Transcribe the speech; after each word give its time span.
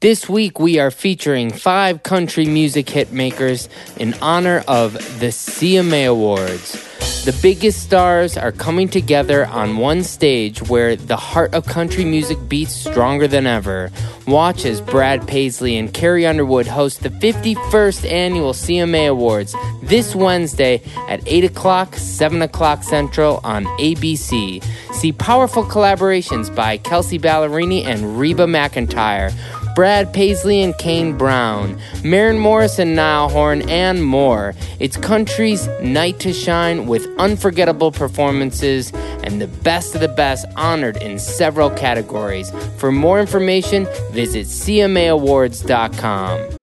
This 0.00 0.28
week, 0.28 0.60
we 0.60 0.78
are 0.78 0.92
featuring 0.92 1.50
five 1.50 2.04
country 2.04 2.46
music 2.46 2.88
hit 2.88 3.10
makers 3.10 3.68
in 3.96 4.14
honor 4.22 4.62
of 4.68 4.92
the 5.18 5.32
CMA 5.32 6.08
Awards. 6.08 6.84
The 7.24 7.36
biggest 7.42 7.82
stars 7.82 8.36
are 8.36 8.52
coming 8.52 8.88
together 8.88 9.44
on 9.46 9.76
one 9.78 10.04
stage 10.04 10.62
where 10.62 10.94
the 10.94 11.16
heart 11.16 11.52
of 11.52 11.66
country 11.66 12.04
music 12.04 12.38
beats 12.48 12.72
stronger 12.72 13.26
than 13.26 13.44
ever. 13.44 13.90
Watch 14.28 14.64
as 14.64 14.80
Brad 14.80 15.26
Paisley 15.26 15.76
and 15.76 15.92
Carrie 15.92 16.26
Underwood 16.26 16.68
host 16.68 17.02
the 17.02 17.10
51st 17.10 18.08
annual 18.08 18.52
CMA 18.52 19.08
Awards 19.08 19.56
this 19.82 20.14
Wednesday 20.14 20.80
at 21.08 21.26
8 21.26 21.42
o'clock, 21.42 21.96
7 21.96 22.40
o'clock 22.40 22.84
Central 22.84 23.40
on 23.42 23.64
ABC. 23.80 24.62
See 24.94 25.12
powerful 25.12 25.64
collaborations 25.64 26.54
by 26.54 26.76
Kelsea 26.78 27.18
Ballerini 27.18 27.84
and 27.84 28.18
Reba 28.18 28.46
McEntire. 28.46 29.32
Brad 29.74 30.12
Paisley 30.12 30.62
and 30.62 30.76
Kane 30.78 31.16
Brown, 31.16 31.78
Maren 32.04 32.38
Morris 32.38 32.78
and 32.78 32.94
Niall 32.96 33.28
Horan, 33.28 33.68
and 33.68 34.04
more. 34.04 34.54
It's 34.80 34.96
country's 34.96 35.66
night 35.80 36.18
to 36.20 36.32
shine 36.32 36.86
with 36.86 37.06
unforgettable 37.18 37.92
performances 37.92 38.92
and 39.22 39.40
the 39.40 39.48
best 39.48 39.94
of 39.94 40.00
the 40.00 40.08
best 40.08 40.46
honored 40.56 40.96
in 40.98 41.18
several 41.18 41.70
categories. 41.70 42.50
For 42.78 42.92
more 42.92 43.20
information, 43.20 43.86
visit 44.12 44.46
CMAAwards.com. 44.46 46.56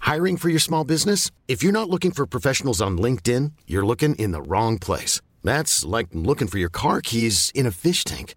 Hiring 0.00 0.36
for 0.36 0.50
your 0.50 0.60
small 0.60 0.84
business? 0.84 1.30
If 1.48 1.62
you're 1.62 1.72
not 1.72 1.88
looking 1.88 2.10
for 2.10 2.26
professionals 2.26 2.82
on 2.82 2.98
LinkedIn, 2.98 3.52
you're 3.66 3.86
looking 3.86 4.14
in 4.16 4.32
the 4.32 4.42
wrong 4.42 4.78
place. 4.78 5.22
That's 5.42 5.82
like 5.82 6.08
looking 6.12 6.46
for 6.46 6.58
your 6.58 6.68
car 6.68 7.00
keys 7.00 7.50
in 7.54 7.64
a 7.64 7.70
fish 7.70 8.04
tank. 8.04 8.34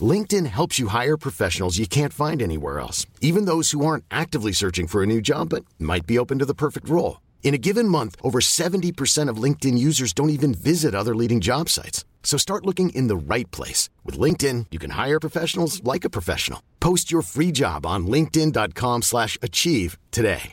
LinkedIn 0.00 0.46
helps 0.46 0.78
you 0.78 0.88
hire 0.88 1.16
professionals 1.16 1.78
you 1.78 1.86
can't 1.86 2.12
find 2.12 2.42
anywhere 2.42 2.78
else, 2.78 3.06
even 3.20 3.46
those 3.46 3.70
who 3.70 3.84
aren't 3.84 4.04
actively 4.10 4.52
searching 4.52 4.86
for 4.86 5.02
a 5.02 5.06
new 5.06 5.20
job 5.20 5.48
but 5.48 5.64
might 5.78 6.06
be 6.06 6.18
open 6.18 6.38
to 6.38 6.44
the 6.44 6.54
perfect 6.54 6.88
role. 6.88 7.20
In 7.42 7.54
a 7.54 7.58
given 7.58 7.88
month, 7.88 8.14
over 8.22 8.40
70% 8.40 9.28
of 9.30 9.42
LinkedIn 9.42 9.78
users 9.78 10.12
don't 10.12 10.30
even 10.30 10.52
visit 10.52 10.94
other 10.94 11.16
leading 11.16 11.40
job 11.40 11.68
sites. 11.68 12.04
So 12.22 12.36
start 12.36 12.66
looking 12.66 12.90
in 12.90 13.08
the 13.08 13.16
right 13.16 13.50
place. 13.50 13.88
With 14.04 14.18
LinkedIn, 14.18 14.66
you 14.70 14.78
can 14.78 14.90
hire 14.90 15.18
professionals 15.18 15.82
like 15.82 16.04
a 16.04 16.10
professional. 16.10 16.62
Post 16.78 17.10
your 17.10 17.22
free 17.22 17.50
job 17.50 17.86
on 17.86 18.06
linkedin.com 18.06 19.02
slash 19.02 19.38
achieve 19.40 19.96
today. 20.10 20.52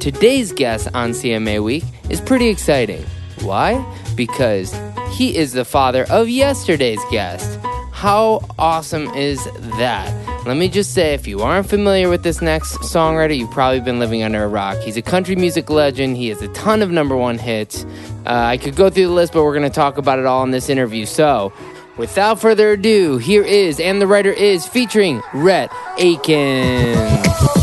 Today's 0.00 0.52
guest 0.52 0.88
on 0.94 1.10
CMA 1.10 1.62
Week 1.62 1.84
is 2.08 2.20
pretty 2.20 2.48
exciting. 2.48 3.04
Why? 3.42 3.84
Because 4.14 4.72
he 5.10 5.36
is 5.36 5.52
the 5.52 5.64
father 5.64 6.04
of 6.10 6.28
yesterday's 6.28 7.00
guest. 7.10 7.58
How 7.92 8.46
awesome 8.58 9.08
is 9.14 9.44
that? 9.78 10.46
Let 10.46 10.56
me 10.56 10.68
just 10.68 10.94
say, 10.94 11.14
if 11.14 11.26
you 11.26 11.40
aren't 11.40 11.68
familiar 11.68 12.08
with 12.08 12.22
this 12.22 12.40
next 12.40 12.76
songwriter, 12.76 13.36
you've 13.36 13.50
probably 13.50 13.80
been 13.80 13.98
living 13.98 14.22
under 14.22 14.44
a 14.44 14.48
rock. 14.48 14.78
He's 14.78 14.96
a 14.96 15.02
country 15.02 15.34
music 15.34 15.68
legend. 15.68 16.16
He 16.16 16.28
has 16.28 16.40
a 16.40 16.48
ton 16.48 16.80
of 16.80 16.90
number 16.90 17.16
one 17.16 17.38
hits. 17.38 17.84
Uh, 18.24 18.34
I 18.34 18.56
could 18.56 18.76
go 18.76 18.88
through 18.88 19.08
the 19.08 19.12
list, 19.12 19.32
but 19.32 19.42
we're 19.42 19.52
going 19.52 19.68
to 19.68 19.74
talk 19.74 19.98
about 19.98 20.20
it 20.20 20.26
all 20.26 20.44
in 20.44 20.52
this 20.52 20.68
interview. 20.68 21.06
So, 21.06 21.52
without 21.96 22.40
further 22.40 22.70
ado, 22.72 23.18
here 23.18 23.42
is, 23.42 23.80
and 23.80 24.00
the 24.00 24.06
writer 24.06 24.32
is, 24.32 24.66
featuring 24.66 25.20
Rhett 25.34 25.72
Akins. 25.98 27.57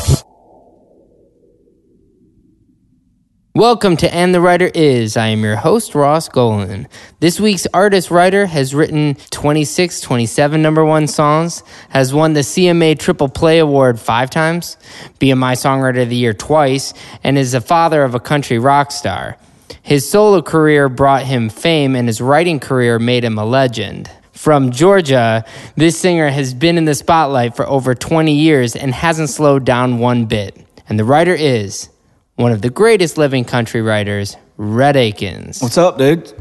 Welcome 3.55 3.95
to 3.97 4.13
And 4.13 4.35
the 4.35 4.41
Writer 4.41 4.69
Is. 4.75 5.15
I 5.15 5.27
am 5.27 5.41
your 5.41 5.55
host, 5.55 5.95
Ross 5.95 6.27
Golan. 6.27 6.89
This 7.21 7.39
week's 7.39 7.65
artist 7.73 8.11
writer 8.11 8.47
has 8.47 8.75
written 8.75 9.15
26, 9.29 10.01
27 10.01 10.61
number 10.61 10.83
one 10.83 11.07
songs, 11.07 11.63
has 11.87 12.13
won 12.13 12.33
the 12.33 12.41
CMA 12.41 12.99
Triple 12.99 13.29
Play 13.29 13.59
Award 13.59 13.97
five 13.97 14.29
times, 14.29 14.75
BMI 15.21 15.53
Songwriter 15.53 16.03
of 16.03 16.09
the 16.09 16.17
Year 16.17 16.33
twice, 16.33 16.93
and 17.23 17.37
is 17.37 17.53
the 17.53 17.61
father 17.61 18.03
of 18.03 18.13
a 18.13 18.19
country 18.19 18.59
rock 18.59 18.91
star. 18.91 19.37
His 19.81 20.09
solo 20.09 20.41
career 20.41 20.89
brought 20.89 21.23
him 21.23 21.47
fame, 21.47 21.95
and 21.95 22.09
his 22.09 22.19
writing 22.19 22.59
career 22.59 22.99
made 22.99 23.23
him 23.23 23.37
a 23.37 23.45
legend. 23.45 24.11
From 24.33 24.71
Georgia, 24.71 25.45
this 25.77 25.97
singer 25.97 26.27
has 26.27 26.53
been 26.53 26.77
in 26.77 26.83
the 26.83 26.93
spotlight 26.93 27.55
for 27.55 27.65
over 27.65 27.95
20 27.95 28.35
years 28.35 28.75
and 28.75 28.93
hasn't 28.93 29.29
slowed 29.29 29.63
down 29.63 29.99
one 29.99 30.25
bit. 30.25 30.57
And 30.89 30.99
the 30.99 31.05
writer 31.05 31.33
is 31.33 31.87
one 32.35 32.51
of 32.51 32.61
the 32.61 32.69
greatest 32.69 33.17
living 33.17 33.45
country 33.45 33.81
writers, 33.81 34.35
Rhett 34.57 34.95
Akins. 34.95 35.61
What's 35.61 35.77
up, 35.77 35.97
dude? 35.97 36.31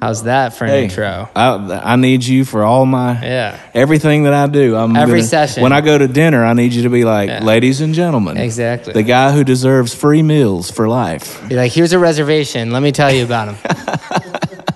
How's 0.00 0.24
that 0.24 0.54
for 0.56 0.64
an 0.64 0.70
Hey, 0.70 0.84
intro? 0.84 1.28
I, 1.36 1.92
I 1.92 1.96
need 1.96 2.24
you 2.24 2.44
for 2.44 2.64
all 2.64 2.84
my 2.86 3.12
Yeah. 3.22 3.60
everything 3.72 4.24
that 4.24 4.34
I 4.34 4.48
do. 4.48 4.74
I'm 4.74 4.96
Every 4.96 5.20
gonna- 5.20 5.28
session. 5.28 5.62
When 5.62 5.72
I 5.72 5.80
go 5.80 5.96
to 5.96 6.08
dinner, 6.08 6.44
I 6.44 6.54
need 6.54 6.72
you 6.72 6.82
to 6.84 6.90
be 6.90 7.04
like, 7.04 7.28
Yeah. 7.28 7.44
ladies 7.44 7.80
and 7.80 7.94
gentlemen, 7.94 8.36
Exactly. 8.36 8.94
the 8.94 9.04
guy 9.04 9.30
who 9.30 9.44
deserves 9.44 9.94
free 9.94 10.22
meals 10.22 10.70
for 10.72 10.88
life. 10.88 11.46
Be 11.48 11.54
like, 11.54 11.70
here's 11.70 11.92
a 11.92 12.00
reservation. 12.00 12.72
Let 12.72 12.82
me 12.82 12.90
tell 12.90 13.12
you 13.12 13.22
about 13.24 13.54
him. 13.54 13.56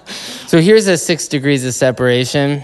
so 0.47 0.61
here's 0.61 0.87
a 0.87 0.97
six 0.97 1.27
degrees 1.27 1.65
of 1.65 1.75
separation. 1.75 2.63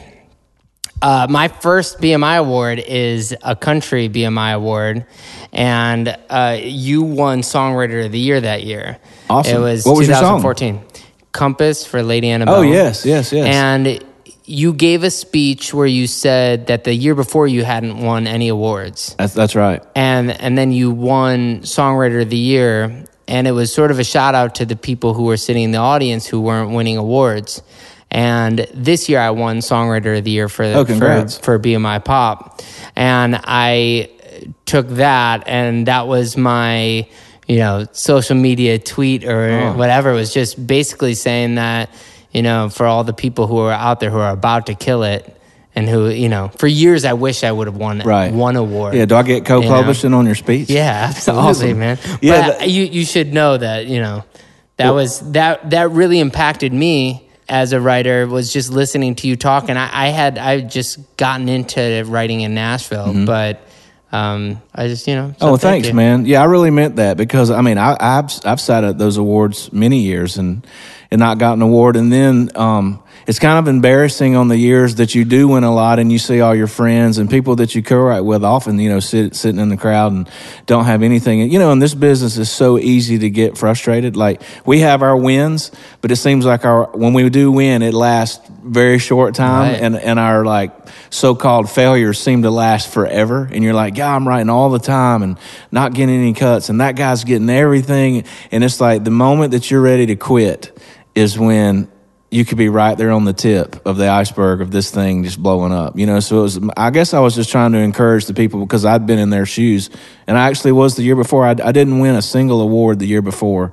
Uh, 1.02 1.26
my 1.28 1.48
first 1.48 1.98
BMI 2.00 2.38
award 2.38 2.78
is 2.78 3.34
a 3.42 3.56
country 3.56 4.08
BMI 4.08 4.54
award, 4.54 5.04
and 5.52 6.16
uh, 6.30 6.56
you 6.60 7.02
won 7.02 7.40
Songwriter 7.40 8.06
of 8.06 8.12
the 8.12 8.20
Year 8.20 8.40
that 8.40 8.62
year. 8.62 8.98
Awesome. 9.28 9.56
It 9.56 9.60
was 9.60 9.84
What 9.84 9.96
was 9.96 10.06
your 10.06 10.16
song? 10.16 10.40
2014. 10.40 10.80
Compass 11.32 11.84
for 11.84 12.02
Lady 12.02 12.30
Antebellum. 12.30 12.60
Oh 12.60 12.62
yes, 12.62 13.04
yes, 13.04 13.32
yes. 13.32 13.46
And 13.46 14.04
you 14.44 14.72
gave 14.72 15.02
a 15.02 15.10
speech 15.10 15.72
where 15.74 15.86
you 15.86 16.06
said 16.06 16.66
that 16.66 16.84
the 16.84 16.94
year 16.94 17.14
before 17.14 17.48
you 17.48 17.64
hadn't 17.64 17.98
won 17.98 18.26
any 18.26 18.48
awards 18.48 19.14
that's 19.16 19.34
that's 19.34 19.54
right. 19.54 19.82
and 19.94 20.32
and 20.32 20.58
then 20.58 20.72
you 20.72 20.90
won 20.90 21.60
songwriter 21.60 22.22
of 22.22 22.28
the 22.28 22.36
year 22.36 23.04
and 23.28 23.46
it 23.46 23.52
was 23.52 23.72
sort 23.72 23.92
of 23.92 24.00
a 24.00 24.04
shout 24.04 24.34
out 24.34 24.56
to 24.56 24.66
the 24.66 24.74
people 24.74 25.14
who 25.14 25.22
were 25.22 25.36
sitting 25.36 25.62
in 25.62 25.70
the 25.70 25.78
audience 25.78 26.26
who 26.26 26.40
weren't 26.40 26.72
winning 26.72 26.96
awards 26.96 27.62
and 28.12 28.66
this 28.74 29.08
year 29.08 29.18
I 29.18 29.30
won 29.30 29.58
songwriter 29.58 30.18
of 30.18 30.24
the 30.24 30.30
year 30.30 30.48
for 30.48 30.64
Oh, 30.64 30.84
for, 30.84 31.26
for 31.28 31.58
BMI 31.58 32.04
Pop 32.04 32.60
and 32.94 33.40
I 33.42 34.10
took 34.66 34.86
that 34.90 35.44
and 35.48 35.86
that 35.86 36.06
was 36.06 36.36
my 36.36 37.08
you 37.48 37.56
know 37.58 37.86
social 37.92 38.36
media 38.36 38.78
tweet 38.78 39.24
or 39.24 39.50
Oh. 39.50 39.72
whatever 39.76 40.10
it 40.10 40.14
was 40.14 40.32
just 40.32 40.64
basically 40.66 41.14
saying 41.14 41.54
that 41.56 41.88
you 42.32 42.42
know 42.42 42.68
for 42.68 42.86
all 42.86 43.02
the 43.02 43.12
people 43.14 43.46
who 43.46 43.58
are 43.58 43.72
out 43.72 43.98
there 44.00 44.10
who 44.10 44.18
are 44.18 44.30
about 44.32 44.66
to 44.66 44.74
kill 44.74 45.02
it 45.04 45.36
and 45.74 45.88
who 45.88 46.08
you 46.10 46.28
know 46.28 46.48
for 46.58 46.66
years 46.66 47.04
I 47.06 47.14
wish 47.14 47.42
I 47.44 47.50
would 47.52 47.66
have 47.66 47.76
won 47.76 48.00
Right. 48.04 48.30
one 48.32 48.56
award 48.56 48.94
Yeah, 48.94 49.06
do 49.06 49.16
I 49.16 49.22
get 49.22 49.46
co-publishing 49.46 50.12
on 50.12 50.26
your 50.26 50.34
speech? 50.34 50.68
yeah, 50.68 51.06
absolutely, 51.08 51.48
Awesome. 51.48 51.78
man. 51.78 51.98
Yeah, 52.20 52.46
but 52.50 52.58
that- 52.58 52.68
you 52.70 52.84
you 52.84 53.04
should 53.06 53.32
know 53.32 53.56
that 53.56 53.86
you 53.86 54.00
know 54.00 54.24
that 54.76 54.90
was 54.90 55.20
that 55.32 55.70
that 55.70 55.90
really 55.92 56.18
impacted 56.20 56.72
me 56.74 57.21
as 57.48 57.72
a 57.72 57.80
writer. 57.80 58.26
Was 58.26 58.52
just 58.52 58.70
listening 58.70 59.14
to 59.16 59.28
you 59.28 59.36
talk, 59.36 59.68
and 59.68 59.78
I, 59.78 59.90
I 59.92 60.08
had 60.08 60.38
I 60.38 60.60
just 60.60 61.16
gotten 61.16 61.48
into 61.48 62.04
writing 62.06 62.40
in 62.40 62.54
Nashville, 62.54 63.26
but 63.26 63.66
um, 64.12 64.60
I 64.74 64.88
just 64.88 65.06
you 65.06 65.14
know. 65.14 65.28
so 65.28 65.32
Mm-hmm. 65.32 65.44
Oh, 65.44 65.56
thank 65.56 65.60
thanks, 65.60 65.88
you. 65.88 65.94
man. 65.94 66.26
Yeah, 66.26 66.42
I 66.42 66.44
really 66.44 66.70
meant 66.70 66.96
that 66.96 67.16
because 67.16 67.50
I 67.50 67.60
mean, 67.62 67.78
I, 67.78 67.96
I've 67.98 68.30
I've 68.44 68.60
sat 68.60 68.84
at 68.84 68.98
those 68.98 69.16
awards 69.16 69.72
many 69.72 70.00
years 70.00 70.36
and 70.36 70.66
and 71.10 71.18
not 71.18 71.38
gotten 71.38 71.62
an 71.62 71.68
award, 71.68 71.96
and 71.96 72.12
then 72.12 72.50
um, 72.54 73.02
it's 73.26 73.38
kind 73.38 73.58
of 73.58 73.68
embarrassing 73.68 74.36
on 74.36 74.48
the 74.48 74.56
years 74.56 74.96
that 74.96 75.14
you 75.14 75.24
do 75.24 75.48
win 75.48 75.64
a 75.64 75.72
lot 75.72 75.98
and 75.98 76.10
you 76.10 76.18
see 76.18 76.40
all 76.40 76.54
your 76.54 76.66
friends 76.66 77.18
and 77.18 77.30
people 77.30 77.56
that 77.56 77.74
you 77.74 77.82
co-write 77.82 78.22
with 78.22 78.44
often, 78.44 78.78
you 78.78 78.88
know, 78.88 79.00
sit, 79.00 79.36
sitting 79.36 79.60
in 79.60 79.68
the 79.68 79.76
crowd 79.76 80.12
and 80.12 80.28
don't 80.66 80.84
have 80.86 81.02
anything. 81.02 81.50
You 81.50 81.58
know, 81.58 81.72
in 81.72 81.78
this 81.78 81.94
business 81.94 82.36
is 82.38 82.50
so 82.50 82.78
easy 82.78 83.18
to 83.18 83.30
get 83.30 83.56
frustrated. 83.56 84.16
Like 84.16 84.42
we 84.66 84.80
have 84.80 85.02
our 85.02 85.16
wins, 85.16 85.70
but 86.00 86.10
it 86.10 86.16
seems 86.16 86.44
like 86.44 86.64
our, 86.64 86.86
when 86.92 87.12
we 87.12 87.28
do 87.30 87.52
win, 87.52 87.82
it 87.82 87.94
lasts 87.94 88.48
very 88.62 88.98
short 88.98 89.34
time 89.34 89.72
right. 89.72 89.82
and, 89.82 89.96
and 89.96 90.18
our 90.18 90.44
like 90.44 90.72
so-called 91.10 91.70
failures 91.70 92.18
seem 92.18 92.42
to 92.42 92.50
last 92.50 92.92
forever. 92.92 93.48
And 93.50 93.62
you're 93.62 93.74
like, 93.74 93.96
yeah, 93.96 94.14
I'm 94.14 94.26
writing 94.26 94.50
all 94.50 94.70
the 94.70 94.78
time 94.78 95.22
and 95.22 95.38
not 95.70 95.94
getting 95.94 96.14
any 96.14 96.32
cuts 96.32 96.68
and 96.68 96.80
that 96.80 96.96
guy's 96.96 97.24
getting 97.24 97.50
everything. 97.50 98.24
And 98.50 98.64
it's 98.64 98.80
like 98.80 99.04
the 99.04 99.10
moment 99.10 99.52
that 99.52 99.70
you're 99.70 99.82
ready 99.82 100.06
to 100.06 100.16
quit 100.16 100.76
is 101.14 101.38
when 101.38 101.91
you 102.32 102.46
could 102.46 102.56
be 102.56 102.70
right 102.70 102.96
there 102.96 103.10
on 103.10 103.26
the 103.26 103.34
tip 103.34 103.84
of 103.86 103.98
the 103.98 104.08
iceberg 104.08 104.62
of 104.62 104.70
this 104.70 104.90
thing 104.90 105.22
just 105.22 105.40
blowing 105.40 105.70
up. 105.70 105.98
You 105.98 106.06
know, 106.06 106.18
so 106.18 106.38
it 106.38 106.42
was, 106.42 106.60
I 106.78 106.88
guess 106.88 107.12
I 107.12 107.20
was 107.20 107.34
just 107.34 107.50
trying 107.50 107.72
to 107.72 107.78
encourage 107.78 108.24
the 108.24 108.32
people 108.32 108.60
because 108.60 108.86
I'd 108.86 109.06
been 109.06 109.18
in 109.18 109.28
their 109.28 109.44
shoes. 109.44 109.90
And 110.26 110.38
I 110.38 110.48
actually 110.48 110.72
was 110.72 110.96
the 110.96 111.02
year 111.02 111.14
before. 111.14 111.44
I, 111.44 111.50
I 111.50 111.72
didn't 111.72 112.00
win 112.00 112.14
a 112.14 112.22
single 112.22 112.62
award 112.62 113.00
the 113.00 113.06
year 113.06 113.20
before. 113.20 113.72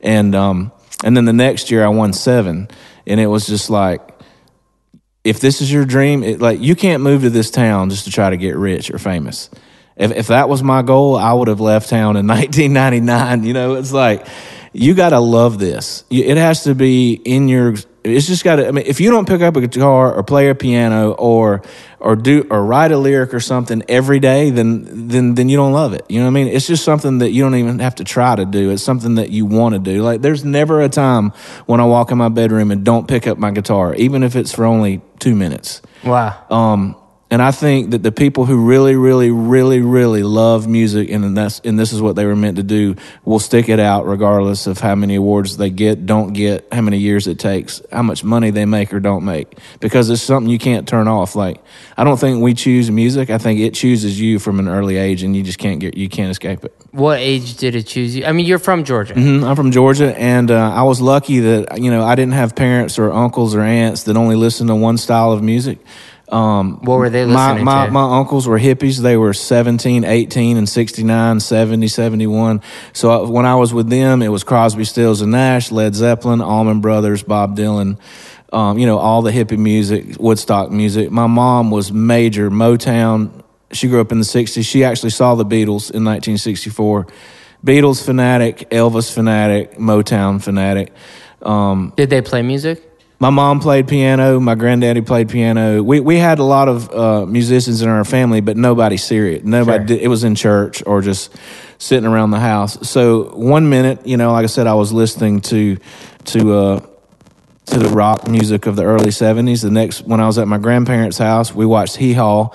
And, 0.00 0.34
um, 0.34 0.72
and 1.04 1.14
then 1.14 1.26
the 1.26 1.34
next 1.34 1.70
year 1.70 1.84
I 1.84 1.88
won 1.88 2.14
seven. 2.14 2.68
And 3.06 3.20
it 3.20 3.26
was 3.26 3.46
just 3.46 3.68
like, 3.68 4.00
if 5.22 5.40
this 5.40 5.60
is 5.60 5.70
your 5.70 5.84
dream, 5.84 6.22
it, 6.22 6.40
like 6.40 6.58
you 6.58 6.74
can't 6.74 7.02
move 7.02 7.22
to 7.22 7.30
this 7.30 7.50
town 7.50 7.90
just 7.90 8.06
to 8.06 8.10
try 8.10 8.30
to 8.30 8.38
get 8.38 8.56
rich 8.56 8.90
or 8.90 8.98
famous. 8.98 9.50
If, 9.96 10.12
if 10.12 10.26
that 10.28 10.48
was 10.48 10.62
my 10.62 10.80
goal, 10.80 11.16
I 11.16 11.34
would 11.34 11.48
have 11.48 11.60
left 11.60 11.90
town 11.90 12.16
in 12.16 12.26
1999. 12.26 13.44
You 13.44 13.52
know, 13.52 13.74
it's 13.74 13.92
like, 13.92 14.26
you 14.72 14.94
got 14.94 15.10
to 15.10 15.20
love 15.20 15.58
this. 15.58 16.04
It 16.10 16.36
has 16.36 16.64
to 16.64 16.74
be 16.74 17.14
in 17.24 17.48
your 17.48 17.74
it's 18.02 18.26
just 18.26 18.44
got 18.44 18.56
to. 18.56 18.66
I 18.66 18.70
mean, 18.70 18.86
if 18.86 18.98
you 18.98 19.10
don't 19.10 19.28
pick 19.28 19.42
up 19.42 19.56
a 19.56 19.60
guitar 19.60 20.14
or 20.14 20.22
play 20.22 20.48
a 20.48 20.54
piano 20.54 21.12
or 21.12 21.62
or 21.98 22.16
do 22.16 22.46
or 22.50 22.64
write 22.64 22.92
a 22.92 22.96
lyric 22.96 23.34
or 23.34 23.40
something 23.40 23.82
every 23.88 24.18
day, 24.20 24.48
then 24.50 25.08
then 25.08 25.34
then 25.34 25.50
you 25.50 25.56
don't 25.58 25.72
love 25.72 25.92
it. 25.92 26.06
You 26.08 26.18
know 26.20 26.24
what 26.24 26.30
I 26.30 26.44
mean? 26.44 26.48
It's 26.48 26.66
just 26.66 26.82
something 26.82 27.18
that 27.18 27.32
you 27.32 27.42
don't 27.42 27.56
even 27.56 27.78
have 27.80 27.96
to 27.96 28.04
try 28.04 28.34
to 28.34 28.46
do. 28.46 28.70
It's 28.70 28.82
something 28.82 29.16
that 29.16 29.30
you 29.30 29.44
want 29.44 29.74
to 29.74 29.78
do. 29.78 30.02
Like 30.02 30.22
there's 30.22 30.44
never 30.44 30.80
a 30.80 30.88
time 30.88 31.30
when 31.66 31.80
I 31.80 31.84
walk 31.84 32.10
in 32.10 32.16
my 32.16 32.30
bedroom 32.30 32.70
and 32.70 32.84
don't 32.84 33.06
pick 33.06 33.26
up 33.26 33.36
my 33.36 33.50
guitar, 33.50 33.94
even 33.96 34.22
if 34.22 34.34
it's 34.34 34.54
for 34.54 34.64
only 34.64 35.02
two 35.18 35.34
minutes. 35.34 35.82
Wow. 36.02 36.42
Um, 36.48 36.96
and 37.32 37.40
I 37.40 37.52
think 37.52 37.92
that 37.92 38.02
the 38.02 38.10
people 38.10 38.44
who 38.44 38.66
really, 38.66 38.96
really, 38.96 39.30
really, 39.30 39.80
really 39.80 40.24
love 40.24 40.66
music 40.66 41.10
and 41.10 41.36
that's 41.36 41.60
and 41.60 41.78
this 41.78 41.92
is 41.92 42.02
what 42.02 42.16
they 42.16 42.26
were 42.26 42.34
meant 42.34 42.56
to 42.56 42.64
do 42.64 42.96
will 43.24 43.38
stick 43.38 43.68
it 43.68 43.78
out 43.78 44.04
regardless 44.06 44.66
of 44.66 44.78
how 44.80 44.96
many 44.96 45.14
awards 45.14 45.56
they 45.56 45.70
get, 45.70 46.06
don't 46.06 46.32
get, 46.32 46.66
how 46.72 46.80
many 46.80 46.98
years 46.98 47.28
it 47.28 47.38
takes, 47.38 47.82
how 47.92 48.02
much 48.02 48.24
money 48.24 48.50
they 48.50 48.66
make 48.66 48.92
or 48.92 48.98
don't 48.98 49.24
make. 49.24 49.58
Because 49.78 50.10
it's 50.10 50.22
something 50.22 50.50
you 50.50 50.58
can't 50.58 50.88
turn 50.88 51.06
off. 51.06 51.36
Like 51.36 51.62
I 51.96 52.02
don't 52.02 52.18
think 52.18 52.42
we 52.42 52.52
choose 52.52 52.90
music. 52.90 53.30
I 53.30 53.38
think 53.38 53.60
it 53.60 53.74
chooses 53.74 54.20
you 54.20 54.40
from 54.40 54.58
an 54.58 54.66
early 54.66 54.96
age 54.96 55.22
and 55.22 55.36
you 55.36 55.44
just 55.44 55.58
can't 55.58 55.78
get 55.78 55.96
you 55.96 56.08
can't 56.08 56.32
escape 56.32 56.64
it. 56.64 56.74
What 56.90 57.20
age 57.20 57.56
did 57.58 57.76
it 57.76 57.84
choose 57.84 58.16
you? 58.16 58.24
I 58.24 58.32
mean, 58.32 58.44
you're 58.44 58.58
from 58.58 58.82
Georgia. 58.82 59.14
Mm-hmm. 59.14 59.44
I'm 59.44 59.54
from 59.54 59.70
Georgia, 59.70 60.18
and 60.18 60.50
uh, 60.50 60.72
I 60.72 60.82
was 60.82 61.00
lucky 61.00 61.38
that 61.38 61.80
you 61.80 61.92
know 61.92 62.02
I 62.02 62.16
didn't 62.16 62.32
have 62.32 62.56
parents 62.56 62.98
or 62.98 63.12
uncles 63.12 63.54
or 63.54 63.60
aunts 63.60 64.02
that 64.04 64.16
only 64.16 64.34
listened 64.34 64.68
to 64.68 64.74
one 64.74 64.98
style 64.98 65.30
of 65.30 65.40
music. 65.40 65.78
Um, 66.30 66.78
what 66.82 66.98
were 66.98 67.10
they 67.10 67.24
listening 67.24 67.64
my, 67.64 67.80
my, 67.80 67.86
to? 67.86 67.92
My 67.92 68.18
uncles 68.18 68.46
were 68.46 68.58
hippies. 68.58 69.00
They 69.00 69.16
were 69.16 69.32
17, 69.32 70.04
18, 70.04 70.56
and 70.56 70.68
69, 70.68 71.40
70, 71.40 71.88
71. 71.88 72.62
So 72.92 73.10
uh, 73.10 73.28
when 73.28 73.46
I 73.46 73.56
was 73.56 73.74
with 73.74 73.88
them, 73.88 74.22
it 74.22 74.28
was 74.28 74.44
Crosby, 74.44 74.84
Stills, 74.84 75.22
and 75.22 75.32
Nash, 75.32 75.72
Led 75.72 75.94
Zeppelin, 75.94 76.40
Allman 76.40 76.80
Brothers, 76.80 77.22
Bob 77.22 77.56
Dylan, 77.56 77.98
um, 78.52 78.78
you 78.78 78.86
know, 78.86 78.98
all 78.98 79.22
the 79.22 79.32
hippie 79.32 79.58
music, 79.58 80.18
Woodstock 80.18 80.70
music. 80.70 81.10
My 81.10 81.26
mom 81.26 81.70
was 81.70 81.92
major 81.92 82.50
Motown. 82.50 83.42
She 83.72 83.88
grew 83.88 84.00
up 84.00 84.12
in 84.12 84.18
the 84.18 84.24
60s. 84.24 84.64
She 84.64 84.84
actually 84.84 85.10
saw 85.10 85.34
the 85.34 85.44
Beatles 85.44 85.90
in 85.90 86.04
1964. 86.04 87.06
Beatles 87.64 88.04
fanatic, 88.04 88.70
Elvis 88.70 89.12
fanatic, 89.12 89.76
Motown 89.76 90.42
fanatic. 90.42 90.92
Um, 91.42 91.92
Did 91.96 92.10
they 92.10 92.22
play 92.22 92.42
music? 92.42 92.89
My 93.20 93.28
mom 93.28 93.60
played 93.60 93.86
piano. 93.86 94.40
My 94.40 94.54
granddaddy 94.54 95.02
played 95.02 95.28
piano. 95.28 95.82
We 95.82 96.00
we 96.00 96.16
had 96.16 96.38
a 96.38 96.42
lot 96.42 96.68
of 96.68 96.90
uh, 96.90 97.26
musicians 97.26 97.82
in 97.82 97.88
our 97.88 98.04
family, 98.04 98.40
but 98.40 98.56
nobody 98.56 98.96
serious. 98.96 99.44
Nobody. 99.44 99.78
Sure. 99.78 99.86
Did, 99.86 100.00
it 100.00 100.08
was 100.08 100.24
in 100.24 100.34
church 100.34 100.82
or 100.86 101.02
just 101.02 101.36
sitting 101.76 102.08
around 102.08 102.30
the 102.30 102.40
house. 102.40 102.88
So 102.88 103.24
one 103.36 103.68
minute, 103.68 104.06
you 104.06 104.16
know, 104.16 104.32
like 104.32 104.44
I 104.44 104.46
said, 104.46 104.66
I 104.66 104.72
was 104.72 104.90
listening 104.90 105.42
to 105.42 105.76
to 106.24 106.52
uh, 106.54 106.86
to 107.66 107.78
the 107.78 107.90
rock 107.90 108.26
music 108.26 108.64
of 108.64 108.74
the 108.74 108.84
early 108.84 109.10
'70s. 109.10 109.60
The 109.62 109.70
next, 109.70 110.00
when 110.06 110.20
I 110.20 110.26
was 110.26 110.38
at 110.38 110.48
my 110.48 110.58
grandparents' 110.58 111.18
house, 111.18 111.54
we 111.54 111.66
watched 111.66 111.96
Hee 111.96 112.14
Haw 112.14 112.48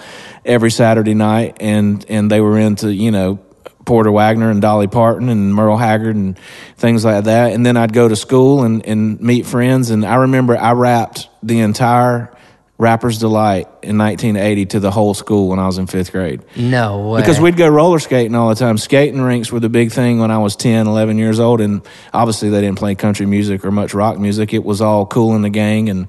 every 0.43 0.71
Saturday 0.71 1.13
night, 1.13 1.57
and 1.59 2.03
and 2.09 2.31
they 2.31 2.41
were 2.41 2.57
into 2.57 2.91
you 2.91 3.11
know 3.11 3.44
Porter 3.85 4.11
Wagoner 4.11 4.49
and 4.49 4.61
Dolly 4.61 4.87
Parton 4.87 5.29
and 5.29 5.53
Merle 5.53 5.77
Haggard 5.77 6.15
and 6.15 6.37
things 6.77 7.05
like 7.05 7.25
that. 7.25 7.53
And 7.53 7.65
then 7.65 7.77
I'd 7.77 7.93
go 7.93 8.07
to 8.07 8.15
school 8.15 8.63
and, 8.63 8.85
and 8.85 9.19
meet 9.21 9.45
friends. 9.45 9.89
And 9.89 10.05
I 10.05 10.15
remember 10.15 10.57
I 10.57 10.73
rapped 10.73 11.29
the 11.43 11.59
entire 11.59 12.35
Rapper's 12.77 13.19
Delight 13.19 13.67
in 13.83 13.97
1980 13.97 14.65
to 14.65 14.79
the 14.81 14.91
whole 14.91 15.13
school 15.13 15.47
when 15.47 15.59
I 15.59 15.65
was 15.65 15.77
in 15.77 15.87
fifth 15.87 16.11
grade. 16.11 16.43
No 16.57 17.09
way. 17.09 17.21
Because 17.21 17.39
we'd 17.39 17.55
go 17.55 17.69
roller 17.69 17.99
skating 17.99 18.35
all 18.35 18.49
the 18.49 18.55
time. 18.55 18.77
Skating 18.77 19.21
rinks 19.21 19.49
were 19.49 19.61
the 19.61 19.69
big 19.69 19.91
thing 19.91 20.19
when 20.19 20.29
I 20.29 20.39
was 20.39 20.57
10, 20.57 20.85
11 20.85 21.17
years 21.17 21.39
old. 21.39 21.61
And 21.61 21.81
obviously 22.13 22.49
they 22.49 22.59
didn't 22.59 22.77
play 22.77 22.95
country 22.95 23.25
music 23.25 23.63
or 23.63 23.71
much 23.71 23.93
rock 23.93 24.19
music. 24.19 24.53
It 24.53 24.65
was 24.65 24.81
all 24.81 25.05
Kool 25.05 25.35
and 25.35 25.45
the 25.45 25.49
Gang 25.49 25.89
and, 25.89 26.07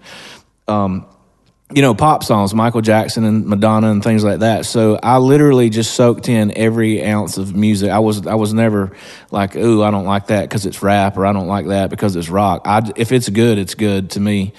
um, 0.67 1.07
you 1.75 1.83
know, 1.83 1.95
pop 1.95 2.23
songs, 2.23 2.55
Michael 2.55 2.81
Jackson 2.81 3.25
and 3.25 3.47
Madonna 3.47 3.91
and 3.91 4.03
things 4.03 4.23
like 4.23 4.39
that. 4.41 4.67
So 4.67 4.99
I 5.03 5.19
literally 5.19 5.69
just 5.69 5.95
soaked 5.95 6.29
in 6.29 6.57
every 6.57 7.05
ounce 7.05 7.39
of 7.39 7.57
music. 7.57 7.91
I 7.91 7.99
was 7.99 8.27
I 8.27 8.35
was 8.35 8.55
never 8.55 8.93
like, 9.33 9.57
ooh, 9.57 9.83
I 9.83 9.91
don't 9.91 10.05
like 10.05 10.29
that 10.29 10.43
because 10.43 10.65
it's 10.65 10.83
rap, 10.83 11.17
or 11.17 11.27
I 11.27 11.33
don't 11.33 11.49
like 11.49 11.67
that 11.67 11.91
because 11.91 12.15
it's 12.15 12.29
rock. 12.29 12.63
I, 12.65 12.89
if 12.95 13.11
it's 13.11 13.29
good, 13.29 13.59
it's 13.59 13.75
good 13.75 14.11
to 14.11 14.21
me. 14.21 14.53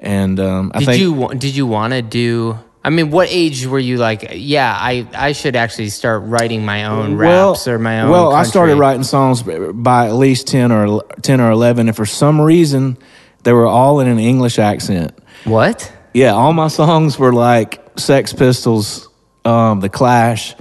And 0.00 0.40
um, 0.40 0.72
I 0.74 0.80
did 0.80 0.86
think, 0.86 1.00
you 1.00 1.28
did 1.38 1.54
you 1.54 1.66
want 1.66 1.92
to 1.92 2.02
do? 2.02 2.58
I 2.84 2.90
mean, 2.90 3.10
what 3.10 3.28
age 3.30 3.66
were 3.66 3.78
you 3.78 3.98
like? 3.98 4.30
Yeah, 4.32 4.74
I, 4.76 5.06
I 5.12 5.32
should 5.32 5.56
actually 5.56 5.90
start 5.90 6.22
writing 6.24 6.64
my 6.64 6.86
own 6.86 7.18
well, 7.18 7.50
raps 7.50 7.68
or 7.68 7.78
my 7.78 8.00
own. 8.00 8.10
Well, 8.10 8.30
country. 8.30 8.40
I 8.40 8.42
started 8.44 8.76
writing 8.76 9.02
songs 9.02 9.42
by 9.42 10.06
at 10.06 10.14
least 10.14 10.46
ten 10.46 10.72
or 10.72 11.04
ten 11.22 11.40
or 11.40 11.50
eleven, 11.50 11.88
and 11.88 11.96
for 11.96 12.06
some 12.06 12.40
reason, 12.40 12.96
they 13.42 13.52
were 13.52 13.66
all 13.66 14.00
in 14.00 14.08
an 14.08 14.18
English 14.18 14.58
accent. 14.58 15.16
What? 15.44 15.92
Yeah, 16.18 16.32
all 16.32 16.52
my 16.52 16.66
songs 16.66 17.16
were 17.16 17.32
like 17.32 17.80
Sex 17.96 18.32
Pistols, 18.32 19.08
um, 19.44 19.78
The 19.78 19.88
Clash, 19.88 20.56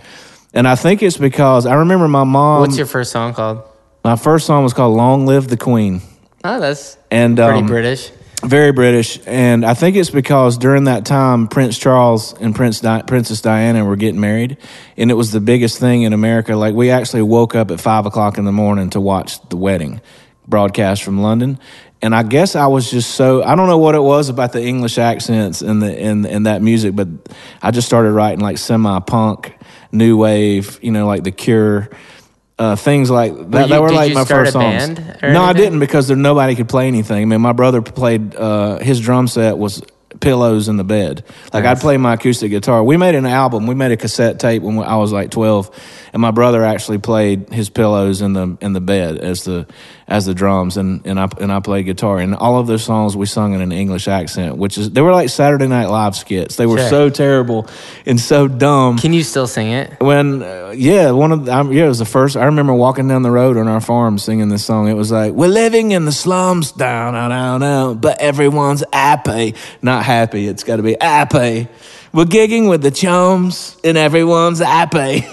and 0.54 0.68
I 0.68 0.76
think 0.76 1.02
it's 1.02 1.18
because 1.18 1.66
I 1.66 1.74
remember 1.74 2.08
my 2.08 2.26
mom. 2.26 2.62
What's 2.62 2.78
your 2.78 2.86
first 2.86 3.12
song 3.12 3.34
called? 3.34 3.68
My 4.04 4.18
first 4.18 4.46
song 4.46 4.62
was 4.62 4.74
called 4.74 4.96
"Long 4.96 5.26
Live 5.26 5.48
the 5.48 5.58
Queen." 5.58 6.02
Oh, 6.44 6.60
that's 6.60 6.96
and 7.10 7.38
pretty 7.38 7.58
um, 7.58 7.66
British. 7.66 8.12
Very 8.44 8.72
British, 8.72 9.20
and 9.26 9.66
I 9.66 9.74
think 9.74 9.96
it's 9.96 10.12
because 10.12 10.60
during 10.60 10.84
that 10.84 11.08
time, 11.08 11.48
Prince 11.48 11.76
Charles 11.80 12.40
and 12.40 12.54
Prince 12.54 12.82
Di- 12.82 13.02
Princess 13.02 13.42
Diana 13.42 13.84
were 13.84 13.96
getting 13.96 14.22
married, 14.22 14.58
and 14.96 15.10
it 15.10 15.16
was 15.16 15.32
the 15.32 15.42
biggest 15.42 15.80
thing 15.80 16.04
in 16.04 16.14
America. 16.14 16.56
Like 16.56 16.76
we 16.76 16.92
actually 16.92 17.24
woke 17.24 17.56
up 17.56 17.72
at 17.72 17.82
five 17.82 18.06
o'clock 18.06 18.38
in 18.38 18.46
the 18.46 18.52
morning 18.52 18.92
to 18.92 19.02
watch 19.02 19.42
the 19.50 19.58
wedding 19.58 20.02
broadcast 20.48 21.04
from 21.04 21.22
London, 21.22 21.60
and 22.01 22.16
I 22.16 22.24
guess 22.24 22.56
I 22.56 22.68
was 22.68 22.89
just 22.89 23.12
so 23.12 23.44
I 23.44 23.56
don't 23.56 23.68
know 23.68 23.77
what 23.77 23.96
it 23.96 24.01
was 24.01 24.30
about 24.30 24.51
the 24.51 24.63
English 24.63 24.98
accents 24.98 25.62
and 25.62 25.82
the 25.82 25.98
in 25.98 26.25
in 26.25 26.44
that 26.44 26.62
music, 26.62 26.96
but 26.96 27.08
I 27.62 27.72
just 27.72 27.88
started 27.88 28.12
writing 28.12 28.39
like 28.39 28.58
semi 28.58 29.00
punk, 29.00 29.54
new 29.92 30.18
wave, 30.18 30.80
you 30.82 30.92
know, 30.92 31.08
like 31.08 31.24
The 31.24 31.32
Cure, 31.32 31.89
uh, 32.60 32.75
things 32.75 33.10
like 33.10 33.34
that. 33.51 33.63
You, 33.63 33.68
that 33.70 33.82
were 33.82 33.92
like 33.92 34.13
my 34.13 34.25
first 34.25 34.54
songs. 34.54 34.89
no, 34.89 35.04
anything? 35.04 35.36
I 35.36 35.54
didn't 35.54 35.80
because 35.80 36.08
there 36.08 36.18
nobody 36.18 36.56
could 36.56 36.70
play 36.70 36.88
anything. 36.88 37.22
I 37.22 37.25
mean, 37.25 37.42
my 37.42 37.54
brother 37.54 37.82
played 37.82 38.36
uh, 38.36 38.77
his 38.80 39.00
drum 39.00 39.27
set 39.27 39.58
was 39.58 39.82
pillows 40.19 40.67
in 40.67 40.77
the 40.77 40.83
bed. 40.83 41.24
Like 41.53 41.63
nice. 41.63 41.77
I'd 41.77 41.81
play 41.81 41.97
my 41.97 42.13
acoustic 42.13 42.51
guitar. 42.51 42.83
We 42.83 42.97
made 42.97 43.15
an 43.15 43.25
album. 43.25 43.67
We 43.67 43.75
made 43.75 43.91
a 43.91 43.97
cassette 43.97 44.39
tape 44.39 44.62
when 44.63 44.79
I 44.79 44.97
was 44.97 45.12
like 45.12 45.31
twelve, 45.31 45.69
and 46.13 46.21
my 46.21 46.31
brother 46.31 46.63
actually 46.63 47.00
played 47.00 47.50
his 47.50 47.69
pillows 47.69 48.21
in 48.21 48.33
the 48.33 48.57
in 48.62 48.74
the 48.74 48.81
bed 48.81 49.17
as 49.17 49.43
the 49.43 49.67
as 50.07 50.25
the 50.25 50.33
drums, 50.33 50.77
and, 50.77 51.05
and 51.05 51.19
I 51.19 51.27
and 51.39 51.51
I 51.51 51.59
played 51.59 51.86
guitar. 51.86 52.19
And 52.19 52.33
all 52.33 52.59
of 52.59 52.67
those 52.67 52.83
songs 52.83 53.15
we 53.15 53.25
sung 53.25 53.53
in 53.53 53.62
an 53.62 53.71
English 53.71 54.07
accent, 54.07 54.57
which 54.57 54.77
is 54.77 54.91
they 54.91 55.01
were 55.01 55.12
like 55.12 55.29
Saturday 55.29 55.67
Night 55.67 55.88
Live 55.88 56.15
skits. 56.15 56.55
They 56.55 56.65
were 56.65 56.77
sure. 56.77 56.89
so 56.89 57.09
terrible 57.09 57.67
and 58.05 58.19
so 58.19 58.47
dumb. 58.47 58.97
Can 58.97 59.13
you 59.13 59.24
still 59.24 59.47
sing 59.47 59.71
it? 59.71 60.00
When 60.00 60.43
uh, 60.43 60.74
yeah, 60.75 61.12
one 61.12 61.31
of 61.31 61.45
the, 61.45 61.51
I, 61.51 61.62
yeah, 61.63 61.86
it 61.86 61.89
was 61.89 62.00
the 62.00 62.05
first. 62.05 62.38
I 62.38 62.45
remember 62.45 62.74
walking 62.74 63.07
down 63.07 63.21
the 63.21 63.31
road 63.31 63.57
on 63.57 63.67
our 63.67 63.81
farm 63.81 64.17
singing 64.17 64.50
this 64.50 64.63
song. 64.63 64.88
It 64.88 64.93
was 64.93 65.12
like 65.12 65.33
we're 65.33 65.47
living 65.47 65.91
in 65.91 66.05
the 66.05 66.12
slums 66.12 66.71
down, 66.71 67.13
down, 67.13 67.29
down, 67.29 67.62
down, 67.62 67.97
but 67.97 68.21
everyone's 68.21 68.83
happy, 68.93 69.55
not 69.81 70.05
happy. 70.08 70.48
It's 70.48 70.64
got 70.64 70.78
to 70.78 70.84
be 70.84 70.98
happy 71.00 71.68
we're 72.14 72.26
gigging 72.26 72.70
with 72.70 72.82
the 72.82 72.92
chums 72.92 73.78
and 73.84 73.98
everyone's 73.98 74.60
happy. 74.60 75.24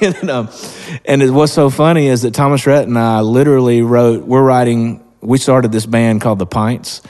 And 1.07 1.35
what's 1.35 1.52
so 1.52 1.71
funny 1.71 2.09
is 2.09 2.23
that 2.23 2.35
Thomas 2.35 2.66
Rhett 2.66 2.87
and 2.87 2.99
I 2.99 3.21
literally 3.21 3.83
wrote, 3.83 4.25
we're 4.25 4.43
writing, 4.43 5.02
we 5.21 5.38
started 5.38 5.73
this 5.73 5.87
band 5.87 6.21
called 6.21 6.38
The 6.38 6.47
Pints. 6.47 7.02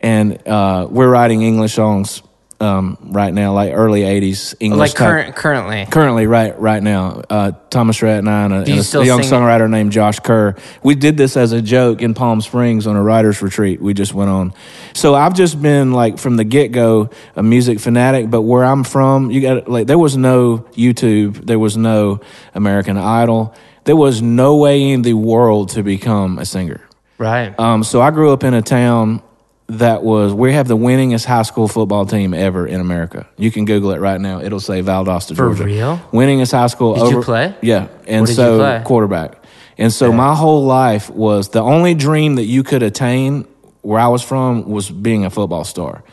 and 0.00 0.46
uh, 0.46 0.86
we're 0.90 1.08
writing 1.08 1.42
English 1.42 1.74
songs 1.74 2.22
um, 2.60 2.98
right 3.12 3.32
now, 3.32 3.52
like 3.52 3.72
early 3.72 4.02
'80s 4.02 4.54
English. 4.60 4.78
like 4.78 4.94
current, 4.94 5.36
currently. 5.36 5.86
Currently, 5.90 6.26
right, 6.26 6.58
right 6.58 6.82
now, 6.82 7.22
uh, 7.28 7.52
Thomas 7.70 8.00
Rhett 8.02 8.18
and 8.18 8.30
I 8.30 8.44
and 8.44 8.52
a, 8.54 8.56
and 8.58 8.68
a 8.68 9.04
young 9.04 9.20
songwriter 9.20 9.68
named 9.68 9.92
Josh 9.92 10.20
Kerr. 10.20 10.54
We 10.82 10.94
did 10.94 11.16
this 11.16 11.36
as 11.36 11.52
a 11.52 11.60
joke 11.60 12.02
in 12.02 12.14
Palm 12.14 12.40
Springs 12.40 12.86
on 12.86 12.96
a 12.96 13.02
writers' 13.02 13.42
retreat. 13.42 13.80
We 13.80 13.94
just 13.94 14.14
went 14.14 14.30
on. 14.30 14.54
So 14.92 15.14
I've 15.14 15.34
just 15.34 15.60
been 15.60 15.92
like 15.92 16.18
from 16.18 16.36
the 16.36 16.44
get 16.44 16.72
go 16.72 17.10
a 17.36 17.42
music 17.42 17.80
fanatic. 17.80 18.30
But 18.30 18.42
where 18.42 18.64
I'm 18.64 18.84
from, 18.84 19.30
you 19.30 19.40
got 19.40 19.68
like 19.68 19.86
there 19.86 19.98
was 19.98 20.16
no 20.16 20.58
YouTube, 20.72 21.46
there 21.46 21.58
was 21.58 21.76
no 21.76 22.20
American 22.54 22.96
Idol, 22.96 23.54
there 23.84 23.96
was 23.96 24.22
no 24.22 24.56
way 24.56 24.90
in 24.90 25.02
the 25.02 25.14
world 25.14 25.70
to 25.70 25.82
become 25.82 26.38
a 26.38 26.44
singer. 26.44 26.80
Right. 27.18 27.58
Um, 27.58 27.84
so 27.84 28.00
I 28.00 28.10
grew 28.10 28.32
up 28.32 28.44
in 28.44 28.54
a 28.54 28.62
town 28.62 29.22
that 29.68 30.02
was 30.02 30.34
we 30.34 30.52
have 30.52 30.68
the 30.68 30.76
winningest 30.76 31.24
high 31.24 31.42
school 31.42 31.68
football 31.68 32.04
team 32.06 32.34
ever 32.34 32.66
in 32.66 32.80
America. 32.80 33.26
You 33.36 33.50
can 33.50 33.64
Google 33.64 33.92
it 33.92 34.00
right 34.00 34.20
now. 34.20 34.40
It'll 34.40 34.60
say 34.60 34.82
Valdosta, 34.82 35.28
For 35.30 35.54
Georgia. 35.54 35.64
real? 35.64 35.96
Winningest 36.12 36.52
high 36.52 36.66
school. 36.66 36.94
Did 36.94 37.10
you 37.12 37.22
play? 37.22 37.54
Yeah, 37.62 37.88
and 38.06 38.22
What 38.22 38.26
did 38.26 38.32
you 38.32 38.34
so 38.36 38.58
play? 38.58 38.82
quarterback. 38.84 39.42
And 39.78 39.92
so 39.92 40.12
my 40.12 40.34
whole 40.34 40.64
life 40.64 41.10
was 41.10 41.48
the 41.48 41.60
only 41.62 41.94
dream 41.94 42.36
that 42.36 42.44
you 42.44 42.62
could 42.62 42.82
attain 42.82 43.46
where 43.82 43.98
I 44.00 44.08
was 44.08 44.22
from 44.22 44.68
was 44.70 44.88
being 44.90 45.24
a 45.24 45.30
football 45.30 45.64
star. 45.64 46.04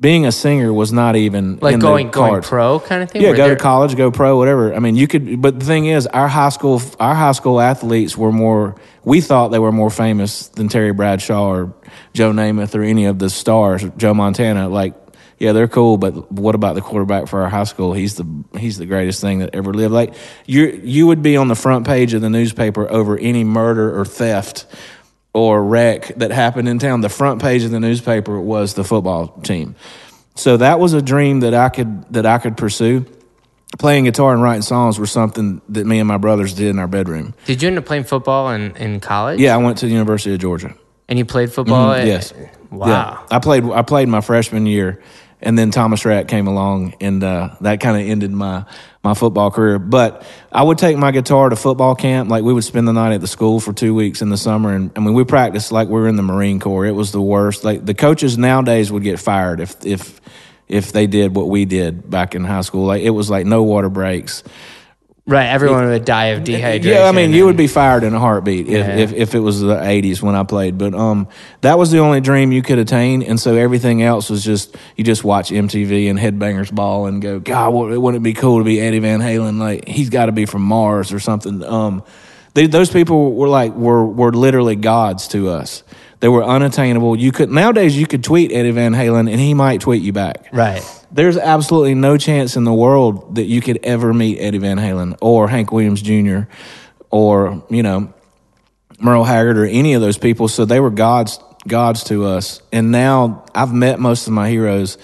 Being 0.00 0.24
a 0.24 0.32
singer 0.32 0.72
was 0.72 0.92
not 0.92 1.14
even 1.14 1.58
like 1.60 1.74
in 1.74 1.80
going 1.80 2.10
going 2.10 2.40
pro 2.42 2.80
kind 2.80 3.02
of 3.02 3.10
thing. 3.10 3.20
Yeah, 3.20 3.34
go 3.34 3.50
to 3.50 3.56
college, 3.56 3.96
go 3.96 4.10
pro, 4.10 4.38
whatever. 4.38 4.74
I 4.74 4.78
mean, 4.78 4.96
you 4.96 5.06
could. 5.06 5.42
But 5.42 5.60
the 5.60 5.66
thing 5.66 5.86
is, 5.86 6.06
our 6.06 6.26
high 6.26 6.48
school, 6.48 6.80
our 6.98 7.14
high 7.14 7.32
school 7.32 7.60
athletes 7.60 8.16
were 8.16 8.32
more. 8.32 8.76
We 9.04 9.20
thought 9.20 9.48
they 9.48 9.58
were 9.58 9.72
more 9.72 9.90
famous 9.90 10.48
than 10.48 10.68
Terry 10.68 10.92
Bradshaw 10.92 11.50
or 11.50 11.74
Joe 12.14 12.32
Namath 12.32 12.74
or 12.74 12.82
any 12.82 13.04
of 13.04 13.18
the 13.18 13.28
stars. 13.28 13.84
Joe 13.98 14.14
Montana, 14.14 14.70
like, 14.70 14.94
yeah, 15.38 15.52
they're 15.52 15.68
cool, 15.68 15.98
but 15.98 16.32
what 16.32 16.54
about 16.54 16.76
the 16.76 16.82
quarterback 16.82 17.28
for 17.28 17.42
our 17.42 17.50
high 17.50 17.64
school? 17.64 17.92
He's 17.92 18.16
the 18.16 18.44
he's 18.58 18.78
the 18.78 18.86
greatest 18.86 19.20
thing 19.20 19.40
that 19.40 19.54
ever 19.54 19.74
lived. 19.74 19.92
Like, 19.92 20.14
you 20.46 20.80
you 20.82 21.08
would 21.08 21.22
be 21.22 21.36
on 21.36 21.48
the 21.48 21.54
front 21.54 21.86
page 21.86 22.14
of 22.14 22.22
the 22.22 22.30
newspaper 22.30 22.90
over 22.90 23.18
any 23.18 23.44
murder 23.44 23.98
or 23.98 24.06
theft 24.06 24.64
or 25.32 25.62
wreck 25.62 26.14
that 26.16 26.30
happened 26.30 26.68
in 26.68 26.78
town. 26.78 27.00
The 27.00 27.08
front 27.08 27.40
page 27.40 27.62
of 27.64 27.70
the 27.70 27.80
newspaper 27.80 28.40
was 28.40 28.74
the 28.74 28.84
football 28.84 29.28
team. 29.42 29.76
So 30.34 30.56
that 30.56 30.80
was 30.80 30.92
a 30.92 31.02
dream 31.02 31.40
that 31.40 31.54
I 31.54 31.68
could 31.68 32.12
that 32.12 32.26
I 32.26 32.38
could 32.38 32.56
pursue. 32.56 33.06
Playing 33.78 34.04
guitar 34.04 34.32
and 34.32 34.42
writing 34.42 34.62
songs 34.62 34.98
were 34.98 35.06
something 35.06 35.62
that 35.68 35.86
me 35.86 36.00
and 36.00 36.08
my 36.08 36.16
brothers 36.16 36.54
did 36.54 36.68
in 36.68 36.80
our 36.80 36.88
bedroom. 36.88 37.34
Did 37.46 37.62
you 37.62 37.68
end 37.68 37.78
up 37.78 37.84
playing 37.86 38.02
football 38.02 38.50
in, 38.50 38.74
in 38.76 38.98
college? 38.98 39.38
Yeah, 39.38 39.54
I 39.54 39.58
went 39.58 39.78
to 39.78 39.86
the 39.86 39.92
University 39.92 40.34
of 40.34 40.40
Georgia. 40.40 40.74
And 41.08 41.18
you 41.18 41.24
played 41.24 41.52
football? 41.52 41.94
Mm-hmm. 41.94 42.06
yes. 42.06 42.32
Wow. 42.70 42.88
Yeah. 42.88 43.26
I 43.30 43.38
played 43.38 43.64
I 43.64 43.82
played 43.82 44.08
my 44.08 44.20
freshman 44.20 44.66
year 44.66 45.02
and 45.42 45.58
then 45.58 45.70
Thomas 45.70 46.04
Rhett 46.04 46.28
came 46.28 46.46
along 46.46 46.94
and 47.00 47.22
uh, 47.22 47.56
that 47.60 47.80
kind 47.80 48.00
of 48.00 48.08
ended 48.08 48.30
my 48.30 48.64
my 49.02 49.14
football 49.14 49.50
career. 49.50 49.78
But 49.78 50.26
I 50.52 50.62
would 50.62 50.78
take 50.78 50.96
my 50.96 51.10
guitar 51.10 51.48
to 51.48 51.56
football 51.56 51.94
camp. 51.94 52.28
Like 52.28 52.44
we 52.44 52.52
would 52.52 52.64
spend 52.64 52.86
the 52.86 52.92
night 52.92 53.14
at 53.14 53.20
the 53.20 53.26
school 53.26 53.60
for 53.60 53.72
two 53.72 53.94
weeks 53.94 54.20
in 54.20 54.28
the 54.28 54.36
summer 54.36 54.74
and 54.74 54.90
I 54.96 55.00
mean 55.00 55.14
we 55.14 55.24
practiced 55.24 55.72
like 55.72 55.88
we 55.88 55.94
were 55.94 56.08
in 56.08 56.16
the 56.16 56.22
Marine 56.22 56.60
Corps. 56.60 56.86
It 56.86 56.94
was 56.94 57.12
the 57.12 57.22
worst. 57.22 57.64
Like 57.64 57.84
the 57.84 57.94
coaches 57.94 58.36
nowadays 58.36 58.92
would 58.92 59.02
get 59.02 59.18
fired 59.18 59.60
if 59.60 59.84
if 59.84 60.20
if 60.68 60.92
they 60.92 61.06
did 61.06 61.34
what 61.34 61.48
we 61.48 61.64
did 61.64 62.08
back 62.08 62.34
in 62.34 62.44
high 62.44 62.60
school. 62.60 62.86
Like 62.86 63.02
it 63.02 63.10
was 63.10 63.30
like 63.30 63.46
no 63.46 63.62
water 63.62 63.88
breaks. 63.88 64.42
Right. 65.30 65.46
Everyone 65.46 65.86
would 65.86 66.04
die 66.04 66.26
of 66.26 66.42
dehydration. 66.42 66.84
Yeah, 66.84 67.04
I 67.04 67.12
mean, 67.12 67.32
you 67.32 67.44
would 67.46 67.56
be 67.56 67.68
fired 67.68 68.02
in 68.02 68.12
a 68.14 68.18
heartbeat 68.18 68.66
if, 68.66 68.72
Yeah. 68.86 68.96
if, 68.96 69.12
if 69.12 69.34
it 69.36 69.38
was 69.38 69.60
the 69.60 69.76
80s 69.76 70.20
when 70.20 70.34
I 70.34 70.42
played. 70.42 70.76
But 70.76 70.92
um, 70.92 71.28
that 71.60 71.78
was 71.78 71.92
the 71.92 71.98
only 71.98 72.20
dream 72.20 72.50
you 72.50 72.62
could 72.62 72.78
attain. 72.78 73.22
And 73.22 73.38
so 73.38 73.54
everything 73.54 74.02
else 74.02 74.28
was 74.28 74.42
just, 74.42 74.76
you 74.96 75.04
just 75.04 75.22
watch 75.22 75.50
MTV 75.50 76.10
and 76.10 76.18
Headbangers 76.18 76.74
Ball 76.74 77.06
and 77.06 77.22
go, 77.22 77.38
God, 77.38 77.70
wouldn't 77.72 78.16
it 78.16 78.24
be 78.24 78.32
cool 78.32 78.58
to 78.58 78.64
be 78.64 78.80
Eddie 78.80 78.98
Van 78.98 79.20
Halen? 79.20 79.58
Like, 79.60 79.86
he's 79.86 80.10
got 80.10 80.26
to 80.26 80.32
be 80.32 80.46
from 80.46 80.62
Mars 80.62 81.12
or 81.12 81.20
something. 81.20 81.62
Um, 81.62 82.02
they, 82.54 82.66
those 82.66 82.90
people 82.90 83.32
were 83.34 83.48
like, 83.48 83.72
were, 83.74 84.04
were 84.04 84.32
literally 84.32 84.74
gods 84.74 85.28
to 85.28 85.50
us. 85.50 85.84
They 86.18 86.28
were 86.28 86.42
unattainable. 86.44 87.16
You 87.16 87.30
could, 87.30 87.50
nowadays, 87.50 87.96
you 87.96 88.06
could 88.06 88.24
tweet 88.24 88.50
Eddie 88.52 88.72
Van 88.72 88.92
Halen 88.94 89.30
and 89.30 89.40
he 89.40 89.54
might 89.54 89.80
tweet 89.80 90.02
you 90.02 90.12
back 90.12 90.48
Right. 90.52 90.82
There's 91.12 91.36
absolutely 91.36 91.94
no 91.94 92.16
chance 92.16 92.56
in 92.56 92.64
the 92.64 92.72
world 92.72 93.36
that 93.36 93.44
you 93.44 93.60
could 93.60 93.78
ever 93.82 94.12
meet 94.14 94.38
Eddie 94.38 94.58
Van 94.58 94.78
Halen 94.78 95.16
or 95.20 95.48
Hank 95.48 95.72
Williams 95.72 96.02
Jr. 96.02 96.42
or 97.10 97.64
you 97.68 97.82
know 97.82 98.12
Merle 98.98 99.24
Haggard 99.24 99.58
or 99.58 99.64
any 99.64 99.94
of 99.94 100.00
those 100.00 100.18
people. 100.18 100.48
So 100.48 100.64
they 100.64 100.80
were 100.80 100.90
gods 100.90 101.38
gods 101.66 102.04
to 102.04 102.24
us. 102.26 102.62
And 102.72 102.90
now 102.90 103.44
I've 103.54 103.72
met 103.72 103.98
most 104.00 104.26
of 104.26 104.32
my 104.32 104.48
heroes, 104.48 104.98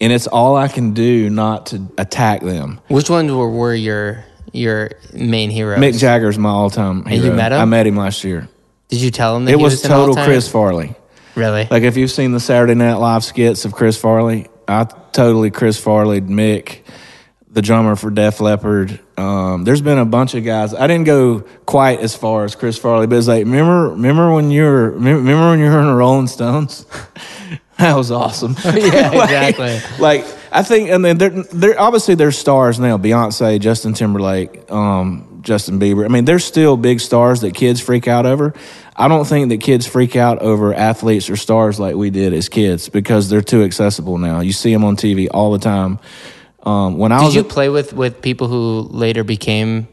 and 0.00 0.12
it's 0.12 0.26
all 0.26 0.56
I 0.56 0.68
can 0.68 0.94
do 0.94 1.30
not 1.30 1.66
to 1.66 1.86
attack 1.98 2.42
them. 2.42 2.80
Which 2.88 3.10
ones 3.10 3.30
were, 3.30 3.50
were 3.50 3.74
your 3.74 4.24
your 4.52 4.92
main 5.12 5.50
heroes? 5.50 5.78
Mick 5.78 5.98
Jagger's 5.98 6.38
my 6.38 6.50
all 6.50 6.70
time 6.70 7.04
hero. 7.04 7.26
you 7.26 7.32
met 7.32 7.52
him? 7.52 7.60
I 7.60 7.64
met 7.64 7.86
him 7.86 7.96
last 7.96 8.24
year. 8.24 8.48
Did 8.88 9.00
you 9.00 9.10
tell 9.10 9.36
him 9.36 9.46
that 9.46 9.52
It 9.52 9.58
he 9.58 9.62
was, 9.62 9.74
was, 9.74 9.82
total? 9.82 10.14
Chris 10.14 10.48
Farley. 10.48 10.94
Really? 11.34 11.66
Like 11.70 11.82
if 11.82 11.96
you've 11.96 12.10
seen 12.10 12.32
the 12.32 12.40
Saturday 12.40 12.74
Night 12.74 12.96
Live 12.96 13.24
skits 13.24 13.64
of 13.64 13.72
Chris 13.72 13.98
Farley, 13.98 14.48
I 14.80 14.84
totally 15.12 15.50
Chris 15.50 15.78
Farley, 15.78 16.20
Mick, 16.20 16.80
the 17.50 17.62
drummer 17.62 17.96
for 17.96 18.10
Def 18.10 18.40
Leppard. 18.40 18.98
Um, 19.18 19.64
there's 19.64 19.82
been 19.82 19.98
a 19.98 20.04
bunch 20.06 20.34
of 20.34 20.44
guys. 20.44 20.72
I 20.74 20.86
didn't 20.86 21.04
go 21.04 21.40
quite 21.66 22.00
as 22.00 22.16
far 22.16 22.44
as 22.44 22.54
Chris 22.54 22.78
Farley, 22.78 23.06
but 23.06 23.16
it's 23.18 23.28
like 23.28 23.44
remember, 23.44 23.90
remember 23.90 24.32
when 24.32 24.50
you 24.50 24.62
were, 24.62 24.90
remember 24.90 25.50
when 25.50 25.58
you 25.60 25.66
were 25.66 25.80
in 25.80 25.86
the 25.86 25.94
Rolling 25.94 26.26
Stones? 26.28 26.86
that 27.78 27.96
was 27.96 28.10
awesome. 28.10 28.56
Yeah, 28.64 29.10
Like- 29.14 29.30
exactly. 29.30 29.80
Like 30.00 30.24
I 30.50 30.62
think, 30.62 30.90
and 30.90 31.04
then 31.04 31.18
they're, 31.18 31.30
they're 31.30 31.80
obviously 31.80 32.14
they're 32.14 32.32
stars 32.32 32.78
now. 32.80 32.98
Beyonce, 32.98 33.58
Justin 33.60 33.94
Timberlake, 33.94 34.70
um, 34.70 35.31
Justin 35.42 35.78
Bieber. 35.78 36.04
I 36.04 36.08
mean, 36.08 36.24
they're 36.24 36.38
still 36.38 36.76
big 36.76 37.00
stars 37.00 37.42
that 37.42 37.54
kids 37.54 37.80
freak 37.80 38.08
out 38.08 38.26
over. 38.26 38.54
I 38.96 39.08
don't 39.08 39.26
think 39.26 39.48
that 39.50 39.60
kids 39.60 39.86
freak 39.86 40.16
out 40.16 40.38
over 40.40 40.72
athletes 40.74 41.28
or 41.28 41.36
stars 41.36 41.80
like 41.80 41.96
we 41.96 42.10
did 42.10 42.32
as 42.32 42.48
kids 42.48 42.88
because 42.88 43.28
they're 43.28 43.42
too 43.42 43.62
accessible 43.62 44.18
now. 44.18 44.40
You 44.40 44.52
see 44.52 44.72
them 44.72 44.84
on 44.84 44.96
TV 44.96 45.28
all 45.30 45.52
the 45.52 45.58
time. 45.58 45.98
Um, 46.62 46.98
when 46.98 47.10
I 47.12 47.18
Did 47.18 47.24
was 47.24 47.34
you 47.34 47.44
play 47.44 47.68
with 47.68 47.92
with 47.92 48.22
people 48.22 48.48
who 48.48 48.88
later 48.90 49.24
became, 49.24 49.88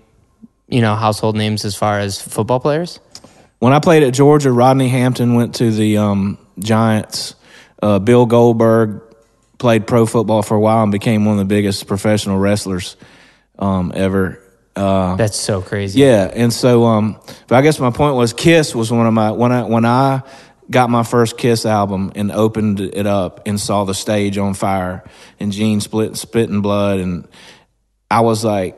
you 0.68 0.82
know, 0.82 0.96
household 0.96 1.36
names 1.36 1.66
as 1.66 1.76
far 1.76 2.00
as 2.00 2.22
football 2.22 2.60
players? 2.60 3.00
when 3.60 3.74
I 3.74 3.80
played 3.80 4.04
at 4.04 4.14
Georgia, 4.14 4.52
Rodney 4.52 4.88
Hampton 4.88 5.36
went 5.36 5.56
to 5.56 5.70
the 5.70 5.98
um, 5.98 6.38
Giants. 6.58 7.36
Uh, 7.82 8.00
Bill 8.00 8.26
Goldberg 8.26 9.02
played 9.58 9.86
pro 9.86 10.06
football 10.06 10.42
for 10.42 10.56
a 10.56 10.60
while 10.60 10.84
and 10.84 10.92
became 10.92 11.26
one 11.26 11.34
of 11.34 11.40
the 11.40 11.54
biggest 11.54 11.86
professional 11.86 12.38
wrestlers 12.38 12.96
um, 13.60 13.92
ever. 13.94 14.42
Uh, 14.80 15.18
That's 15.18 15.38
so 15.38 15.62
crazy. 15.62 16.00
Yeah, 16.00 16.32
and 16.34 16.54
so, 16.54 16.86
um, 16.86 17.20
but 17.48 17.58
I 17.58 17.62
guess 17.62 17.82
my 17.82 17.92
point 17.92 18.16
was, 18.16 18.32
Kiss 18.32 18.74
was 18.74 18.90
one 18.90 19.06
of 19.06 19.14
my 19.14 19.32
when 19.32 19.52
I 19.52 19.64
when 19.64 19.84
I 19.84 20.22
got 20.72 20.90
my 20.90 21.04
first 21.04 21.38
Kiss 21.38 21.66
album 21.66 22.14
and 22.16 22.32
opened 22.32 22.80
it 22.80 23.06
up 23.06 23.42
and 23.46 23.60
saw 23.60 23.84
the 23.84 23.94
stage 23.94 24.38
on 24.38 24.54
fire 24.54 25.04
and 25.38 25.52
Gene 25.52 25.82
split 25.82 26.16
spitting 26.16 26.62
blood, 26.62 27.00
and 27.00 27.28
I 28.10 28.22
was 28.22 28.46
like, 28.46 28.78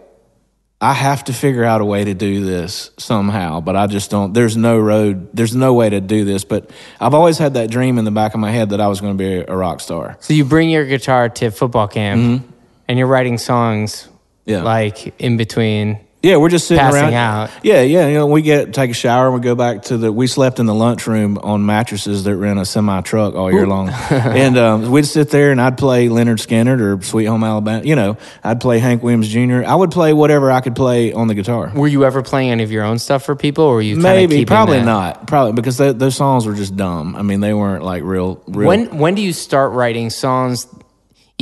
I 0.80 0.94
have 0.94 1.26
to 1.26 1.34
figure 1.34 1.64
out 1.64 1.82
a 1.82 1.86
way 1.86 2.04
to 2.04 2.16
do 2.16 2.44
this 2.46 2.90
somehow, 2.98 3.62
but 3.62 3.76
I 3.76 3.86
just 3.86 4.10
don't. 4.10 4.34
There's 4.34 4.58
no 4.58 4.80
road. 4.80 5.30
There's 5.36 5.56
no 5.56 5.76
way 5.76 5.92
to 5.92 6.02
do 6.02 6.26
this. 6.26 6.44
But 6.44 6.72
I've 7.00 7.14
always 7.14 7.38
had 7.38 7.54
that 7.54 7.70
dream 7.70 8.00
in 8.00 8.06
the 8.06 8.12
back 8.12 8.34
of 8.34 8.40
my 8.40 8.50
head 8.50 8.72
that 8.72 8.82
I 8.82 8.88
was 8.88 9.02
going 9.02 9.16
to 9.16 9.24
be 9.24 9.46
a 9.48 9.56
rock 9.56 9.82
star. 9.82 10.18
So 10.20 10.34
you 10.34 10.46
bring 10.46 10.72
your 10.72 10.86
guitar 10.88 11.30
to 11.30 11.52
football 11.52 11.88
camp, 11.88 12.44
and 12.88 12.98
you're 12.98 13.08
writing 13.08 13.38
songs 13.38 14.06
Mm-hmm. 14.06 14.11
Yeah. 14.46 14.64
like 14.64 15.20
in 15.20 15.38
between. 15.38 16.00
Yeah, 16.24 16.38
we're 16.38 16.50
just 16.50 16.68
sitting 16.68 16.80
Passing 16.84 17.02
around. 17.02 17.14
out. 17.16 17.50
Yeah, 17.64 17.82
yeah. 17.82 18.08
You 18.08 18.14
know, 18.14 18.28
we 18.28 18.44
get 18.44 18.76
take 18.76 18.92
a 18.92 18.94
shower 18.94 19.26
and 19.26 19.34
we 19.34 19.42
go 19.42 19.56
back 19.56 19.82
to 19.86 19.98
the. 19.98 20.12
We 20.12 20.28
slept 20.28 20.60
in 20.60 20.68
the 20.68 20.74
lunchroom 20.76 21.40
on 21.40 21.66
mattresses 21.66 22.26
that 22.26 22.36
ran 22.36 22.60
a 22.60 22.66
semi 22.66 23.02
truck 23.02 23.34
all 23.34 23.52
year 23.52 23.66
long, 23.66 23.90
and 24.12 24.56
um, 24.56 24.92
we'd 24.92 25.08
sit 25.08 25.32
there 25.32 25.50
and 25.52 25.60
I'd 25.60 25.80
play 25.80 26.10
Lynyrd 26.10 26.38
Skynyrd 26.38 26.80
or 26.80 27.02
Sweet 27.02 27.26
Home 27.26 27.44
Alabama. 27.44 27.84
You 27.84 27.96
know, 27.96 28.18
I'd 28.44 28.62
play 28.62 28.78
Hank 28.78 29.02
Williams 29.02 29.30
Jr. 29.30 29.64
I 29.66 29.74
would 29.74 29.90
play 29.90 30.14
whatever 30.14 30.52
I 30.52 30.62
could 30.62 30.76
play 30.76 31.12
on 31.12 31.28
the 31.28 31.34
guitar. 31.34 31.72
Were 31.74 31.88
you 31.88 32.06
ever 32.06 32.22
playing 32.22 32.52
any 32.52 32.62
of 32.62 32.72
your 32.72 32.84
own 32.84 33.00
stuff 33.00 33.24
for 33.26 33.36
people, 33.36 33.64
or 33.64 33.74
were 33.74 33.82
you 33.82 33.96
Maybe, 33.96 34.46
probably 34.46 34.78
that? 34.78 34.86
not. 34.86 35.26
Probably 35.28 35.54
because 35.54 35.78
they, 35.80 35.92
those 35.92 36.16
songs 36.16 36.46
were 36.46 36.54
just 36.54 36.76
dumb. 36.76 37.16
I 37.16 37.24
mean, 37.24 37.40
they 37.40 37.56
weren't 37.56 37.84
like 37.84 38.04
real. 38.04 38.44
real 38.48 38.68
When 38.68 39.00
when 39.00 39.16
do 39.16 39.24
you 39.24 39.34
start 39.34 39.72
writing 39.72 40.12
songs, 40.12 40.68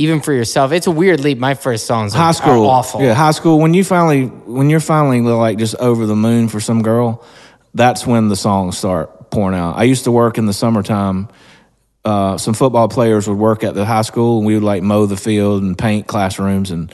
even 0.00 0.20
for 0.20 0.32
yourself? 0.32 0.72
It's 0.72 0.86
a 0.86 0.90
weird 0.90 1.20
leap. 1.20 1.38
My 1.38 1.54
first 1.54 1.86
songs 1.86 2.14
are, 2.14 2.18
high 2.18 2.32
school 2.32 2.64
are 2.64 2.70
awful. 2.70 3.02
Yeah, 3.02 3.14
high 3.14 3.30
school. 3.30 3.58
When 3.58 3.74
you 3.74 3.84
finally, 3.84 4.24
when 4.24 4.70
you're 4.70 4.80
finally 4.80 5.20
like 5.20 5.58
just 5.58 5.76
over 5.76 6.06
the 6.06 6.16
moon 6.16 6.48
for 6.48 6.60
some 6.60 6.82
girl, 6.82 7.24
that's 7.74 8.06
when 8.06 8.28
the 8.28 8.36
songs 8.36 8.78
start 8.78 9.30
pouring 9.30 9.56
out. 9.56 9.76
I 9.76 9.84
used 9.84 10.04
to 10.04 10.12
work 10.12 10.38
in 10.38 10.46
the 10.46 10.52
summertime. 10.52 11.28
Uh, 12.04 12.38
some 12.38 12.54
football 12.54 12.88
players 12.88 13.28
would 13.28 13.36
work 13.38 13.62
at 13.62 13.74
the 13.74 13.84
high 13.84 14.02
school, 14.02 14.38
and 14.38 14.46
we 14.46 14.54
would 14.54 14.62
like 14.62 14.82
mow 14.82 15.06
the 15.06 15.16
field 15.16 15.62
and 15.62 15.76
paint 15.76 16.06
classrooms 16.06 16.70
and 16.70 16.92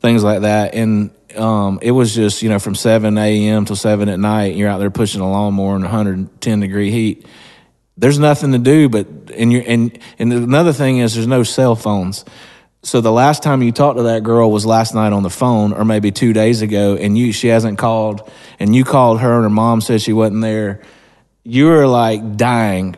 things 0.00 0.24
like 0.24 0.40
that. 0.40 0.74
And 0.74 1.10
um, 1.36 1.78
it 1.82 1.90
was 1.90 2.14
just 2.14 2.42
you 2.42 2.48
know 2.48 2.58
from 2.58 2.74
seven 2.74 3.18
a.m. 3.18 3.64
till 3.66 3.76
seven 3.76 4.08
at 4.08 4.18
night. 4.18 4.56
You're 4.56 4.70
out 4.70 4.78
there 4.78 4.90
pushing 4.90 5.20
a 5.20 5.30
lawnmower 5.30 5.76
in 5.76 5.82
110 5.82 6.60
degree 6.60 6.90
heat. 6.90 7.26
There's 7.96 8.18
nothing 8.18 8.52
to 8.52 8.58
do 8.58 8.88
but 8.88 9.06
and 9.34 9.52
you 9.52 9.60
and 9.60 9.98
and 10.18 10.32
another 10.32 10.72
thing 10.72 10.98
is 10.98 11.14
there's 11.14 11.26
no 11.26 11.42
cell 11.42 11.76
phones. 11.76 12.24
So 12.82 13.00
the 13.00 13.12
last 13.12 13.42
time 13.42 13.62
you 13.62 13.72
talked 13.72 13.96
to 13.96 14.04
that 14.04 14.22
girl 14.22 14.50
was 14.50 14.64
last 14.64 14.94
night 14.94 15.12
on 15.12 15.24
the 15.24 15.30
phone 15.30 15.72
or 15.72 15.84
maybe 15.84 16.12
2 16.12 16.32
days 16.32 16.62
ago 16.62 16.94
and 16.94 17.18
you 17.18 17.32
she 17.32 17.48
hasn't 17.48 17.78
called 17.78 18.30
and 18.60 18.76
you 18.76 18.84
called 18.84 19.20
her 19.20 19.34
and 19.34 19.42
her 19.42 19.50
mom 19.50 19.80
said 19.80 20.00
she 20.00 20.12
wasn't 20.12 20.42
there. 20.42 20.82
You're 21.42 21.86
like 21.88 22.36
dying. 22.36 22.96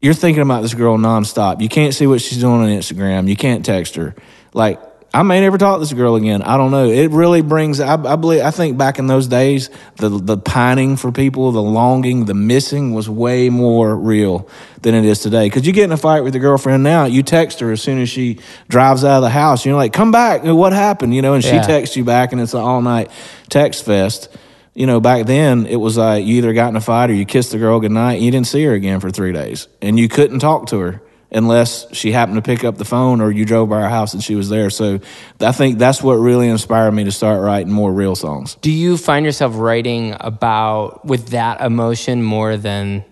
You're 0.00 0.14
thinking 0.14 0.42
about 0.42 0.62
this 0.62 0.74
girl 0.74 0.96
nonstop. 0.98 1.60
You 1.60 1.68
can't 1.68 1.94
see 1.94 2.06
what 2.06 2.20
she's 2.20 2.38
doing 2.38 2.60
on 2.60 2.68
Instagram. 2.68 3.28
You 3.28 3.36
can't 3.36 3.64
text 3.64 3.96
her. 3.96 4.14
Like 4.52 4.80
I 5.14 5.22
may 5.22 5.40
never 5.40 5.56
talk 5.58 5.76
to 5.76 5.80
this 5.80 5.92
girl 5.92 6.16
again. 6.16 6.42
I 6.42 6.56
don't 6.56 6.72
know. 6.72 6.88
It 6.88 7.12
really 7.12 7.40
brings. 7.40 7.78
I, 7.78 7.94
I, 7.94 8.16
believe. 8.16 8.42
I 8.42 8.50
think 8.50 8.76
back 8.76 8.98
in 8.98 9.06
those 9.06 9.28
days, 9.28 9.70
the 9.94 10.08
the 10.08 10.36
pining 10.36 10.96
for 10.96 11.12
people, 11.12 11.52
the 11.52 11.62
longing, 11.62 12.24
the 12.24 12.34
missing 12.34 12.92
was 12.94 13.08
way 13.08 13.48
more 13.48 13.96
real 13.96 14.48
than 14.82 14.96
it 14.96 15.04
is 15.04 15.20
today. 15.20 15.46
Because 15.46 15.68
you 15.68 15.72
get 15.72 15.84
in 15.84 15.92
a 15.92 15.96
fight 15.96 16.22
with 16.24 16.34
your 16.34 16.42
girlfriend 16.42 16.82
now, 16.82 17.04
you 17.04 17.22
text 17.22 17.60
her 17.60 17.70
as 17.70 17.80
soon 17.80 18.00
as 18.00 18.08
she 18.08 18.40
drives 18.68 19.04
out 19.04 19.18
of 19.18 19.22
the 19.22 19.30
house. 19.30 19.64
You're 19.64 19.76
like, 19.76 19.92
"Come 19.92 20.10
back! 20.10 20.42
What 20.42 20.72
happened?" 20.72 21.14
You 21.14 21.22
know, 21.22 21.34
and 21.34 21.44
she 21.44 21.54
Yeah. 21.54 21.62
texts 21.62 21.96
you 21.96 22.02
back, 22.02 22.32
and 22.32 22.40
it's 22.40 22.52
an 22.52 22.60
all 22.60 22.82
night 22.82 23.08
text 23.48 23.84
fest. 23.84 24.28
You 24.74 24.88
know, 24.88 24.98
back 24.98 25.26
then 25.26 25.66
it 25.66 25.76
was 25.76 25.96
like 25.96 26.24
you 26.24 26.38
either 26.38 26.52
got 26.54 26.70
in 26.70 26.76
a 26.76 26.80
fight 26.80 27.10
or 27.10 27.14
you 27.14 27.24
kissed 27.24 27.52
the 27.52 27.58
girl 27.58 27.78
goodnight, 27.78 28.16
and 28.16 28.24
you 28.24 28.32
didn't 28.32 28.48
see 28.48 28.64
her 28.64 28.72
again 28.72 28.98
for 28.98 29.12
three 29.12 29.30
days, 29.32 29.68
and 29.80 29.96
you 29.96 30.08
couldn't 30.08 30.40
talk 30.40 30.66
to 30.66 30.78
her 30.80 31.02
unless 31.34 31.92
she 31.94 32.12
happened 32.12 32.36
to 32.36 32.42
pick 32.42 32.64
up 32.64 32.78
the 32.78 32.84
phone 32.84 33.20
or 33.20 33.30
you 33.30 33.44
drove 33.44 33.68
by 33.68 33.80
her 33.80 33.88
house 33.88 34.14
and 34.14 34.22
she 34.22 34.34
was 34.36 34.48
there. 34.48 34.70
So 34.70 35.00
I 35.40 35.52
think 35.52 35.78
that's 35.78 36.02
what 36.02 36.14
really 36.14 36.48
inspired 36.48 36.92
me 36.92 37.04
to 37.04 37.12
start 37.12 37.42
writing 37.42 37.72
more 37.72 37.92
real 37.92 38.14
songs. 38.14 38.54
Do 38.60 38.70
you 38.70 38.96
find 38.96 39.26
yourself 39.26 39.54
writing 39.56 40.16
about 40.20 41.04
with 41.04 41.28
that 41.30 41.60
emotion 41.60 42.22
more 42.22 42.56
than 42.56 43.04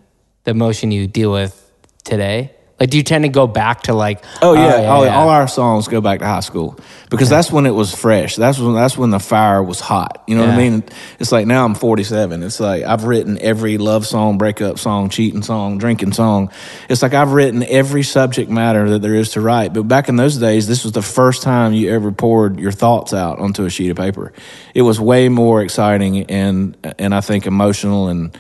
the 0.45 0.52
emotion 0.52 0.93
you 0.93 1.07
deal 1.07 1.33
with 1.33 1.71
today? 2.05 2.55
Like, 2.83 2.91
do 2.91 2.97
you 2.97 3.05
tend 3.05 3.23
to 3.23 3.29
go 3.29 3.47
back 3.47 3.83
to 3.83 3.95
like, 3.95 4.25
Oh 4.43 4.55
yeah, 4.55 4.79
oh, 4.79 4.85
all, 4.87 5.05
oh, 5.05 5.09
all 5.09 5.29
our 5.29 5.47
songs 5.47 5.87
go 5.87 6.01
back 6.01 6.19
to 6.19 6.27
high 6.27 6.41
school 6.41 6.77
because 7.11 7.29
that's 7.29 7.53
when 7.53 7.65
it 7.65 7.71
was 7.71 7.95
fresh. 7.95 8.35
That's 8.35 8.59
when 8.59 8.75
that's 8.75 8.99
when 8.99 9.11
the 9.11 9.21
fire 9.21 9.62
was 9.62 9.79
hot. 9.79 10.25
You 10.27 10.35
know 10.35 10.41
what 10.41 10.55
I 10.55 10.57
mean? 10.57 10.83
It's 11.21 11.31
like 11.31 11.47
now 11.47 11.65
I'm 11.65 11.77
47. 11.77 12.43
It's 12.43 12.59
like 12.59 12.83
I've 12.83 13.05
written 13.05 13.39
every 13.39 13.79
love 13.79 14.05
song, 14.05 14.37
breakup 14.37 14.81
song, 14.81 15.11
cheating 15.11 15.43
song, 15.43 15.79
drinking 15.79 16.12
song. 16.12 16.51
It's 16.89 17.03
like 17.03 17.15
I've 17.15 17.31
written 17.31 17.62
every 17.62 18.03
subject 18.03 18.51
matter 18.51 18.91
that 18.91 18.99
there 19.01 19.15
is 19.15 19.31
to 19.35 19.41
write. 19.41 19.73
But 19.73 19.85
back 19.85 20.09
in 20.09 20.17
those 20.17 20.39
days, 20.39 20.67
this 20.67 20.83
was 20.83 20.93
the 20.93 21.03
first 21.03 21.45
time 21.45 21.75
you 21.75 21.89
ever 21.89 22.11
poured 22.11 22.59
your 22.59 22.73
thoughts 22.73 23.15
out 23.15 23.39
onto 23.39 23.65
a 23.65 23.71
sheet 23.71 23.91
of 23.91 23.97
paper. 23.97 24.33
It 24.75 24.83
was 24.83 24.99
way 24.99 25.29
more 25.29 25.62
exciting 25.62 26.25
and 26.25 26.77
and 26.99 27.15
I 27.15 27.21
think 27.21 27.47
emotional 27.47 28.09
and 28.09 28.37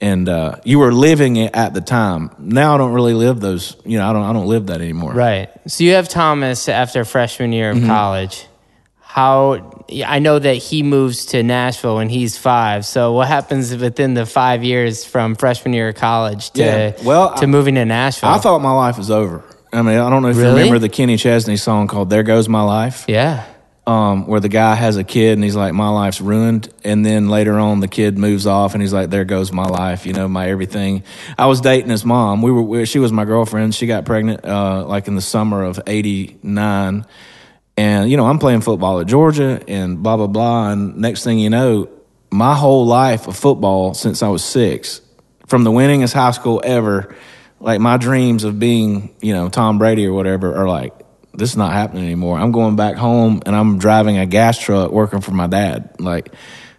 and 0.00 0.28
uh, 0.28 0.56
you 0.64 0.78
were 0.78 0.92
living 0.92 1.36
it 1.36 1.54
at 1.54 1.72
the 1.74 1.80
time. 1.80 2.30
Now 2.38 2.74
I 2.74 2.78
don't 2.78 2.92
really 2.92 3.14
live 3.14 3.40
those. 3.40 3.76
You 3.84 3.98
know, 3.98 4.08
I 4.08 4.12
don't 4.12 4.22
I 4.24 4.32
don't 4.32 4.46
live 4.46 4.66
that 4.66 4.80
anymore. 4.80 5.12
Right. 5.12 5.48
So 5.66 5.84
you 5.84 5.92
have 5.92 6.08
Thomas 6.08 6.68
after 6.68 7.04
freshman 7.04 7.52
year 7.52 7.72
Mm-hmm. 7.72 7.84
of 7.84 7.88
college. 7.88 8.46
How 9.00 9.82
I 10.04 10.18
know 10.18 10.38
that 10.38 10.54
he 10.56 10.82
moves 10.82 11.26
to 11.26 11.42
Nashville 11.42 11.96
when 11.96 12.10
he's 12.10 12.36
five. 12.36 12.84
So 12.84 13.12
what 13.12 13.28
happens 13.28 13.74
within 13.74 14.12
the 14.14 14.26
five 14.26 14.62
years 14.62 15.04
from 15.06 15.34
freshman 15.36 15.72
year 15.72 15.88
of 15.88 15.94
college 15.94 16.50
to 16.50 16.62
Yeah. 16.62 16.92
Well, 17.02 17.34
to 17.36 17.44
I- 17.44 17.46
moving 17.46 17.76
to 17.76 17.84
Nashville? 17.86 18.28
I 18.28 18.38
thought 18.38 18.60
my 18.60 18.72
life 18.72 18.98
was 18.98 19.10
over. 19.10 19.42
I 19.72 19.82
mean, 19.82 19.98
I 19.98 20.10
don't 20.10 20.22
know 20.22 20.28
if 20.28 20.36
you 20.36 20.42
remember 20.46 20.78
the 20.78 20.88
Kenny 20.88 21.16
Chesney 21.16 21.56
song 21.56 21.86
called 21.86 22.08
"There 22.10 22.22
Goes 22.22 22.48
My 22.48 22.62
Life," 22.62 23.04
yeah. 23.08 23.44
Um, 23.86 24.26
where 24.26 24.40
the 24.40 24.48
guy 24.48 24.74
has 24.74 24.96
a 24.96 25.04
kid 25.04 25.34
and 25.34 25.44
he's 25.44 25.54
like, 25.54 25.72
"My 25.72 25.88
life's 25.88 26.20
ruined," 26.20 26.68
and 26.82 27.06
then 27.06 27.28
later 27.28 27.58
on 27.58 27.80
the 27.80 27.88
kid 27.88 28.18
moves 28.18 28.46
off 28.46 28.74
and 28.74 28.82
he's 28.82 28.92
like, 28.92 29.10
"There 29.10 29.24
goes 29.24 29.52
my 29.52 29.66
life," 29.66 30.06
you 30.06 30.12
know, 30.12 30.26
my 30.26 30.48
everything. 30.48 31.04
I 31.38 31.46
was 31.46 31.60
dating 31.60 31.90
his 31.90 32.04
mom. 32.04 32.42
We 32.42 32.50
were, 32.50 32.62
we, 32.62 32.84
she 32.84 32.98
was 32.98 33.12
my 33.12 33.24
girlfriend. 33.24 33.74
She 33.74 33.86
got 33.86 34.04
pregnant 34.04 34.44
uh, 34.44 34.84
like 34.86 35.06
in 35.06 35.14
the 35.14 35.20
summer 35.20 35.62
of 35.62 35.80
'89, 35.86 37.06
and 37.76 38.10
you 38.10 38.16
know, 38.16 38.26
I'm 38.26 38.40
playing 38.40 38.62
football 38.62 38.98
at 39.00 39.06
Georgia 39.06 39.62
and 39.68 40.02
blah 40.02 40.16
blah 40.16 40.26
blah. 40.26 40.70
And 40.72 40.96
next 40.96 41.22
thing 41.22 41.38
you 41.38 41.50
know, 41.50 41.88
my 42.30 42.56
whole 42.56 42.86
life 42.86 43.28
of 43.28 43.36
football 43.36 43.94
since 43.94 44.20
I 44.20 44.28
was 44.28 44.42
six, 44.42 45.00
from 45.46 45.62
the 45.62 45.70
winningest 45.70 46.12
high 46.12 46.32
school 46.32 46.60
ever, 46.64 47.14
like 47.60 47.80
my 47.80 47.98
dreams 47.98 48.42
of 48.42 48.58
being, 48.58 49.14
you 49.20 49.32
know, 49.32 49.48
Tom 49.48 49.78
Brady 49.78 50.06
or 50.06 50.12
whatever 50.12 50.56
are 50.56 50.68
like, 50.68 50.92
this 51.36 51.50
is 51.50 51.56
not 51.56 51.72
happening 51.72 52.04
anymore. 52.04 52.38
I'm 52.38 52.52
going 52.52 52.76
back 52.76 52.96
home 52.96 53.42
and 53.46 53.54
I'm 53.54 53.78
driving 53.78 54.18
a 54.18 54.26
gas 54.26 54.58
truck 54.58 54.90
working 54.90 55.20
for 55.20 55.32
my 55.32 55.46
dad. 55.46 55.96
Like, 56.00 56.32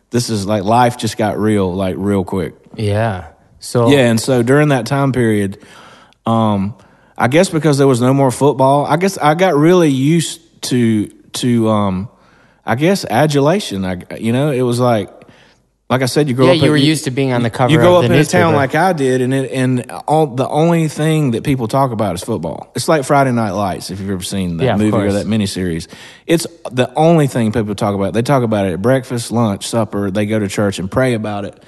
this 0.10 0.30
is 0.30 0.46
like 0.46 0.64
life 0.64 0.98
just 0.98 1.18
got 1.18 1.38
real, 1.38 1.74
like 1.74 1.96
real 1.98 2.24
quick. 2.24 2.56
Yeah. 2.76 3.32
So 3.60 3.90
Yeah, 3.90 4.10
and 4.10 4.20
so 4.20 4.44
during 4.44 4.70
that 4.70 4.86
time 4.86 5.12
period, 5.12 5.64
um, 6.26 6.78
I 7.18 7.28
guess 7.28 7.50
because 7.50 7.78
there 7.78 7.88
was 7.88 8.02
no 8.02 8.14
more 8.14 8.32
football, 8.32 8.86
I 8.86 8.98
guess 8.98 9.18
I 9.18 9.36
got 9.36 9.56
really 9.56 9.90
used 9.90 10.62
to 10.64 11.08
to 11.08 11.70
um, 11.70 12.10
I 12.66 12.76
guess 12.76 13.06
adulation. 13.06 13.86
I 13.86 14.04
you 14.18 14.32
know 14.34 14.52
it 14.52 14.62
was 14.62 14.80
like 14.80 15.10
like 15.90 16.02
I 16.02 16.06
said, 16.06 16.28
you 16.28 16.34
grow 16.36 16.48
Yeah, 16.48 16.52
up. 16.52 16.58
you 16.58 16.66
at- 16.66 16.70
were 16.72 16.78
used 16.78 17.06
to 17.06 17.12
being 17.12 17.32
on 17.32 17.44
the 17.44 17.50
cover 17.50 17.72
You 17.72 17.78
grow 17.78 17.96
up 17.98 18.04
in 18.04 18.12
a 18.12 18.24
town 18.26 18.54
like 18.54 18.76
I 18.76 18.92
did, 18.92 19.22
and 19.22 19.34
it 19.34 19.52
and 19.52 19.90
all 20.08 20.28
the 20.28 20.48
only 20.48 20.90
thing 20.90 21.32
that 21.32 21.44
people 21.46 21.68
talk 21.70 21.92
about 21.92 22.16
is 22.16 22.24
football. 22.24 22.70
It's 22.76 22.90
like 22.90 23.06
Friday 23.06 23.32
Night 23.32 23.52
Lights. 23.52 23.90
If 23.90 24.02
you've 24.02 24.10
ever 24.10 24.22
seen 24.24 24.58
that 24.58 24.66
Yeah, 24.66 24.76
movie 24.76 24.98
or 24.98 25.14
that 25.14 25.28
miniseries, 25.28 25.88
it's 26.26 26.46
the 26.72 26.92
only 26.96 27.28
thing 27.28 27.54
people 27.54 27.74
talk 27.74 27.96
about. 27.96 28.14
They 28.14 28.22
talk 28.22 28.44
about 28.44 28.66
it 28.66 28.74
at 28.74 28.82
breakfast, 28.82 29.32
lunch, 29.32 29.66
supper. 29.68 30.12
They 30.12 30.26
go 30.26 30.40
to 30.40 30.48
church 30.50 30.78
and 30.78 30.92
pray 30.92 31.14
about 31.14 31.46
it. 31.46 31.64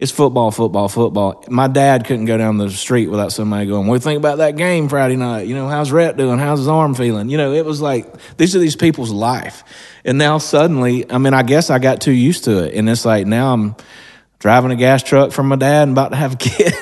It's 0.00 0.10
football, 0.10 0.50
football, 0.50 0.88
football. 0.88 1.44
My 1.48 1.68
dad 1.68 2.04
couldn't 2.04 2.24
go 2.24 2.36
down 2.36 2.58
the 2.58 2.68
street 2.68 3.06
without 3.08 3.32
somebody 3.32 3.66
going, 3.66 3.86
"What 3.86 3.94
do 3.94 3.96
you 3.98 4.00
think 4.00 4.18
about 4.18 4.38
that 4.38 4.56
game 4.56 4.88
Friday 4.88 5.14
night? 5.14 5.46
You 5.46 5.54
know, 5.54 5.68
how's 5.68 5.92
Rhett 5.92 6.16
doing? 6.16 6.38
How's 6.40 6.58
his 6.58 6.68
arm 6.68 6.94
feeling?" 6.94 7.28
You 7.30 7.38
know, 7.38 7.52
it 7.52 7.64
was 7.64 7.80
like 7.80 8.12
these 8.36 8.56
are 8.56 8.58
these 8.58 8.74
people's 8.74 9.12
life, 9.12 9.62
and 10.04 10.18
now 10.18 10.38
suddenly, 10.38 11.08
I 11.10 11.18
mean, 11.18 11.32
I 11.32 11.44
guess 11.44 11.70
I 11.70 11.78
got 11.78 12.00
too 12.00 12.10
used 12.12 12.44
to 12.44 12.64
it, 12.64 12.74
and 12.74 12.90
it's 12.90 13.04
like 13.04 13.26
now 13.28 13.52
I'm 13.52 13.76
driving 14.40 14.72
a 14.72 14.76
gas 14.76 15.02
truck 15.04 15.30
from 15.30 15.46
my 15.46 15.56
dad 15.56 15.84
and 15.84 15.92
about 15.92 16.10
to 16.10 16.16
have 16.16 16.34
a 16.34 16.36
kid. 16.38 16.74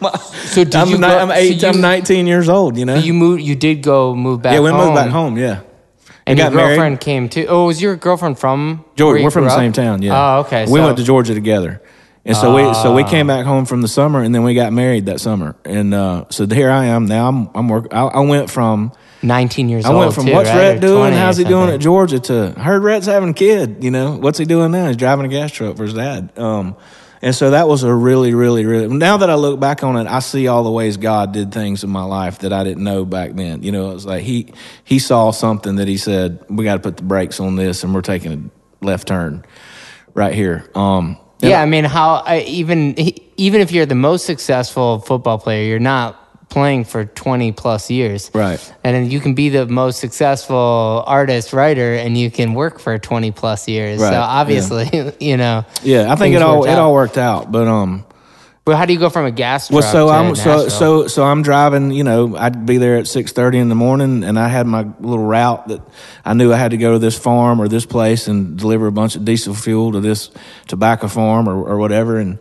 My- 0.00 0.12
So 0.16 0.62
did 0.62 0.76
I'm, 0.76 0.88
you 0.90 0.98
go- 0.98 1.18
I'm 1.18 1.28
so 1.28 1.38
you- 1.38 1.68
I'm 1.68 1.80
19 1.80 2.26
years 2.28 2.48
old. 2.48 2.78
You 2.78 2.84
know. 2.86 2.94
you 2.94 3.12
moved. 3.14 3.42
You 3.42 3.56
did 3.56 3.82
go 3.82 4.14
move 4.14 4.42
back. 4.42 4.54
yeah, 4.54 4.60
we 4.60 4.70
home, 4.70 4.78
moved 4.78 4.94
back 4.94 5.10
home. 5.10 5.36
Yeah. 5.36 5.60
and 6.24 6.38
your 6.38 6.46
got 6.48 6.54
married. 6.54 6.68
girlfriend 6.76 7.00
came 7.00 7.28
too. 7.28 7.46
Oh, 7.48 7.66
was 7.66 7.82
your 7.82 7.96
girlfriend 7.96 8.38
from 8.38 8.84
Georgia. 8.94 9.24
We're 9.24 9.30
from 9.32 9.44
the 9.44 9.50
up? 9.50 9.58
same 9.58 9.72
town. 9.72 10.02
Yeah. 10.02 10.36
Oh, 10.36 10.40
okay. 10.42 10.66
We 10.66 10.78
so- 10.78 10.84
went 10.84 10.98
to 10.98 11.04
Georgia 11.04 11.34
together, 11.34 11.82
and 12.30 12.36
so 12.36 12.54
we 12.54 12.74
so 12.74 12.94
we 12.94 13.02
came 13.02 13.26
back 13.26 13.44
home 13.44 13.64
from 13.64 13.82
the 13.82 13.88
summer, 13.88 14.22
and 14.22 14.32
then 14.32 14.44
we 14.44 14.54
got 14.54 14.72
married 14.72 15.06
that 15.06 15.20
summer, 15.20 15.56
and 15.64 15.92
uh, 15.92 16.26
so 16.30 16.46
here 16.46 16.70
I 16.70 16.86
am 16.86 17.06
now. 17.06 17.28
I'm 17.28 17.50
I'm 17.56 17.68
work. 17.68 17.88
I, 17.92 18.02
I 18.02 18.20
went 18.20 18.50
from 18.50 18.92
19 19.22 19.68
years 19.68 19.84
old. 19.84 19.96
I 19.96 19.98
went 19.98 20.14
from 20.14 20.26
too, 20.26 20.32
what's 20.32 20.48
right? 20.48 20.56
Rhett 20.56 20.80
doing? 20.80 21.12
How's 21.12 21.36
he 21.36 21.44
doing 21.44 21.70
at 21.70 21.80
Georgia? 21.80 22.20
To 22.20 22.52
heard 22.52 22.84
Rhett's 22.84 23.06
having 23.06 23.30
a 23.30 23.34
kid. 23.34 23.82
You 23.82 23.90
know 23.90 24.16
what's 24.16 24.38
he 24.38 24.44
doing 24.44 24.70
now? 24.70 24.86
He's 24.86 24.96
driving 24.96 25.26
a 25.26 25.28
gas 25.28 25.50
truck 25.50 25.76
for 25.76 25.82
his 25.82 25.94
dad. 25.94 26.38
Um, 26.38 26.76
and 27.22 27.34
so 27.34 27.50
that 27.50 27.68
was 27.68 27.82
a 27.82 27.92
really, 27.92 28.32
really, 28.32 28.64
really. 28.64 28.86
Now 28.88 29.18
that 29.18 29.28
I 29.28 29.34
look 29.34 29.60
back 29.60 29.82
on 29.82 29.96
it, 29.96 30.06
I 30.06 30.20
see 30.20 30.46
all 30.46 30.64
the 30.64 30.70
ways 30.70 30.96
God 30.96 31.32
did 31.32 31.52
things 31.52 31.84
in 31.84 31.90
my 31.90 32.04
life 32.04 32.38
that 32.38 32.52
I 32.52 32.64
didn't 32.64 32.82
know 32.82 33.04
back 33.04 33.32
then. 33.32 33.62
You 33.62 33.72
know, 33.72 33.90
it 33.90 33.94
was 33.94 34.06
like 34.06 34.22
he 34.22 34.54
he 34.84 34.98
saw 34.98 35.30
something 35.30 35.76
that 35.76 35.88
he 35.88 35.96
said 35.96 36.44
we 36.48 36.64
got 36.64 36.74
to 36.74 36.80
put 36.80 36.96
the 36.96 37.02
brakes 37.02 37.40
on 37.40 37.56
this, 37.56 37.84
and 37.84 37.94
we're 37.94 38.00
taking 38.02 38.50
a 38.82 38.84
left 38.84 39.08
turn 39.08 39.44
right 40.14 40.32
here. 40.34 40.70
Um, 40.74 41.18
Yeah, 41.48 41.62
I 41.62 41.66
mean, 41.66 41.84
how 41.84 42.22
I, 42.26 42.40
even 42.40 42.94
even 43.36 43.60
if 43.60 43.72
you're 43.72 43.86
the 43.86 43.94
most 43.94 44.26
successful 44.26 45.00
football 45.00 45.38
player, 45.38 45.64
you're 45.64 45.78
not 45.78 46.16
playing 46.50 46.84
for 46.84 47.04
20 47.04 47.52
plus 47.52 47.90
years. 47.90 48.30
Right. 48.34 48.74
And 48.84 48.94
then 48.94 49.10
you 49.10 49.20
can 49.20 49.34
be 49.34 49.48
the 49.48 49.66
most 49.66 50.00
successful 50.00 51.04
artist, 51.06 51.52
writer, 51.52 51.94
and 51.94 52.18
you 52.18 52.30
can 52.30 52.54
work 52.54 52.80
for 52.80 52.98
20 52.98 53.30
plus 53.30 53.68
years. 53.68 54.00
Right, 54.00 54.08
So 54.08 54.12
yeah. 54.14 54.20
obviously, 54.20 55.12
you 55.20 55.36
know. 55.36 55.64
yeah, 55.82 56.12
I 56.12 56.16
think 56.16 56.34
it 56.34 56.42
all 56.42 56.64
it 56.64 56.74
all 56.74 56.92
worked 56.92 57.18
out, 57.18 57.50
but 57.50 57.66
um. 57.66 58.04
How 58.76 58.86
do 58.86 58.92
you 58.92 58.98
go 58.98 59.10
from 59.10 59.26
a 59.26 59.30
gas 59.30 59.68
truck 59.68 59.82
Well, 59.82 59.92
so 59.92 60.08
I'm 60.08 60.34
so 60.34 60.68
so 60.68 61.06
so 61.06 61.24
I'm 61.24 61.42
driving. 61.42 61.90
You 61.90 62.04
know, 62.04 62.36
I'd 62.36 62.66
be 62.66 62.78
there 62.78 62.96
at 62.96 63.06
six 63.06 63.32
thirty 63.32 63.58
in 63.58 63.68
the 63.68 63.74
morning, 63.74 64.24
and 64.24 64.38
I 64.38 64.48
had 64.48 64.66
my 64.66 64.86
little 65.00 65.24
route 65.24 65.68
that 65.68 65.80
I 66.24 66.34
knew 66.34 66.52
I 66.52 66.56
had 66.56 66.70
to 66.72 66.76
go 66.76 66.92
to 66.92 66.98
this 66.98 67.18
farm 67.18 67.60
or 67.60 67.68
this 67.68 67.86
place 67.86 68.28
and 68.28 68.58
deliver 68.58 68.86
a 68.86 68.92
bunch 68.92 69.16
of 69.16 69.24
diesel 69.24 69.54
fuel 69.54 69.92
to 69.92 70.00
this 70.00 70.30
tobacco 70.66 71.08
farm 71.08 71.48
or, 71.48 71.54
or 71.54 71.78
whatever. 71.78 72.18
And 72.18 72.38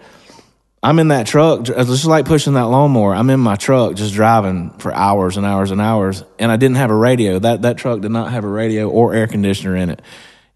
I'm 0.81 0.97
in 0.99 1.09
that 1.09 1.27
truck, 1.27 1.67
it's 1.67 1.89
just 1.89 2.05
like 2.05 2.25
pushing 2.25 2.53
that 2.53 2.67
lawnmower. 2.67 3.13
I'm 3.13 3.29
in 3.29 3.39
my 3.41 3.57
truck, 3.57 3.95
just 3.95 4.13
driving 4.13 4.69
for 4.79 4.93
hours 4.93 5.35
and 5.35 5.45
hours 5.45 5.71
and 5.71 5.81
hours, 5.81 6.23
and 6.37 6.51
I 6.51 6.55
didn't 6.55 6.77
have 6.77 6.89
a 6.89 6.95
radio. 6.95 7.39
That 7.39 7.63
that 7.63 7.77
truck 7.77 7.99
did 7.99 8.11
not 8.11 8.31
have 8.31 8.45
a 8.45 8.49
radio 8.49 8.89
or 8.89 9.13
air 9.13 9.27
conditioner 9.27 9.75
in 9.75 9.89
it. 9.89 10.01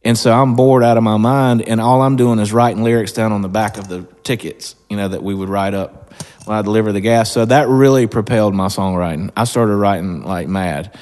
And 0.05 0.17
so 0.17 0.33
I'm 0.33 0.55
bored 0.55 0.83
out 0.83 0.97
of 0.97 1.03
my 1.03 1.17
mind, 1.17 1.61
and 1.61 1.79
all 1.79 2.01
I'm 2.01 2.17
doing 2.17 2.39
is 2.39 2.51
writing 2.51 2.83
lyrics 2.83 3.13
down 3.13 3.31
on 3.31 3.41
the 3.41 3.47
back 3.47 3.77
of 3.77 3.87
the 3.87 4.05
tickets, 4.23 4.75
you 4.89 4.97
know, 4.97 5.07
that 5.07 5.23
we 5.23 5.33
would 5.33 5.47
write 5.47 5.73
up 5.73 6.13
when 6.45 6.57
I 6.57 6.61
deliver 6.61 6.91
the 6.91 6.99
gas. 6.99 7.31
So 7.31 7.45
that 7.45 7.69
really 7.69 8.07
propelled 8.07 8.53
my 8.53 8.67
songwriting. 8.67 9.31
I 9.37 9.45
started 9.45 9.75
writing 9.75 10.23
like 10.23 10.49
mad. 10.49 10.97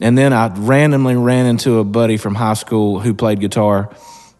And 0.00 0.16
then 0.16 0.32
I 0.32 0.48
randomly 0.48 1.16
ran 1.16 1.46
into 1.46 1.78
a 1.78 1.84
buddy 1.84 2.16
from 2.16 2.34
high 2.34 2.54
school 2.54 3.00
who 3.00 3.14
played 3.14 3.40
guitar, 3.40 3.94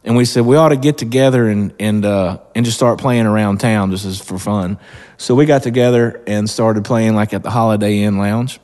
and 0.04 0.16
we 0.16 0.24
said 0.24 0.44
we 0.46 0.56
ought 0.56 0.68
to 0.68 0.76
get 0.76 0.98
together 0.98 1.48
and 1.48 1.74
and 1.80 2.04
uh, 2.04 2.38
and 2.54 2.64
just 2.64 2.76
start 2.76 2.98
playing 2.98 3.26
around 3.26 3.58
town 3.58 3.90
just 3.90 4.04
as 4.04 4.20
for 4.20 4.38
fun. 4.38 4.78
So 5.16 5.34
we 5.34 5.46
got 5.46 5.62
together 5.62 6.22
and 6.26 6.48
started 6.48 6.84
playing 6.84 7.14
like 7.14 7.32
at 7.32 7.42
the 7.42 7.50
Holiday 7.50 8.02
Inn 8.02 8.18
Lounge 8.18 8.60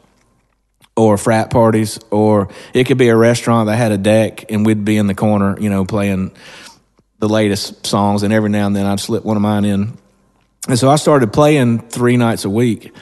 or 0.96 1.16
frat 1.16 1.50
parties, 1.50 1.98
or 2.10 2.48
it 2.74 2.84
could 2.84 2.98
be 2.98 3.08
a 3.08 3.16
restaurant 3.16 3.66
that 3.68 3.76
had 3.76 3.92
a 3.92 3.98
deck, 3.98 4.50
and 4.50 4.66
we'd 4.66 4.84
be 4.84 4.96
in 4.96 5.06
the 5.06 5.14
corner, 5.14 5.58
you 5.58 5.70
know, 5.70 5.84
playing 5.84 6.32
the 7.18 7.28
latest 7.28 7.86
songs. 7.86 8.22
And 8.22 8.32
every 8.32 8.50
now 8.50 8.66
and 8.66 8.76
then 8.76 8.84
I'd 8.86 9.00
slip 9.00 9.24
one 9.24 9.36
of 9.36 9.42
mine 9.42 9.64
in. 9.64 9.96
And 10.68 10.78
so 10.78 10.90
I 10.90 10.96
started 10.96 11.32
playing 11.32 11.88
three 11.88 12.16
nights 12.16 12.44
a 12.44 12.50
week. 12.50 12.92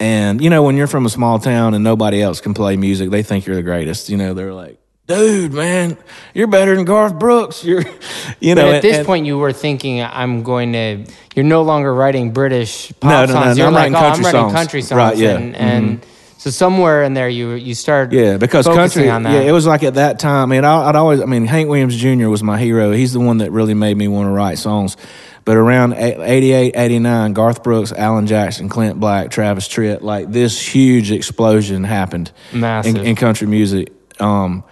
And 0.00 0.40
you 0.40 0.50
know, 0.50 0.62
when 0.62 0.76
you're 0.76 0.86
from 0.86 1.06
a 1.06 1.10
small 1.10 1.38
town 1.38 1.74
and 1.74 1.84
nobody 1.84 2.20
else 2.20 2.40
can 2.40 2.54
play 2.54 2.76
music, 2.76 3.10
they 3.10 3.22
think 3.22 3.46
you're 3.46 3.56
the 3.56 3.62
greatest. 3.62 4.08
You 4.08 4.16
know, 4.16 4.34
they're 4.34 4.52
like, 4.52 4.78
"Dude, 5.06 5.52
man, 5.52 5.96
you're 6.34 6.48
better 6.48 6.74
than 6.74 6.84
Garth 6.84 7.18
Brooks." 7.18 7.64
You're, 7.64 7.84
you 8.40 8.54
know. 8.54 8.66
But 8.66 8.74
at 8.76 8.82
this 8.82 8.98
and- 8.98 9.06
point, 9.06 9.24
you 9.26 9.38
were 9.38 9.52
thinking, 9.52 10.02
"I'm 10.02 10.42
going 10.42 10.72
to." 10.72 11.04
You're 11.36 11.44
no 11.44 11.62
longer 11.62 11.94
writing 11.94 12.32
British 12.32 12.92
pop 13.00 13.10
No, 13.10 13.20
no, 13.20 13.26
no, 13.26 13.32
songs. 13.32 13.56
no, 13.56 13.62
You're 13.62 13.66
I'm 13.68 13.72
like, 13.72 13.92
writing 13.92 13.96
"Oh, 13.96 14.00
country 14.00 14.18
I'm 14.18 14.24
writing 14.24 14.40
songs." 14.40 14.52
country 14.52 14.82
songs." 14.82 14.98
Right, 14.98 15.16
yeah. 15.16 15.36
And, 15.36 15.56
and 15.56 16.00
mm-hmm. 16.00 16.10
So 16.44 16.50
somewhere 16.50 17.04
in 17.04 17.14
there, 17.14 17.26
you 17.26 17.52
you 17.52 17.74
start. 17.74 18.12
Yeah, 18.12 18.36
because 18.36 18.66
focusing 18.66 19.04
country. 19.04 19.08
on 19.08 19.22
that. 19.22 19.32
Yeah, 19.32 19.48
it 19.48 19.52
was 19.52 19.66
like 19.66 19.82
at 19.82 19.94
that 19.94 20.18
time. 20.18 20.52
I 20.52 20.56
mean, 20.56 20.62
I, 20.62 20.90
I'd 20.90 20.94
always. 20.94 21.22
I 21.22 21.24
mean, 21.24 21.46
Hank 21.46 21.70
Williams 21.70 21.96
Jr. 21.96 22.28
was 22.28 22.42
my 22.42 22.58
hero. 22.58 22.92
He's 22.92 23.14
the 23.14 23.20
one 23.20 23.38
that 23.38 23.50
really 23.50 23.72
made 23.72 23.96
me 23.96 24.08
want 24.08 24.26
to 24.26 24.30
write 24.30 24.58
songs. 24.58 24.98
But 25.46 25.56
around 25.56 25.94
88, 25.94 26.74
89, 26.76 27.32
Garth 27.32 27.62
Brooks, 27.62 27.92
Alan 27.92 28.26
Jackson, 28.26 28.68
Clint 28.68 29.00
Black, 29.00 29.30
Travis 29.30 29.66
Tritt, 29.66 30.02
like 30.02 30.30
this 30.30 30.60
huge 30.60 31.10
explosion 31.10 31.82
happened 31.82 32.30
Massive. 32.52 32.96
in, 32.96 33.06
in 33.06 33.16
country 33.16 33.46
music. 33.46 33.90
Um, 34.20 34.64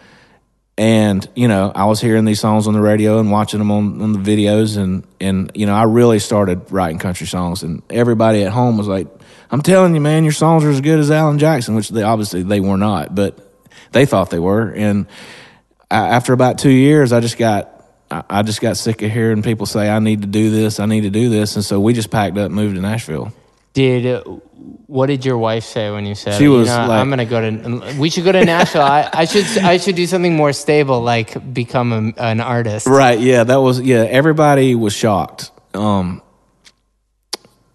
and 0.79 1.29
you 1.35 1.49
know, 1.49 1.71
I 1.75 1.85
was 1.85 2.01
hearing 2.01 2.25
these 2.25 2.41
songs 2.41 2.67
on 2.67 2.75
the 2.75 2.81
radio 2.81 3.19
and 3.19 3.31
watching 3.31 3.59
them 3.59 3.71
on, 3.71 4.01
on 4.01 4.13
the 4.13 4.19
videos, 4.19 4.77
and 4.77 5.07
and 5.21 5.51
you 5.55 5.67
know, 5.67 5.75
I 5.75 5.85
really 5.85 6.19
started 6.19 6.71
writing 6.71 6.99
country 6.99 7.27
songs, 7.27 7.63
and 7.63 7.83
everybody 7.91 8.43
at 8.45 8.53
home 8.53 8.79
was 8.79 8.89
like, 8.89 9.07
"I'm 9.51 9.63
telling 9.63 9.95
you, 9.95 10.01
man, 10.01 10.25
your 10.25 10.33
songs 10.33 10.65
are 10.65 10.71
as 10.71 10.81
good 10.81 10.99
as 10.99 11.11
Alan 11.11 11.39
Jackson," 11.39 11.75
which 11.75 11.91
they 11.91 12.03
obviously 12.03 12.43
they 12.43 12.61
were 12.61 12.79
not, 12.79 13.15
but 13.15 13.39
they 13.93 14.07
thought 14.07 14.31
they 14.31 14.39
were. 14.39 14.71
And 14.71 15.07
I, 15.91 16.09
after 16.09 16.33
about 16.33 16.59
two 16.59 16.71
years, 16.71 17.13
I 17.13 17.21
just 17.21 17.37
got 17.37 17.85
I, 18.11 18.25
I 18.31 18.43
just 18.43 18.63
got 18.63 18.79
sick 18.79 19.03
of 19.03 19.11
hearing 19.11 19.43
people 19.43 19.67
say, 19.67 19.91
"I 19.91 19.99
need 19.99 20.23
to 20.23 20.29
do 20.29 20.51
this, 20.51 20.81
I 20.81 20.87
need 20.87 21.03
to 21.03 21.11
do 21.11 21.29
this," 21.29 21.55
and 21.57 21.65
so 21.65 21.81
we 21.81 21.93
just 21.93 22.11
packed 22.11 22.39
up, 22.39 22.47
and 22.47 22.55
moved 22.55 22.77
to 22.77 22.81
Nashville. 22.81 23.33
Did 23.73 24.07
uh, 24.07 24.23
what 24.87 25.07
did 25.07 25.25
your 25.25 25.39
wife 25.39 25.65
say 25.65 25.91
when 25.91 26.05
you 26.05 26.15
said 26.15 26.35
She 26.35 26.45
you 26.45 26.53
was 26.53 26.69
know, 26.69 26.77
like- 26.77 26.91
I'm 27.01 27.09
gonna 27.09 27.25
go 27.25 27.41
to 27.41 27.95
we 27.99 28.11
should 28.11 28.25
go 28.25 28.33
to 28.33 28.45
Nashville 28.45 28.83
I, 28.83 29.09
I 29.13 29.25
should 29.25 29.47
I 29.65 29.79
should 29.79 29.97
do 29.97 30.07
something 30.07 30.37
more 30.37 30.53
stable 30.53 31.01
like 31.01 31.55
become 31.55 31.93
a, 31.93 32.21
an 32.21 32.41
artist 32.41 32.87
Right. 32.87 33.19
Yeah. 33.19 33.45
That 33.45 33.57
was. 33.57 33.81
Yeah. 33.81 34.03
Everybody 34.05 34.75
was 34.75 34.93
shocked. 34.93 35.51
Um, 35.75 36.21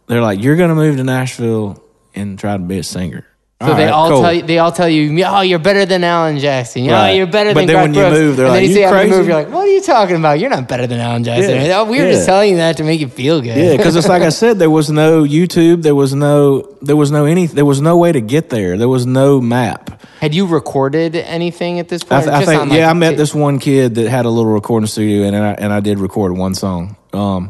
they're 0.08 0.22
like, 0.22 0.42
"You're 0.42 0.56
going 0.56 0.70
to 0.70 0.76
move 0.76 0.98
to 0.98 1.04
Nashville 1.04 1.84
and 2.16 2.38
try 2.40 2.54
to 2.56 2.64
be 2.64 2.78
a 2.80 2.84
singer." 2.84 3.26
So 3.60 3.74
they 3.74 3.86
right, 3.86 3.90
all 3.90 4.10
cool. 4.10 4.22
tell 4.22 4.34
you 4.34 4.42
they 4.44 4.60
all 4.60 4.72
tell 4.72 4.88
you 4.88 5.24
oh 5.26 5.42
you're 5.42 5.58
better 5.58 5.84
than 5.86 6.04
Alan 6.04 6.38
Jackson 6.38 6.84
you 6.84 6.92
know 6.92 6.98
Right. 6.98 7.12
you're 7.18 7.26
better 7.26 7.56
But 7.56 7.62
than 7.66 7.68
then 7.68 7.76
Garth 7.76 7.86
when 7.86 7.94
you 7.96 8.28
move, 8.28 8.38
they're 8.38 8.46
and 8.46 8.54
like, 8.56 8.62
then 8.62 8.70
you 8.72 8.78
"You 8.78 8.86
after 8.86 9.04
you 9.04 9.10
move 9.10 9.18
crazy?" 9.18 9.28
you're 9.32 9.40
like 9.44 9.50
what 9.52 9.64
are 9.68 9.72
you 9.72 9.82
talking 9.82 10.16
about 10.16 10.40
you're 10.40 10.50
not 10.52 10.68
better 10.68 10.86
than 10.86 11.00
Alan 11.00 11.24
Jackson 11.24 11.56
Yeah. 11.66 11.80
oh, 11.80 11.86
we 11.86 11.98
were 12.00 12.06
Yeah. 12.06 12.12
just 12.12 12.28
telling 12.28 12.52
you 12.52 12.58
that 12.58 12.78
to 12.78 12.84
make 12.84 13.00
you 13.02 13.08
feel 13.08 13.42
good 13.42 13.58
Yeah, 13.58 13.76
because 13.76 13.96
it's 13.96 14.08
like 14.08 14.22
I 14.22 14.30
said, 14.30 14.60
there 14.60 14.70
was 14.70 14.92
no 14.92 15.24
YouTube, 15.24 15.82
there 15.82 15.96
was 15.96 16.14
no, 16.14 16.62
there 16.84 16.96
was 16.96 17.10
no 17.10 17.26
any, 17.26 17.48
there 17.48 17.66
was 17.66 17.82
no 17.82 17.98
way 17.98 18.12
to 18.12 18.22
get 18.22 18.50
there. 18.52 18.78
There 18.78 18.90
was 18.90 19.08
no 19.08 19.42
map. 19.42 20.04
had 20.22 20.36
you 20.36 20.46
recorded 20.46 21.16
anything 21.16 21.80
at 21.80 21.90
this 21.90 22.04
I, 22.04 22.06
point 22.06 22.24
th- 22.26 22.34
I 22.36 22.40
just 22.42 22.50
think, 22.50 22.62
on, 22.62 22.70
like, 22.70 22.78
yeah, 22.78 22.90
I 22.92 22.94
met 22.94 23.18
this 23.18 23.34
one 23.34 23.58
kid 23.58 23.96
that 23.96 24.08
had 24.08 24.26
a 24.26 24.30
little 24.30 24.52
recording 24.52 24.86
studio, 24.88 25.24
and 25.28 25.36
I, 25.36 25.52
and 25.54 25.74
I 25.74 25.80
did 25.80 25.98
record 25.98 26.38
one 26.38 26.54
song. 26.54 26.96
Um, 27.14 27.50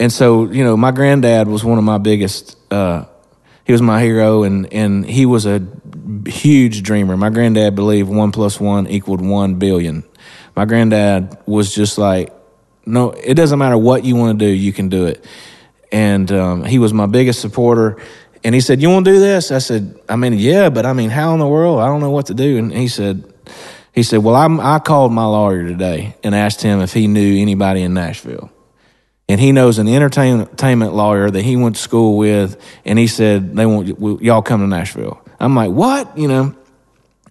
and 0.00 0.12
so 0.12 0.50
you 0.50 0.64
know, 0.64 0.76
my 0.76 0.90
granddad 0.90 1.46
was 1.46 1.62
one 1.64 1.78
of 1.78 1.84
my 1.84 1.98
biggest. 1.98 2.56
Uh, 2.72 3.04
he 3.66 3.72
was 3.72 3.82
my 3.82 4.00
hero, 4.00 4.44
and 4.44 4.72
and 4.72 5.04
he 5.04 5.26
was 5.26 5.44
a 5.44 5.60
huge 6.26 6.84
dreamer. 6.84 7.16
My 7.16 7.30
granddad 7.30 7.74
believed 7.74 8.08
one 8.08 8.30
plus 8.30 8.60
one 8.60 8.86
equaled 8.86 9.20
one 9.20 9.56
billion. 9.56 10.04
My 10.54 10.66
granddad 10.66 11.36
was 11.46 11.74
just 11.74 11.98
like, 11.98 12.32
no, 12.86 13.10
it 13.10 13.34
doesn't 13.34 13.58
matter 13.58 13.76
what 13.76 14.04
you 14.04 14.14
want 14.14 14.38
to 14.38 14.46
do, 14.46 14.50
you 14.50 14.72
can 14.72 14.88
do 14.88 15.06
it. 15.06 15.24
And 15.90 16.30
um, 16.30 16.64
he 16.64 16.78
was 16.78 16.92
my 16.92 17.06
biggest 17.06 17.40
supporter. 17.40 17.98
And 18.44 18.54
he 18.54 18.60
said, 18.60 18.80
"You 18.80 18.90
want 18.90 19.04
to 19.06 19.12
do 19.12 19.18
this?" 19.18 19.50
I 19.50 19.58
said, 19.58 19.98
"I 20.08 20.14
mean, 20.14 20.34
yeah, 20.34 20.70
but 20.70 20.86
I 20.86 20.92
mean, 20.92 21.10
how 21.10 21.32
in 21.34 21.40
the 21.40 21.48
world? 21.48 21.80
I 21.80 21.86
don't 21.86 22.00
know 22.00 22.10
what 22.10 22.26
to 22.26 22.34
do." 22.34 22.58
And 22.58 22.72
he 22.72 22.86
said, 22.86 23.24
"He 23.92 24.04
said, 24.04 24.18
well, 24.18 24.36
I'm, 24.36 24.60
I 24.60 24.78
called 24.78 25.12
my 25.12 25.24
lawyer 25.24 25.64
today 25.64 26.14
and 26.22 26.34
asked 26.34 26.62
him 26.62 26.80
if 26.80 26.92
he 26.92 27.08
knew 27.08 27.42
anybody 27.42 27.82
in 27.82 27.94
Nashville." 27.94 28.52
And 29.28 29.40
he 29.40 29.52
knows 29.52 29.78
an 29.78 29.88
entertainment 29.88 30.94
lawyer 30.94 31.30
that 31.30 31.42
he 31.42 31.56
went 31.56 31.76
to 31.76 31.82
school 31.82 32.16
with, 32.16 32.60
and 32.84 32.98
he 32.98 33.06
said 33.06 33.56
they 33.56 33.66
want 33.66 34.22
y'all 34.22 34.42
come 34.42 34.60
to 34.60 34.66
Nashville. 34.66 35.20
I'm 35.40 35.54
like, 35.54 35.70
what? 35.70 36.16
You 36.16 36.28
know, 36.28 36.56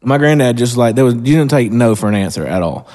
my 0.01 0.17
granddad 0.17 0.58
just 0.58 0.77
like 0.77 0.95
there 0.95 1.05
was 1.05 1.15
you 1.15 1.21
didn't 1.21 1.49
take 1.49 1.71
no 1.71 1.95
for 1.95 2.10
an 2.10 2.15
answer 2.15 2.45
at 2.45 2.62
all, 2.62 2.88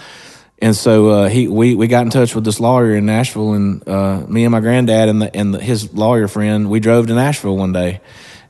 and 0.58 0.76
so 0.76 1.08
uh, 1.08 1.28
he 1.28 1.48
we 1.48 1.74
we 1.74 1.86
got 1.86 2.02
in 2.02 2.10
touch 2.10 2.34
with 2.34 2.44
this 2.44 2.60
lawyer 2.60 2.94
in 2.94 3.06
Nashville, 3.06 3.54
and 3.54 3.88
uh, 3.88 4.20
me 4.28 4.44
and 4.44 4.52
my 4.52 4.60
granddad 4.60 5.08
and 5.08 5.22
the, 5.22 5.34
and 5.34 5.54
the, 5.54 5.60
his 5.60 5.92
lawyer 5.94 6.28
friend 6.28 6.68
we 6.68 6.80
drove 6.80 7.06
to 7.06 7.14
Nashville 7.14 7.56
one 7.56 7.72
day, 7.72 8.00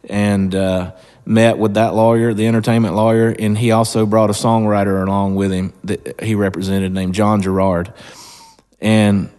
and. 0.09 0.55
Uh, 0.55 0.93
Met 1.27 1.59
with 1.59 1.75
that 1.75 1.95
lawyer, 1.95 2.35
the 2.35 2.49
entertainment 2.49 2.97
lawyer, 2.97 3.29
and 3.29 3.57
he 3.57 3.71
also 3.71 4.05
brought 4.05 4.31
a 4.31 4.33
songwriter 4.33 5.07
along 5.07 5.37
with 5.37 5.53
him 5.53 5.73
that 5.85 6.21
he 6.21 6.35
represented 6.35 6.93
named 6.93 7.15
John 7.15 7.43
Gerard. 7.43 7.93
And 8.81 9.31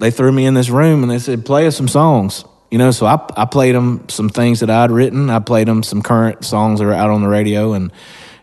they 0.00 0.10
threw 0.10 0.32
me 0.32 0.46
in 0.46 0.54
this 0.54 0.70
room 0.70 1.02
and 1.02 1.10
they 1.10 1.18
said, 1.18 1.44
play 1.46 1.66
us 1.66 1.76
some 1.76 1.88
songs. 1.88 2.44
You 2.70 2.78
know, 2.78 2.90
so 2.90 3.06
I, 3.06 3.18
I 3.36 3.44
played 3.46 3.74
them 3.74 4.08
some 4.08 4.28
things 4.28 4.60
that 4.60 4.70
I'd 4.70 4.90
written. 4.90 5.28
I 5.28 5.40
played 5.40 5.66
them 5.68 5.82
some 5.82 6.02
current 6.02 6.44
songs 6.44 6.78
that 6.80 6.86
are 6.86 6.92
out 6.92 7.10
on 7.10 7.20
the 7.22 7.28
radio. 7.28 7.72
And, 7.72 7.90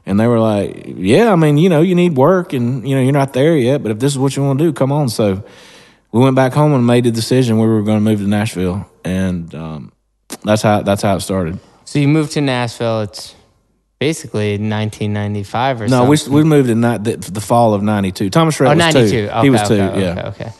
and 0.05 0.19
they 0.19 0.27
were 0.27 0.39
like, 0.39 0.83
yeah, 0.85 1.31
I 1.31 1.35
mean, 1.35 1.57
you 1.57 1.69
know, 1.69 1.81
you 1.81 1.95
need 1.95 2.15
work 2.17 2.53
and, 2.53 2.87
you 2.87 2.95
know, 2.95 3.01
you're 3.01 3.11
not 3.13 3.33
there 3.33 3.55
yet, 3.57 3.81
but 3.83 3.91
if 3.91 3.99
this 3.99 4.11
is 4.11 4.17
what 4.19 4.35
you 4.35 4.43
want 4.43 4.59
to 4.59 4.65
do, 4.65 4.73
come 4.73 4.91
on. 4.91 5.07
So 5.09 5.43
we 6.11 6.19
went 6.19 6.35
back 6.35 6.53
home 6.53 6.73
and 6.73 6.85
made 6.85 7.05
the 7.05 7.11
decision 7.11 7.57
we 7.59 7.67
were 7.67 7.81
going 7.83 7.97
to 7.97 8.03
move 8.03 8.19
to 8.19 8.27
Nashville. 8.27 8.85
And 9.05 9.53
um, 9.55 9.91
that's 10.43 10.61
how, 10.61 10.81
that's 10.81 11.01
how 11.01 11.15
it 11.15 11.21
started. 11.21 11.59
so 11.85 11.97
you 11.99 12.07
moved 12.09 12.33
to 12.33 12.41
Nashville 12.41 13.01
it's 13.01 13.33
basically 13.99 14.51
1995 14.59 15.81
or 15.81 15.87
No, 15.87 16.13
something 16.13 16.33
we, 16.33 16.43
we 16.43 16.49
moved 16.49 16.69
in 16.69 16.81
ni- 16.81 16.97
the, 16.97 17.15
the 17.17 17.41
fall 17.41 17.73
of 17.73 17.81
92. 17.81 18.29
Thomas 18.29 18.59
Rhett 18.59 18.71
Oh, 18.71 18.75
was 18.75 18.93
92. 18.93 19.09
two. 19.09 19.29
Okay, 19.31 19.41
he 19.41 19.49
was 19.49 19.67
two, 19.67 19.73
okay, 19.75 20.01
yeah. 20.01 20.27
Okay. 20.29 20.51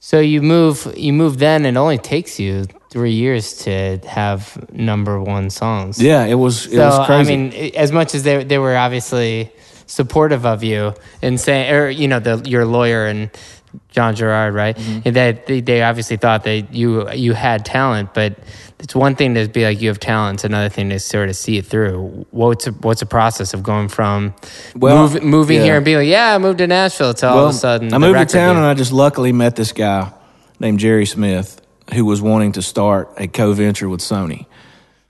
So 0.00 0.20
you 0.20 0.42
move, 0.42 0.92
you 0.96 1.12
move 1.12 1.38
then, 1.38 1.66
and 1.66 1.76
it 1.76 1.80
only 1.80 1.98
takes 1.98 2.38
you 2.38 2.66
three 2.90 3.12
years 3.12 3.58
to 3.64 3.98
have 4.06 4.70
number 4.72 5.20
one 5.20 5.50
songs. 5.50 6.00
Yeah, 6.00 6.24
it 6.24 6.34
was, 6.34 6.66
it 6.66 6.76
So 6.76 6.86
was 6.86 7.06
crazy. 7.06 7.34
I 7.34 7.36
mean, 7.36 7.74
as 7.74 7.92
much 7.92 8.14
as 8.14 8.22
they 8.22 8.44
they 8.44 8.58
were 8.58 8.76
obviously 8.76 9.52
supportive 9.86 10.46
of 10.46 10.62
you 10.62 10.94
and 11.22 11.40
saying, 11.40 11.74
or 11.74 11.90
you 11.90 12.06
know, 12.08 12.20
the 12.20 12.42
your 12.48 12.64
lawyer 12.64 13.06
and 13.06 13.30
John 13.88 14.14
Gerard, 14.14 14.54
right? 14.54 14.76
Mm-hmm. 14.76 15.00
And 15.04 15.16
That 15.16 15.46
they, 15.46 15.60
they 15.60 15.82
obviously 15.82 16.16
thought 16.16 16.44
that 16.44 16.74
you 16.74 17.10
you 17.12 17.32
had 17.32 17.64
talent, 17.64 18.14
but 18.14 18.38
it's 18.78 18.94
one 18.94 19.16
thing 19.16 19.34
to 19.34 19.48
be 19.48 19.64
like 19.64 19.80
you 19.80 19.88
have 19.88 19.98
talent. 19.98 20.36
It's 20.36 20.44
another 20.44 20.68
thing 20.68 20.90
to 20.90 20.98
sort 21.00 21.28
of 21.28 21.36
see 21.36 21.58
it 21.58 21.66
through. 21.66 22.26
What's 22.30 22.66
a, 22.66 22.72
what's 22.72 23.02
a 23.02 23.06
process 23.06 23.52
of 23.54 23.62
going 23.62 23.88
from 23.88 24.34
Well, 24.76 25.08
move, 25.08 25.22
moving 25.22 25.58
yeah. 25.58 25.64
here 25.64 25.76
and 25.76 25.84
being 25.84 25.98
like, 25.98 26.08
yeah, 26.08 26.34
I 26.34 26.38
moved 26.38 26.58
to 26.58 26.66
Nashville 26.66 27.14
to 27.14 27.28
all 27.28 27.46
of 27.46 27.50
a 27.50 27.52
sudden 27.54 27.92
I 27.92 27.98
moved 27.98 28.18
to 28.18 28.24
town 28.26 28.54
deal. 28.54 28.62
and 28.62 28.66
I 28.66 28.74
just 28.74 28.92
luckily 28.92 29.32
met 29.32 29.56
this 29.56 29.72
guy 29.72 30.12
named 30.60 30.78
Jerry 30.78 31.06
Smith 31.06 31.60
who 31.94 32.04
was 32.04 32.20
wanting 32.20 32.52
to 32.52 32.62
start 32.62 33.10
a 33.16 33.26
co-venture 33.26 33.88
with 33.88 34.00
Sony 34.00 34.46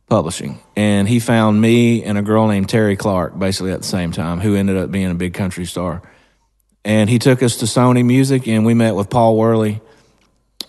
Publishing, 0.09 0.59
and 0.75 1.07
he 1.07 1.21
found 1.21 1.61
me 1.61 2.03
and 2.03 2.17
a 2.17 2.23
girl 2.23 2.47
named 2.47 2.69
Terri 2.69 2.97
Clark 2.99 3.39
basically 3.39 3.73
at 3.73 3.83
the 3.83 3.87
same 3.87 4.11
time, 4.11 4.41
who 4.41 4.55
ended 4.55 4.79
up 4.79 4.91
being 4.91 5.11
a 5.11 5.15
big 5.15 5.35
country 5.35 5.67
star. 5.67 6.01
And 6.89 7.11
he 7.11 7.19
took 7.19 7.43
us 7.43 7.59
to 7.59 7.67
Sony 7.67 8.03
Music, 8.03 8.49
and 8.49 8.65
we 8.65 8.73
met 8.73 8.95
with 8.95 9.11
Paul 9.11 9.37
Worley, 9.37 9.83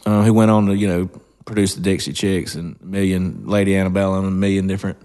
uh, 0.05 0.23
who 0.23 0.33
went 0.33 0.51
on 0.51 0.65
to 0.65 0.75
you 0.75 0.89
know 0.89 1.09
produce 1.45 1.75
the 1.75 1.81
Dixie 1.81 2.11
Chicks 2.11 2.55
and 2.55 2.75
a 2.81 2.85
million 2.85 3.47
Lady 3.47 3.73
Antebellum 3.73 4.25
and 4.25 4.33
a 4.33 4.37
million 4.37 4.67
different 4.67 4.97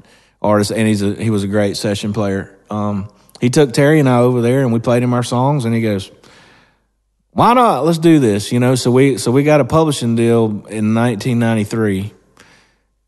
artists. 0.43 0.73
And 0.73 0.89
he's 0.89 1.03
a 1.03 1.15
he 1.15 1.31
was 1.31 1.45
a 1.45 1.47
great 1.47 1.77
session 1.77 2.13
player. 2.13 2.59
Um, 2.69 3.13
he 3.41 3.49
took 3.49 3.71
Terri 3.71 4.01
and 4.01 4.09
I 4.09 4.19
over 4.19 4.43
there, 4.43 4.63
and 4.63 4.73
we 4.73 4.81
played 4.81 5.05
him 5.05 5.15
our 5.15 5.23
songs, 5.23 5.65
and 5.65 5.73
he 5.73 5.81
goes, 5.81 6.11
"Why 7.31 7.55
not? 7.55 7.85
Let's 7.85 7.99
do 7.99 8.19
this." 8.19 8.51
You 8.51 8.59
know, 8.59 8.75
so 8.75 8.91
we 8.91 9.17
so 9.17 9.31
we 9.31 9.45
got 9.45 9.61
a 9.61 9.65
publishing 9.65 10.17
deal 10.17 10.47
in 10.47 10.97
1993, 10.97 12.13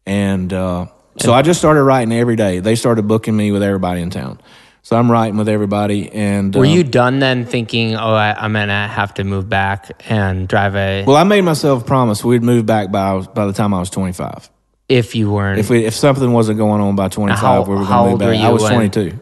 and 0.06 0.52
uh, 0.52 0.86
so 1.18 1.32
I 1.32 1.42
just 1.42 1.58
started 1.58 1.82
writing 1.82 2.12
every 2.12 2.36
day. 2.36 2.60
They 2.60 2.76
started 2.76 3.08
booking 3.08 3.36
me 3.36 3.50
with 3.50 3.64
everybody 3.64 4.00
in 4.00 4.10
town. 4.10 4.38
So 4.86 4.96
I'm 4.96 5.10
writing 5.10 5.36
with 5.36 5.48
everybody, 5.48 6.12
and 6.12 6.54
Were 6.54 6.64
um, 6.64 6.70
you 6.70 6.84
done 6.84 7.18
then 7.18 7.44
thinking, 7.44 7.96
oh, 7.96 8.14
I, 8.14 8.36
I'm 8.38 8.52
going 8.52 8.68
to 8.68 8.72
have 8.72 9.14
to 9.14 9.24
move 9.24 9.48
back 9.48 10.00
and 10.08 10.46
drive 10.46 10.76
a. 10.76 11.04
Well, 11.04 11.16
I 11.16 11.24
made 11.24 11.40
myself 11.40 11.84
promise 11.84 12.24
we'd 12.24 12.44
move 12.44 12.66
back 12.66 12.92
by 12.92 13.18
by 13.18 13.46
the 13.46 13.52
time 13.52 13.74
I 13.74 13.80
was 13.80 13.90
25. 13.90 14.48
if 14.88 15.16
you 15.16 15.32
weren't. 15.32 15.58
If 15.58 15.70
we 15.70 15.84
if 15.86 15.94
something 15.94 16.32
wasn't 16.32 16.58
going 16.58 16.80
on 16.80 16.94
by 16.94 17.08
25, 17.08 17.36
How- 17.36 17.62
we 17.62 17.74
were 17.74 17.84
going 17.84 18.04
to 18.04 18.10
move 18.10 18.18
back. 18.20 18.44
I 18.44 18.52
was 18.52 18.62
when- 18.62 18.90
22. 18.92 19.18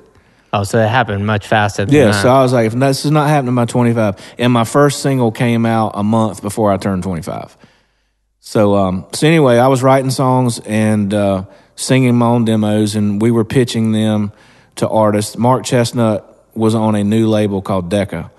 Oh, 0.53 0.64
so 0.64 0.85
it 0.85 0.87
happened 0.87 1.27
much 1.27 1.46
faster. 1.46 1.87
Than 1.87 1.94
Yeah, 1.94 2.05
that. 2.11 2.22
so 2.22 2.29
I 2.29 2.42
was 2.42 2.53
like, 2.53 2.66
if 2.66 2.74
this 2.74 3.07
is 3.07 3.11
not 3.11 3.31
happening 3.31 3.55
by 3.55 3.64
25, 3.64 4.16
and 4.38 4.53
my 4.53 4.64
first 4.64 5.00
single 5.00 5.33
came 5.33 5.64
out 5.64 5.92
a 5.94 6.03
month 6.03 6.42
before 6.42 6.72
I 6.72 6.77
turned 6.77 7.05
25. 7.05 7.57
So, 8.40 8.74
um, 8.74 9.07
so 9.14 9.27
anyway, 9.27 9.57
I 9.57 9.68
was 9.68 9.83
writing 9.83 10.11
songs 10.11 10.59
and 10.59 11.14
uh, 11.14 11.44
singing 11.74 12.16
my 12.16 12.27
own 12.27 12.44
demos, 12.44 12.96
and 12.96 13.22
we 13.22 13.31
were 13.31 13.46
pitching 13.46 13.92
them 13.92 14.31
to 14.76 14.88
artists. 14.88 15.37
Mark 15.37 15.64
Chesnutt 15.64 16.24
was 16.54 16.74
on 16.74 16.94
a 16.94 17.04
new 17.04 17.28
label 17.28 17.62
called 17.62 17.90
Decca, 17.90 18.30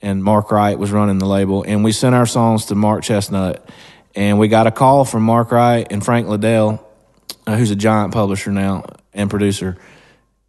and 0.00 0.22
Mark 0.22 0.50
Wright 0.50 0.78
was 0.78 0.92
running 0.92 1.18
the 1.18 1.26
label, 1.26 1.62
and 1.62 1.84
we 1.84 1.92
sent 1.92 2.14
our 2.14 2.26
songs 2.26 2.66
to 2.66 2.74
Mark 2.74 3.02
Chesnutt, 3.02 3.60
and 4.14 4.38
we 4.38 4.48
got 4.48 4.66
a 4.66 4.70
call 4.70 5.04
from 5.04 5.22
Mark 5.22 5.50
Wright 5.50 5.86
and 5.90 6.04
Frank 6.04 6.28
Liddell, 6.28 6.84
uh, 7.46 7.56
who's 7.56 7.70
a 7.70 7.76
giant 7.76 8.12
publisher 8.12 8.52
now 8.52 8.84
and 9.12 9.30
producer, 9.30 9.76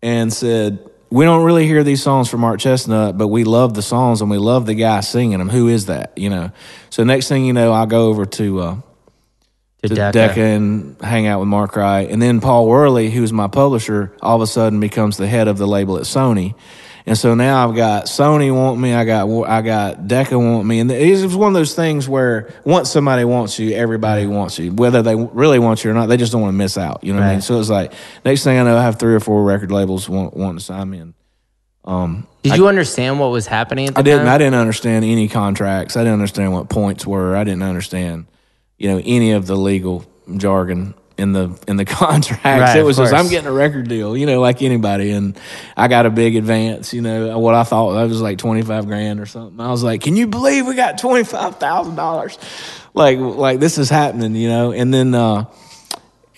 and 0.01 0.31
said, 0.31 0.79
"We 1.09 1.25
don't 1.25 1.43
really 1.43 1.65
hear 1.65 1.83
these 1.83 2.01
songs 2.01 2.29
from 2.29 2.41
Mark 2.41 2.59
Chesnutt, 2.59 3.17
but 3.17 3.27
we 3.27 3.43
love 3.43 3.73
the 3.73 3.81
songs 3.81 4.21
and 4.21 4.29
we 4.29 4.37
love 4.37 4.65
the 4.65 4.75
guy 4.75 4.99
singing 5.01 5.39
them. 5.39 5.49
Who 5.49 5.67
is 5.67 5.87
that? 5.87 6.13
You 6.15 6.29
know." 6.29 6.51
So 6.89 7.03
next 7.03 7.27
thing 7.27 7.45
you 7.45 7.53
know, 7.53 7.73
I 7.73 7.85
go 7.85 8.07
over 8.07 8.25
to. 8.25 8.59
Uh, 8.59 8.75
to 9.83 9.89
to 9.89 10.19
and 10.19 10.97
hang 11.01 11.27
out 11.27 11.39
with 11.39 11.47
Mark 11.47 11.75
Wright. 11.75 12.09
And 12.09 12.21
then 12.21 12.41
Paul 12.41 12.67
Worley, 12.67 13.09
who's 13.09 13.31
my 13.31 13.47
publisher, 13.47 14.13
all 14.21 14.35
of 14.35 14.41
a 14.41 14.47
sudden 14.47 14.79
becomes 14.79 15.17
the 15.17 15.27
head 15.27 15.47
of 15.47 15.57
the 15.57 15.67
label 15.67 15.97
at 15.97 16.03
Sony. 16.03 16.55
And 17.05 17.17
so 17.17 17.33
now 17.33 17.67
I've 17.67 17.75
got 17.75 18.05
Sony 18.05 18.53
want 18.53 18.79
me, 18.79 18.93
I 18.93 19.03
got 19.03 19.27
I 19.47 19.61
got 19.61 20.07
Decca 20.07 20.37
want 20.37 20.67
me, 20.67 20.79
and 20.79 20.91
it's 20.91 21.33
one 21.33 21.47
of 21.47 21.53
those 21.55 21.73
things 21.73 22.07
where 22.07 22.53
once 22.65 22.91
somebody 22.91 23.23
wants 23.23 23.57
you, 23.57 23.71
everybody 23.71 24.27
wants 24.27 24.59
you, 24.59 24.71
whether 24.71 25.01
they 25.01 25.15
really 25.15 25.57
want 25.57 25.83
you 25.83 25.89
or 25.89 25.93
not. 25.95 26.05
They 26.07 26.17
just 26.17 26.31
don't 26.31 26.41
want 26.41 26.53
to 26.53 26.57
miss 26.57 26.77
out. 26.77 27.03
You 27.03 27.13
know 27.13 27.19
what 27.19 27.27
I 27.27 27.31
mean? 27.33 27.41
So 27.41 27.59
it's 27.59 27.69
like 27.69 27.93
next 28.25 28.43
thing 28.43 28.59
I 28.59 28.63
know, 28.63 28.77
I 28.77 28.83
have 28.83 28.99
three 28.99 29.15
or 29.15 29.19
four 29.19 29.43
record 29.43 29.71
labels 29.71 30.07
want, 30.07 30.35
wanting 30.35 30.59
to 30.59 30.63
sign 30.63 30.89
me. 30.89 30.99
And, 30.99 31.13
um, 31.83 32.27
Did 32.43 32.57
you 32.57 32.67
understand 32.67 33.19
what 33.19 33.31
was 33.31 33.47
happening 33.47 33.87
at 33.87 33.95
the 33.95 34.01
I 34.01 34.03
didn't. 34.03 34.25
time? 34.25 34.35
I 34.35 34.37
didn't 34.37 34.55
understand 34.55 35.03
any 35.03 35.27
contracts. 35.29 35.97
I 35.97 36.01
didn't 36.01 36.13
understand 36.13 36.53
what 36.53 36.69
points 36.69 37.07
were. 37.07 37.35
I 37.35 37.43
didn't 37.43 37.63
understand, 37.63 38.27
you 38.79 38.89
know, 38.89 38.99
any 39.05 39.33
of 39.33 39.45
the 39.45 39.55
legal 39.55 40.03
jargon 40.37 40.95
in 41.17 41.33
the 41.33 41.59
in 41.67 41.75
the 41.77 41.85
contracts. 41.99 42.43
Right, 42.45 42.77
it 42.77 42.83
was 42.83 42.97
just. 42.97 43.13
I'm 43.13 43.27
getting 43.29 43.47
a 43.47 43.51
record 43.51 43.87
deal, 43.87 44.17
you 44.17 44.25
know, 44.25 44.41
like 44.41 44.63
anybody, 44.63 45.11
and 45.11 45.37
I 45.77 45.87
got 45.87 46.07
a 46.07 46.09
big 46.09 46.35
advance. 46.35 46.93
You 46.93 47.01
know, 47.01 47.37
what 47.37 47.53
I 47.53 47.63
thought 47.63 47.93
that 47.93 48.07
was 48.07 48.21
like 48.21 48.39
twenty 48.39 48.63
five 48.63 48.87
grand 48.87 49.19
or 49.19 49.27
something. 49.27 49.59
I 49.59 49.69
was 49.69 49.83
like, 49.83 50.01
can 50.01 50.15
you 50.15 50.25
believe 50.25 50.65
we 50.65 50.75
got 50.75 50.97
twenty 50.97 51.25
five 51.25 51.57
thousand 51.57 51.95
dollars? 51.95 52.39
Like 52.95 53.19
like 53.19 53.59
this 53.59 53.77
is 53.77 53.89
happening, 53.89 54.35
you 54.35 54.49
know, 54.49 54.71
and 54.71 54.91
then. 54.93 55.13
uh 55.13 55.45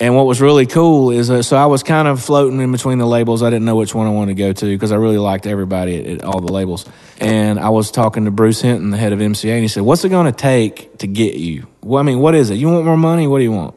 and 0.01 0.15
what 0.15 0.25
was 0.25 0.41
really 0.41 0.65
cool 0.65 1.11
is, 1.11 1.29
uh, 1.29 1.43
so 1.43 1.55
I 1.55 1.67
was 1.67 1.83
kind 1.83 2.07
of 2.07 2.19
floating 2.23 2.59
in 2.59 2.71
between 2.71 2.97
the 2.97 3.05
labels. 3.05 3.43
I 3.43 3.51
didn't 3.51 3.65
know 3.65 3.75
which 3.75 3.93
one 3.93 4.07
I 4.07 4.09
wanted 4.09 4.35
to 4.35 4.43
go 4.43 4.51
to 4.51 4.65
because 4.65 4.91
I 4.91 4.95
really 4.95 5.19
liked 5.19 5.45
everybody 5.45 5.99
at, 5.99 6.07
at 6.07 6.23
all 6.23 6.41
the 6.41 6.51
labels. 6.51 6.89
And 7.19 7.59
I 7.59 7.69
was 7.69 7.91
talking 7.91 8.25
to 8.25 8.31
Bruce 8.31 8.61
Hinton, 8.61 8.89
the 8.89 8.97
head 8.97 9.13
of 9.13 9.19
MCA, 9.19 9.51
and 9.51 9.61
he 9.61 9.67
said, 9.67 9.83
"What's 9.83 10.03
it 10.03 10.09
going 10.09 10.25
to 10.25 10.31
take 10.35 10.97
to 10.97 11.07
get 11.07 11.35
you? 11.35 11.67
Well, 11.83 11.99
I 11.99 12.03
mean, 12.03 12.17
what 12.17 12.33
is 12.33 12.49
it? 12.49 12.55
You 12.55 12.69
want 12.69 12.83
more 12.83 12.97
money? 12.97 13.27
What 13.27 13.37
do 13.37 13.43
you 13.43 13.51
want?" 13.51 13.75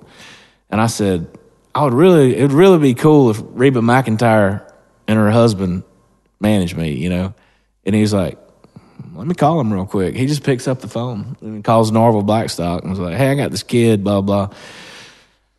And 0.70 0.80
I 0.80 0.86
said, 0.86 1.28
"I 1.74 1.84
would 1.84 1.92
really, 1.92 2.34
it 2.34 2.40
would 2.40 2.52
really 2.52 2.78
be 2.78 2.94
cool 2.94 3.28
if 3.28 3.38
Reba 3.42 3.80
McEntire 3.80 4.66
and 5.06 5.18
her 5.18 5.30
husband 5.30 5.84
managed 6.40 6.74
me, 6.74 6.94
you 6.94 7.10
know." 7.10 7.34
And 7.84 7.94
he's 7.94 8.14
like, 8.14 8.38
let 9.14 9.26
me 9.26 9.34
call 9.34 9.60
him 9.60 9.70
real 9.70 9.84
quick. 9.84 10.16
He 10.16 10.26
just 10.26 10.42
picks 10.42 10.66
up 10.66 10.80
the 10.80 10.88
phone 10.88 11.36
and 11.42 11.62
calls 11.62 11.90
Narvel 11.90 12.24
Blackstock 12.24 12.80
and 12.82 12.90
was 12.90 12.98
like, 12.98 13.16
hey, 13.16 13.30
I 13.30 13.34
got 13.34 13.50
this 13.50 13.62
kid, 13.62 14.02
blah, 14.02 14.22
blah. 14.22 14.48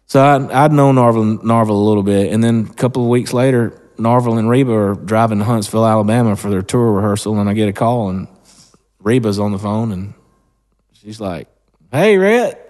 So 0.08 0.22
I, 0.22 0.65
I'd 0.65 0.72
known 0.72 0.96
Narvel, 0.96 1.39
Narvel 1.41 1.70
a 1.70 1.74
little 1.74 2.04
bit. 2.04 2.32
And 2.32 2.44
then 2.44 2.68
a 2.70 2.74
couple 2.74 3.04
of 3.04 3.10
weeks 3.10 3.34
later, 3.34 3.82
Narvel 3.98 4.38
and 4.38 4.50
Reba 4.50 4.72
are 4.72 4.96
driving 4.96 5.39
to 5.39 5.46
Huntsville, 5.46 5.86
Alabama 5.86 6.36
for 6.36 6.50
their 6.50 6.62
tour 6.62 6.91
rehearsal. 6.94 7.39
And 7.39 7.50
I 7.50 7.54
get 7.54 7.70
a 7.70 7.74
call, 7.74 8.10
and 8.10 8.28
Reba's 9.00 9.39
on 9.39 9.52
the 9.52 9.60
phone, 9.60 9.91
and 9.91 10.13
she's 10.94 11.20
like, 11.20 11.48
hey, 11.91 12.18
Rhett, 12.18 12.62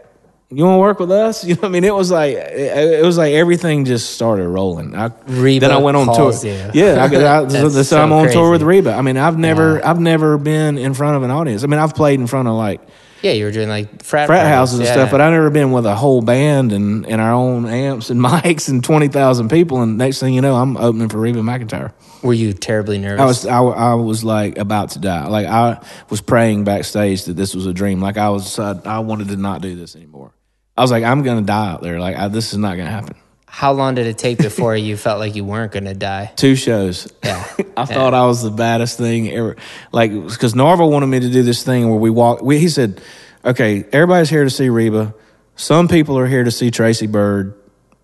you 0.52 0.64
want 0.64 0.76
to 0.76 0.80
work 0.80 1.00
with 1.00 1.12
us? 1.12 1.44
You 1.46 1.56
know, 1.56 1.62
what 1.62 1.68
I 1.68 1.72
mean, 1.72 1.84
it 1.84 1.94
was 1.94 2.12
like 2.12 2.34
it, 2.36 3.00
it 3.00 3.06
was 3.06 3.18
like 3.18 3.34
everything 3.34 3.86
just 3.86 4.12
started 4.12 4.48
rolling. 4.48 4.96
I, 4.96 5.12
Reba 5.28 5.68
then 5.68 5.72
I 5.76 5.78
went 5.78 5.98
on 5.98 6.08
tour. 6.16 6.34
you. 6.44 6.72
Yeah, 6.74 7.04
I, 7.04 7.44
I, 7.44 7.48
so, 7.70 7.70
so 7.70 8.02
I'm 8.02 8.12
on 8.12 8.30
tour 8.30 8.52
with. 8.52 8.62
Reba. 8.62 8.94
I 8.94 9.02
mean, 9.02 9.18
I've 9.18 9.38
never, 9.38 9.86
I've 9.86 10.00
never 10.00 10.38
been 10.38 10.78
in 10.78 10.94
front 10.94 11.18
of 11.18 11.24
an 11.24 11.32
audience. 11.32 11.64
I 11.64 11.68
mean, 11.68 11.80
I've 11.80 11.96
played 11.96 12.20
in 12.20 12.28
front 12.28 12.48
of 12.48 12.56
like 12.56 12.82
Yeah, 13.26 13.32
you 13.32 13.46
were 13.46 13.52
doing 13.52 13.70
like 13.70 14.04
frat, 14.04 14.28
frat 14.28 14.46
houses 14.46 14.78
and 14.78 14.86
Yeah. 14.86 14.94
stuff, 14.94 15.10
but 15.10 15.20
I've 15.20 15.32
never 15.32 15.50
been 15.50 15.72
with 15.72 15.88
a 15.88 15.96
whole 15.96 16.22
band 16.22 16.72
and, 16.72 17.08
and 17.08 17.20
our 17.20 17.32
own 17.34 17.66
amps 17.68 18.12
and 18.12 18.22
mics 18.30 18.70
and 18.70 18.84
twenty 18.84 19.08
thousand 19.08 19.50
people. 19.50 19.82
And 19.82 19.98
next 19.98 20.20
thing 20.20 20.36
you 20.36 20.42
know, 20.42 20.56
I'm 20.56 20.78
opening 20.78 21.10
for 21.10 21.18
Reba 21.18 21.40
McEntire. 21.40 21.92
were 22.22 22.36
you 22.36 22.54
terribly 22.54 23.00
nervous? 23.00 23.20
I 23.20 23.26
was 23.26 23.46
I, 23.48 23.64
I 23.64 23.94
was 23.96 24.24
like 24.24 24.60
about 24.60 24.92
to 24.92 25.00
die. 25.00 25.26
Like 25.26 25.48
I 25.48 25.80
was 26.12 26.22
praying 26.22 26.66
backstage 26.66 27.26
that 27.26 27.34
this 27.34 27.56
was 27.56 27.66
a 27.66 27.74
dream. 27.74 28.00
Like 28.00 28.18
I 28.18 28.30
was 28.30 28.60
I, 28.60 28.80
I 28.86 29.00
wanted 29.00 29.30
to 29.30 29.38
not 29.38 29.62
do 29.64 29.76
this 29.76 29.96
anymore. 29.96 30.32
I 30.78 30.82
was 30.82 30.92
like 30.92 31.04
I'm 31.04 31.24
gonna 31.24 31.42
die 31.42 31.72
out 31.72 31.82
there. 31.82 32.00
Like 32.00 32.16
I, 32.16 32.28
this 32.28 32.52
is 32.54 32.60
not 32.60 32.78
gonna 32.78 32.92
happen. 32.92 33.16
How 33.56 33.72
long 33.72 33.96
did 33.96 34.06
it 34.06 34.18
take 34.18 34.38
before 34.38 34.76
you 34.76 34.98
felt 34.98 35.18
like 35.18 35.34
you 35.34 35.46
weren't 35.46 35.72
going 35.72 35.86
to 35.86 35.94
die? 35.94 36.30
Two 36.36 36.58
shows. 36.58 37.10
Yeah. 37.24 37.42
I 37.78 37.86
thought 37.86 38.14
I 38.14 38.26
was 38.26 38.44
the 38.44 38.52
baddest 38.52 38.98
thing 38.98 39.32
ever. 39.32 39.56
Like, 39.94 40.12
because 40.12 40.54
Narvel 40.56 40.92
wanted 40.92 41.06
me 41.06 41.22
to 41.22 41.30
do 41.30 41.42
this 41.42 41.64
thing 41.64 41.88
where 41.90 41.98
we 41.98 42.10
walk. 42.10 42.42
We, 42.42 42.60
he 42.60 42.68
said, 42.68 43.00
"Okay, 43.46 43.86
everybody's 43.94 44.30
here 44.30 44.44
to 44.44 44.50
see 44.50 44.68
Reba. 44.68 45.16
Some 45.56 45.88
people 45.88 46.20
are 46.20 46.28
here 46.28 46.44
to 46.44 46.52
see 46.52 46.70
Tracy 46.70 47.08
Byrd. 47.08 47.58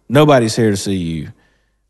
Nobody's 0.08 0.56
here 0.56 0.72
to 0.72 0.78
see 0.78 0.96
you. 0.96 1.34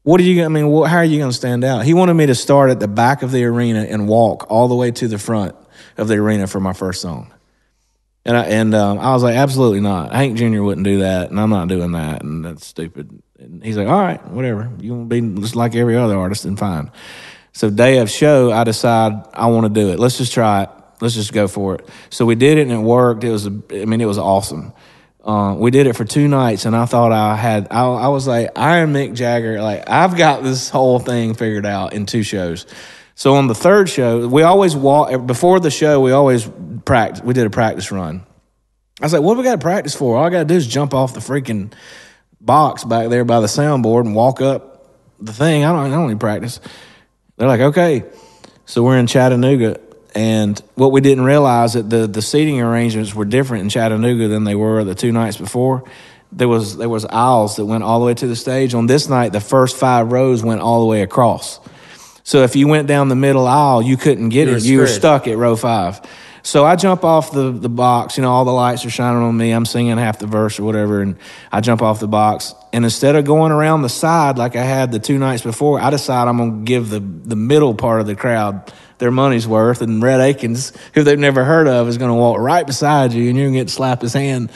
What 0.02 0.20
are 0.20 0.24
you? 0.24 0.44
I 0.44 0.48
mean, 0.48 0.70
what, 0.70 0.90
how 0.90 0.98
are 0.98 1.06
you 1.06 1.20
going 1.20 1.30
to 1.30 1.38
stand 1.38 1.64
out?" 1.64 1.86
He 1.86 1.94
wanted 1.94 2.16
me 2.16 2.26
to 2.26 2.36
start 2.36 2.72
at 2.72 2.80
the 2.80 2.88
back 2.88 3.22
of 3.22 3.30
the 3.30 3.44
arena 3.44 3.84
and 3.84 4.08
walk 4.08 4.50
all 4.50 4.70
the 4.70 4.76
way 4.76 4.90
to 4.90 5.08
the 5.08 5.20
front 5.20 5.56
of 5.98 6.08
the 6.08 6.16
arena 6.16 6.48
for 6.48 6.60
my 6.60 6.74
first 6.74 7.00
song. 7.00 7.32
And 8.26 8.36
I 8.36 8.46
and 8.46 8.74
um, 8.74 8.98
I 8.98 9.14
was 9.14 9.22
like, 9.22 9.36
absolutely 9.36 9.82
not. 9.82 10.14
Hank 10.14 10.36
Jr. 10.36 10.64
wouldn't 10.64 10.86
do 10.86 11.00
that, 11.02 11.30
and 11.30 11.40
I'm 11.40 11.52
not 11.52 11.68
doing 11.68 11.92
that, 11.92 12.24
and 12.24 12.44
that's 12.44 12.66
stupid. 12.66 13.22
And 13.42 13.64
he's 13.64 13.76
like, 13.76 13.88
all 13.88 14.00
right, 14.00 14.26
whatever. 14.28 14.72
You 14.80 14.94
want 14.94 15.10
to 15.10 15.22
be 15.22 15.42
just 15.42 15.56
like 15.56 15.76
every 15.76 15.98
other 15.98 16.18
artist, 16.18 16.44
then 16.44 16.58
fine. 16.58 16.92
So 17.54 17.70
day 17.70 17.98
of 17.98 18.10
show, 18.10 18.52
I 18.52 18.64
decide 18.64 19.14
I 19.34 19.48
want 19.48 19.66
to 19.66 19.82
do 19.82 19.90
it. 19.90 20.00
Let's 20.00 20.18
just 20.18 20.34
try 20.34 20.64
it. 20.64 20.70
Let's 21.02 21.16
just 21.16 21.34
go 21.34 21.48
for 21.48 21.76
it. 21.76 21.90
So 22.12 22.26
we 22.26 22.36
did 22.36 22.60
it, 22.60 22.62
and 22.62 22.72
it 22.72 22.78
worked. 22.78 23.24
It 23.24 23.32
was, 23.32 23.48
I 23.48 23.50
mean, 23.50 24.00
it 24.00 24.06
was 24.06 24.20
awesome. 24.20 24.74
Uh, 25.24 25.56
we 25.58 25.72
did 25.72 25.88
it 25.88 25.96
for 25.96 26.06
two 26.06 26.28
nights, 26.28 26.66
and 26.66 26.76
I 26.76 26.86
thought 26.86 27.12
I 27.12 27.36
had. 27.36 27.68
I, 27.72 27.84
I 27.84 28.08
was 28.10 28.28
like, 28.28 28.52
I 28.56 28.78
am 28.78 28.94
Mick 28.94 29.16
Jagger. 29.16 29.62
Like 29.62 29.90
I've 29.90 30.16
got 30.16 30.44
this 30.44 30.70
whole 30.70 31.00
thing 31.00 31.34
figured 31.34 31.66
out 31.66 31.94
in 31.94 32.06
two 32.06 32.24
shows. 32.24 32.68
So 33.16 33.36
on 33.36 33.48
the 33.48 33.56
third 33.56 33.90
show, 33.90 34.28
we 34.28 34.44
always 34.44 34.76
walk 34.76 35.26
before 35.26 35.60
the 35.60 35.72
show. 35.72 36.00
We 36.00 36.12
always 36.12 36.50
practice. 36.86 37.24
We 37.24 37.34
did 37.34 37.46
a 37.46 37.52
practice 37.52 37.92
run. 37.92 38.24
I 39.00 39.06
was 39.06 39.14
like, 39.14 39.22
"What 39.22 39.34
do 39.34 39.40
we 39.40 39.44
got 39.44 39.54
to 39.54 39.58
practice 39.58 39.96
for? 39.96 40.18
All 40.18 40.24
I 40.24 40.30
got 40.30 40.40
to 40.40 40.46
do 40.46 40.56
is 40.56 40.68
jump 40.68 40.94
off 40.94 41.14
the 41.14 41.20
freaking 41.20 41.74
box 42.44 42.84
back 42.84 43.10
there 43.10 43.24
by 43.24 43.40
the 43.40 43.48
soundboard 43.48 44.06
and 44.06 44.16
walk 44.16 44.42
up 44.42 44.90
the 45.20 45.34
thing. 45.34 45.64
I 45.64 45.72
don't. 45.72 45.92
I 45.92 45.96
don't 45.96 46.10
need 46.10 46.20
practice." 46.20 46.60
They're 47.38 47.48
like, 47.48 47.62
"Okay." 47.62 48.04
So 48.66 48.84
we're 48.84 48.98
in 48.98 49.08
Chattanooga, 49.08 49.80
and 50.16 50.62
what 50.76 50.92
we 50.92 51.02
didn't 51.02 51.26
realize 51.26 51.74
that 51.74 51.90
the 51.90 52.08
the 52.08 52.22
seating 52.22 52.62
arrangements 52.62 53.14
were 53.14 53.26
different 53.26 53.64
in 53.64 53.70
Chattanooga 53.70 54.28
than 54.28 54.44
they 54.44 54.56
were 54.56 54.84
the 54.84 54.96
two 54.96 55.12
nights 55.12 55.38
before. 55.38 55.84
There 56.32 56.48
was 56.48 56.78
there 56.78 56.90
was 56.90 57.06
aisles 57.06 57.58
that 57.58 57.66
went 57.66 57.84
all 57.84 58.00
the 58.00 58.06
way 58.06 58.14
to 58.14 58.28
the 58.28 58.36
stage. 58.36 58.74
On 58.74 58.88
this 58.88 59.10
night, 59.10 59.34
the 59.34 59.42
first 59.42 59.76
five 59.78 60.12
rows 60.12 60.44
went 60.44 60.62
all 60.62 60.80
the 60.80 60.86
way 60.86 61.02
across. 61.02 61.60
So 62.24 62.44
if 62.44 62.56
you 62.56 62.68
went 62.68 62.88
down 62.88 63.10
the 63.10 63.16
middle 63.16 63.48
aisle, 63.48 63.82
you 63.82 63.98
couldn't 63.98 64.30
get 64.30 64.48
You 64.48 64.56
it. 64.56 64.64
You 64.64 64.80
were 64.80 64.88
stuck 64.88 65.28
at 65.28 65.38
row 65.38 65.56
five. 65.56 66.02
So 66.44 66.66
I 66.66 66.76
jump 66.76 67.04
off 67.04 67.32
the, 67.32 67.52
the 67.52 67.70
box, 67.70 68.18
you 68.18 68.24
know, 68.24 68.32
all 68.32 68.46
the 68.46 68.52
lights 68.52 68.86
are 68.86 68.90
shining 68.90 69.22
on 69.22 69.38
me. 69.38 69.52
I'm 69.52 69.66
singing 69.66 69.98
half 69.98 70.20
the 70.20 70.28
verse 70.28 70.60
or 70.60 70.64
whatever, 70.64 71.02
and 71.02 71.18
I 71.52 71.62
jump 71.62 71.82
off 71.82 72.00
the 72.00 72.08
box. 72.08 72.56
And 72.74 72.84
instead 72.84 73.16
of 73.16 73.26
going 73.26 73.52
around 73.52 73.84
the 73.84 73.90
side 73.90 74.38
like 74.38 74.56
I 74.56 74.64
had 74.64 74.92
the 74.92 75.00
two 75.00 75.20
nights 75.20 75.44
before, 75.44 75.80
I 75.80 75.90
decide 75.92 76.28
I'm 76.28 76.38
going 76.38 76.60
to 76.60 76.66
give 76.66 76.90
the, 76.90 77.00
the 77.00 77.36
middle 77.36 77.76
part 77.76 78.02
of 78.02 78.08
the 78.08 78.16
crowd 78.16 78.74
their 78.98 79.12
money's 79.12 79.48
worth. 79.48 79.82
And 79.82 80.02
Rhett 80.02 80.20
Akins, 80.20 80.74
who 80.94 81.04
they've 81.04 81.20
never 81.20 81.44
heard 81.44 81.68
of, 81.68 81.88
is 81.88 81.98
going 81.98 82.10
to 82.12 82.16
walk 82.16 82.40
right 82.40 82.66
beside 82.66 83.14
you, 83.14 83.30
and 83.30 83.38
you're 83.38 83.48
going 83.48 83.54
to 83.54 83.60
get 83.60 83.68
to 83.68 83.74
slap 83.74 84.02
his 84.02 84.14
hand. 84.14 84.52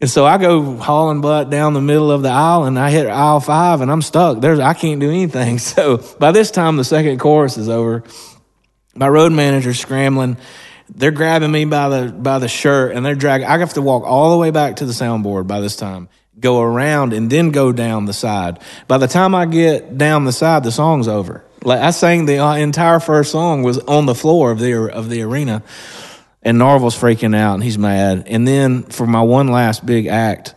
And 0.00 0.10
so 0.10 0.26
I 0.26 0.36
go 0.36 0.76
hauling 0.76 1.22
butt 1.22 1.48
down 1.48 1.72
the 1.72 1.80
middle 1.80 2.10
of 2.10 2.22
the 2.22 2.28
aisle 2.28 2.64
and 2.64 2.78
I 2.78 2.90
hit 2.90 3.06
aisle 3.06 3.40
five 3.40 3.80
and 3.80 3.90
I'm 3.90 4.02
stuck. 4.02 4.40
There's 4.40 4.58
I 4.58 4.74
can't 4.74 5.00
do 5.00 5.08
anything. 5.10 5.58
So 5.66 5.98
by 6.18 6.32
this 6.32 6.50
time 6.50 6.76
the 6.76 6.84
second 6.84 7.18
chorus 7.18 7.56
is 7.56 7.68
over. 7.70 8.04
My 8.94 9.08
road 9.08 9.32
manager's 9.32 9.80
scrambling. 9.80 10.36
They're 10.94 11.10
grabbing 11.10 11.50
me 11.50 11.64
by 11.64 11.88
the 11.88 12.12
by 12.12 12.38
the 12.38 12.48
shirt 12.48 12.94
and 12.94 13.04
they're 13.04 13.14
dragging 13.14 13.46
I 13.46 13.58
have 13.58 13.74
to 13.74 13.82
walk 13.82 14.04
all 14.04 14.32
the 14.32 14.38
way 14.38 14.50
back 14.50 14.76
to 14.76 14.86
the 14.86 14.92
soundboard 14.92 15.46
by 15.46 15.60
this 15.60 15.76
time. 15.76 16.08
Go 16.38 16.60
around 16.60 17.12
and 17.12 17.30
then 17.30 17.50
go 17.50 17.72
down 17.72 18.04
the 18.04 18.12
side. 18.12 18.58
By 18.88 18.98
the 18.98 19.08
time 19.08 19.34
I 19.34 19.46
get 19.46 19.96
down 19.96 20.24
the 20.24 20.32
side, 20.32 20.64
the 20.64 20.72
song's 20.72 21.08
over. 21.08 21.44
Like 21.62 21.80
I 21.80 21.90
sang 21.90 22.26
the 22.26 22.38
uh, 22.38 22.54
entire 22.54 23.00
first 23.00 23.32
song 23.32 23.62
was 23.62 23.78
on 23.78 24.06
the 24.06 24.14
floor 24.14 24.50
of 24.50 24.58
the 24.58 24.92
of 24.92 25.08
the 25.08 25.22
arena 25.22 25.62
and 26.46 26.58
Narvel's 26.58 26.96
freaking 26.96 27.34
out 27.34 27.54
and 27.54 27.62
he's 27.64 27.76
mad. 27.76 28.24
And 28.28 28.46
then 28.46 28.84
for 28.84 29.06
my 29.06 29.20
one 29.20 29.48
last 29.48 29.84
big 29.84 30.06
act, 30.06 30.54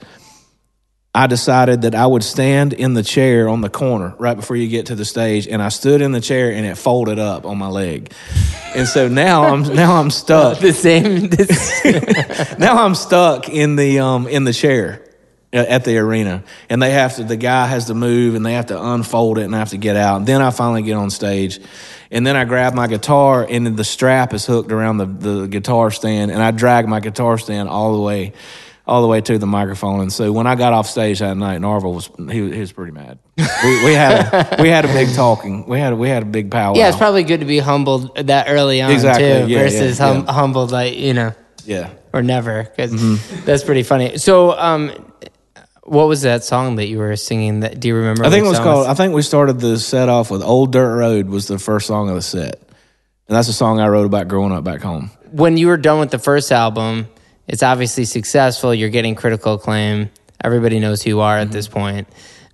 I 1.20 1.28
decided 1.28 1.82
that 1.82 1.96
I 1.96 2.08
would 2.08 2.24
stand 2.24 2.72
in 2.72 2.94
the 2.94 3.04
chair 3.04 3.50
on 3.50 3.60
the 3.60 3.70
corner 3.70 4.16
right 4.20 4.36
before 4.36 4.56
you 4.56 4.70
get 4.70 4.86
to 4.86 4.96
the 4.96 5.04
stage, 5.04 5.50
and 5.50 5.62
I 5.62 5.68
stood 5.68 6.00
in 6.00 6.14
the 6.14 6.22
chair 6.22 6.54
and 6.54 6.66
it 6.66 6.78
folded 6.78 7.20
up 7.20 7.46
on 7.46 7.58
my 7.58 7.68
leg, 7.68 8.14
and 8.74 8.88
so 8.88 9.10
now 9.10 9.44
I'm 9.44 9.64
now 9.64 9.98
I'm 9.98 10.12
stuck. 10.12 10.60
the 10.62 10.72
same. 10.72 11.28
This, 11.28 11.84
now 12.58 12.86
I'm 12.86 12.96
stuck 12.96 13.50
in 13.50 13.76
the 13.76 14.00
um 14.00 14.30
in 14.30 14.46
the 14.46 14.54
chair 14.54 15.06
at 15.52 15.84
the 15.84 15.98
arena, 15.98 16.42
and 16.70 16.82
they 16.82 16.92
have 16.92 17.18
to. 17.18 17.26
The 17.26 17.36
guy 17.36 17.68
has 17.68 17.88
to 17.88 17.94
move, 17.94 18.36
and 18.36 18.46
they 18.46 18.54
have 18.54 18.68
to 18.68 18.82
unfold 18.82 19.40
it, 19.40 19.44
and 19.44 19.54
I 19.54 19.60
have 19.60 19.72
to 19.72 19.78
get 19.78 19.98
out. 19.98 20.20
And 20.20 20.26
then 20.26 20.42
I 20.42 20.52
finally 20.52 20.84
get 20.84 20.94
on 20.94 21.10
stage, 21.10 21.60
and 22.12 22.26
then 22.26 22.38
I 22.38 22.46
grab 22.46 22.74
my 22.74 22.88
guitar, 22.88 23.46
and 23.50 23.76
the 23.76 23.84
strap 23.84 24.34
is 24.34 24.46
hooked 24.46 24.72
around 24.72 25.00
the 25.00 25.06
the 25.06 25.48
guitar 25.48 25.92
stand, 25.92 26.32
and 26.32 26.42
I 26.42 26.52
drag 26.52 26.88
my 26.88 27.02
guitar 27.02 27.38
stand 27.38 27.68
all 27.68 27.98
the 27.98 28.02
way 28.02 28.32
all 28.90 29.02
the 29.02 29.08
way 29.08 29.22
to 29.22 29.38
the 29.38 29.46
microphone. 29.48 30.02
And 30.02 30.12
so 30.12 30.32
when 30.32 30.48
I 30.48 30.56
got 30.56 30.74
off 30.74 30.88
stage 30.88 31.20
that 31.20 31.38
night, 31.38 31.62
Narvel 31.62 31.94
was 31.94 32.10
he, 32.34 32.42
was- 32.42 32.54
he 32.54 32.60
was 32.60 32.72
pretty 32.72 32.92
mad. 32.92 33.20
we, 33.38 33.86
we 33.86 33.94
had 33.94 34.34
a, 34.60 34.62
we 34.62 34.70
had 34.70 34.84
a 34.86 34.88
big 34.90 35.14
talking. 35.16 35.68
We 35.68 35.80
had 35.80 35.94
a, 35.94 35.96
we 35.96 36.10
had 36.10 36.24
a 36.24 36.26
big 36.26 36.50
powwow. 36.52 36.76
yeah, 36.76 36.90
it's 36.90 36.98
probably 36.98 37.24
good 37.24 37.40
to 37.40 37.46
be 37.46 37.60
humbled 37.60 38.16
that 38.18 38.48
early 38.50 38.82
on 38.82 38.92
Exactly, 38.92 39.24
too, 39.46 39.48
yeah, 39.54 39.60
versus 39.60 40.00
yeah, 40.00 40.06
hum- 40.14 40.26
yeah. 40.26 40.32
humbled 40.34 40.72
like 40.72 40.96
you 40.96 41.14
know 41.14 41.34
yeah. 41.66 41.92
or 42.12 42.22
never. 42.24 42.64
because 42.64 42.92
Mm-hmm. 42.92 43.46
that's 43.46 43.64
pretty 43.64 43.84
funny. 43.84 44.18
So, 44.18 44.58
um, 44.58 44.92
what 45.84 46.08
was 46.08 46.22
that 46.24 46.44
song 46.44 46.76
that 46.76 46.88
you 46.88 46.98
were 47.00 47.16
singing? 47.16 47.62
That 47.62 47.80
do 47.80 47.88
you 47.88 47.96
remember? 47.96 48.26
I 48.26 48.30
think 48.30 48.46
it 48.46 48.50
was 48.50 48.60
called. 48.60 48.88
I 48.88 48.94
think 48.94 49.14
we 49.14 49.22
started 49.22 49.60
the 49.60 49.78
set 49.80 50.10
off 50.10 50.30
with 50.32 50.42
"Old 50.44 50.72
Dirt 50.74 50.98
Road" 50.98 51.30
was 51.30 51.48
the 51.48 51.58
first 51.60 51.88
song 51.88 52.10
of 52.10 52.16
the 52.16 52.22
set, 52.22 52.56
and 53.28 53.36
that's 53.38 53.48
a 53.48 53.54
song 53.54 53.80
I 53.80 53.88
wrote 53.88 54.06
about 54.06 54.28
growing 54.28 54.52
up 54.52 54.64
back 54.64 54.82
home. 54.82 55.12
when 55.32 55.58
you 55.58 55.68
were 55.68 55.78
done 55.78 56.00
with 56.00 56.12
the 56.12 56.20
first 56.20 56.52
album, 56.52 57.08
it's 57.50 57.64
obviously 57.64 58.06
successful. 58.06 58.74
You're 58.74 58.90
getting 58.90 59.16
critical 59.16 59.56
acclaim. 59.56 60.10
Everybody 60.44 60.80
knows 60.80 61.02
who 61.04 61.10
you 61.10 61.22
are 61.22 61.36
Mm-hmm. 61.38 61.48
at 61.48 61.52
this 61.52 61.68
point. 61.68 62.08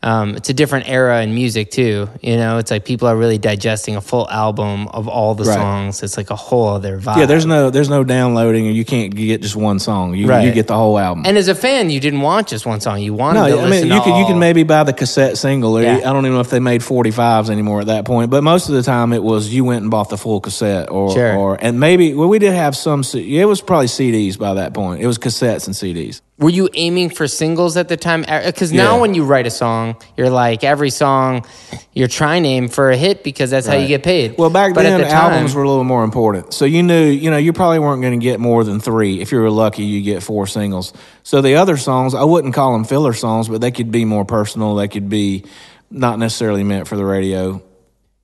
Um, 0.05 0.35
it's 0.35 0.49
a 0.49 0.53
different 0.53 0.87
era 0.87 1.23
in 1.23 1.33
music 1.33 1.71
too. 1.71 2.07
You 2.21 2.37
know, 2.37 2.59
it's 2.59 2.69
like 2.69 2.85
people 2.85 3.07
are 3.07 3.15
really 3.17 3.39
digesting 3.39 3.95
a 3.95 4.01
full 4.01 4.29
album 4.29 4.87
of 4.89 5.07
all 5.07 5.33
the 5.33 5.45
Right. 5.45 5.55
songs. 5.55 6.03
It's 6.03 6.15
like 6.15 6.29
a 6.29 6.35
whole 6.35 6.67
other 6.67 6.99
vibe. 6.99 7.17
Yeah, 7.17 7.25
there's 7.25 7.47
no 7.47 7.71
there's 7.71 7.89
no 7.89 8.03
downloading, 8.03 8.67
and 8.67 8.75
you 8.75 8.85
can't 8.85 9.15
get 9.15 9.41
just 9.41 9.55
one 9.55 9.79
song. 9.79 10.13
You 10.13 10.27
Right. 10.27 10.45
you 10.45 10.51
get 10.51 10.67
the 10.67 10.75
whole 10.77 10.99
album. 10.99 11.23
And 11.25 11.37
as 11.39 11.47
a 11.47 11.55
fan, 11.55 11.89
you 11.89 11.99
didn't 11.99 12.21
want 12.21 12.45
just 12.47 12.67
one 12.67 12.81
song. 12.81 13.01
You 13.01 13.15
wanted 13.15 13.39
no, 13.39 13.57
to 13.57 13.61
I 13.63 13.69
mean 13.69 13.87
you 13.87 13.99
can 14.01 14.15
you 14.19 14.25
can 14.27 14.37
maybe 14.37 14.61
buy 14.61 14.83
the 14.83 14.93
cassette 14.93 15.39
single. 15.39 15.81
Yeah. 15.81 15.95
I 15.97 16.13
don't 16.13 16.23
even 16.25 16.33
know 16.35 16.39
if 16.39 16.51
they 16.51 16.59
made 16.59 16.81
45s 16.81 17.49
anymore 17.49 17.81
at 17.81 17.87
that 17.87 18.05
point. 18.05 18.29
But 18.29 18.43
most 18.43 18.69
of 18.69 18.75
the 18.75 18.83
time, 18.83 19.11
it 19.11 19.23
was 19.23 19.51
you 19.51 19.65
went 19.65 19.81
and 19.81 19.89
bought 19.89 20.09
the 20.09 20.17
full 20.17 20.39
cassette, 20.39 20.91
or 20.91 21.11
Sure. 21.13 21.35
or 21.35 21.57
and 21.59 21.79
maybe 21.79 22.13
well 22.13 22.29
we 22.29 22.37
did 22.37 22.53
have 22.53 22.77
some. 22.77 23.03
It 23.15 23.45
was 23.47 23.59
probably 23.61 23.87
CDs 23.87 24.37
by 24.37 24.53
that 24.53 24.75
point. 24.75 25.01
It 25.01 25.07
was 25.07 25.17
cassettes 25.17 25.65
and 25.65 25.75
CDs. 25.75 26.21
Were 26.37 26.49
you 26.49 26.67
aiming 26.73 27.11
for 27.11 27.29
singles 27.29 27.77
at 27.77 27.87
the 27.87 27.95
time? 27.95 28.25
Uh, 28.27 28.45
because 28.47 28.73
now 28.73 28.95
Yeah. 28.95 29.01
when 29.01 29.13
you 29.13 29.23
write 29.23 29.47
a 29.47 29.49
song, 29.49 29.95
you're 30.17 30.29
like 30.29 30.65
every 30.65 30.89
song, 30.89 31.45
you're 31.93 32.09
trying 32.09 32.43
to 32.43 32.49
aim 32.49 32.67
for 32.67 32.91
a 32.91 32.97
hit 32.97 33.23
because 33.23 33.51
that's 33.51 33.65
how 33.65 33.75
you 33.77 33.87
get 33.87 34.03
paid. 34.03 34.35
Well, 34.37 34.49
back 34.49 34.73
But 34.73 34.83
then, 34.83 34.99
the 34.99 35.07
time, 35.07 35.31
albums 35.31 35.55
were 35.55 35.63
a 35.63 35.69
little 35.69 35.85
more 35.85 36.03
important. 36.03 36.53
So 36.53 36.65
you 36.65 36.83
knew, 36.83 37.05
you 37.05 37.31
know, 37.31 37.37
you 37.37 37.53
probably 37.53 37.79
weren't 37.79 38.01
going 38.01 38.19
to 38.19 38.23
get 38.23 38.41
more 38.41 38.65
than 38.65 38.81
three. 38.81 39.21
If 39.21 39.31
you 39.31 39.39
were 39.39 39.49
lucky, 39.49 39.83
you 39.83 40.01
get 40.01 40.23
four 40.23 40.45
singles. 40.45 40.91
So 41.23 41.41
the 41.41 41.55
other 41.55 41.77
songs, 41.77 42.13
I 42.13 42.25
wouldn't 42.25 42.53
call 42.53 42.73
them 42.73 42.83
filler 42.83 43.13
songs, 43.13 43.47
but 43.47 43.61
they 43.61 43.71
could 43.71 43.89
be 43.89 44.03
more 44.03 44.25
personal. 44.25 44.75
They 44.75 44.89
could 44.89 45.07
be 45.07 45.45
not 45.89 46.19
necessarily 46.19 46.65
meant 46.65 46.89
for 46.89 46.97
the 46.97 47.05
radio. 47.05 47.61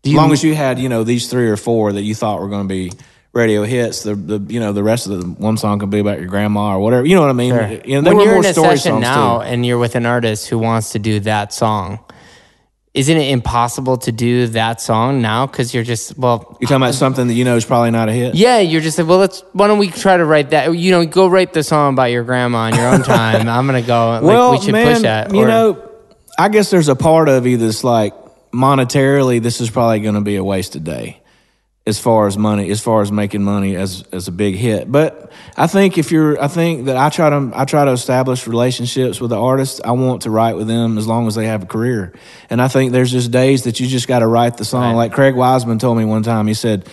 As 0.06 0.12
long 0.14 0.34
as 0.34 0.44
you 0.44 0.54
had, 0.54 0.80
you 0.80 0.90
know, 0.90 1.06
these 1.06 1.30
three 1.30 1.48
or 1.48 1.56
four 1.56 1.94
that 1.94 2.02
you 2.02 2.14
thought 2.14 2.42
were 2.42 2.50
going 2.50 2.68
to 2.68 2.74
be 2.74 2.92
radio 3.34 3.64
hits, 3.64 4.04
the, 4.04 4.16
the 4.16 4.54
you 4.54 4.60
know 4.60 4.74
the 4.74 4.84
rest 4.84 5.08
of 5.08 5.20
the 5.22 5.28
one 5.28 5.58
song 5.58 5.80
could 5.80 5.90
be 5.90 6.00
about 6.00 6.20
your 6.20 6.28
grandma 6.28 6.76
or 6.76 6.80
whatever. 6.80 7.06
You 7.06 7.16
know 7.16 7.22
what 7.22 7.30
I 7.30 7.34
mean? 7.34 7.54
Sure. 7.54 7.82
You 7.86 8.02
know, 8.02 8.14
when 8.16 8.26
you're 8.26 8.38
in 8.38 8.46
a 8.46 8.54
session 8.54 9.00
now 9.00 9.40
too. 9.40 9.44
and 9.46 9.66
you're 9.66 9.80
with 9.80 9.96
an 9.96 10.06
artist 10.06 10.50
who 10.50 10.58
wants 10.60 10.92
to 10.92 11.00
do 11.00 11.20
that 11.22 11.54
song, 11.54 12.00
isn't 12.94 13.16
it 13.18 13.32
impossible 13.32 13.98
to 14.00 14.12
do 14.12 14.48
that 14.48 14.82
song 14.82 15.22
now? 15.22 15.48
Because 15.48 15.74
you're 15.74 15.84
just 15.84 16.18
well, 16.18 16.58
You're 16.60 16.68
talking 16.68 16.84
about 16.84 16.94
something 16.96 17.28
that 17.28 17.34
you 17.34 17.46
know 17.46 17.56
is 17.56 17.64
probably 17.66 17.92
not 17.92 18.10
a 18.10 18.12
hit. 18.12 18.36
yeah, 18.36 18.60
you're 18.60 18.82
just 18.82 18.98
like, 18.98 19.08
well, 19.08 19.20
let's. 19.20 19.44
Why 19.54 19.68
don't 19.68 19.80
we 19.80 19.90
try 19.90 20.18
to 20.18 20.26
write 20.26 20.50
that? 20.50 20.76
You 20.78 20.92
know, 20.92 21.06
go 21.06 21.28
write 21.28 21.54
the 21.54 21.64
song 21.64 21.94
about 21.94 22.12
your 22.12 22.24
grandma 22.24 22.68
in 22.68 22.76
your 22.76 22.88
own 22.88 23.04
time. 23.04 23.48
I'm 23.48 23.66
gonna 23.66 23.82
go. 23.82 24.10
Like, 24.10 24.24
well, 24.24 24.52
we 24.52 24.62
should 24.62 24.74
man, 24.74 24.94
push 24.94 25.02
that. 25.04 25.34
you 25.34 25.42
Or- 25.42 25.48
know, 25.48 25.90
I 26.38 26.50
guess 26.50 26.70
there's 26.70 26.90
a 26.90 26.96
part 26.96 27.30
of 27.30 27.46
you 27.48 27.58
that's 27.58 27.84
like 27.84 28.14
monetarily, 28.52 29.42
this 29.42 29.62
is 29.62 29.70
probably 29.70 30.02
going 30.02 30.16
to 30.16 30.22
be 30.22 30.36
a 30.36 30.44
wasted 30.44 30.84
day 30.84 31.21
as 31.88 32.00
far 32.00 32.28
as 32.28 32.38
money, 32.38 32.70
as 32.70 32.80
far 32.80 33.02
as 33.02 33.12
making 33.12 33.44
money 33.44 33.76
as 33.76 34.04
as 34.12 34.28
a 34.28 34.32
big 34.32 34.56
hit. 34.56 34.92
But 34.92 35.32
I 35.58 35.66
think 35.66 35.98
if 35.98 36.12
you're, 36.12 36.42
I 36.42 36.48
think 36.48 36.86
that 36.86 36.96
I 36.96 37.10
try 37.10 37.30
to 37.32 37.52
I 37.56 37.66
try 37.66 37.86
to 37.86 37.92
establish 37.92 38.46
relationships 38.46 39.20
with 39.20 39.32
the 39.32 39.40
artists. 39.40 39.82
I 39.84 39.92
want 39.92 40.24
to 40.24 40.30
write 40.30 40.56
with 40.56 40.68
them 40.68 40.98
as 40.98 41.08
long 41.08 41.28
as 41.28 41.36
they 41.36 41.48
have 41.48 41.64
a 41.64 41.66
career. 41.66 42.14
And 42.50 42.62
I 42.62 42.68
think 42.68 42.92
there's 42.92 43.12
just 43.12 43.32
days 43.32 43.64
that 43.64 43.80
you 43.80 43.88
just 43.88 44.08
got 44.08 44.20
to 44.20 44.28
write 44.28 44.58
the 44.58 44.66
song. 44.66 44.96
Like 44.96 45.14
Craig 45.14 45.36
Wiseman 45.36 45.80
told 45.80 45.98
me 45.98 46.06
one 46.06 46.24
time, 46.24 46.48
he 46.48 46.54
said. 46.54 46.88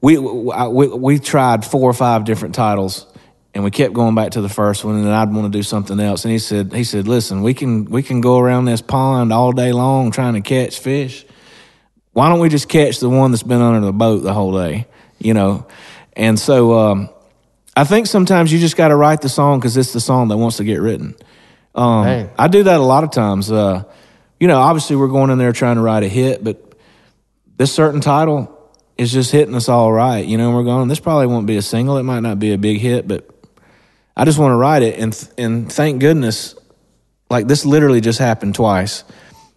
We, 0.00 0.18
we 0.18 0.88
we 0.88 1.18
tried 1.20 1.64
four 1.64 1.88
or 1.88 1.92
five 1.92 2.24
different 2.24 2.56
titles, 2.56 3.06
and 3.54 3.62
we 3.62 3.70
kept 3.70 3.94
going 3.94 4.16
back 4.16 4.32
to 4.32 4.40
the 4.40 4.48
first 4.48 4.84
one. 4.84 4.96
And 4.96 5.04
then 5.06 5.12
I'd 5.12 5.32
want 5.32 5.44
to 5.52 5.56
do 5.56 5.62
something 5.62 6.00
else. 6.00 6.24
And 6.24 6.32
he 6.32 6.40
said 6.40 6.72
he 6.72 6.82
said, 6.82 7.06
"Listen, 7.06 7.42
we 7.42 7.54
can 7.54 7.84
we 7.84 8.02
can 8.02 8.20
go 8.20 8.40
around 8.40 8.64
this 8.64 8.82
pond 8.82 9.32
all 9.32 9.52
day 9.52 9.70
long 9.70 10.10
trying 10.10 10.34
to 10.34 10.40
catch 10.40 10.80
fish. 10.80 11.24
Why 12.12 12.28
don't 12.28 12.40
we 12.40 12.48
just 12.48 12.68
catch 12.68 13.00
the 13.00 13.08
one 13.08 13.30
that's 13.30 13.42
been 13.42 13.60
under 13.60 13.80
the 13.84 13.92
boat 13.92 14.18
the 14.18 14.34
whole 14.34 14.52
day? 14.52 14.86
You 15.18 15.34
know." 15.34 15.66
And 16.14 16.38
so 16.38 16.78
um, 16.78 17.10
I 17.76 17.84
think 17.84 18.06
sometimes 18.06 18.52
you 18.52 18.58
just 18.58 18.76
got 18.76 18.88
to 18.88 18.96
write 18.96 19.22
the 19.22 19.28
song 19.28 19.58
because 19.58 19.76
it's 19.76 19.92
the 19.92 20.00
song 20.00 20.28
that 20.28 20.36
wants 20.36 20.58
to 20.58 20.64
get 20.64 20.80
written. 20.80 21.14
Um. 21.74 22.06
I 22.38 22.48
do 22.48 22.64
that 22.64 22.80
a 22.80 22.82
lot 22.82 23.04
of 23.04 23.10
times. 23.10 23.50
Uh, 23.50 23.84
you 24.38 24.48
know, 24.48 24.58
obviously 24.58 24.96
we're 24.96 25.08
going 25.08 25.30
in 25.30 25.38
there 25.38 25.52
trying 25.52 25.76
to 25.76 25.82
write 25.82 26.02
a 26.02 26.08
hit, 26.08 26.42
but 26.42 26.74
this 27.56 27.72
certain 27.72 28.00
title 28.00 28.58
is 28.98 29.12
just 29.12 29.30
hitting 29.30 29.54
us 29.54 29.68
all 29.68 29.92
right. 29.92 30.26
You 30.26 30.36
know, 30.36 30.50
we're 30.50 30.64
going, 30.64 30.88
this 30.88 31.00
probably 31.00 31.28
won't 31.28 31.46
be 31.46 31.56
a 31.56 31.62
single. 31.62 31.96
It 31.96 32.02
might 32.02 32.20
not 32.20 32.38
be 32.38 32.52
a 32.52 32.58
big 32.58 32.78
hit, 32.78 33.06
but 33.06 33.28
I 34.16 34.24
just 34.24 34.38
want 34.38 34.52
to 34.52 34.56
write 34.56 34.82
it. 34.82 34.98
And, 34.98 35.28
and 35.38 35.72
thank 35.72 36.00
goodness, 36.00 36.56
like 37.30 37.46
this 37.46 37.64
literally 37.64 38.00
just 38.00 38.18
happened 38.18 38.54
twice. 38.54 39.04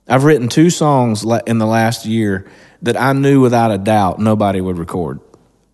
I've 0.08 0.24
written 0.24 0.48
two 0.50 0.70
songs 0.70 1.26
in 1.48 1.58
the 1.58 1.66
last 1.66 2.06
year 2.06 2.48
that 2.84 3.00
I 3.00 3.14
knew 3.14 3.42
without 3.42 3.72
a 3.72 3.78
doubt 3.78 4.20
nobody 4.20 4.62
would 4.62 4.78
record. 4.78 5.20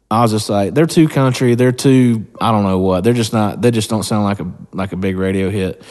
I 0.10 0.22
was 0.22 0.32
just 0.32 0.50
like, 0.50 0.74
they're 0.74 0.86
too 0.86 1.08
country. 1.08 1.56
They're 1.56 1.72
too, 1.72 2.26
I 2.40 2.52
don't 2.52 2.64
know 2.64 2.80
what. 2.80 3.04
They're 3.04 3.14
just 3.14 3.34
not, 3.34 3.62
they 3.62 3.72
just 3.72 3.90
don't 3.90 4.04
sound 4.04 4.26
like 4.26 4.40
a, 4.42 4.52
like 4.74 4.92
a 4.92 4.98
big 4.98 5.18
radio 5.18 5.50
hit 5.50 5.82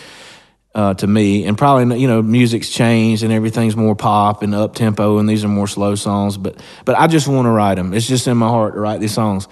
uh, 0.75 0.95
to 0.95 1.07
me. 1.07 1.45
And 1.47 1.57
probably, 1.57 1.99
you 2.01 2.07
know, 2.07 2.21
music's 2.23 2.69
changed 2.69 3.23
and 3.23 3.33
everything's 3.33 3.77
more 3.77 3.97
pop 3.97 4.43
and 4.43 4.55
up 4.55 4.75
tempo, 4.75 5.19
and 5.19 5.29
these 5.29 5.43
are 5.45 5.49
more 5.49 5.67
slow 5.67 5.95
songs. 5.95 6.37
But 6.37 6.61
but 6.85 6.97
I 6.99 7.07
just 7.07 7.29
want 7.29 7.47
to 7.47 7.51
write 7.51 7.75
them. 7.77 7.93
It's 7.95 8.07
just 8.07 8.27
in 8.29 8.37
my 8.37 8.49
heart 8.49 8.75
to 8.75 8.81
write 8.81 9.01
these 9.01 9.15
songs. 9.15 9.49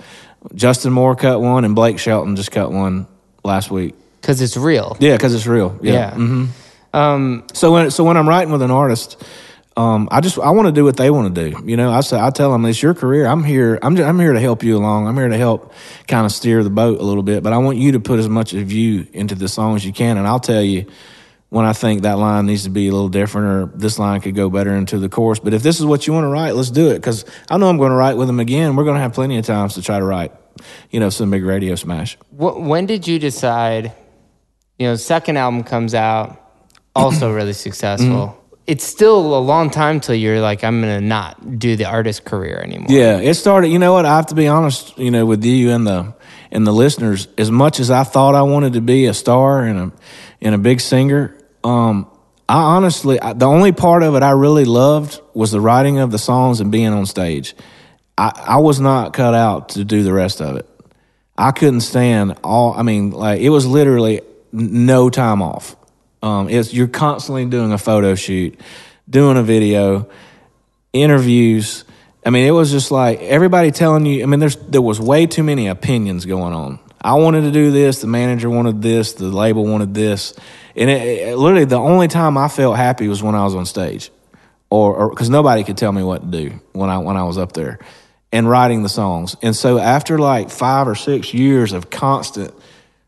Justin 0.54 0.92
Moore 0.92 1.16
cut 1.16 1.40
one, 1.40 1.64
and 1.64 1.74
Blake 1.74 1.98
Shelton 1.98 2.36
just 2.36 2.50
cut 2.52 2.70
one 2.70 3.06
last 3.42 3.70
week. 3.70 3.94
because 4.20 4.40
it's 4.40 4.56
real. 4.56 4.96
Yeah, 5.00 5.16
because 5.16 5.34
it's 5.34 5.46
real. 5.46 5.78
Yeah. 5.82 5.92
Yeah. 5.92 6.14
hmm 6.14 6.46
Um, 6.92 7.44
So 7.52 7.72
when 7.72 7.90
so 7.90 8.04
when 8.04 8.16
I'm 8.16 8.28
writing 8.28 8.52
with 8.52 8.62
an 8.62 8.70
artist. 8.70 9.22
Um, 9.76 10.08
I 10.10 10.20
just 10.20 10.36
I 10.40 10.50
want 10.50 10.66
to 10.66 10.72
do 10.72 10.82
what 10.82 10.96
they 10.96 11.08
want 11.08 11.32
to 11.32 11.50
do. 11.50 11.62
You 11.64 11.76
know, 11.76 11.92
I 11.92 12.00
say 12.00 12.18
I 12.18 12.30
tell 12.30 12.50
them 12.50 12.64
it's 12.64 12.82
your 12.82 12.94
career. 12.94 13.26
I'm 13.26 13.44
here. 13.44 13.78
I'm 13.80 13.94
just, 13.94 14.08
I'm 14.08 14.18
here 14.18 14.32
to 14.32 14.40
help 14.40 14.64
you 14.64 14.76
along. 14.76 15.06
I'm 15.06 15.16
here 15.16 15.28
to 15.28 15.36
help 15.36 15.72
kind 16.08 16.26
of 16.26 16.32
steer 16.32 16.64
the 16.64 16.70
boat 16.70 17.00
a 17.00 17.04
little 17.04 17.22
bit. 17.22 17.44
But 17.44 17.52
I 17.52 17.58
want 17.58 17.78
you 17.78 17.92
to 17.92 18.00
put 18.00 18.18
as 18.18 18.28
much 18.28 18.54
of 18.54 18.72
you 18.72 19.06
into 19.12 19.36
the 19.36 19.48
song 19.48 19.76
as 19.76 19.86
you 19.86 19.92
can. 19.92 20.18
And 20.18 20.26
I'll 20.26 20.40
tell 20.40 20.62
you 20.62 20.86
when 21.50 21.64
I 21.64 21.72
think 21.72 22.02
that 22.02 22.18
line 22.18 22.46
needs 22.46 22.64
to 22.64 22.70
be 22.70 22.88
a 22.88 22.92
little 22.92 23.08
different 23.08 23.46
or 23.46 23.78
this 23.78 23.98
line 24.00 24.20
could 24.20 24.34
go 24.34 24.50
better 24.50 24.74
into 24.74 24.98
the 24.98 25.08
chorus. 25.08 25.38
But 25.38 25.54
if 25.54 25.62
this 25.62 25.78
is 25.78 25.86
what 25.86 26.06
you 26.06 26.12
want 26.12 26.24
to 26.24 26.28
write, 26.28 26.56
let's 26.56 26.70
do 26.70 26.90
it. 26.90 26.94
Because 26.94 27.24
I 27.48 27.56
know 27.56 27.68
I'm 27.68 27.78
going 27.78 27.90
to 27.90 27.96
write 27.96 28.16
with 28.16 28.26
them 28.26 28.40
again. 28.40 28.76
We're 28.76 28.84
going 28.84 28.96
to 28.96 29.00
have 29.00 29.14
plenty 29.14 29.38
of 29.38 29.46
times 29.46 29.74
to 29.74 29.82
try 29.82 29.98
to 29.98 30.04
write, 30.04 30.32
you 30.90 31.00
know, 31.00 31.08
some 31.08 31.30
big 31.30 31.44
radio 31.44 31.74
smash. 31.76 32.18
when 32.30 32.86
did 32.86 33.06
you 33.06 33.18
decide? 33.18 33.92
You 34.78 34.88
know, 34.88 34.96
second 34.96 35.36
album 35.36 35.64
comes 35.64 35.94
out, 35.94 36.47
also 36.98 37.32
really 37.32 37.52
successful. 37.52 38.34
It's 38.66 38.84
still 38.84 39.34
a 39.34 39.40
long 39.40 39.70
time 39.70 39.98
till 40.00 40.14
you're 40.14 40.40
like, 40.40 40.62
I'm 40.62 40.80
gonna 40.80 41.00
not 41.00 41.58
do 41.58 41.74
the 41.76 41.86
artist 41.86 42.24
career 42.24 42.58
anymore. 42.58 42.88
Yeah, 42.90 43.18
it 43.18 43.34
started. 43.34 43.68
You 43.68 43.78
know 43.78 43.94
what? 43.94 44.04
I 44.04 44.16
have 44.16 44.26
to 44.26 44.34
be 44.34 44.46
honest. 44.46 44.98
You 44.98 45.10
know, 45.10 45.24
with 45.24 45.44
you 45.44 45.70
and 45.70 45.86
the 45.86 46.14
and 46.50 46.66
the 46.66 46.72
listeners, 46.72 47.28
as 47.38 47.50
much 47.50 47.80
as 47.80 47.90
I 47.90 48.04
thought 48.04 48.34
I 48.34 48.42
wanted 48.42 48.74
to 48.74 48.80
be 48.80 49.06
a 49.06 49.14
star 49.14 49.62
and 49.62 49.78
a 49.78 49.92
and 50.42 50.54
a 50.54 50.58
big 50.58 50.80
singer, 50.80 51.34
um, 51.64 52.10
I 52.48 52.60
honestly, 52.76 53.20
I, 53.20 53.32
the 53.32 53.46
only 53.46 53.72
part 53.72 54.02
of 54.02 54.14
it 54.14 54.22
I 54.22 54.30
really 54.30 54.64
loved 54.64 55.20
was 55.34 55.50
the 55.50 55.60
writing 55.60 55.98
of 55.98 56.10
the 56.10 56.18
songs 56.18 56.60
and 56.60 56.72
being 56.72 56.88
on 56.88 57.06
stage. 57.06 57.54
I, 58.16 58.32
I 58.34 58.58
was 58.58 58.80
not 58.80 59.12
cut 59.12 59.34
out 59.34 59.70
to 59.70 59.84
do 59.84 60.02
the 60.02 60.12
rest 60.12 60.40
of 60.40 60.56
it. 60.56 60.68
I 61.36 61.52
couldn't 61.52 61.82
stand 61.82 62.38
all. 62.42 62.74
I 62.74 62.82
mean, 62.82 63.10
like 63.10 63.40
it 63.40 63.50
was 63.50 63.66
literally 63.66 64.22
no 64.50 65.10
time 65.10 65.40
off. 65.42 65.76
Um, 66.22 66.48
it's 66.48 66.72
you're 66.72 66.88
constantly 66.88 67.44
doing 67.46 67.72
a 67.72 67.78
photo 67.78 68.14
shoot, 68.14 68.58
doing 69.08 69.36
a 69.36 69.42
video, 69.42 70.08
interviews. 70.92 71.84
I 72.26 72.30
mean, 72.30 72.46
it 72.46 72.50
was 72.50 72.70
just 72.70 72.90
like 72.90 73.20
everybody 73.20 73.70
telling 73.70 74.04
you. 74.06 74.22
I 74.22 74.26
mean, 74.26 74.40
there's 74.40 74.56
there 74.56 74.82
was 74.82 75.00
way 75.00 75.26
too 75.26 75.42
many 75.42 75.68
opinions 75.68 76.24
going 76.24 76.52
on. 76.52 76.78
I 77.00 77.14
wanted 77.14 77.42
to 77.42 77.52
do 77.52 77.70
this. 77.70 78.00
The 78.00 78.08
manager 78.08 78.50
wanted 78.50 78.82
this. 78.82 79.12
The 79.12 79.28
label 79.28 79.64
wanted 79.64 79.94
this. 79.94 80.34
And 80.74 80.90
it, 80.90 81.28
it- 81.28 81.36
literally, 81.38 81.64
the 81.64 81.78
only 81.78 82.08
time 82.08 82.36
I 82.36 82.48
felt 82.48 82.76
happy 82.76 83.08
was 83.08 83.22
when 83.22 83.34
I 83.34 83.44
was 83.44 83.54
on 83.54 83.66
stage, 83.66 84.10
or 84.70 85.10
because 85.10 85.30
nobody 85.30 85.62
could 85.64 85.76
tell 85.76 85.92
me 85.92 86.02
what 86.02 86.22
to 86.22 86.26
do 86.26 86.60
when 86.72 86.90
I 86.90 86.98
when 86.98 87.16
I 87.16 87.22
was 87.24 87.38
up 87.38 87.52
there, 87.52 87.78
and 88.32 88.48
writing 88.48 88.82
the 88.82 88.88
songs. 88.88 89.36
And 89.42 89.54
so 89.54 89.78
after 89.78 90.18
like 90.18 90.50
five 90.50 90.88
or 90.88 90.96
six 90.96 91.32
years 91.32 91.72
of 91.72 91.90
constant, 91.90 92.52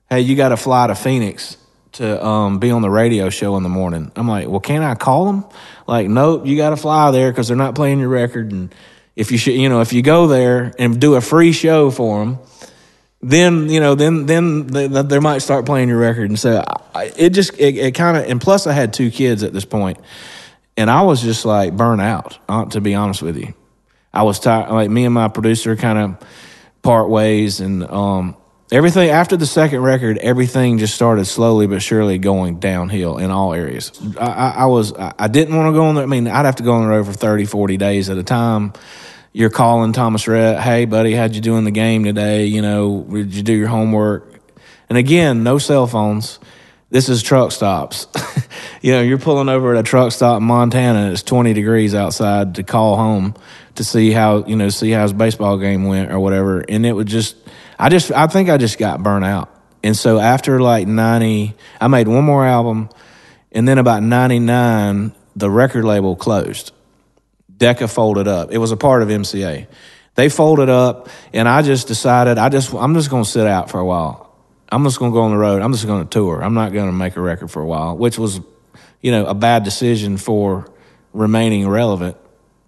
hey, 0.08 0.20
you 0.20 0.36
got 0.36 0.50
to 0.50 0.56
fly 0.56 0.86
to 0.86 0.94
Phoenix 0.94 1.56
to 1.93 2.24
um, 2.24 2.59
be 2.59 2.70
on 2.70 2.82
the 2.82 2.91
radio 2.91 3.30
show 3.30 3.57
in 3.57 3.62
the 3.62 3.68
morning. 3.68 4.12
I'm 4.16 4.28
like, 4.28 4.49
well, 4.49 4.61
can 4.61 4.82
I 4.82 4.95
call 4.95 5.26
them? 5.26 5.45
Like, 5.86 6.09
nope, 6.09 6.47
you 6.47 6.57
got 6.57 6.70
to 6.70 6.76
fly 6.76 7.11
there 7.11 7.30
because 7.30 7.49
they're 7.49 7.57
not 7.57 7.74
playing 7.74 7.99
your 8.01 8.09
record. 8.09 8.53
And 8.53 8.74
if 9.16 9.32
you 9.32 9.38
should, 9.38 9.55
you 9.55 9.68
know, 9.68 9.80
if 9.80 9.93
you 9.93 10.03
go 10.03 10.26
there 10.26 10.72
and 10.78 11.01
do 11.01 11.14
a 11.14 11.20
free 11.20 11.53
show 11.53 11.91
for 11.91 12.24
them, 12.24 12.38
then 13.22 13.68
you 13.68 13.80
know, 13.80 13.95
then 13.95 14.26
then 14.26 14.66
they, 14.66 14.86
they 14.86 15.18
might 15.18 15.38
start 15.38 15.66
playing 15.66 15.88
your 15.88 15.99
record. 15.99 16.30
And 16.30 16.38
so 16.38 16.62
I, 16.95 17.12
it 17.16 17.30
just 17.30 17.59
it, 17.59 17.76
it 17.76 17.95
kind 17.95 18.16
of, 18.16 18.24
and 18.24 18.41
plus 18.41 18.66
I 18.66 18.72
had 18.72 18.93
two 18.93 19.11
kids 19.11 19.43
at 19.43 19.53
this 19.53 19.66
point, 19.66 19.99
and 20.76 20.91
I 20.91 21.03
was 21.03 21.20
just 21.20 21.45
like 21.45 21.76
burnt 21.76 22.01
out. 22.01 22.38
uh, 22.49 22.64
To 22.66 22.80
be 22.80 22.95
honest 22.95 23.20
with 23.20 23.36
you, 23.36 23.53
I 24.12 24.22
was 24.22 24.41
tired. 24.41 24.70
Like 24.70 24.91
me 24.91 25.05
and 25.05 25.12
my 25.12 25.28
producer 25.28 25.76
kind 25.76 25.99
of 25.99 26.28
part 26.82 27.11
ways, 27.11 27.61
and 27.61 27.84
um, 27.84 28.36
everything 28.72 29.10
after 29.10 29.36
the 29.36 29.46
second 29.46 29.82
record, 29.82 30.18
everything 30.18 30.78
just 30.78 30.94
started 30.94 31.24
slowly 31.26 31.66
but 31.66 31.82
surely 31.82 32.18
going 32.18 32.58
downhill 32.58 33.18
in 33.18 33.30
all 33.30 33.54
areas. 33.54 33.92
I, 34.18 34.26
I, 34.26 34.50
I 34.58 34.66
was 34.66 34.92
I 34.92 35.28
didn't 35.28 35.56
want 35.56 35.68
to 35.68 35.72
go 35.72 35.86
on 35.86 35.94
the. 35.94 36.02
I 36.02 36.06
mean, 36.06 36.28
I'd 36.28 36.46
have 36.46 36.56
to 36.56 36.62
go 36.62 36.72
on 36.74 36.82
the 36.82 36.88
road 36.88 37.06
for 37.06 37.12
30, 37.12 37.44
40 37.46 37.76
days 37.76 38.10
at 38.10 38.18
a 38.18 38.22
time. 38.22 38.72
You're 39.32 39.50
calling 39.50 39.92
Thomas 39.92 40.26
Rhett, 40.26 40.60
hey 40.60 40.86
buddy, 40.86 41.14
how'd 41.14 41.34
you 41.34 41.40
do 41.40 41.56
in 41.56 41.64
the 41.64 41.70
game 41.70 42.02
today? 42.02 42.46
You 42.46 42.62
know, 42.62 43.02
did 43.08 43.34
you 43.34 43.42
do 43.42 43.52
your 43.52 43.68
homework? 43.68 44.26
And 44.88 44.98
again, 44.98 45.44
no 45.44 45.58
cell 45.58 45.86
phones. 45.86 46.40
This 46.90 47.08
is 47.08 47.22
truck 47.22 47.52
stops. 47.52 48.08
you 48.82 48.90
know, 48.90 49.00
you're 49.00 49.18
pulling 49.18 49.48
over 49.48 49.72
at 49.72 49.78
a 49.78 49.82
truck 49.84 50.10
stop 50.10 50.40
in 50.40 50.46
Montana 50.48 50.98
and 50.98 51.12
it's 51.12 51.22
20 51.22 51.52
degrees 51.52 51.94
outside 51.94 52.56
to 52.56 52.64
call 52.64 52.96
home 52.96 53.36
to 53.76 53.84
see 53.84 54.10
how, 54.10 54.44
you 54.46 54.56
know, 54.56 54.68
see 54.68 54.90
how 54.90 55.02
his 55.02 55.12
baseball 55.12 55.58
game 55.58 55.84
went 55.84 56.10
or 56.10 56.18
whatever. 56.18 56.64
And 56.68 56.84
it 56.84 56.92
would 56.92 57.06
just, 57.06 57.36
I 57.81 57.89
just, 57.89 58.12
I 58.12 58.26
think 58.26 58.51
I 58.51 58.59
just 58.59 58.78
got 58.78 59.03
burnt 59.03 59.24
out. 59.24 59.49
And 59.83 59.97
so 59.97 60.18
after 60.18 60.61
like 60.61 60.87
90, 60.87 61.55
I 61.81 61.89
made 61.89 62.09
one 62.09 62.24
more 62.24 62.47
album. 62.47 62.91
And 63.53 63.66
then 63.66 63.78
about 63.78 64.03
99, 64.03 65.12
the 65.35 65.51
record 65.51 65.85
label 65.85 66.14
closed. 66.14 66.72
Decca 67.57 67.89
folded 67.89 68.28
up. 68.28 68.53
It 68.53 68.59
was 68.59 68.72
a 68.72 68.76
part 68.76 69.03
of 69.03 69.09
MCA. 69.09 69.66
They 70.14 70.28
folded 70.28 70.68
up, 70.68 71.09
and 71.33 71.49
I 71.49 71.62
just 71.62 71.87
decided 71.87 72.37
I 72.37 72.49
just 72.49 72.74
I'm 72.74 72.95
just 72.95 73.11
going 73.11 73.24
to 73.24 73.31
sit 73.31 73.47
out 73.47 73.70
for 73.70 73.78
a 73.78 73.85
while. 73.85 74.35
I'm 74.70 74.85
just 74.85 74.99
going 74.99 75.12
to 75.12 75.14
go 75.14 75.22
on 75.22 75.31
the 75.31 75.37
road. 75.37 75.62
I'm 75.62 75.72
just 75.72 75.87
going 75.87 76.03
to 76.03 76.09
tour. 76.09 76.43
I'm 76.43 76.55
not 76.55 76.72
going 76.72 76.87
to 76.87 76.93
make 76.93 77.16
a 77.16 77.20
record 77.20 77.51
for 77.51 77.62
a 77.62 77.66
while, 77.66 77.97
which 77.97 78.18
was, 78.18 78.41
you 79.01 79.11
know, 79.11 79.26
a 79.26 79.35
bad 79.35 79.64
decision 79.64 80.16
for 80.16 80.70
remaining 81.12 81.68
relevant. 81.68 82.16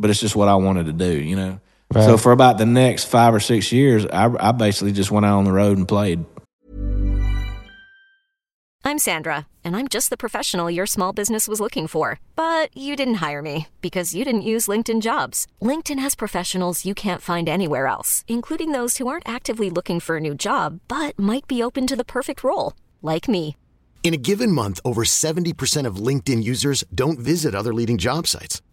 But 0.00 0.10
it's 0.10 0.20
just 0.20 0.34
what 0.34 0.48
I 0.48 0.56
wanted 0.56 0.86
to 0.86 0.92
do, 0.92 1.12
you 1.12 1.36
know. 1.36 1.60
So 1.94 2.16
for 2.16 2.32
about 2.32 2.58
the 2.58 2.66
next 2.66 3.04
five 3.04 3.34
or 3.34 3.40
six 3.40 3.72
years, 3.72 4.06
I, 4.06 4.32
I 4.40 4.52
basically 4.52 4.92
just 4.92 5.10
went 5.10 5.26
out 5.26 5.38
on 5.38 5.44
the 5.44 5.52
road 5.52 5.78
and 5.78 5.86
played. 5.86 6.24
I'm 8.84 8.98
Sandra, 8.98 9.46
and 9.62 9.76
I'm 9.76 9.86
just 9.86 10.10
the 10.10 10.16
professional 10.16 10.68
your 10.68 10.86
small 10.86 11.12
business 11.12 11.46
was 11.46 11.60
looking 11.60 11.86
for. 11.86 12.18
But 12.34 12.76
you 12.76 12.96
didn't 12.96 13.22
hire 13.26 13.40
me 13.40 13.68
because 13.80 14.14
you 14.14 14.24
didn't 14.24 14.42
use 14.42 14.66
LinkedIn 14.66 15.02
jobs. 15.02 15.46
LinkedIn 15.62 16.00
has 16.00 16.14
professionals 16.14 16.84
you 16.84 16.92
can't 16.94 17.22
find 17.22 17.48
anywhere 17.48 17.86
else, 17.86 18.24
including 18.26 18.72
those 18.72 18.96
who 18.96 19.06
aren't 19.06 19.28
actively 19.28 19.70
looking 19.70 20.00
for 20.00 20.16
a 20.16 20.20
new 20.20 20.34
job 20.34 20.80
but 20.88 21.18
might 21.18 21.46
be 21.46 21.62
open 21.62 21.86
to 21.86 21.96
the 21.96 22.04
perfect 22.04 22.42
role, 22.42 22.74
like 23.02 23.28
me. 23.28 23.56
In 24.02 24.14
a 24.14 24.24
given 24.30 24.50
month, 24.50 24.80
over 24.84 25.04
70% 25.04 25.86
of 25.86 25.96
LinkedIn 25.96 26.42
users 26.42 26.82
don't 26.92 27.20
visit 27.20 27.54
other 27.54 27.72
leading 27.72 27.98
job 27.98 28.26
sites. 28.26 28.60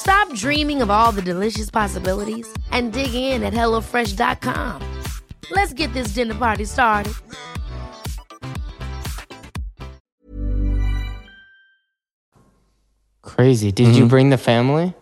Stop 0.00 0.34
dreaming 0.34 0.80
of 0.82 0.90
all 0.90 1.12
the 1.12 1.22
delicious 1.22 1.70
possibilities 1.70 2.48
and 2.72 2.92
dig 2.92 3.14
in 3.14 3.42
at 3.42 3.52
HelloFresh.com. 3.52 4.82
Let's 5.50 5.72
get 5.72 5.92
this 5.92 6.08
dinner 6.14 6.34
party 6.34 6.64
started. 6.64 7.12
Crazy. 13.22 13.70
Did 13.72 13.88
Mm-hmm. 13.88 13.96
you 13.98 14.06
bring 14.06 14.30
the 14.30 14.38
family? 14.38 14.94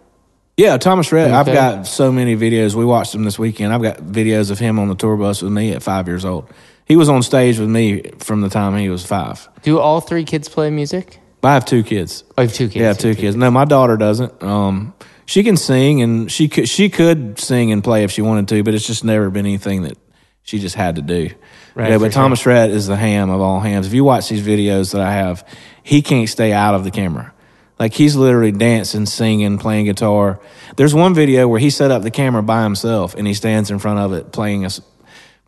Yeah, 0.57 0.77
Thomas 0.77 1.13
Rhett. 1.13 1.31
I've 1.31 1.47
got 1.47 1.87
so 1.87 2.11
many 2.11 2.37
videos. 2.37 2.75
We 2.75 2.85
watched 2.85 3.15
him 3.15 3.23
this 3.23 3.39
weekend. 3.39 3.73
I've 3.73 3.83
got 3.83 3.99
videos 3.99 4.51
of 4.51 4.59
him 4.59 4.79
on 4.81 4.89
the 4.89 4.97
tour 4.97 5.17
bus 5.17 5.41
with 5.41 5.53
me 5.53 5.71
at 5.73 5.85
five 5.85 6.09
years 6.09 6.25
old. 6.25 6.51
He 6.85 6.97
was 6.97 7.09
on 7.09 7.23
stage 7.23 7.59
with 7.61 7.69
me 7.69 8.03
from 8.19 8.41
the 8.41 8.49
time 8.49 8.77
he 8.77 8.89
was 8.89 9.07
five. 9.07 9.49
Do 9.63 9.79
all 9.79 10.01
three 10.01 10.25
kids 10.25 10.49
play 10.49 10.69
music? 10.71 11.21
I 11.43 11.55
have 11.55 11.65
two 11.65 11.83
kids. 11.83 12.25
Oh, 12.37 12.43
you 12.43 12.49
have 12.49 12.57
two 12.57 12.67
kids. 12.67 12.77
Yeah, 12.77 12.85
I 12.85 12.87
have 12.89 12.99
two 12.99 13.15
kids. 13.15 13.37
No, 13.37 13.51
my 13.51 13.65
daughter 13.65 13.97
doesn't. 13.97 14.43
Um, 14.43 14.95
she 15.27 15.43
can 15.43 15.57
sing 15.57 16.03
and 16.03 16.33
she 16.33 16.49
could 16.49 16.69
she 16.69 16.89
could 16.89 17.39
sing 17.39 17.71
and 17.71 17.85
play 17.85 18.05
if 18.05 18.11
she 18.11 18.23
wanted 18.23 18.49
to, 18.49 18.63
but 18.63 18.75
it's 18.75 18.87
just 18.87 19.05
never 19.05 19.31
been 19.31 19.47
anything 19.47 19.83
that 19.83 19.99
she 20.43 20.59
just 20.59 20.75
had 20.75 20.97
to 20.97 21.03
do. 21.03 21.31
Right, 21.75 21.91
yeah, 21.91 21.99
but 21.99 22.13
Thomas 22.13 22.45
Rhett 22.47 22.71
is 22.71 22.87
the 22.87 22.97
ham 22.97 23.31
of 23.31 23.41
all 23.41 23.61
hams. 23.61 23.87
If 23.87 23.93
you 23.93 24.03
watch 24.03 24.29
these 24.29 24.45
videos 24.45 24.93
that 24.93 25.03
I 25.03 25.13
have, 25.13 25.47
he 25.83 26.03
can't 26.03 26.29
stay 26.29 26.53
out 26.53 26.75
of 26.75 26.83
the 26.83 26.91
camera. 26.91 27.33
Like 27.79 27.93
he's 27.93 28.17
literally 28.17 28.51
dancing, 28.51 29.07
singing, 29.07 29.59
playing 29.59 29.85
guitar. 29.85 30.41
There's 30.77 30.95
one 30.95 31.15
video 31.15 31.47
where 31.47 31.61
he 31.61 31.71
set 31.71 31.91
up 31.91 32.03
the 32.03 32.11
camera 32.11 32.43
by 32.43 32.65
himself 32.65 33.15
and 33.15 33.27
he 33.27 33.35
stands 33.35 33.71
in 33.71 33.79
front 33.79 34.01
of 34.01 34.13
it 34.15 34.33
playing 34.33 34.65
a 34.65 34.71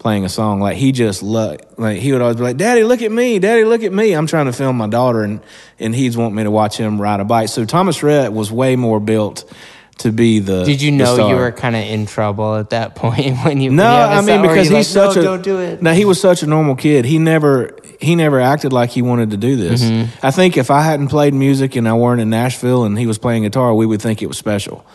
playing 0.01 0.24
a 0.24 0.28
song. 0.28 0.61
Like 0.61 0.76
he 0.76 0.90
just 0.90 1.22
lo- 1.22 1.57
like 1.76 1.98
he 1.98 2.12
would 2.12 2.20
always 2.20 2.36
be 2.36 2.42
like, 2.42 2.57
"Daddy, 2.57 2.82
look 2.82 3.03
at 3.03 3.12
me! 3.12 3.38
Daddy, 3.38 3.64
look 3.64 3.84
at 3.84 3.92
me!" 3.92 4.12
I'm 4.12 4.26
trying 4.26 4.46
to 4.46 4.53
film 4.53 4.76
my 4.76 4.88
daughter 4.88 5.22
and 5.22 5.40
and 5.78 5.94
he's 5.94 6.16
want 6.16 6.34
me 6.34 6.42
to 6.42 6.51
watch 6.51 6.76
him 6.76 7.01
ride 7.01 7.20
a 7.20 7.24
bike. 7.24 7.48
So 7.48 7.64
Thomas 7.64 8.03
Rhett 8.03 8.32
was 8.32 8.51
way 8.51 8.74
more 8.74 8.98
built 8.98 9.44
to 9.98 10.11
be 10.11 10.40
the. 10.40 10.64
Did 10.64 10.82
you 10.82 10.90
know 10.90 11.28
you 11.28 11.36
were 11.36 11.53
kind 11.53 11.76
of 11.76 11.82
in 11.82 12.07
trouble 12.07 12.57
at 12.57 12.70
that 12.70 12.94
point 12.96 13.38
when 13.38 13.61
you? 13.61 13.70
No, 13.70 13.84
have 13.84 14.24
mean 14.24 14.42
because 14.42 14.68
he's 14.68 14.96
like, 14.96 15.14
such 15.14 15.16
no, 15.16 15.20
a 15.20 15.24
don't 15.24 15.42
do 15.42 15.61
it. 15.61 15.80
No, 15.80 15.92
he 15.92 16.05
was 16.05 16.20
such 16.20 16.42
a 16.42 16.46
normal 16.46 16.74
kid. 16.74 17.05
He 17.05 17.18
never 17.18 17.76
he 18.01 18.16
never 18.16 18.40
acted 18.40 18.72
like 18.72 18.90
he 18.90 19.03
wanted 19.03 19.30
to 19.30 19.36
do 19.36 19.57
this. 19.57 19.82
Mm-hmm. 19.82 20.26
I 20.26 20.30
think 20.30 20.57
if 20.57 20.70
I 20.70 20.82
hadn't 20.82 21.09
played 21.09 21.34
music 21.34 21.76
and 21.76 21.88
I 21.88 21.94
weren't 21.94 22.20
in 22.20 22.30
Nashville 22.30 22.84
and 22.84 22.98
he 22.98 23.07
was 23.07 23.18
playing 23.18 23.42
guitar, 23.42 23.74
we 23.74 23.86
would 23.86 24.01
think 24.01 24.22
it 24.22 24.26
was 24.26 24.38
special. 24.38 24.86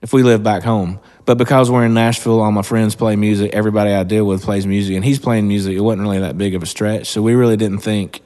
If 0.00 0.12
we 0.12 0.22
lived 0.22 0.42
back 0.42 0.62
home, 0.62 0.98
but 1.24 1.38
because 1.38 1.70
we're 1.70 1.84
in 1.84 1.94
Nashville, 1.94 2.40
all 2.40 2.50
my 2.50 2.62
friends 2.62 2.96
play 2.96 3.14
music. 3.14 3.52
Everybody 3.54 3.92
I 3.92 4.02
deal 4.02 4.24
with 4.24 4.42
plays 4.42 4.66
music, 4.66 4.96
and 4.96 5.04
he's 5.04 5.20
playing 5.20 5.46
music. 5.46 5.76
It 5.76 5.80
wasn't 5.80 6.02
really 6.02 6.18
that 6.18 6.36
big 6.36 6.54
of 6.56 6.62
a 6.62 6.66
stretch, 6.66 7.06
so 7.06 7.22
we 7.22 7.34
really 7.34 7.56
didn't 7.56 7.78
think 7.78 8.20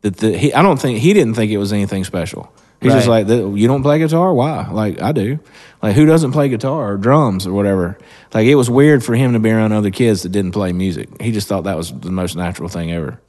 that 0.00 0.16
the 0.16 0.36
he. 0.36 0.54
I 0.54 0.62
don't 0.62 0.80
think 0.80 0.98
he 1.00 1.12
didn't 1.12 1.34
think 1.34 1.52
it 1.52 1.58
was 1.58 1.72
anything 1.72 2.04
special. 2.04 2.50
He's 2.80 2.92
just 2.92 3.08
like, 3.08 3.26
you 3.26 3.66
don't 3.66 3.82
play 3.82 3.98
guitar? 3.98 4.32
Why? 4.34 4.68
Like 4.70 5.00
I 5.00 5.12
do. 5.12 5.38
Like 5.82 5.94
who 5.94 6.06
doesn't 6.06 6.32
play 6.32 6.48
guitar 6.48 6.92
or 6.92 6.96
drums 6.96 7.46
or 7.46 7.52
whatever? 7.52 7.98
Like 8.32 8.46
it 8.46 8.54
was 8.54 8.70
weird 8.70 9.02
for 9.02 9.14
him 9.14 9.32
to 9.32 9.38
be 9.38 9.50
around 9.50 9.72
other 9.72 9.90
kids 9.90 10.22
that 10.22 10.28
didn't 10.28 10.52
play 10.52 10.72
music. 10.72 11.08
He 11.20 11.32
just 11.32 11.48
thought 11.48 11.64
that 11.64 11.76
was 11.76 11.92
the 11.92 12.10
most 12.10 12.36
natural 12.36 12.68
thing 12.68 12.92
ever. 12.92 13.20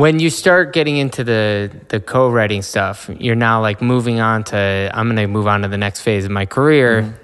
When 0.00 0.18
you 0.18 0.30
start 0.30 0.72
getting 0.72 0.96
into 0.96 1.22
the 1.24 1.70
the 1.88 2.00
co-writing 2.00 2.62
stuff, 2.62 3.10
you're 3.18 3.34
now 3.48 3.60
like 3.60 3.82
moving 3.82 4.18
on 4.20 4.44
to 4.44 4.90
I'm 4.94 5.06
going 5.08 5.16
to 5.16 5.26
move 5.26 5.46
on 5.46 5.62
to 5.62 5.68
the 5.68 5.76
next 5.78 6.00
phase 6.00 6.24
of 6.24 6.30
my 6.30 6.46
career. 6.46 7.02
Mm-hmm. 7.02 7.16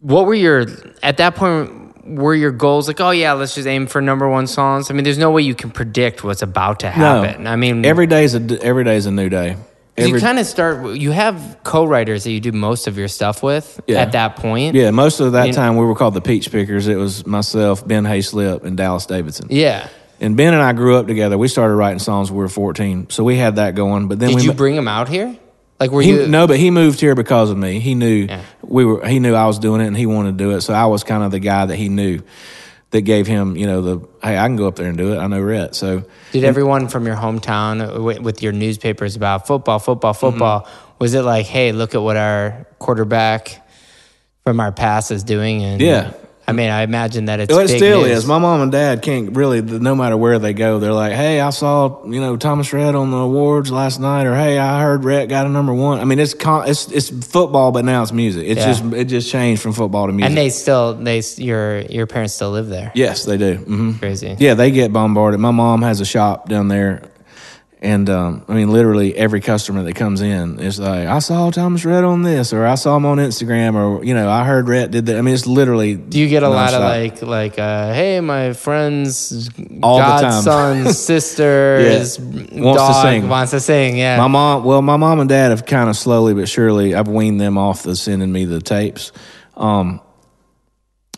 What 0.00 0.26
were 0.26 0.34
your 0.34 0.66
at 1.02 1.16
that 1.18 1.34
point? 1.34 1.84
Were 2.06 2.34
your 2.34 2.52
goals 2.52 2.88
like, 2.88 3.00
oh 3.02 3.10
yeah, 3.10 3.32
let's 3.34 3.54
just 3.54 3.66
aim 3.68 3.86
for 3.86 4.00
number 4.00 4.26
one 4.28 4.46
songs? 4.46 4.90
I 4.90 4.94
mean, 4.94 5.04
there's 5.04 5.18
no 5.18 5.30
way 5.30 5.42
you 5.42 5.54
can 5.54 5.70
predict 5.70 6.24
what's 6.24 6.40
about 6.40 6.80
to 6.80 6.90
happen. 6.90 7.46
I 7.46 7.56
mean, 7.56 7.84
every 7.84 8.06
day's 8.06 8.32
a 8.32 8.40
d- 8.40 8.58
every 8.62 8.84
day's 8.84 9.04
a 9.04 9.10
new 9.10 9.28
day. 9.28 9.56
you 9.98 10.18
kind 10.20 10.38
of 10.38 10.46
start. 10.46 10.96
You 10.96 11.10
have 11.10 11.58
co-writers 11.64 12.24
that 12.24 12.30
you 12.30 12.40
do 12.40 12.52
most 12.52 12.86
of 12.86 12.96
your 12.96 13.08
stuff 13.08 13.42
with 13.42 13.78
Yeah. 13.86 13.98
at 14.00 14.12
that 14.12 14.36
point. 14.36 14.74
yeah, 14.74 14.90
most 14.90 15.20
of 15.20 15.32
that 15.32 15.48
You- 15.48 15.52
time 15.52 15.76
we 15.76 15.84
were 15.84 15.94
called 15.96 16.14
the 16.14 16.22
Peach 16.22 16.50
Pickers. 16.50 16.88
It 16.88 16.96
was 16.96 17.26
myself, 17.26 17.86
Ben 17.86 18.04
Hayslip, 18.04 18.64
and 18.64 18.74
Dallas 18.76 19.04
Davidson. 19.04 19.48
Yeah. 19.50 19.88
And 20.20 20.36
Ben 20.36 20.52
and 20.52 20.62
I 20.62 20.72
grew 20.72 20.96
up 20.96 21.06
together. 21.06 21.38
We 21.38 21.48
started 21.48 21.74
writing 21.74 22.00
songs 22.00 22.30
when 22.30 22.38
we 22.38 22.42
were 22.42 22.48
14, 22.48 23.10
so 23.10 23.22
we 23.22 23.36
had 23.36 23.56
that 23.56 23.74
going. 23.74 24.08
But 24.08 24.18
then 24.18 24.30
Did 24.30 24.36
we 24.36 24.42
you 24.42 24.52
bring 24.52 24.74
him 24.74 24.88
out 24.88 25.08
here? 25.08 25.36
Like, 25.78 25.92
were 25.92 26.02
He, 26.02 26.10
you? 26.10 26.26
no, 26.26 26.46
but 26.48 26.56
he 26.58 26.70
moved 26.70 27.00
here 27.00 27.14
because 27.14 27.50
of 27.50 27.56
me. 27.56 27.78
He 27.78 27.94
knew 27.94 28.26
Yeah. 28.28 28.42
we 28.62 28.84
were. 28.84 29.06
He 29.06 29.20
knew 29.20 29.34
I 29.34 29.46
was 29.46 29.58
doing 29.60 29.80
it, 29.80 29.86
and 29.86 29.96
he 29.96 30.06
wanted 30.06 30.32
to 30.32 30.44
do 30.44 30.50
it. 30.50 30.62
So 30.62 30.74
I 30.74 30.86
was 30.86 31.04
kind 31.04 31.22
of 31.22 31.30
the 31.30 31.38
guy 31.38 31.66
that 31.66 31.76
he 31.76 31.88
knew 31.88 32.20
that 32.90 33.02
gave 33.02 33.26
him, 33.26 33.54
you 33.56 33.66
know, 33.66 33.82
the 33.82 34.08
hey, 34.22 34.36
I 34.38 34.46
can 34.46 34.56
go 34.56 34.66
up 34.66 34.76
there 34.76 34.88
and 34.88 34.96
do 34.96 35.12
it. 35.12 35.18
I 35.18 35.26
know 35.26 35.40
Rhett. 35.40 35.74
So 35.74 36.04
Did 36.32 36.44
everyone 36.44 36.88
from 36.88 37.06
your 37.06 37.16
hometown 37.16 38.22
with 38.22 38.42
your 38.42 38.52
newspapers 38.52 39.14
about 39.14 39.46
football, 39.46 39.78
football, 39.78 40.14
mm-hmm. 40.14 40.20
football, 40.20 40.68
was 40.98 41.14
it 41.14 41.22
like, 41.22 41.46
hey, 41.46 41.72
look 41.72 41.94
at 41.94 42.02
what 42.02 42.16
our 42.16 42.66
quarterback 42.78 43.64
from 44.44 44.58
our 44.58 44.72
past 44.72 45.10
is 45.10 45.22
doing? 45.22 45.62
And 45.62 45.80
Yeah. 45.80 46.12
I 46.48 46.52
mean, 46.52 46.70
I 46.70 46.82
imagine 46.82 47.26
that 47.26 47.40
it's 47.40 47.50
Well, 47.52 47.60
it 47.64 47.68
still 47.68 48.02
news. 48.02 48.18
is. 48.20 48.26
My 48.26 48.38
mom 48.38 48.62
and 48.62 48.72
dad 48.72 49.02
can't 49.02 49.36
really, 49.36 49.60
no 49.60 49.94
matter 49.94 50.16
where 50.16 50.38
they 50.38 50.54
go, 50.54 50.78
they're 50.78 50.92
like, 50.92 51.12
"Hey, 51.12 51.40
I 51.40 51.50
saw 51.50 52.02
you 52.06 52.20
know 52.20 52.36
Thomas 52.36 52.72
Rhett 52.72 52.94
on 52.94 53.10
the 53.10 53.18
awards 53.18 53.70
last 53.70 54.00
night," 54.00 54.24
or 54.26 54.34
"Hey, 54.34 54.58
I 54.58 54.80
heard 54.80 55.04
Rhett 55.04 55.28
got 55.28 55.46
a 55.46 55.50
number 55.50 55.74
one." 55.74 56.00
I 56.00 56.04
mean, 56.04 56.18
it's 56.18 56.34
con- 56.34 56.66
it's 56.68 56.90
it's 56.90 57.10
football, 57.10 57.70
but 57.70 57.84
now 57.84 58.02
it's 58.02 58.12
music. 58.12 58.44
It's 58.46 58.60
Yeah. 58.60 58.66
just 58.72 58.84
it 58.94 59.04
just 59.04 59.30
changed 59.30 59.60
from 59.60 59.72
football 59.74 60.06
to 60.06 60.12
music. 60.12 60.28
and 60.30 60.36
they 60.38 60.48
still, 60.50 60.94
they 60.94 61.22
your 61.36 61.80
your 61.82 62.06
parents 62.06 62.32
still 62.34 62.50
live 62.50 62.68
there. 62.68 62.90
yes, 62.94 63.24
they 63.24 63.36
do. 63.36 63.56
hmm 63.56 63.92
Crazy. 63.92 64.34
Yeah, 64.38 64.54
they 64.54 64.70
get 64.70 64.92
bombarded. 64.92 65.40
My 65.40 65.50
mom 65.50 65.82
has 65.82 66.00
a 66.00 66.06
shop 66.06 66.48
down 66.48 66.68
there, 66.68 67.02
and 67.80 68.10
um, 68.10 68.44
I 68.48 68.54
mean, 68.54 68.70
literally 68.72 69.14
every 69.14 69.40
customer 69.40 69.84
that 69.84 69.94
comes 69.94 70.20
in 70.20 70.58
is 70.58 70.80
like, 70.80 71.06
"I 71.06 71.20
saw 71.20 71.48
Thomas 71.50 71.84
Rhett 71.84 72.02
on 72.02 72.22
this," 72.22 72.52
or 72.52 72.66
"I 72.66 72.74
saw 72.74 72.96
him 72.96 73.06
on 73.06 73.18
Instagram," 73.18 73.74
or 73.76 74.04
you 74.04 74.14
know, 74.14 74.28
"I 74.28 74.44
heard 74.44 74.68
Rhett 74.68 74.90
did 74.90 75.06
that." 75.06 75.16
I 75.16 75.20
mean, 75.22 75.32
it's 75.34 75.46
literally. 75.46 75.94
Do 75.94 76.18
you 76.18 76.28
get 76.28 76.42
a 76.42 76.48
lot 76.48 76.74
of 76.74 76.80
like 76.80 77.22
like 77.22 77.58
uh, 77.58 77.92
hey 77.94 78.20
my 78.20 78.52
friend's 78.52 79.48
All 79.82 79.98
the 79.98 80.04
time. 80.04 80.44
godson 80.44 80.92
sister's 80.92 82.18
Wants 82.18 82.82
to 82.82 83.02
sing. 83.02 83.28
wants 83.28 83.50
to 83.52 83.60
sing 83.60 83.96
yeah 83.96 84.16
My 84.18 84.26
mom, 84.26 84.64
well, 84.64 84.82
my 84.82 84.96
mom 84.96 85.20
and 85.20 85.28
dad 85.28 85.50
have 85.50 85.64
kind 85.64 85.88
of 85.88 85.96
slowly 85.96 86.34
but 86.34 86.48
surely, 86.48 86.94
I've 86.96 87.08
weaned 87.08 87.40
them 87.40 87.56
off 87.58 87.84
the 87.84 87.94
sending 87.94 88.32
me 88.32 88.44
the 88.44 88.60
tapes, 88.60 89.12
um, 89.56 90.00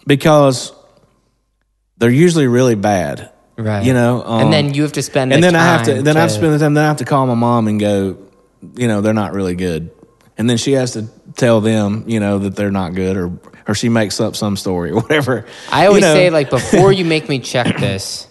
because 0.06 0.72
they're 1.98 2.10
usually 2.10 2.46
really 2.46 2.74
bad, 2.74 3.30
right 3.60 3.84
you 3.84 3.92
know. 3.92 4.22
Um, 4.24 4.44
and 4.44 4.52
then 4.52 4.74
you 4.74 4.82
have 4.82 4.92
to 4.92 5.02
spend 5.02 5.32
and 5.32 5.42
the 5.42 5.48
then 5.48 5.56
I 5.56 5.64
have 5.64 5.86
to, 5.86 6.02
then 6.02 6.16
I 6.16 6.20
have 6.20 6.30
to 6.30 6.34
spend 6.34 6.54
the 6.54 6.58
time. 6.58 6.74
Then 6.74 6.84
I 6.84 6.88
have 6.88 6.98
to 6.98 7.04
call 7.04 7.26
my 7.26 7.34
mom 7.34 7.68
and 7.68 7.78
go, 7.78 8.18
you 8.74 8.88
know, 8.88 9.00
they're 9.00 9.14
not 9.14 9.32
really 9.32 9.54
good, 9.54 9.90
and 10.38 10.48
then 10.48 10.56
she 10.56 10.72
has 10.72 10.92
to 10.92 11.06
tell 11.36 11.60
them, 11.60 12.04
you 12.06 12.20
know, 12.20 12.38
that 12.40 12.56
they're 12.56 12.70
not 12.70 12.94
good, 12.94 13.16
or 13.16 13.32
or 13.68 13.74
she 13.74 13.88
makes 13.88 14.20
up 14.20 14.34
some 14.36 14.56
story 14.56 14.90
or 14.90 14.96
whatever. 15.00 15.46
I 15.70 15.86
always 15.86 16.02
You 16.02 16.08
know, 16.08 16.14
say 16.14 16.30
like 16.30 16.50
before 16.58 16.92
you 16.92 17.04
make 17.04 17.28
me 17.28 17.38
check 17.38 17.78
this, 17.78 18.26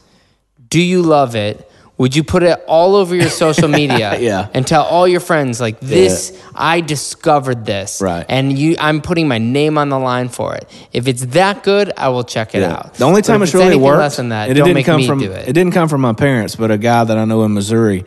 do 0.70 0.82
you 0.82 1.02
love 1.02 1.36
it? 1.36 1.69
Would 2.00 2.16
you 2.16 2.24
put 2.24 2.44
it 2.44 2.58
all 2.66 2.96
over 2.96 3.14
your 3.14 3.30
social 3.30 3.68
media 3.68 4.18
Yeah. 4.22 4.48
and 4.54 4.66
tell 4.66 4.84
all 4.84 5.06
your 5.08 5.20
friends 5.20 5.60
like 5.62 5.80
this 5.82 6.32
I 6.56 6.80
discovered 6.82 7.66
this 7.66 8.02
Right. 8.02 8.26
and 8.30 8.58
you 8.58 8.76
I'm 8.80 9.02
putting 9.02 9.28
my 9.28 9.38
name 9.38 9.78
on 9.78 9.90
the 9.90 10.00
line 10.00 10.30
for 10.30 10.56
it. 10.56 10.68
If 10.94 11.08
it's 11.08 11.26
that 11.38 11.62
good, 11.64 11.92
I 11.98 12.08
will 12.10 12.24
check 12.24 12.56
it 12.56 12.62
Yeah. 12.62 12.72
out. 12.74 12.94
The 12.96 13.04
only 13.06 13.22
time 13.22 13.44
it's 13.44 13.54
really 13.54 13.76
worked, 13.76 14.00
less 14.00 14.16
than 14.18 14.30
that, 14.30 14.48
don't 14.56 14.68
didn't 14.68 14.84
come 14.86 15.02
me 15.02 15.08
from 15.08 15.20
do 15.20 15.32
it. 15.32 15.46
didn't 15.54 15.74
come 15.74 15.90
from 15.90 16.02
my 16.02 16.14
parents, 16.14 16.56
but 16.56 16.72
a 16.72 16.78
guy 16.78 17.04
that 17.04 17.18
I 17.18 17.26
know 17.26 17.44
in 17.44 17.54
Missouri 17.54 18.06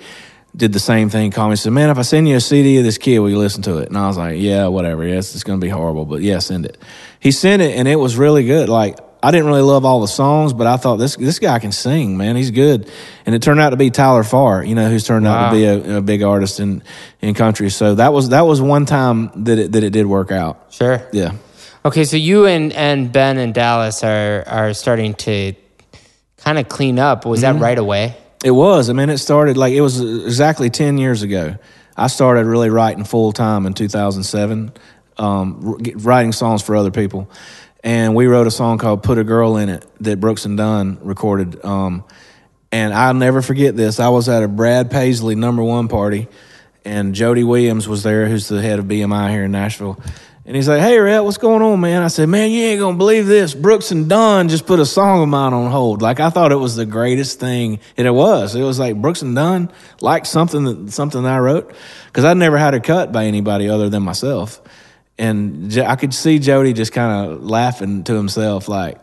did 0.56 0.72
the 0.72 0.80
same 0.80 1.08
thing. 1.08 1.30
Called 1.30 1.48
me 1.48 1.52
and 1.52 1.58
said, 1.60 1.72
"Man, 1.72 1.88
if 1.90 1.96
I 1.98 2.02
send 2.02 2.28
you 2.28 2.36
a 2.36 2.40
CD 2.40 2.76
of 2.78 2.84
this 2.84 2.98
kid, 2.98 3.18
will 3.20 3.30
you 3.30 3.38
listen 3.38 3.62
to 3.62 3.78
it?" 3.78 3.88
And 3.88 3.96
I 3.96 4.06
was 4.06 4.16
like, 4.18 4.36
"Yeah, 4.38 4.66
whatever. 4.68 5.06
Yes, 5.06 5.34
it's 5.34 5.44
going 5.44 5.58
to 5.60 5.64
be 5.64 5.70
horrible, 5.70 6.04
but 6.04 6.20
yeah, 6.20 6.38
send 6.40 6.66
it." 6.66 6.76
He 7.20 7.30
sent 7.30 7.62
it, 7.62 7.76
and 7.76 7.86
it 7.88 7.96
was 7.96 8.16
really 8.16 8.44
good. 8.44 8.68
Like 8.68 8.98
I 9.22 9.30
didn't 9.30 9.46
really 9.46 9.62
love 9.62 9.84
all 9.84 10.00
the 10.00 10.08
songs, 10.08 10.52
but 10.52 10.66
I 10.66 10.76
thought 10.76 10.96
this 10.96 11.14
this 11.16 11.38
guy 11.38 11.58
can 11.60 11.70
sing, 11.72 12.16
man. 12.16 12.34
He's 12.36 12.50
good. 12.50 12.90
And 13.24 13.34
it 13.34 13.42
turned 13.42 13.60
out 13.60 13.70
to 13.70 13.76
be 13.76 13.90
Tyler 13.90 14.24
Farr, 14.24 14.64
you 14.64 14.74
know, 14.74 14.88
who's 14.88 15.04
turned 15.04 15.26
out 15.26 15.50
to 15.50 15.56
be 15.56 15.64
a, 15.64 15.98
a 15.98 16.02
big 16.02 16.22
artist 16.22 16.58
in 16.60 16.82
in 17.20 17.34
country. 17.34 17.70
So 17.70 17.94
that 17.94 18.12
was 18.12 18.30
that 18.30 18.42
was 18.46 18.60
one 18.60 18.84
time 18.84 19.44
that 19.44 19.58
it 19.58 19.72
that 19.72 19.84
it 19.84 19.90
did 19.90 20.06
work 20.06 20.32
out. 20.32 20.66
Sure. 20.70 21.06
Yeah. 21.12 21.32
Okay, 21.84 22.04
so 22.04 22.16
you 22.16 22.46
and, 22.46 22.72
and 22.72 23.12
Ben 23.12 23.38
and 23.38 23.52
Dallas 23.54 24.02
are 24.04 24.44
are 24.46 24.74
starting 24.74 25.14
to 25.14 25.54
kind 26.38 26.58
of 26.58 26.68
clean 26.68 26.98
up. 26.98 27.24
Was 27.24 27.42
Mm-hmm. 27.42 27.58
that 27.58 27.64
right 27.64 27.78
away? 27.78 28.16
It 28.44 28.50
was. 28.50 28.90
I 28.90 28.92
mean, 28.92 29.08
it 29.08 29.18
started 29.18 29.56
like 29.56 29.72
it 29.72 29.80
was 29.82 30.00
exactly 30.00 30.68
10 30.68 30.98
years 30.98 31.22
ago. 31.22 31.56
I 31.96 32.08
started 32.08 32.46
really 32.46 32.70
writing 32.70 33.04
full 33.04 33.30
time 33.32 33.66
in 33.66 33.74
2007, 33.74 34.72
um, 35.18 35.78
writing 35.96 36.32
songs 36.32 36.62
for 36.62 36.74
other 36.74 36.90
people. 36.90 37.30
And 37.84 38.14
we 38.14 38.26
wrote 38.26 38.46
a 38.46 38.50
song 38.50 38.78
called 38.78 39.02
Put 39.02 39.18
a 39.18 39.24
Girl 39.24 39.56
in 39.56 39.68
It 39.68 39.84
that 40.00 40.20
Brooks 40.20 40.44
and 40.44 40.56
Dunn 40.56 40.98
recorded. 41.02 41.64
Um, 41.64 42.04
and 42.70 42.94
I'll 42.94 43.14
never 43.14 43.42
forget 43.42 43.76
this. 43.76 44.00
I 44.00 44.08
was 44.08 44.28
at 44.28 44.42
a 44.42 44.48
Brad 44.48 44.90
Paisley 44.90 45.34
number 45.34 45.62
one 45.62 45.88
party, 45.88 46.28
and 46.84 47.14
Jody 47.14 47.44
Williams 47.44 47.88
was 47.88 48.02
there, 48.02 48.26
who's 48.26 48.48
the 48.48 48.62
head 48.62 48.78
of 48.78 48.86
BMI 48.86 49.30
here 49.30 49.44
in 49.44 49.52
Nashville. 49.52 50.00
And 50.44 50.56
he's 50.56 50.68
like, 50.68 50.80
"Hey, 50.80 50.98
Rhett, 50.98 51.22
what's 51.22 51.38
going 51.38 51.62
on, 51.62 51.80
man?" 51.80 52.02
I 52.02 52.08
said, 52.08 52.28
"Man, 52.28 52.50
you 52.50 52.64
ain't 52.64 52.80
gonna 52.80 52.96
believe 52.96 53.26
this. 53.26 53.54
Brooks 53.54 53.92
and 53.92 54.08
Dunn 54.08 54.48
just 54.48 54.66
put 54.66 54.80
a 54.80 54.86
song 54.86 55.22
of 55.22 55.28
mine 55.28 55.52
on 55.52 55.70
hold. 55.70 56.02
Like 56.02 56.18
I 56.18 56.30
thought 56.30 56.50
it 56.50 56.56
was 56.56 56.74
the 56.74 56.86
greatest 56.86 57.38
thing, 57.38 57.78
and 57.96 58.08
it 58.08 58.10
was. 58.10 58.56
It 58.56 58.62
was 58.62 58.78
like 58.78 59.00
Brooks 59.00 59.22
and 59.22 59.36
Dunn 59.36 59.70
liked 60.00 60.26
something 60.26 60.64
that 60.64 60.92
something 60.92 61.22
that 61.22 61.32
I 61.32 61.38
wrote 61.38 61.72
because 62.06 62.24
I'd 62.24 62.36
never 62.36 62.58
had 62.58 62.74
it 62.74 62.82
cut 62.82 63.12
by 63.12 63.26
anybody 63.26 63.68
other 63.68 63.88
than 63.88 64.02
myself. 64.02 64.60
And 65.18 65.76
I 65.78 65.96
could 65.96 66.14
see 66.14 66.38
Jody 66.38 66.72
just 66.72 66.92
kind 66.92 67.32
of 67.32 67.44
laughing 67.44 68.04
to 68.04 68.14
himself, 68.14 68.68
like, 68.68 68.98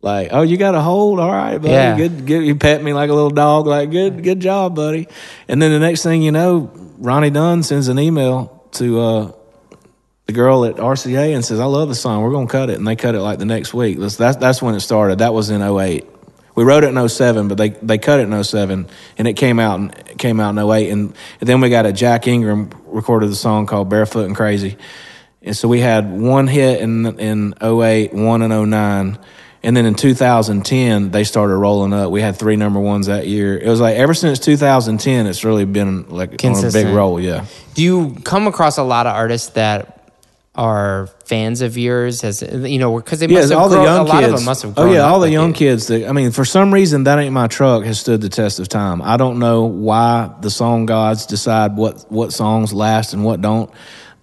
like, 0.00 0.28
oh, 0.32 0.42
you 0.42 0.56
got 0.56 0.74
a 0.74 0.80
hold, 0.80 1.18
all 1.18 1.32
right, 1.32 1.56
buddy. 1.56 1.72
Yeah. 1.72 1.96
Good, 1.96 2.26
good. 2.26 2.44
You 2.44 2.54
pet 2.56 2.82
me 2.82 2.92
like 2.92 3.10
a 3.10 3.14
little 3.14 3.30
dog, 3.30 3.66
like, 3.66 3.90
good, 3.90 4.22
good 4.22 4.38
job, 4.38 4.76
buddy. 4.76 5.08
And 5.48 5.60
then 5.60 5.72
the 5.72 5.78
next 5.78 6.02
thing 6.02 6.22
you 6.22 6.30
know, 6.30 6.70
Ronnie 6.98 7.30
Dunn 7.30 7.62
sends 7.62 7.88
an 7.88 7.98
email 7.98 8.68
to 8.72 9.00
uh, 9.00 9.32
the 10.26 10.32
girl 10.32 10.64
at 10.64 10.76
RCA 10.76 11.34
and 11.34 11.44
says, 11.44 11.60
"I 11.60 11.64
love 11.64 11.88
the 11.88 11.94
song. 11.94 12.22
We're 12.22 12.32
gonna 12.32 12.46
cut 12.46 12.70
it." 12.70 12.76
And 12.76 12.86
they 12.86 12.96
cut 12.96 13.14
it 13.14 13.20
like 13.20 13.38
the 13.38 13.44
next 13.44 13.74
week. 13.74 13.98
That's 13.98 14.16
that's, 14.16 14.62
when 14.62 14.74
it 14.74 14.80
started. 14.80 15.18
That 15.18 15.34
was 15.34 15.50
in 15.50 15.62
08. 15.62 16.06
We 16.54 16.64
wrote 16.64 16.84
it 16.84 16.94
in 16.94 17.08
07, 17.08 17.48
but 17.48 17.58
they, 17.58 17.70
they 17.70 17.98
cut 17.98 18.20
it 18.20 18.28
in 18.30 18.44
07, 18.44 18.86
and 19.18 19.28
it 19.28 19.34
came 19.34 19.58
out 19.58 19.80
in, 19.80 19.90
it 19.90 20.18
came 20.18 20.38
out 20.38 20.50
in 20.50 20.58
08. 20.58 20.90
And, 20.90 21.14
and 21.40 21.48
then 21.48 21.60
we 21.60 21.68
got 21.68 21.84
a 21.84 21.92
Jack 21.92 22.28
Ingram 22.28 22.70
recorded 22.86 23.28
the 23.28 23.36
song 23.36 23.66
called 23.66 23.88
"Barefoot 23.88 24.26
and 24.26 24.36
Crazy," 24.36 24.76
and 25.44 25.56
so 25.56 25.68
we 25.68 25.80
had 25.80 26.10
one 26.10 26.46
hit 26.48 26.80
in 26.80 27.06
in 27.18 27.54
08, 27.62 28.12
one 28.14 28.42
in 28.42 28.70
09. 28.70 29.18
And 29.62 29.74
then 29.74 29.86
in 29.86 29.94
2010, 29.94 31.10
they 31.10 31.24
started 31.24 31.56
rolling 31.56 31.94
up. 31.94 32.10
We 32.10 32.20
had 32.20 32.36
three 32.36 32.56
number 32.56 32.78
ones 32.80 33.06
that 33.06 33.26
year. 33.26 33.56
It 33.56 33.66
was 33.66 33.80
like 33.80 33.96
ever 33.96 34.12
since 34.12 34.38
2010, 34.38 35.26
it's 35.26 35.42
really 35.42 35.64
been 35.64 36.10
like 36.10 36.44
on 36.44 36.64
a 36.64 36.70
big 36.70 36.88
roll. 36.94 37.18
Yeah. 37.18 37.46
Do 37.72 37.82
you 37.82 38.16
come 38.24 38.46
across 38.46 38.76
a 38.76 38.82
lot 38.82 39.06
of 39.06 39.14
artists 39.14 39.50
that 39.50 40.12
are 40.54 41.08
fans 41.24 41.62
of 41.62 41.78
yours? 41.78 42.22
As 42.24 42.42
you 42.42 42.78
know, 42.78 42.96
because 42.96 43.20
they 43.20 43.26
Yeah, 43.26 43.38
must 43.40 43.50
have 43.52 43.58
all 43.58 43.68
the 43.70 43.82
young 43.82 44.00
a 44.00 44.02
lot 44.04 44.20
kids. 44.20 44.32
of 44.34 44.38
them 44.40 44.44
must 44.44 44.62
have 44.64 44.74
oh 44.78 44.92
yeah, 44.92 45.00
all 45.00 45.18
the 45.20 45.30
young 45.30 45.48
you. 45.48 45.54
kids. 45.54 45.86
That 45.86 46.08
I 46.08 46.12
mean, 46.12 46.30
for 46.30 46.44
some 46.44 46.72
reason, 46.72 47.04
that 47.04 47.18
ain't 47.18 47.32
my 47.32 47.46
truck 47.46 47.84
has 47.84 47.98
stood 47.98 48.20
the 48.20 48.28
test 48.28 48.58
of 48.60 48.68
time. 48.68 49.00
I 49.00 49.16
don't 49.16 49.38
know 49.38 49.64
why 49.64 50.30
the 50.42 50.50
song 50.50 50.84
gods 50.84 51.24
decide 51.24 51.74
what 51.74 52.04
what 52.12 52.34
songs 52.34 52.74
last 52.74 53.14
and 53.14 53.24
what 53.24 53.40
don't. 53.40 53.70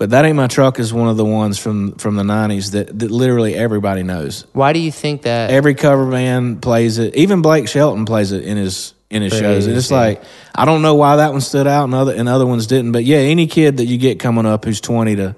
But 0.01 0.09
that 0.09 0.25
ain't 0.25 0.35
my 0.35 0.47
truck 0.47 0.79
is 0.79 0.91
one 0.91 1.09
of 1.09 1.17
the 1.17 1.23
ones 1.23 1.59
from 1.59 1.91
from 1.91 2.15
the 2.15 2.23
'90s 2.23 2.71
that, 2.71 2.97
that 2.97 3.11
literally 3.11 3.53
everybody 3.53 4.01
knows. 4.01 4.47
Why 4.51 4.73
do 4.73 4.79
you 4.79 4.91
think 4.91 5.21
that? 5.21 5.51
Every 5.51 5.75
cover 5.75 6.09
band 6.09 6.63
plays 6.63 6.97
it. 6.97 7.13
Even 7.13 7.43
Blake 7.43 7.67
Shelton 7.67 8.05
plays 8.05 8.31
it 8.31 8.43
in 8.43 8.57
his 8.57 8.95
in 9.11 9.21
his 9.21 9.31
shows. 9.31 9.67
And 9.67 9.77
it's 9.77 9.89
Crazy. 9.89 9.93
like 9.93 10.23
I 10.55 10.65
don't 10.65 10.81
know 10.81 10.95
why 10.95 11.17
that 11.17 11.33
one 11.33 11.41
stood 11.41 11.67
out 11.67 11.83
and 11.83 11.93
other 11.93 12.15
and 12.15 12.27
other 12.27 12.47
ones 12.47 12.65
didn't. 12.65 12.93
But 12.93 13.03
yeah, 13.03 13.17
any 13.17 13.45
kid 13.45 13.77
that 13.77 13.85
you 13.85 13.99
get 13.99 14.17
coming 14.17 14.47
up 14.47 14.65
who's 14.65 14.81
20 14.81 15.17
to 15.17 15.35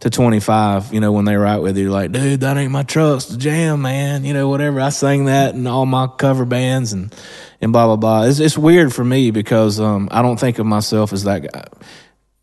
to 0.00 0.10
25, 0.10 0.92
you 0.92 1.00
know, 1.00 1.12
when 1.12 1.24
they 1.24 1.36
write 1.36 1.60
with 1.60 1.78
you, 1.78 1.90
like, 1.90 2.12
dude, 2.12 2.40
that 2.40 2.58
ain't 2.58 2.72
my 2.72 2.82
truck. 2.82 3.16
It's 3.16 3.26
the 3.28 3.38
jam, 3.38 3.80
man. 3.80 4.26
You 4.26 4.34
know, 4.34 4.50
whatever. 4.50 4.82
I 4.82 4.90
sang 4.90 5.24
that 5.26 5.54
in 5.54 5.66
all 5.66 5.86
my 5.86 6.08
cover 6.08 6.44
bands 6.44 6.92
and 6.92 7.14
and 7.62 7.72
blah 7.72 7.86
blah 7.86 7.96
blah. 7.96 8.24
It's 8.24 8.38
it's 8.38 8.58
weird 8.58 8.92
for 8.92 9.02
me 9.02 9.30
because 9.30 9.80
um, 9.80 10.10
I 10.10 10.20
don't 10.20 10.38
think 10.38 10.58
of 10.58 10.66
myself 10.66 11.14
as 11.14 11.24
that 11.24 11.50
guy. 11.50 11.64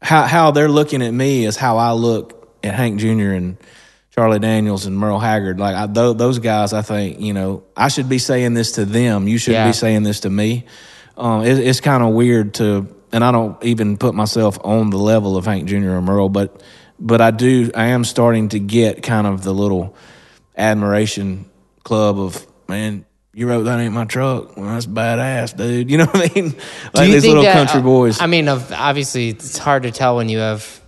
How 0.02 0.24
how 0.24 0.52
they're 0.52 0.70
looking 0.70 1.02
at 1.02 1.12
me 1.14 1.46
is 1.46 1.56
how 1.58 1.78
I 1.78 1.92
look 1.94 2.56
at 2.64 2.74
Hank 2.74 3.00
Jr. 3.00 3.32
and 3.34 3.58
Charlie 4.16 4.40
Daniels 4.40 4.86
and 4.86 4.98
Merle 4.98 5.20
Haggard. 5.20 5.60
Like 5.60 5.76
I, 5.76 5.86
th- 5.92 6.18
those 6.18 6.40
guys, 6.40 6.74
I 6.74 6.82
think 6.82 7.20
you 7.20 7.34
know 7.34 7.64
I 7.78 7.88
should 7.88 8.10
be 8.10 8.18
saying 8.18 8.54
this 8.56 8.74
to 8.74 8.86
them. 8.86 9.28
You 9.28 9.38
shouldn't 9.38 9.62
Yeah. 9.64 9.68
be 9.70 9.74
saying 9.74 10.04
this 10.04 10.22
to 10.22 10.30
me. 10.30 10.66
Um, 11.18 11.44
it, 11.46 11.60
it's 11.60 11.82
kind 11.82 12.02
of 12.04 12.14
weird 12.14 12.56
to, 12.56 12.88
and 13.12 13.24
I 13.24 13.32
don't 13.32 13.62
even 13.64 13.98
put 13.98 14.16
myself 14.16 14.58
on 14.64 14.90
the 14.90 14.98
level 14.98 15.38
of 15.38 15.46
Hank 15.46 15.66
Jr. 15.68 15.92
or 15.92 16.02
Merle, 16.02 16.30
but 16.30 16.62
but 17.00 17.22
I 17.22 17.32
do. 17.32 17.70
I 17.76 17.88
am 17.88 18.04
starting 18.04 18.50
to 18.50 18.60
get 18.60 19.04
kind 19.04 19.28
of 19.28 19.44
the 19.44 19.54
little 19.54 19.96
admiration 20.58 21.50
club 21.84 22.20
of 22.20 22.46
man. 22.68 23.06
You 23.34 23.48
wrote 23.48 23.64
that 23.64 23.80
ain't 23.80 23.94
my 23.94 24.04
truck. 24.06 24.58
Well, 24.58 24.66
that's 24.74 24.86
badass, 24.86 25.56
dude. 25.56 25.90
You 25.90 26.00
know 26.00 26.06
what 26.06 26.32
I 26.32 26.34
mean? 26.36 26.54
Like 26.94 27.10
these 27.12 27.26
little 27.26 27.44
that- 27.44 27.54
country 27.54 27.82
boys. 27.82 28.20
I 28.20 28.28
mean, 28.28 28.48
obviously, 28.50 29.30
it's 29.30 29.58
hard 29.58 29.84
to 29.84 29.92
tell 29.92 30.18
when 30.18 30.28
you 30.30 30.40
have. 30.40 30.82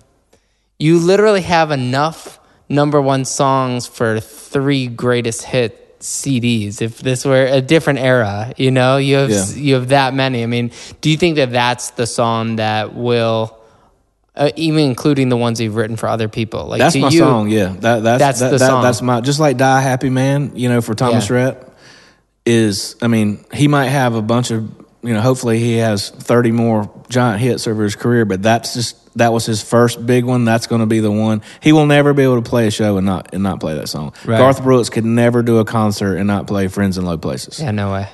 You 0.79 0.99
literally 0.99 1.41
have 1.43 1.71
enough 1.71 2.39
number 2.67 3.01
one 3.01 3.23
songs 3.23 3.87
for 3.87 4.19
three 4.19 4.87
greatest 4.87 5.43
hit 5.43 5.99
CDs. 6.01 6.81
If 6.81 6.99
this 6.99 7.23
were 7.23 7.45
a 7.45 7.61
different 7.61 7.99
era, 7.99 8.51
you 8.57 8.71
know, 8.71 8.97
you 8.97 9.15
have 9.15 9.29
Yeah. 9.29 9.45
you 9.55 9.75
have 9.75 9.87
that 9.89 10.13
many. 10.13 10.43
I 10.43 10.47
mean, 10.47 10.71
do 10.99 11.09
you 11.09 11.15
think 11.15 11.37
that 11.37 11.51
that's 11.51 11.91
the 11.91 12.05
song 12.05 12.57
that 12.57 12.93
will, 12.93 13.57
uh, 14.35 14.49
even 14.57 14.83
including 14.83 15.29
the 15.29 15.37
ones 15.37 15.61
you've 15.61 15.77
written 15.77 15.95
for 15.95 16.09
other 16.09 16.27
people? 16.27 16.65
Like 16.65 16.79
That's 16.79 16.97
my 16.97 17.07
you, 17.07 17.19
song. 17.19 17.47
Yeah, 17.47 17.73
that, 17.79 18.03
that's 18.03 18.19
That's 18.19 18.39
that, 18.41 18.51
the 18.51 18.57
that- 18.57 18.67
song. 18.67 18.83
That's 18.83 19.01
my 19.01 19.21
just 19.21 19.39
like 19.39 19.55
"Die 19.55 19.81
Happy 19.81 20.09
Man." 20.09 20.51
You 20.55 20.67
know, 20.67 20.81
for 20.81 20.93
Thomas 20.93 21.29
Yeah. 21.29 21.35
Rhett. 21.35 21.69
Is, 22.45 22.95
I 23.01 23.07
mean, 23.07 23.45
he 23.53 23.67
might 23.67 23.87
have 23.87 24.15
a 24.15 24.21
bunch 24.21 24.51
of, 24.51 24.63
you 25.01 25.13
know, 25.13 25.21
hopefully 25.21 25.59
he 25.59 25.77
has 25.77 26.09
30 26.09 26.51
more 26.51 26.89
giant 27.09 27.41
hits 27.41 27.67
over 27.67 27.83
his 27.83 27.95
career, 27.95 28.25
but 28.25 28.41
that's 28.41 28.73
just, 28.73 28.97
that 29.17 29.31
was 29.31 29.45
his 29.45 29.61
first 29.61 30.05
big 30.05 30.25
one. 30.25 30.45
That's 30.45 30.67
going 30.67 30.81
to 30.81 30.87
be 30.87 30.99
the 30.99 31.11
one. 31.11 31.41
He 31.61 31.71
will 31.71 31.85
never 31.85 32.13
be 32.13 32.23
able 32.23 32.41
to 32.41 32.49
play 32.49 32.67
a 32.67 32.71
show 32.71 32.97
and 32.97 33.05
not 33.05 33.33
and 33.33 33.43
not 33.43 33.59
play 33.59 33.75
that 33.75 33.87
song. 33.87 34.13
Right. 34.25 34.37
Garth 34.37 34.63
Brooks 34.63 34.89
could 34.89 35.05
never 35.05 35.43
do 35.43 35.59
a 35.59 35.65
concert 35.65 36.17
and 36.17 36.25
not 36.25 36.47
play 36.47 36.67
"Friends 36.67 36.97
in 36.97 37.05
Low 37.05 37.17
Places." 37.17 37.59
Yeah, 37.59 37.71
no 37.71 37.91
way. 37.91 38.09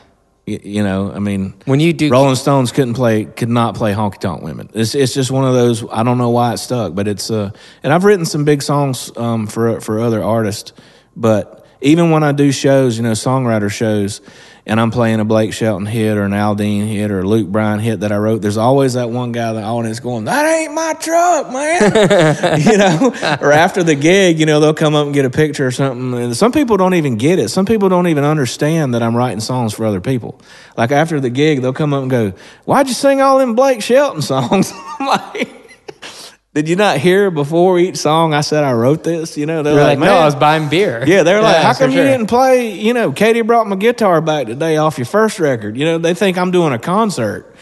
You, 0.45 0.59
you 0.61 0.83
know, 0.83 1.11
I 1.11 1.19
mean, 1.19 1.53
When 1.65 1.79
you 1.79 1.93
do 1.93 2.09
Rolling 2.09 2.35
Stones 2.35 2.71
couldn't 2.71 2.95
play, 2.95 3.25
could 3.25 3.49
not 3.49 3.75
play 3.75 3.93
Honky 3.93 4.19
Tonk 4.19 4.41
Women. 4.41 4.69
It's 4.73 4.93
it's 4.93 5.13
just 5.13 5.31
one 5.31 5.45
of 5.45 5.53
those. 5.53 5.85
I 5.89 6.03
don't 6.03 6.17
know 6.17 6.31
why 6.31 6.53
it 6.53 6.57
stuck, 6.57 6.95
but 6.95 7.07
it's 7.07 7.31
uh. 7.31 7.51
And 7.83 7.93
I've 7.93 8.03
written 8.03 8.25
some 8.25 8.43
big 8.43 8.61
songs 8.61 9.09
um 9.15 9.47
for 9.47 9.79
for 9.79 10.01
other 10.01 10.21
artists, 10.21 10.73
but 11.15 11.58
even 11.81 12.11
when 12.11 12.23
I 12.23 12.31
do 12.31 12.51
shows, 12.51 12.97
you 12.97 13.03
know, 13.03 13.13
songwriter 13.13 13.71
shows, 13.71 14.21
and 14.65 14.79
I'm 14.79 14.91
playing 14.91 15.19
a 15.19 15.25
Blake 15.25 15.53
Shelton 15.53 15.85
hit 15.85 16.17
or 16.17 16.23
an 16.23 16.31
Aldean 16.31 16.87
hit 16.87 17.09
or 17.09 17.21
a 17.21 17.23
Luke 17.23 17.47
Bryan 17.47 17.79
hit 17.79 18.01
that 18.01 18.11
I 18.11 18.17
wrote, 18.17 18.41
there's 18.41 18.57
always 18.57 18.93
that 18.93 19.09
one 19.09 19.31
guy 19.31 19.49
in 19.49 19.55
the 19.55 19.63
audience 19.63 19.99
going, 19.99 20.25
"That 20.25 20.45
ain't 20.45 20.73
my 20.73 20.93
truck, 20.93 21.51
man," 21.51 22.61
you 22.61 22.77
know. 22.77 23.13
Or 23.41 23.51
after 23.51 23.81
the 23.81 23.95
gig, 23.95 24.39
you 24.39 24.45
know, 24.45 24.59
they'll 24.59 24.73
come 24.73 24.93
up 24.93 25.05
and 25.05 25.13
get 25.13 25.25
a 25.25 25.29
picture 25.29 25.65
or 25.65 25.71
something. 25.71 26.13
And 26.13 26.35
some 26.37 26.51
people 26.51 26.77
don't 26.77 26.93
even 26.93 27.15
get 27.15 27.39
it. 27.39 27.49
Some 27.49 27.65
people 27.65 27.89
don't 27.89 28.07
even 28.07 28.23
understand 28.23 28.93
that 28.93 29.01
I'm 29.01 29.15
writing 29.15 29.39
songs 29.39 29.73
for 29.73 29.85
other 29.85 30.01
people. 30.01 30.39
Like 30.77 30.91
after 30.91 31.19
the 31.19 31.29
gig, 31.29 31.61
they'll 31.61 31.73
come 31.73 31.93
up 31.93 32.01
and 32.01 32.11
go, 32.11 32.33
"Why'd 32.65 32.87
you 32.87 32.93
sing 32.93 33.21
all 33.21 33.39
them 33.39 33.55
Blake 33.55 33.81
Shelton 33.81 34.21
songs?" 34.21 34.71
I'm 34.99 35.07
like. 35.07 35.55
Did 36.53 36.67
you 36.67 36.75
not 36.75 36.97
hear 36.97 37.29
before 37.29 37.77
each 37.77 37.97
song 37.97 38.33
I 38.33 38.41
said 38.41 38.63
I 38.63 38.73
wrote 38.73 39.03
this? 39.03 39.37
You 39.37 39.45
know, 39.45 39.61
they're 39.61 39.75
like, 39.75 39.83
like, 39.83 39.99
no, 39.99 40.05
"Man, 40.05 40.21
I 40.23 40.25
was 40.25 40.35
buying 40.35 40.67
beer. 40.67 41.03
yeah, 41.05 41.21
they're 41.21 41.43
like, 41.43 41.57
how 41.57 41.75
come 41.75 41.91
you 41.91 41.97
sure. 41.97 42.05
didn't 42.05 42.25
play? 42.25 42.73
You 42.73 42.93
know, 42.93 43.11
Katie 43.11 43.43
brought 43.43 43.67
my 43.67 43.75
guitar 43.75 44.19
back 44.19 44.47
today 44.47 44.77
off 44.77 44.97
your 44.97 45.05
first 45.05 45.39
record. 45.39 45.77
You 45.77 45.85
know, 45.85 45.97
they 45.99 46.15
think 46.15 46.39
I'm 46.39 46.49
doing 46.49 46.73
a 46.73 46.79
concert. 46.79 47.55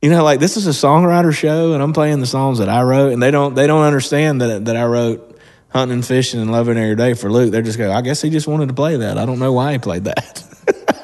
You 0.00 0.08
know, 0.08 0.24
like 0.24 0.40
this 0.40 0.56
is 0.56 0.66
a 0.66 0.70
songwriter 0.70 1.34
show, 1.34 1.74
and 1.74 1.82
I'm 1.82 1.92
playing 1.92 2.20
the 2.20 2.26
songs 2.26 2.58
that 2.58 2.70
I 2.70 2.82
wrote, 2.82 3.12
and 3.12 3.22
they 3.22 3.30
don't 3.30 3.54
they 3.54 3.66
don't 3.66 3.82
understand 3.82 4.40
that 4.40 4.64
that 4.64 4.76
I 4.76 4.86
wrote 4.86 5.38
hunting 5.68 5.96
and 5.96 6.06
fishing 6.06 6.40
and 6.40 6.50
loving 6.50 6.78
every 6.78 6.96
day 6.96 7.12
for 7.12 7.30
Luke. 7.30 7.52
They're 7.52 7.60
just 7.60 7.76
go, 7.76 7.92
I 7.92 8.00
guess 8.00 8.22
he 8.22 8.30
just 8.30 8.46
wanted 8.46 8.68
to 8.68 8.74
play 8.74 8.96
that. 8.96 9.18
I 9.18 9.26
don't 9.26 9.38
know 9.38 9.52
why 9.52 9.72
he 9.72 9.78
played 9.78 10.04
that. 10.04 10.42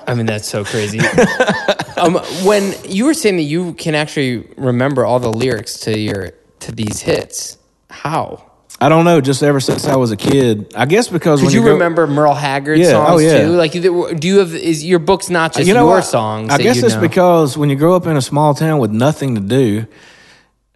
I 0.07 0.15
mean, 0.15 0.27
that's 0.27 0.49
so 0.49 0.65
crazy. 0.65 0.99
um, 1.99 2.15
when 2.45 2.73
you 2.85 3.05
were 3.05 3.15
saying 3.15 3.37
that 3.37 3.43
you 3.43 3.75
can 3.75 3.95
actually 3.95 4.49
remember 4.57 5.05
all 5.05 5.21
the 5.21 5.33
lyrics 5.33 5.81
to 5.81 5.99
your 5.99 6.33
to 6.63 6.73
these 6.73 7.01
hits, 7.01 7.59
how? 7.91 8.49
I 8.81 8.89
don't 8.89 9.05
know. 9.05 9.21
Just 9.21 9.43
ever 9.45 9.61
since 9.61 9.87
I 9.87 9.95
was 9.97 10.11
a 10.11 10.17
kid, 10.17 10.73
I 10.75 10.87
guess 10.87 11.07
because 11.09 11.39
Did 11.41 11.47
when 11.47 11.55
you, 11.55 11.61
you, 11.61 11.67
go- 11.67 11.73
remember 11.75 12.07
Merle 12.09 12.35
Haggard 12.35 12.79
Yeah, 12.81 12.91
songs 12.91 13.11
oh, 13.13 13.19
yeah. 13.19 13.43
too? 13.45 13.51
Like, 13.51 13.71
do 13.73 14.29
you 14.29 14.39
have 14.39 14.55
is 14.55 14.85
your 14.85 14.99
book's 14.99 15.31
not 15.31 15.53
just 15.53 15.69
you 15.69 15.75
know 15.75 15.87
your 15.87 15.97
what? 15.97 16.05
songs? 16.05 16.51
I 16.51 16.57
that 16.57 16.63
guess 16.65 16.77
you 16.79 16.87
it's 16.87 16.95
know? 16.97 17.01
because 17.01 17.57
when 17.57 17.71
you 17.71 17.77
grow 17.77 17.95
up 17.95 18.07
in 18.07 18.17
a 18.17 18.23
small 18.23 18.55
town 18.55 18.81
with 18.81 18.91
nothing 18.91 19.37
to 19.37 19.41
do, 19.41 19.87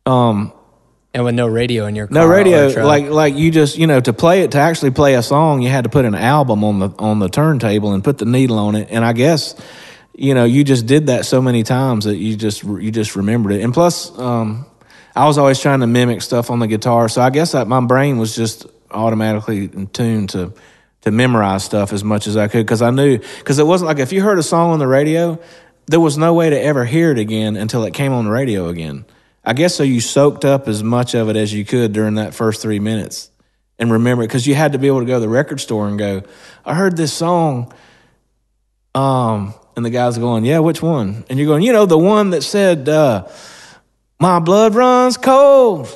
um 0.04 0.52
and 1.14 1.24
with 1.24 1.34
no 1.34 1.46
radio 1.46 1.86
in 1.86 1.96
your 1.96 2.06
car 2.06 2.14
No 2.14 2.26
or 2.26 2.30
radio, 2.30 2.70
truck. 2.72 2.84
like 2.86 3.06
like 3.08 3.34
you 3.34 3.50
just 3.50 3.78
you 3.78 3.86
know 3.86 3.98
to 4.00 4.12
play 4.12 4.42
it 4.42 4.52
to 4.52 4.58
actually 4.58 4.90
play 4.90 5.14
a 5.14 5.22
song, 5.22 5.62
you 5.62 5.68
had 5.70 5.84
to 5.84 5.90
put 5.90 6.04
an 6.04 6.14
album 6.14 6.62
on 6.62 6.78
the 6.78 6.90
on 6.98 7.18
the 7.18 7.28
turntable 7.28 7.92
and 7.92 8.04
put 8.04 8.18
the 8.18 8.24
needle 8.26 8.58
on 8.58 8.74
it. 8.76 8.88
And 8.90 9.04
I 9.04 9.14
guess 9.14 9.54
you 10.14 10.34
know 10.34 10.44
you 10.44 10.62
just 10.62 10.86
did 10.86 11.06
that 11.06 11.24
so 11.24 11.40
many 11.42 11.62
times 11.64 12.04
that 12.04 12.16
you 12.16 12.36
just 12.36 12.62
you 12.62 12.90
just 12.92 13.16
remembered 13.16 13.52
it. 13.52 13.62
And 13.62 13.72
plus, 13.74 14.16
um, 14.18 14.66
I 15.16 15.26
was 15.26 15.38
always 15.38 15.58
trying 15.58 15.80
to 15.80 15.86
mimic 15.86 16.20
stuff 16.20 16.50
on 16.50 16.58
the 16.58 16.66
guitar, 16.66 17.08
so 17.08 17.22
I 17.22 17.30
guess 17.30 17.52
that 17.52 17.66
my 17.66 17.80
brain 17.80 18.18
was 18.18 18.36
just 18.36 18.66
automatically 18.90 19.64
in 19.64 19.86
tune 19.88 20.26
to 20.28 20.52
to 21.02 21.10
memorize 21.10 21.64
stuff 21.64 21.92
as 21.92 22.02
much 22.04 22.26
as 22.26 22.36
I 22.36 22.48
could 22.48 22.66
because 22.66 22.82
I 22.82 22.90
knew 22.90 23.18
because 23.38 23.58
it 23.58 23.66
wasn't 23.66 23.88
like 23.88 23.98
if 23.98 24.12
you 24.12 24.22
heard 24.22 24.38
a 24.38 24.42
song 24.42 24.72
on 24.72 24.78
the 24.78 24.86
radio, 24.86 25.40
there 25.86 26.00
was 26.00 26.18
no 26.18 26.34
way 26.34 26.50
to 26.50 26.60
ever 26.60 26.84
hear 26.84 27.12
it 27.12 27.18
again 27.18 27.56
until 27.56 27.84
it 27.84 27.94
came 27.94 28.12
on 28.12 28.26
the 28.26 28.30
radio 28.30 28.68
again. 28.68 29.06
I 29.44 29.52
guess 29.52 29.74
so 29.74 29.84
you 29.84 30.00
soaked 30.00 30.44
up 30.44 30.68
as 30.68 30.82
much 30.82 31.14
of 31.14 31.28
it 31.30 31.36
as 31.36 31.52
you 31.54 31.64
could 31.64 31.92
during 31.92 32.16
that 32.16 32.34
first 32.34 32.60
three 32.60 32.80
minutes 32.80 33.30
and 33.78 33.90
remember 33.90 34.24
it 34.24 34.26
because 34.26 34.46
you 34.46 34.54
had 34.54 34.72
to 34.72 34.78
be 34.78 34.86
able 34.86 35.00
to 35.00 35.06
go 35.06 35.14
to 35.14 35.20
the 35.20 35.28
record 35.28 35.60
store 35.60 35.88
and 35.88 35.98
go, 35.98 36.22
I 36.64 36.74
heard 36.74 36.96
this 36.96 37.12
song. 37.12 37.72
Um, 38.94 39.54
and 39.76 39.84
the 39.84 39.90
guy's 39.90 40.18
going, 40.18 40.44
Yeah, 40.44 40.58
which 40.58 40.82
one? 40.82 41.24
And 41.30 41.38
you're 41.38 41.46
going, 41.46 41.62
You 41.62 41.72
know, 41.72 41.86
the 41.86 41.98
one 41.98 42.30
that 42.30 42.42
said, 42.42 42.88
uh, 42.88 43.28
My 44.18 44.38
blood 44.38 44.74
runs 44.74 45.16
cold. 45.16 45.88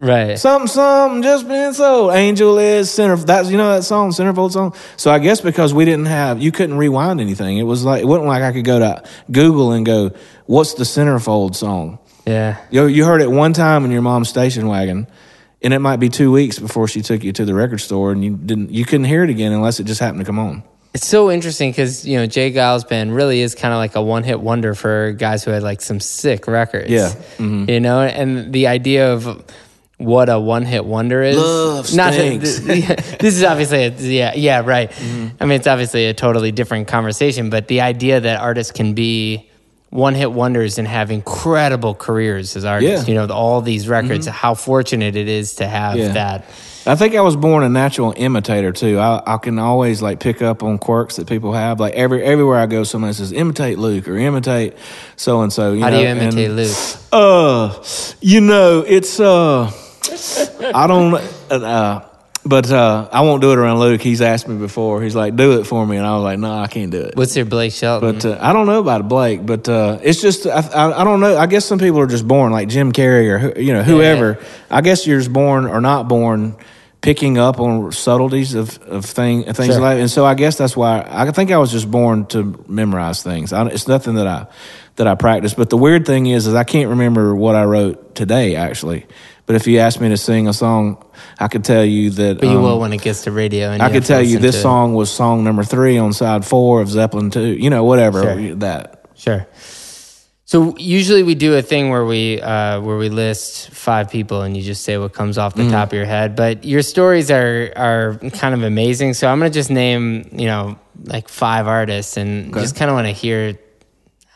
right. 0.00 0.38
Something, 0.38 0.68
something, 0.68 1.22
just 1.22 1.48
been 1.48 1.74
sold. 1.74 2.12
Angel 2.14 2.58
is 2.58 2.90
center. 2.90 3.16
That's 3.16 3.50
you 3.50 3.56
know 3.56 3.74
that 3.74 3.82
song, 3.82 4.10
centerfold 4.10 4.52
song. 4.52 4.74
So 4.96 5.10
I 5.10 5.18
guess 5.18 5.40
because 5.40 5.74
we 5.74 5.84
didn't 5.84 6.06
have, 6.06 6.40
you 6.40 6.52
couldn't 6.52 6.76
rewind 6.78 7.20
anything. 7.20 7.58
It 7.58 7.64
was 7.64 7.84
like 7.84 8.02
it 8.02 8.06
wasn't 8.06 8.28
like 8.28 8.42
I 8.42 8.52
could 8.52 8.64
go 8.64 8.78
to 8.78 9.02
Google 9.30 9.72
and 9.72 9.84
go, 9.84 10.12
"What's 10.46 10.74
the 10.74 10.84
centerfold 10.84 11.54
song?" 11.56 11.98
yeah. 12.26 12.58
You 12.70 12.86
you 12.86 13.04
heard 13.04 13.20
it 13.20 13.30
one 13.30 13.52
time 13.52 13.84
in 13.84 13.90
your 13.90 14.02
mom's 14.02 14.28
station 14.28 14.68
wagon, 14.68 15.08
and 15.60 15.74
it 15.74 15.80
might 15.80 15.98
be 15.98 16.08
two 16.08 16.30
weeks 16.30 16.58
before 16.60 16.86
she 16.86 17.02
took 17.02 17.24
you 17.24 17.32
to 17.32 17.44
the 17.44 17.54
record 17.54 17.80
store, 17.80 18.12
and 18.12 18.22
you 18.24 18.36
didn't 18.36 18.70
you 18.70 18.84
couldn't 18.84 19.06
hear 19.06 19.24
it 19.24 19.30
again 19.30 19.50
unless 19.52 19.80
it 19.80 19.84
just 19.84 20.00
happened 20.00 20.20
to 20.20 20.24
come 20.24 20.38
on. 20.38 20.62
It's 20.94 21.08
so 21.08 21.28
interesting 21.30 21.70
because 21.72 22.06
you 22.06 22.16
know 22.16 22.26
J. 22.26 22.52
Geils 22.52 22.88
band 22.88 23.14
really 23.14 23.40
is 23.40 23.54
kind 23.56 23.74
of 23.74 23.78
like 23.78 23.96
a 23.96 24.02
one 24.02 24.22
hit 24.22 24.40
wonder 24.40 24.74
for 24.74 25.10
guys 25.12 25.42
who 25.44 25.50
had 25.50 25.64
like 25.64 25.80
some 25.82 25.98
sick 25.98 26.46
records. 26.46 26.88
Yeah. 26.88 27.08
Mm-hmm. 27.38 27.68
you 27.68 27.80
know, 27.80 28.00
and 28.00 28.52
the 28.52 28.68
idea 28.68 29.12
of 29.12 29.44
what 29.98 30.28
a 30.28 30.38
one 30.38 30.64
hit 30.64 30.84
wonder 30.84 31.20
is. 31.22 31.36
Love 31.36 31.92
not 31.94 32.14
stinks. 32.14 32.60
this 32.60 33.34
is 33.36 33.42
obviously 33.42 33.82
a, 33.84 33.90
yeah 33.98 34.34
yeah 34.36 34.62
right. 34.64 34.90
Mm-hmm. 34.90 35.36
I 35.42 35.46
mean 35.46 35.56
it's 35.56 35.66
obviously 35.66 36.06
a 36.06 36.14
totally 36.14 36.52
different 36.52 36.86
conversation, 36.86 37.50
but 37.50 37.66
the 37.66 37.80
idea 37.80 38.20
that 38.20 38.40
artists 38.40 38.70
can 38.72 38.94
be 38.94 39.50
one 39.90 40.14
hit 40.14 40.30
wonders 40.32 40.78
and 40.78 40.86
have 40.88 41.10
incredible 41.10 41.94
careers 41.94 42.54
as 42.56 42.64
artists. 42.64 42.90
Yeah. 42.92 42.98
Mm-hmm. 43.00 43.08
You 43.10 43.26
know 43.26 43.34
all 43.34 43.60
these 43.62 43.88
records. 43.88 44.28
How 44.28 44.54
fortunate 44.54 45.16
it 45.16 45.26
is 45.26 45.56
to 45.56 45.66
have 45.66 45.96
Yeah. 45.96 46.12
that. 46.12 46.44
I 46.86 46.96
think 46.96 47.14
I 47.14 47.22
was 47.22 47.34
born 47.34 47.64
a 47.64 47.68
natural 47.68 48.12
imitator 48.16 48.70
too. 48.72 48.98
I, 48.98 49.22
I 49.34 49.36
can 49.38 49.58
always 49.58 50.02
like 50.02 50.20
pick 50.20 50.42
up 50.42 50.62
on 50.62 50.78
quirks 50.78 51.16
that 51.16 51.26
people 51.26 51.52
have. 51.52 51.80
Like 51.80 51.94
every 51.94 52.22
everywhere 52.22 52.58
I 52.58 52.66
go, 52.66 52.84
somebody 52.84 53.14
says 53.14 53.32
imitate 53.32 53.78
Luke 53.78 54.06
or 54.06 54.16
imitate 54.16 54.74
so 55.16 55.40
and 55.40 55.52
so. 55.52 55.78
How 55.78 55.90
do 55.90 55.96
you 55.96 56.06
imitate 56.06 56.50
Luke? 56.50 56.76
Uh, 57.10 57.82
you 58.20 58.40
know, 58.42 58.84
it's 58.86 59.18
uh, 59.18 59.70
I 60.74 60.86
don't 60.86 61.14
uh, 61.50 62.04
but 62.46 62.70
uh, 62.70 63.08
I 63.10 63.22
won't 63.22 63.40
do 63.40 63.52
it 63.52 63.58
around 63.58 63.80
Luke. 63.80 64.02
He's 64.02 64.20
asked 64.20 64.46
me 64.46 64.56
before. 64.58 65.00
He's 65.02 65.16
like, 65.16 65.34
"Do 65.34 65.58
it 65.58 65.64
for 65.64 65.86
me," 65.86 65.96
and 65.96 66.06
I 66.06 66.14
was 66.16 66.24
like, 66.24 66.38
"No, 66.38 66.52
I 66.52 66.66
can't 66.66 66.90
do 66.90 67.00
it." 67.00 67.16
What's 67.16 67.34
your 67.34 67.46
Blake 67.46 67.72
Shelton? 67.72 68.12
But 68.12 68.24
uh, 68.26 68.38
I 68.38 68.52
don't 68.52 68.66
know 68.66 68.80
about 68.80 69.08
Blake. 69.08 69.46
But 69.46 69.66
uh, 69.68 69.98
it's 70.02 70.20
just 70.20 70.46
I, 70.46 70.60
I, 70.60 71.00
I 71.00 71.04
don't 71.04 71.20
know. 71.20 71.38
I 71.38 71.46
guess 71.46 71.64
some 71.64 71.78
people 71.78 72.00
are 72.00 72.06
just 72.06 72.28
born 72.28 72.52
like 72.52 72.68
Jim 72.68 72.92
Carrey 72.92 73.56
or 73.56 73.58
you 73.58 73.72
know 73.72 73.82
whoever. 73.82 74.38
I 74.70 74.82
guess 74.82 75.06
you're 75.06 75.18
just 75.18 75.32
born 75.32 75.64
or 75.64 75.80
not 75.80 76.06
born 76.08 76.56
picking 77.04 77.36
up 77.36 77.60
on 77.60 77.92
subtleties 77.92 78.54
of 78.54 78.78
of 78.84 79.04
thing 79.04 79.44
things 79.44 79.74
Sure. 79.74 79.80
like. 79.80 79.98
And 79.98 80.10
so 80.10 80.24
I 80.24 80.34
guess 80.34 80.56
that's 80.56 80.74
why 80.74 81.06
I 81.06 81.30
think 81.32 81.50
I 81.50 81.58
was 81.58 81.70
just 81.70 81.90
born 81.90 82.24
to 82.28 82.64
memorize 82.66 83.22
things. 83.22 83.52
I, 83.52 83.66
it's 83.66 83.86
nothing 83.86 84.14
that 84.14 84.26
I 84.26 84.46
that 84.96 85.06
I 85.06 85.14
practice. 85.14 85.52
But 85.52 85.68
the 85.68 85.76
weird 85.76 86.06
thing 86.06 86.26
is, 86.26 86.46
is 86.46 86.54
I 86.54 86.64
can't 86.64 86.88
remember 86.88 87.34
what 87.36 87.54
I 87.56 87.64
wrote 87.64 88.14
today 88.14 88.56
actually. 88.56 89.06
But 89.46 89.56
if 89.56 89.66
you 89.66 89.80
asked 89.80 90.00
me 90.00 90.08
to 90.08 90.16
sing 90.16 90.48
a 90.48 90.54
song, 90.54 91.04
I 91.38 91.48
could 91.48 91.64
tell 91.64 91.84
you 91.84 92.08
that. 92.10 92.38
but 92.40 92.46
you 92.48 92.56
um, 92.56 92.62
will 92.62 92.80
when 92.80 92.94
it 92.94 93.02
gets 93.02 93.24
to 93.24 93.30
radio. 93.30 93.70
And 93.72 93.82
I 93.82 93.90
could 93.90 94.06
tell 94.06 94.22
you 94.22 94.38
this 94.38 94.60
song 94.60 94.94
was 94.94 95.10
song 95.12 95.44
number 95.44 95.62
three 95.62 95.98
on 95.98 96.14
side 96.14 96.46
four 96.46 96.80
of 96.80 96.88
Zeppelin 96.88 97.30
two. 97.30 97.48
You 97.48 97.68
know, 97.68 97.84
whatever 97.84 98.22
Sure. 98.22 98.54
that. 98.56 99.04
Sure. 99.14 99.46
So 100.46 100.76
usually 100.76 101.22
we 101.22 101.34
do 101.34 101.54
a 101.56 101.62
thing 101.62 101.88
where 101.88 102.04
we 102.04 102.40
uh, 102.40 102.80
where 102.82 102.98
we 102.98 103.08
list 103.08 103.70
five 103.70 104.10
people 104.10 104.42
and 104.42 104.54
you 104.54 104.62
just 104.62 104.82
say 104.84 104.98
what 104.98 105.14
comes 105.14 105.38
off 105.38 105.54
the 105.54 105.62
Mm-hmm. 105.62 105.70
top 105.72 105.88
of 105.88 105.94
your 105.94 106.04
head. 106.04 106.36
But 106.36 106.64
your 106.64 106.82
stories 106.82 107.30
are 107.30 107.72
are 107.76 108.18
kind 108.34 108.54
of 108.54 108.62
amazing. 108.62 109.14
So 109.14 109.26
I'm 109.28 109.38
gonna 109.38 109.48
just 109.50 109.70
name 109.70 110.28
you 110.32 110.46
know 110.46 110.78
like 111.04 111.28
five 111.30 111.66
artists 111.66 112.18
and 112.18 112.52
just 112.52 112.76
kind 112.76 112.90
of 112.90 112.94
want 112.94 113.06
to 113.06 113.12
hear 113.12 113.58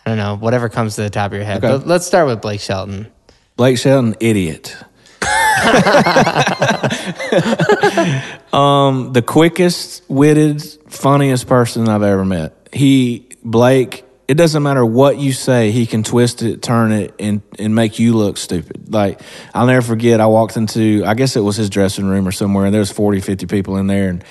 I 0.06 0.08
don't 0.10 0.16
know 0.18 0.36
whatever 0.36 0.70
comes 0.70 0.94
to 0.96 1.02
the 1.02 1.10
top 1.10 1.30
of 1.32 1.36
your 1.36 1.44
head. 1.44 1.62
Okay. 1.62 1.76
But 1.76 1.86
let's 1.86 2.06
start 2.06 2.26
with 2.26 2.40
Blake 2.40 2.60
Shelton. 2.60 3.08
Blake 3.56 3.76
Shelton, 3.76 4.14
idiot. 4.20 4.74
um, 8.52 9.12
the 9.12 9.22
quickest 9.26 10.02
witted, 10.08 10.62
funniest 10.88 11.46
person 11.46 11.88
I've 11.88 12.02
ever 12.02 12.24
met. 12.24 12.68
He 12.72 13.28
Blake. 13.44 14.04
It 14.28 14.36
doesn't 14.36 14.62
matter 14.62 14.84
what 14.84 15.16
you 15.16 15.32
say, 15.32 15.70
he 15.70 15.86
can 15.86 16.02
twist 16.02 16.42
it, 16.42 16.60
turn 16.60 16.92
it, 16.92 17.14
and 17.18 17.40
and 17.58 17.74
make 17.74 17.98
you 17.98 18.14
look 18.14 18.36
stupid. 18.36 18.92
Like 18.92 19.22
I'll 19.54 19.66
never 19.66 19.80
forget. 19.80 20.20
I 20.20 20.26
walked 20.26 20.58
into, 20.58 21.02
I 21.06 21.14
guess 21.14 21.34
it 21.34 21.40
was 21.40 21.56
his 21.56 21.70
dressing 21.70 22.06
room 22.06 22.28
or 22.28 22.32
somewhere, 22.32 22.66
and 22.66 22.74
there 22.74 22.80
was 22.80 22.92
40, 22.92 23.20
50 23.20 23.46
people 23.46 23.78
in 23.78 23.86
there, 23.86 24.10
and 24.10 24.22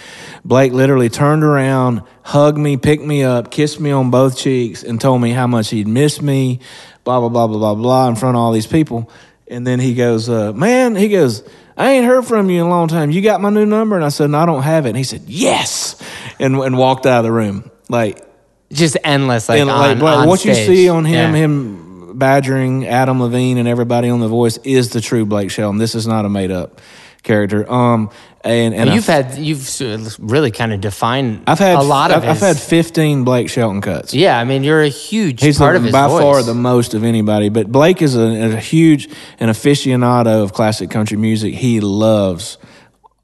Blake 0.45 0.71
literally 0.71 1.09
turned 1.09 1.43
around, 1.43 2.03
hugged 2.21 2.59
me, 2.59 2.77
picked 2.77 3.03
me 3.03 3.23
up, 3.23 3.49
kissed 3.49 3.79
me 3.79 3.89
on 3.89 4.11
both 4.11 4.37
cheeks, 4.37 4.83
and 4.83 5.01
told 5.01 5.19
me 5.19 5.31
how 5.31 5.47
much 5.47 5.71
he'd 5.71 5.87
missed 5.87 6.21
me. 6.21 6.59
Blah 7.03 7.19
blah 7.21 7.29
blah 7.29 7.47
blah 7.47 7.57
blah 7.57 7.75
blah 7.75 8.07
in 8.07 8.15
front 8.15 8.37
of 8.37 8.41
all 8.41 8.51
these 8.51 8.67
people. 8.67 9.09
And 9.47 9.65
then 9.65 9.79
he 9.79 9.95
goes, 9.95 10.29
uh, 10.29 10.53
man, 10.53 10.95
he 10.95 11.07
goes, 11.07 11.41
I 11.77 11.91
ain't 11.91 12.05
heard 12.05 12.25
from 12.25 12.49
you 12.49 12.61
in 12.61 12.67
a 12.67 12.69
long 12.69 12.87
time. 12.87 13.11
You 13.11 13.21
got 13.21 13.39
my 13.39 13.49
new 13.49 13.65
number? 13.65 13.95
And 13.95 14.03
I 14.03 14.09
said, 14.09 14.29
no, 14.29 14.39
I 14.39 14.45
don't 14.45 14.63
have 14.63 14.85
it. 14.85 14.89
And 14.89 14.97
he 14.97 15.03
said, 15.03 15.21
yes. 15.25 15.95
And, 16.39 16.55
and 16.57 16.77
walked 16.77 17.05
out 17.05 17.19
of 17.19 17.23
the 17.23 17.31
room. 17.31 17.71
Like, 17.87 18.26
just 18.71 18.97
endless. 19.03 19.49
Like, 19.49 19.59
and 19.61 19.69
on, 19.69 19.99
like, 19.99 20.17
on 20.19 20.27
what 20.27 20.43
you 20.45 20.53
see 20.53 20.89
on 20.89 21.05
him, 21.05 21.33
Yeah. 21.33 21.39
him 21.39 22.17
badgering 22.17 22.87
Adam 22.87 23.21
Levine 23.21 23.57
and 23.57 23.67
everybody 23.67 24.09
on 24.09 24.19
The 24.19 24.27
Voice 24.27 24.57
is 24.63 24.89
the 24.89 25.01
true 25.01 25.25
Blake 25.25 25.51
Shelton. 25.51 25.77
This 25.77 25.95
is 25.95 26.07
not 26.07 26.25
a 26.25 26.29
made 26.29 26.51
up 26.51 26.81
character. 27.23 27.69
Um, 27.71 28.09
and 28.43 28.73
and 28.73 28.89
you've 28.91 29.09
I've, 29.09 29.33
had 29.33 29.37
you've 29.37 30.15
really 30.19 30.51
kind 30.51 30.71
of 30.71 30.79
defined. 30.79 31.43
I've 31.47 31.59
had 31.59 31.77
a 31.77 31.81
lot 31.81 32.11
of. 32.11 32.23
I've, 32.23 32.29
I've 32.29 32.39
had 32.39 32.57
fifteen 32.57 33.25
Blake 33.25 33.49
Shelton 33.49 33.81
cuts. 33.81 34.13
Yeah, 34.13 34.39
I 34.39 34.45
mean, 34.45 34.63
you're 34.63 34.83
a 34.83 34.87
huge 34.87 35.41
He's 35.41 35.57
part 35.57 35.73
the, 35.73 35.77
of 35.77 35.83
his 35.83 35.91
by 35.91 36.07
voice. 36.07 36.21
far 36.21 36.43
the 36.43 36.53
most 36.53 36.93
of 36.93 37.03
anybody. 37.03 37.49
But 37.49 37.69
Blake 37.71 38.01
is 38.01 38.15
a, 38.15 38.55
a 38.55 38.55
huge 38.57 39.09
an 39.39 39.49
aficionado 39.49 40.43
of 40.43 40.53
classic 40.53 40.89
country 40.89 41.17
music. 41.17 41.55
He 41.55 41.81
loves 41.81 42.57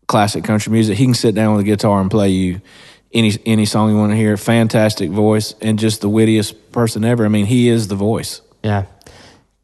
classic 0.07 0.43
country 0.43 0.73
music. 0.73 0.97
He 0.97 1.05
can 1.05 1.13
sit 1.13 1.35
down 1.35 1.55
with 1.55 1.61
a 1.61 1.69
guitar 1.69 2.01
and 2.01 2.11
play 2.11 2.29
you 2.29 2.59
any 3.13 3.33
any 3.45 3.65
song 3.65 3.89
you 3.89 3.97
want 3.97 4.11
to 4.11 4.15
hear. 4.15 4.35
Fantastic 4.37 5.09
voice 5.11 5.55
and 5.61 5.77
just 5.79 6.01
the 6.01 6.09
wittiest 6.09 6.71
person 6.71 7.03
ever. 7.05 7.25
I 7.25 7.29
mean, 7.29 7.45
he 7.45 7.69
is 7.69 7.87
the 7.87 7.95
voice. 7.95 8.41
yeah. 8.63 8.85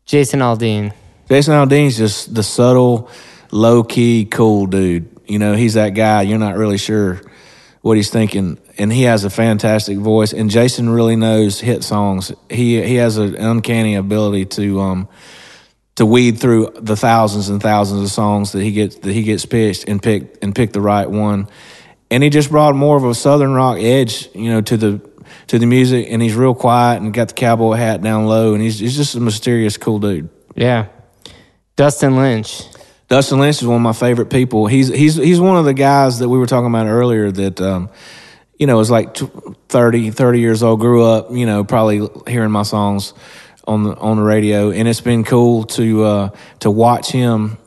Jason 0.06 0.40
Aldean. 0.40 0.92
Jason 1.28 1.54
Aldean's 1.54 1.96
just 1.96 2.34
the 2.34 2.42
subtle, 2.42 3.12
low 3.52 3.84
key, 3.84 4.26
cool 4.26 4.66
dude. 4.66 5.08
You 5.28 5.38
know, 5.38 5.54
he's 5.54 5.76
that 5.76 5.90
guy. 5.90 6.24
You're 6.24 6.40
not 6.40 6.58
really 6.58 6.80
sure 6.80 7.22
what 7.82 7.96
he's 7.96 8.10
thinking, 8.10 8.58
and 8.80 8.92
he 8.92 9.04
has 9.04 9.24
a 9.24 9.30
fantastic 9.30 10.00
voice. 10.00 10.34
And 10.34 10.50
Jason 10.50 10.90
really 10.90 11.16
knows 11.16 11.60
hit 11.60 11.84
songs. 11.84 12.32
He 12.50 12.82
he 12.82 12.96
has 12.96 13.18
an 13.18 13.36
uncanny 13.36 13.94
ability 13.96 14.46
to 14.46 14.80
um 14.82 15.08
to 15.96 16.06
weed 16.06 16.40
through 16.40 16.72
the 16.76 16.96
thousands 16.96 17.50
and 17.50 17.62
thousands 17.62 18.02
of 18.02 18.10
songs 18.10 18.54
that 18.54 18.64
he 18.64 18.72
gets 18.72 18.96
that 18.96 19.12
he 19.14 19.22
gets 19.22 19.46
pitched 19.46 19.88
and 19.88 20.02
pick 20.02 20.38
and 20.42 20.56
pick 20.56 20.74
the 20.74 20.82
right 20.82 21.10
one. 21.10 21.48
And 22.12 22.24
he 22.24 22.30
just 22.30 22.50
brought 22.50 22.76
more 22.76 22.98
of 22.98 23.04
a 23.04 23.14
southern 23.14 23.54
rock 23.54 23.78
edge, 23.80 24.30
you 24.34 24.50
know, 24.50 24.62
to 24.62 24.78
the 24.78 25.10
to 25.48 25.60
the 25.60 25.66
music. 25.66 26.08
And 26.10 26.22
he's 26.22 26.36
real 26.36 26.56
quiet 26.56 27.02
and 27.02 27.14
got 27.14 27.30
the 27.30 27.34
cowboy 27.36 27.74
hat 27.74 28.02
down 28.02 28.26
low. 28.26 28.54
And 28.54 28.62
he's 28.62 28.80
he's 28.80 28.96
just 28.96 29.16
a 29.16 29.20
mysterious, 29.20 29.78
cool 29.78 30.00
dude. 30.00 30.30
Yeah. 30.56 30.88
Dustin 31.76 32.18
Lynch. 32.18 32.64
Dustin 33.08 33.40
Lynch 33.40 33.62
is 33.62 33.68
one 33.68 33.78
of 33.78 33.82
my 33.82 33.94
favorite 33.94 34.30
people. 34.30 34.68
He's 34.68 34.88
he's 34.90 35.16
he's 35.16 35.40
one 35.40 35.58
of 35.58 35.66
the 35.66 35.74
guys 35.74 36.20
that 36.20 36.30
we 36.30 36.38
were 36.38 36.46
talking 36.46 36.68
about 36.68 36.86
earlier 36.86 37.32
that 37.32 37.60
um, 37.60 37.90
you 38.58 38.68
know 38.68 38.80
is 38.80 38.92
like 38.92 39.16
t- 39.16 39.30
30, 39.70 40.12
30 40.12 40.40
years 40.40 40.62
old, 40.62 40.80
grew 40.80 41.04
up, 41.04 41.32
you 41.32 41.48
know, 41.48 41.64
probably 41.64 42.08
hearing 42.28 42.52
my 42.52 42.64
songs 42.64 43.14
on 43.66 43.84
the 43.84 43.96
on 43.96 44.18
the 44.18 44.24
radio, 44.24 44.70
and 44.72 44.88
it's 44.88 45.02
been 45.02 45.24
cool 45.24 45.64
to 45.64 46.04
uh, 46.04 46.30
to 46.60 46.70
watch 46.70 47.12
him 47.12 47.58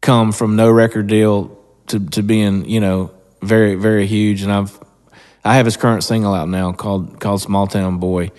come 0.00 0.32
from 0.32 0.56
no 0.56 0.70
record 0.70 1.06
deal 1.06 1.56
to 1.86 2.00
to 2.10 2.22
being 2.22 2.68
you 2.68 2.80
know 2.80 3.13
very 3.44 3.74
very 3.74 4.06
huge. 4.06 4.42
And 4.42 4.52
I've 4.52 4.78
I 5.44 5.56
have 5.56 5.66
his 5.66 5.76
current 5.76 6.02
single 6.02 6.34
out 6.34 6.48
now 6.48 6.72
called 6.72 7.20
called 7.20 7.42
Small 7.42 7.66
Town 7.66 7.98
Boy, 7.98 8.30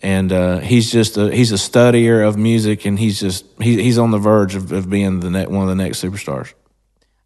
and 0.00 0.32
uh, 0.32 0.58
he's 0.58 0.90
just 0.90 1.16
a 1.16 1.34
he's 1.34 1.52
a 1.52 1.56
studier 1.56 2.26
of 2.26 2.36
music, 2.36 2.86
and 2.86 2.98
he's 2.98 3.20
just 3.20 3.44
he, 3.60 3.82
he's 3.82 3.98
on 3.98 4.10
the 4.10 4.18
verge 4.18 4.54
of, 4.54 4.72
of 4.72 4.88
being 4.88 5.20
the 5.20 5.30
ne- 5.30 5.46
one 5.46 5.62
of 5.62 5.68
the 5.68 5.82
next 5.82 6.02
superstars. 6.02 6.54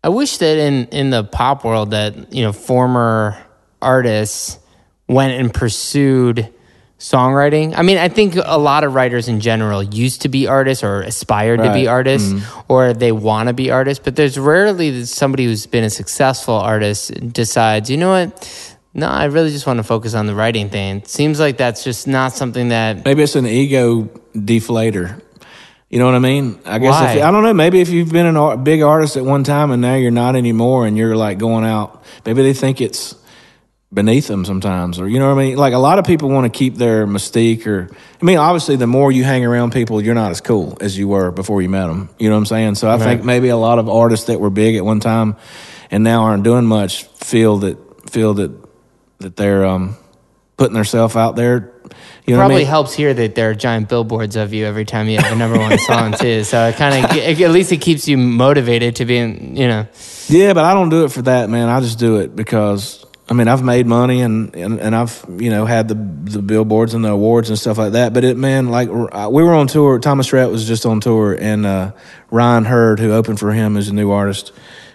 I 0.03 0.09
wish 0.09 0.39
that 0.39 0.59
in 0.59 0.87
in 0.87 1.11
the 1.11 1.25
pop 1.25 1.65
world 1.65 1.93
that 1.93 2.33
you 2.33 2.43
know 2.43 2.53
former 2.53 3.37
artists 3.81 4.59
went 5.09 5.33
and 5.35 5.53
pursued 5.53 6.53
songwriting. 7.01 7.73
I 7.77 7.83
mean, 7.83 7.97
I 7.97 8.09
think 8.09 8.37
a 8.37 8.59
lot 8.59 8.85
of 8.85 8.95
writers 8.95 9.27
in 9.27 9.41
general 9.41 9.83
used 9.83 10.23
to 10.23 10.29
be 10.29 10.47
artists 10.47 10.85
or 10.85 11.01
aspired 11.01 11.57
to 11.57 11.73
be 11.73 11.87
Right. 11.87 11.89
artists 11.89 12.29
mm-hmm. 12.31 12.73
or 12.73 12.93
they 12.93 13.11
want 13.11 13.49
to 13.49 13.55
be 13.55 13.71
artists, 13.71 14.05
but 14.05 14.17
there's 14.17 14.39
rarely 14.39 15.05
somebody 15.07 15.47
who's 15.47 15.67
been 15.67 15.83
a 15.83 15.91
successful 15.91 16.55
artist 16.55 17.33
decides, 17.33 17.91
you 17.91 17.97
know 17.97 18.11
what? 18.11 18.77
No, 18.93 19.09
I 19.09 19.25
really 19.25 19.51
just 19.51 19.67
want 19.67 19.79
to 19.79 19.83
focus 19.83 20.15
on 20.15 20.27
the 20.27 20.35
writing 20.35 20.69
thing. 20.69 20.99
It 20.99 21.09
seems 21.09 21.41
like 21.41 21.57
that's 21.57 21.83
just 21.85 22.07
not 22.07 22.33
something 22.33 22.69
that 22.69 23.05
Maybe 23.05 23.23
it's 23.23 23.37
an 23.37 23.47
ego 23.47 24.03
deflator. 24.35 25.23
You 25.89 25.99
know 25.99 26.05
what 26.05 26.15
I 26.15 26.21
mean? 26.21 26.61
I 26.67 26.79
guess 26.79 26.93
Why? 26.93 27.13
if, 27.15 27.23
I 27.25 27.31
don't 27.31 27.43
know. 27.43 27.55
Maybe 27.55 27.81
if 27.81 27.89
you've 27.89 28.13
been 28.13 28.37
a 28.37 28.57
big 28.57 28.83
artist 28.83 29.17
at 29.17 29.25
one 29.25 29.43
time 29.43 29.71
and 29.71 29.81
now 29.81 29.95
you're 29.95 30.11
not 30.11 30.37
anymore, 30.37 30.87
and 30.87 30.97
you're 30.99 31.17
like 31.17 31.39
going 31.39 31.65
out, 31.65 32.05
maybe 32.27 32.43
they 32.43 32.53
think 32.53 32.81
it's 32.81 33.15
beneath 33.93 34.29
them 34.29 34.45
sometimes, 34.45 35.01
or 35.01 35.09
you 35.09 35.19
know 35.19 35.35
what 35.35 35.41
I 35.41 35.45
mean. 35.45 35.57
Like 35.57 35.73
a 35.73 35.79
lot 35.79 35.99
of 35.99 36.05
people 36.05 36.29
want 36.29 36.53
to 36.53 36.57
keep 36.57 36.77
their 36.77 37.07
mystique, 37.07 37.67
or 37.67 37.89
I 38.21 38.25
mean, 38.25 38.39
obviously, 38.39 38.77
the 38.77 38.87
more 38.87 39.11
you 39.11 39.25
hang 39.25 39.45
around 39.45 39.73
people, 39.73 40.03
you're 40.03 40.15
not 40.15 40.31
as 40.31 40.41
cool 40.41 40.79
as 40.81 40.97
you 40.97 41.09
were 41.09 41.31
before 41.31 41.61
you 41.63 41.69
met 41.69 41.87
them. 41.87 42.09
You 42.19 42.29
know 42.29 42.37
what 42.37 42.41
I'm 42.41 42.47
saying? 42.47 42.75
So 42.77 42.91
I 42.91 42.99
think 42.99 43.25
maybe 43.25 43.49
a 43.49 43.57
lot 43.57 43.79
of 43.79 43.89
artists 43.89 44.27
that 44.27 44.41
were 44.41 44.51
big 44.51 44.77
at 44.77 44.85
one 44.85 45.01
time 45.01 45.37
and 45.91 46.05
now 46.05 46.23
aren't 46.23 46.45
doing 46.45 46.67
much 46.67 47.05
feel 47.05 47.59
that 47.59 48.11
feel 48.11 48.35
that 48.35 48.53
that 49.19 49.37
they're 49.37 49.67
um, 49.67 49.97
putting 50.57 50.75
themselves 50.75 51.17
out 51.17 51.37
there. 51.37 51.73
You 52.27 52.35
know 52.35 52.43
what 52.43 52.45
I 52.45 52.49
probably 52.49 52.57
mean? 52.59 52.67
helps 52.67 52.95
here 52.95 53.13
that 53.13 53.35
there 53.35 53.51
are 53.51 53.55
giant 53.55 53.89
billboards 53.89 54.37
of 54.37 54.53
you 54.53 54.65
every 54.67 54.85
time 54.85 55.09
you 55.09 55.19
have 55.19 55.33
a 55.33 55.37
number 55.37 55.59
one 55.59 55.77
song 55.79 56.13
too. 56.19 56.45
So 56.45 56.69
it 56.69 56.77
kind 56.77 57.05
of 57.05 57.11
at 57.11 57.51
least 57.51 57.73
it 57.73 57.79
keeps 57.79 58.07
you 58.07 58.17
motivated 58.17 58.97
to 58.97 59.05
be, 59.05 59.17
in, 59.17 59.57
you 59.57 59.67
know. 59.67 59.89
Yeah, 60.29 60.53
but 60.53 60.65
I 60.65 60.75
don't 60.75 60.91
do 60.91 61.05
it 61.05 61.13
for 61.13 61.23
that, 61.23 61.51
man. 61.51 61.69
I 61.69 61.81
just 61.81 61.99
do 61.99 62.19
it 62.19 62.37
because 62.37 63.00
I 63.31 63.35
mean 63.35 63.47
I've 63.47 63.63
made 63.63 63.87
money 63.87 64.23
and 64.23 64.55
and, 64.57 64.81
and 64.81 64.95
I've 64.95 65.25
you 65.39 65.51
know 65.51 65.65
had 65.65 65.89
the 65.89 65.95
the 65.95 66.43
billboards 66.43 66.95
and 66.95 67.05
the 67.05 67.11
awards 67.11 67.49
and 67.49 67.59
stuff 67.59 67.79
like 67.79 67.93
that. 67.93 68.13
But 68.13 68.25
it, 68.25 68.37
man, 68.37 68.69
like 68.69 68.89
we 68.89 69.43
were 69.43 69.55
on 69.55 69.69
tour. 69.69 69.99
Thomas 70.01 70.33
Rhett 70.33 70.51
was 70.51 70.67
just 70.67 70.85
on 70.85 71.01
tour, 71.01 71.35
and 71.35 71.65
uh, 71.65 71.93
Ryan 72.31 72.65
Hurd, 72.65 72.99
who 72.99 73.13
opened 73.13 73.39
for 73.39 73.53
him, 73.53 73.77
as 73.77 73.89
a 73.89 73.95
new 73.95 74.11
artist. 74.11 74.53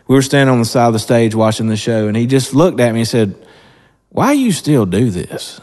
We 0.08 0.16
were 0.16 0.22
standing 0.22 0.54
on 0.54 0.60
the 0.60 0.66
side 0.66 0.88
of 0.88 0.94
the 0.94 1.00
stage 1.00 1.34
watching 1.34 1.68
the 1.68 1.78
show, 1.78 2.08
and 2.08 2.16
he 2.16 2.28
just 2.28 2.54
looked 2.54 2.80
at 2.80 2.94
me 2.94 3.00
and 3.00 3.08
said, 3.08 3.36
"Why 4.10 4.34
you 4.34 4.52
still 4.52 4.86
do 4.86 5.10
this?" 5.10 5.62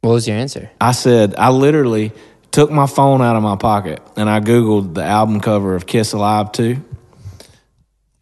What 0.00 0.12
was 0.12 0.26
your 0.26 0.38
answer? 0.38 0.70
I 0.80 0.92
said, 0.92 1.34
I 1.36 1.50
literally 1.50 2.12
took 2.50 2.70
my 2.70 2.86
phone 2.86 3.20
out 3.20 3.36
of 3.36 3.42
my 3.42 3.56
pocket 3.56 4.00
and 4.16 4.28
I 4.30 4.40
Googled 4.40 4.94
the 4.94 5.04
album 5.04 5.40
cover 5.40 5.74
of 5.74 5.86
Kiss 5.86 6.12
Alive 6.14 6.52
2. 6.52 6.82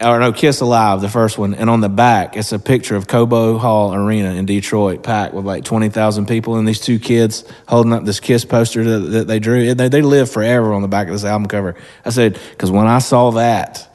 Or 0.00 0.20
no, 0.20 0.32
Kiss 0.32 0.60
Alive, 0.60 1.00
the 1.00 1.08
first 1.08 1.38
one. 1.38 1.54
And 1.54 1.68
on 1.68 1.80
the 1.80 1.88
back, 1.88 2.36
it's 2.36 2.52
a 2.52 2.58
picture 2.60 2.94
of 2.94 3.08
Cobo 3.08 3.58
Hall 3.58 3.92
Arena 3.92 4.34
in 4.34 4.46
Detroit, 4.46 5.02
packed 5.02 5.34
with 5.34 5.44
like 5.44 5.64
20,000 5.64 6.26
people. 6.26 6.54
And 6.54 6.68
these 6.68 6.80
two 6.80 7.00
kids 7.00 7.42
holding 7.66 7.92
up 7.92 8.04
this 8.04 8.20
Kiss 8.20 8.44
poster 8.44 8.84
that, 8.84 8.98
that 9.10 9.26
they 9.26 9.40
drew. 9.40 9.74
They, 9.74 9.88
they 9.88 10.02
live 10.02 10.30
forever 10.30 10.72
on 10.72 10.82
the 10.82 10.88
back 10.88 11.08
of 11.08 11.14
this 11.14 11.24
album 11.24 11.48
cover. 11.48 11.74
I 12.04 12.10
said, 12.10 12.38
because 12.50 12.70
when 12.70 12.86
I 12.86 13.00
saw 13.00 13.32
that, 13.32 13.88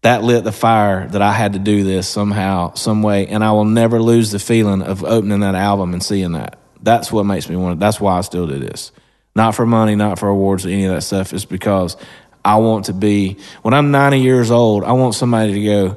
that 0.00 0.22
lit 0.22 0.44
the 0.44 0.52
fire 0.52 1.06
that 1.08 1.20
I 1.20 1.32
had 1.32 1.52
to 1.52 1.58
do 1.58 1.84
this 1.84 2.08
somehow, 2.08 2.72
some 2.72 3.02
way, 3.02 3.26
and 3.26 3.44
I 3.44 3.52
will 3.52 3.66
never 3.66 4.00
lose 4.00 4.30
the 4.30 4.38
feeling 4.38 4.80
of 4.80 5.04
opening 5.04 5.40
that 5.40 5.54
album 5.54 5.92
and 5.92 6.02
seeing 6.02 6.32
that. 6.32 6.58
That's 6.82 7.12
what 7.12 7.24
makes 7.24 7.50
me 7.50 7.56
want. 7.56 7.80
That's 7.80 8.00
why 8.00 8.16
I 8.16 8.22
still 8.22 8.46
do 8.46 8.58
this. 8.58 8.92
Not 9.36 9.54
for 9.54 9.66
money, 9.66 9.94
not 9.94 10.18
for 10.18 10.28
awards 10.28 10.64
or 10.64 10.70
any 10.70 10.86
of 10.86 10.94
that 10.94 11.02
stuff. 11.02 11.34
It's 11.34 11.44
because 11.44 11.98
I 12.44 12.56
want 12.56 12.86
to 12.86 12.92
be. 12.92 13.36
When 13.62 13.74
I'm 13.74 13.90
90 13.90 14.20
years 14.20 14.50
old, 14.50 14.84
I 14.84 14.92
want 14.92 15.14
somebody 15.14 15.54
to 15.54 15.64
go. 15.64 15.96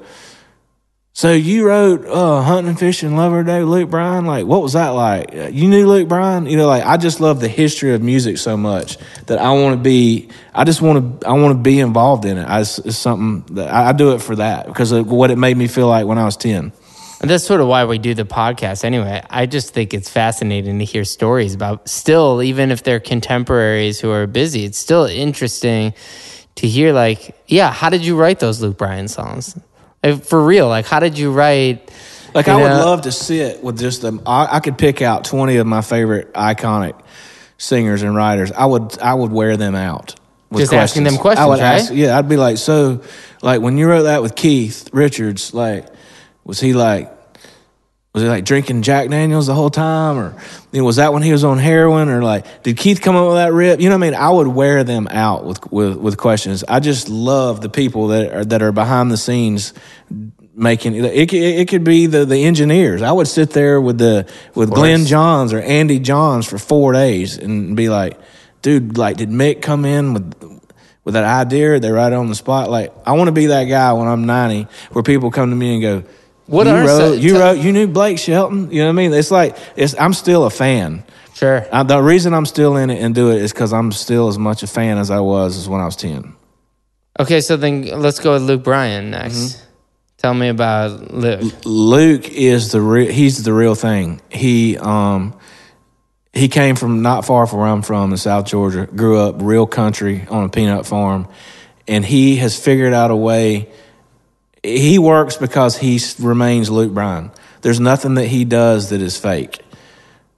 So 1.15 1.31
you 1.31 1.67
wrote 1.67 2.07
uh, 2.07 2.41
"Hunting 2.41 2.69
and 2.69 2.79
Fishing 2.79 3.15
Lover 3.15 3.43
Day" 3.43 3.61
Luke 3.61 3.91
Bryan. 3.91 4.25
Like, 4.25 4.47
what 4.47 4.63
was 4.63 4.73
that 4.73 4.89
like? 4.89 5.31
You 5.31 5.67
knew 5.67 5.87
Luke 5.87 6.07
Bryan. 6.07 6.47
You 6.47 6.57
know, 6.57 6.67
like 6.67 6.83
I 6.83 6.97
just 6.97 7.19
love 7.21 7.39
the 7.39 7.47
history 7.47 7.93
of 7.93 8.01
music 8.01 8.39
so 8.39 8.57
much 8.57 8.97
that 9.27 9.37
I 9.37 9.51
want 9.51 9.77
to 9.77 9.81
be. 9.81 10.29
I 10.55 10.63
just 10.63 10.81
want 10.81 11.21
to. 11.21 11.27
I 11.27 11.33
want 11.33 11.55
to 11.55 11.61
be 11.61 11.79
involved 11.79 12.25
in 12.25 12.39
it. 12.39 12.45
I, 12.45 12.61
it's, 12.61 12.97
something 12.97 13.55
that 13.55 13.71
I, 13.71 13.89
I 13.89 13.93
do 13.93 14.13
it 14.13 14.23
for 14.23 14.37
that 14.37 14.65
because 14.65 14.91
of 14.91 15.11
what 15.11 15.29
it 15.29 15.37
made 15.37 15.55
me 15.55 15.67
feel 15.67 15.87
like 15.87 16.07
when 16.07 16.17
I 16.17 16.25
was 16.25 16.35
ten. 16.35 16.73
And 17.21 17.29
that's 17.29 17.45
sort 17.45 17.61
of 17.61 17.67
why 17.67 17.85
we 17.85 17.99
do 17.99 18.15
the 18.15 18.25
podcast 18.25 18.83
anyway. 18.83 19.21
I 19.29 19.45
just 19.45 19.73
think 19.73 19.93
it's 19.93 20.09
fascinating 20.09 20.79
to 20.79 20.85
hear 20.85 21.05
stories 21.05 21.53
about 21.53 21.87
still, 21.87 22.41
even 22.41 22.69
if 22.69 22.83
they're 22.83 22.99
contemporaries 22.99 23.99
who 23.99 24.11
are 24.11 24.27
busy, 24.27 24.65
it's 24.65 24.77
still 24.77 25.05
interesting 25.05 25.93
to 26.55 26.67
hear, 26.67 26.93
like, 26.93 27.35
yeah, 27.47 27.71
how 27.71 27.89
did 27.89 28.05
you 28.05 28.15
write 28.15 28.39
those 28.39 28.61
Luke 28.61 28.77
Bryan 28.77 29.07
songs? 29.07 29.57
Like, 30.03 30.23
for 30.23 30.43
real, 30.43 30.67
like, 30.67 30.85
how 30.85 30.99
did 30.99 31.17
you 31.17 31.31
write? 31.31 31.91
Like 32.33 32.47
you 32.47 32.53
I 32.53 32.55
would 32.55 32.69
love 32.69 33.03
to 33.03 33.11
sit 33.11 33.63
with 33.63 33.77
just 33.77 34.01
them. 34.01 34.21
I, 34.25 34.57
I 34.57 34.59
could 34.59 34.77
pick 34.77 35.03
out 35.03 35.23
twenty 35.23 35.57
of 35.57 35.67
my 35.67 35.81
favorite 35.81 36.33
iconic 36.33 36.99
singers 37.59 38.01
and 38.01 38.15
writers. 38.15 38.51
I 38.51 38.65
would 38.65 38.97
I 38.99 39.13
would 39.13 39.31
wear 39.31 39.55
them 39.55 39.75
out. 39.75 40.15
With 40.49 40.61
Just 40.61 40.73
asking 40.73 41.03
them 41.03 41.17
questions. 41.17 41.43
I 41.43 41.45
questions, 41.45 41.61
would 41.61 41.63
right? 41.63 41.81
ask, 41.81 41.93
yeah, 41.93 42.17
I'd 42.17 42.29
be 42.29 42.37
like, 42.37 42.57
so, 42.57 43.01
like 43.43 43.61
when 43.61 43.77
you 43.77 43.87
wrote 43.87 44.03
that 44.03 44.23
with 44.23 44.35
Keith 44.35 44.89
Richards, 44.93 45.53
like, 45.53 45.85
was 46.43 46.59
he 46.59 46.73
like, 46.73 47.11
was 48.13 48.21
he 48.21 48.29
like 48.29 48.45
drinking 48.45 48.83
Jack 48.83 49.09
Daniels 49.09 49.47
the 49.47 49.55
whole 49.55 49.71
time, 49.71 50.17
or 50.17 50.35
you 50.71 50.79
know, 50.79 50.85
was 50.85 50.97
that 50.97 51.13
when 51.13 51.23
he 51.23 51.31
was 51.31 51.43
on 51.43 51.57
heroin, 51.57 52.09
or 52.09 52.21
like, 52.21 52.63
did 52.63 52.77
Keith 52.77 53.01
come 53.01 53.15
up 53.15 53.27
with 53.27 53.37
that 53.37 53.53
rip? 53.53 53.79
You 53.79 53.89
know 53.89 53.97
what 53.97 54.05
I 54.05 54.11
mean? 54.11 54.19
I 54.19 54.29
would 54.29 54.47
wear 54.47 54.83
them 54.83 55.07
out 55.07 55.45
with 55.45 55.71
with, 55.71 55.97
with 55.97 56.17
questions. 56.17 56.63
I 56.67 56.79
just 56.79 57.09
love 57.09 57.61
the 57.61 57.69
people 57.69 58.07
that 58.09 58.31
are 58.31 58.45
that 58.45 58.61
are 58.61 58.71
behind 58.71 59.11
the 59.11 59.17
scenes 59.17 59.73
making 60.55 60.95
it. 60.95 61.05
It, 61.05 61.33
it 61.33 61.67
could 61.67 61.83
be 61.83 62.05
the, 62.05 62.25
the 62.25 62.43
engineers. 62.43 63.01
I 63.01 63.11
would 63.11 63.27
sit 63.27 63.51
there 63.51 63.81
with 63.81 63.97
the 63.97 64.29
with 64.53 64.69
Glyn 64.69 65.05
Johns 65.05 65.53
or 65.53 65.59
Andy 65.59 65.99
Johns 65.99 66.45
for 66.45 66.57
four 66.57 66.93
days 66.93 67.37
and 67.37 67.75
be 67.75 67.89
like, 67.89 68.19
dude, 68.61 68.97
like, 68.97 69.17
did 69.17 69.29
Mick 69.29 69.61
come 69.61 69.85
in 69.85 70.13
with 70.13 70.61
with 71.03 71.15
that 71.15 71.23
idea? 71.23 71.79
They're 71.79 71.93
right 71.93 72.13
on 72.13 72.29
the 72.29 72.35
spot. 72.35 72.69
Like, 72.69 72.93
I 73.05 73.13
want 73.13 73.27
to 73.27 73.33
be 73.33 73.47
that 73.47 73.65
guy 73.65 73.93
when 73.93 74.07
I'm 74.07 74.25
90, 74.25 74.67
where 74.91 75.03
people 75.03 75.31
come 75.31 75.49
to 75.49 75.55
me 75.55 75.73
and 75.73 75.81
go, 75.81 76.03
What 76.53 76.67
you 76.67 76.73
are 76.73 76.85
wrote, 76.85 77.19
you 77.19 77.33
tell- 77.33 77.55
wrote 77.55 77.57
you 77.63 77.71
knew 77.71 77.87
Blake 77.87 78.19
Shelton. 78.19 78.71
You 78.71 78.79
know 78.79 78.85
what 78.85 78.89
I 78.89 78.95
mean? 78.95 79.13
It's 79.13 79.31
like 79.31 79.57
it's 79.75 79.95
I'm 79.99 80.13
still 80.13 80.45
a 80.45 80.49
fan. 80.49 81.03
Sure. 81.33 81.65
I, 81.71 81.83
the 81.83 81.99
reason 82.01 82.33
I'm 82.33 82.45
still 82.45 82.77
in 82.77 82.89
it 82.89 83.01
and 83.01 83.15
do 83.15 83.31
it 83.31 83.41
is 83.41 83.51
because 83.51 83.73
I'm 83.73 83.91
still 83.91 84.27
as 84.27 84.37
much 84.37 84.61
a 84.61 84.67
fan 84.67 84.97
as 84.99 85.09
I 85.09 85.19
was 85.19 85.57
as 85.57 85.67
when 85.67 85.81
I 85.81 85.85
was 85.85 85.95
ten. 85.95 86.35
Okay, 87.19 87.41
so 87.41 87.57
then 87.57 87.83
let's 88.01 88.19
go 88.19 88.33
with 88.33 88.43
Luke 88.43 88.63
Bryan 88.63 89.11
next. 89.11 89.35
Mm-hmm. 89.35 89.63
Tell 90.17 90.33
me 90.33 90.47
about 90.47 91.11
Luke. 91.13 91.53
Luke 91.65 92.29
is 92.29 92.71
the 92.71 92.79
real. 92.79 93.11
He's 93.11 93.43
the 93.43 93.51
real 93.53 93.75
thing. 93.75 94.21
He 94.29 94.77
um 94.77 95.37
he 96.33 96.47
came 96.47 96.75
from 96.75 97.01
not 97.01 97.25
far 97.25 97.45
from 97.45 97.59
where 97.59 97.67
I'm 97.67 97.81
from 97.81 98.11
in 98.11 98.17
South 98.17 98.45
Georgia. 98.45 98.87
Grew 98.87 99.19
up 99.19 99.35
real 99.39 99.67
country 99.67 100.25
on 100.29 100.45
a 100.45 100.49
peanut 100.49 100.85
farm, 100.85 101.27
and 101.87 102.05
he 102.05 102.37
has 102.37 102.57
figured 102.57 102.93
out 102.93 103.11
a 103.11 103.15
way. 103.15 103.69
He 104.63 104.97
works 104.97 105.35
because 105.35 105.77
he 105.77 105.99
remains 106.19 106.69
Luke 106.69 106.93
Bryan. 106.93 107.31
There's 107.61 107.79
nothing 107.79 108.15
that 108.15 108.27
he 108.27 108.45
does 108.45 108.89
that 108.89 109.01
is 109.01 109.17
fake. 109.17 109.59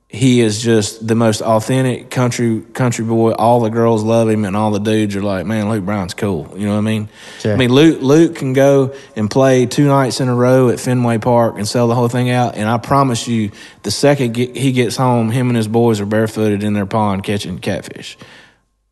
He 0.08 0.40
is 0.40 0.62
just 0.62 1.06
the 1.06 1.16
most 1.16 1.42
authentic 1.42 2.10
country 2.10 2.62
country 2.74 3.04
boy. 3.04 3.32
All 3.32 3.60
the 3.60 3.70
girls 3.70 4.02
love 4.02 4.30
him, 4.30 4.46
and 4.46 4.56
all 4.56 4.72
the 4.72 4.80
dudes 4.80 5.16
are 5.16 5.22
like, 5.22 5.46
"Man, 5.46 5.70
Luke 5.70 5.84
Bryan's 5.84 6.14
cool." 6.14 6.54
You 6.56 6.68
know 6.68 6.74
what 6.74 6.78
I 6.78 6.82
mean? 6.82 7.10
Sure. 7.40 7.54
I 7.54 7.58
mean, 7.58 7.72
Luke 7.72 8.02
Luke 8.02 8.36
can 8.36 8.54
go 8.54 8.94
and 9.16 9.30
play 9.30 9.66
two 9.66 9.86
nights 9.88 10.22
in 10.22 10.30
a 10.30 10.36
row 10.36 10.70
at 10.70 10.80
Fenway 10.80 11.18
Park 11.18 11.56
and 11.58 11.68
sell 11.68 11.88
the 11.88 11.96
whole 11.96 12.08
thing 12.08 12.30
out. 12.30 12.56
And 12.56 12.70
I 12.70 12.78
promise 12.78 13.28
you, 13.28 13.52
the 13.84 13.92
second 13.92 14.36
get, 14.36 14.56
he 14.56 14.72
gets 14.72 14.96
home, 14.96 15.32
him 15.32 15.50
and 15.50 15.58
his 15.58 15.68
boys 15.68 16.00
are 16.00 16.06
barefooted 16.06 16.64
in 16.64 16.74
their 16.74 16.86
pond 16.86 17.24
catching 17.24 17.60
catfish. 17.60 18.18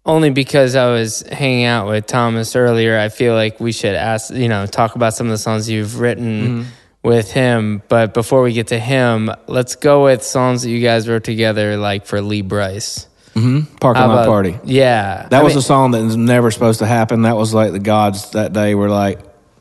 Only 0.05 0.31
because 0.31 0.75
I 0.75 0.87
was 0.91 1.21
hanging 1.21 1.63
out 1.63 1.87
with 1.87 2.05
Thomas 2.07 2.55
earlier, 2.57 2.97
I 2.99 3.07
feel 3.07 3.33
like 3.35 3.59
we 3.61 3.71
should 3.71 3.95
ask, 3.95 4.33
you 4.33 4.49
know, 4.49 4.65
talk 4.65 4.95
about 4.95 5.13
some 5.13 5.27
of 5.27 5.31
the 5.31 5.37
songs 5.37 5.69
you've 5.69 5.99
written 5.99 6.41
Mm-hmm. 6.63 6.69
with 7.03 7.31
him. 7.31 7.81
But 7.87 8.13
before 8.13 8.41
we 8.41 8.51
get 8.51 8.67
to 8.67 8.79
him, 8.79 9.31
let's 9.47 9.75
go 9.77 10.03
with 10.03 10.21
songs 10.23 10.63
that 10.63 10.69
you 10.69 10.81
guys 10.81 11.07
wrote 11.07 11.23
together, 11.23 11.77
like 11.77 12.05
for 12.05 12.21
Lee 12.21 12.41
Brice. 12.41 13.07
Parking 13.33 13.65
How 13.81 14.07
lot 14.09 14.27
party. 14.27 14.59
Yeah. 14.65 15.25
That 15.29 15.39
I 15.39 15.43
was 15.43 15.53
mean- 15.53 15.59
a 15.59 15.61
song 15.63 15.91
that 15.91 16.03
was 16.03 16.17
never 16.17 16.51
supposed 16.51 16.79
to 16.79 16.85
happen. 16.85 17.21
That 17.23 17.37
was 17.37 17.53
like 17.53 17.71
the 17.71 17.79
gods 17.79 18.31
that 18.31 18.51
day 18.53 18.75
were 18.75 18.89
like, 18.89 19.19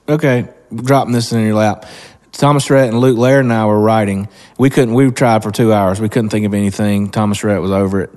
okay, 0.08 0.48
dropping 0.74 1.12
this 1.12 1.32
in 1.32 1.40
your 1.44 1.54
lap. 1.54 1.86
Thomas 2.32 2.68
Rhett 2.68 2.88
and 2.88 2.98
Luke 2.98 3.16
Laird 3.16 3.44
and 3.44 3.52
I 3.52 3.64
were 3.66 3.80
writing. 3.80 4.28
We 4.58 4.70
couldn't. 4.70 4.92
We 4.94 5.10
tried 5.12 5.42
for 5.42 5.50
two 5.52 5.72
hours. 5.72 6.00
We 6.00 6.08
couldn't 6.08 6.30
think 6.30 6.46
of 6.46 6.52
anything. 6.54 7.10
Thomas 7.10 7.44
Rhett 7.44 7.60
was 7.62 7.70
over 7.70 8.00
it. 8.02 8.10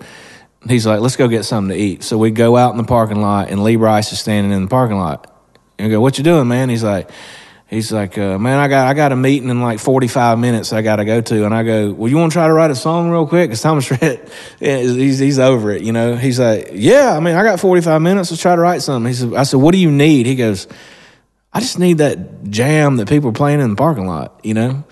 He's 0.68 0.86
like, 0.86 1.00
let's 1.00 1.16
go 1.16 1.28
get 1.28 1.44
something 1.44 1.76
to 1.76 1.82
eat. 1.82 2.04
So 2.04 2.18
we 2.18 2.32
go 2.32 2.58
out 2.58 2.72
in 2.72 2.78
the 2.78 2.84
parking 2.84 3.22
lot, 3.22 3.50
and 3.50 3.64
Lee 3.64 3.76
Brice 3.76 4.12
is 4.12 4.20
standing 4.20 4.52
in 4.52 4.64
the 4.64 4.68
parking 4.68 4.98
lot. 4.98 5.32
And 5.78 5.88
we 5.88 5.92
go, 5.92 6.02
what 6.02 6.18
you 6.18 6.24
doing, 6.24 6.48
man? 6.48 6.70
He's 6.70 6.84
like, 6.84 7.12
he's 7.68 7.92
like, 7.92 8.18
uh, 8.18 8.40
man, 8.40 8.58
I 8.58 8.68
got 8.68 8.88
I 8.88 8.94
got 8.94 9.12
a 9.12 9.16
meeting 9.16 9.50
in 9.50 9.62
like 9.62 9.80
45 9.80 10.40
minutes. 10.40 10.74
I 10.74 10.82
got 10.82 10.98
to 10.98 11.06
go 11.06 11.22
to. 11.22 11.46
And 11.46 11.54
I 11.54 11.64
go, 11.64 11.92
well, 11.92 12.10
you 12.10 12.18
want 12.18 12.32
to 12.32 12.36
try 12.36 12.48
to 12.48 12.54
write 12.54 12.72
a 12.72 12.76
song 12.76 13.12
real 13.12 13.28
quick? 13.28 13.50
Because 13.50 13.62
Thomas 13.62 13.90
Rhett, 13.92 14.30
he's 14.60 15.20
he's 15.20 15.40
over 15.40 15.72
it. 15.72 15.84
You 15.84 15.92
know, 15.92 16.16
he's 16.16 16.40
like, 16.40 16.70
yeah. 16.74 17.16
I 17.16 17.20
mean, 17.20 17.36
I 17.36 17.44
got 17.44 17.60
45 17.60 18.02
minutes. 18.02 18.32
Let's 18.32 18.42
try 18.42 18.56
to 18.56 18.62
write 18.62 18.82
something. 18.82 19.08
He 19.08 19.16
said, 19.16 19.34
I 19.34 19.44
said, 19.44 19.60
what 19.60 19.72
do 19.72 19.78
you 19.78 19.92
need? 19.92 20.26
He 20.26 20.36
goes, 20.36 20.68
I 21.54 21.60
just 21.60 21.78
need 21.78 22.00
that 22.00 22.50
jam 22.50 22.98
that 22.98 23.08
people 23.08 23.30
are 23.30 23.34
playing 23.34 23.60
in 23.60 23.70
the 23.70 23.76
parking 23.76 24.08
lot. 24.08 24.40
You 24.44 24.56
know, 24.56 24.84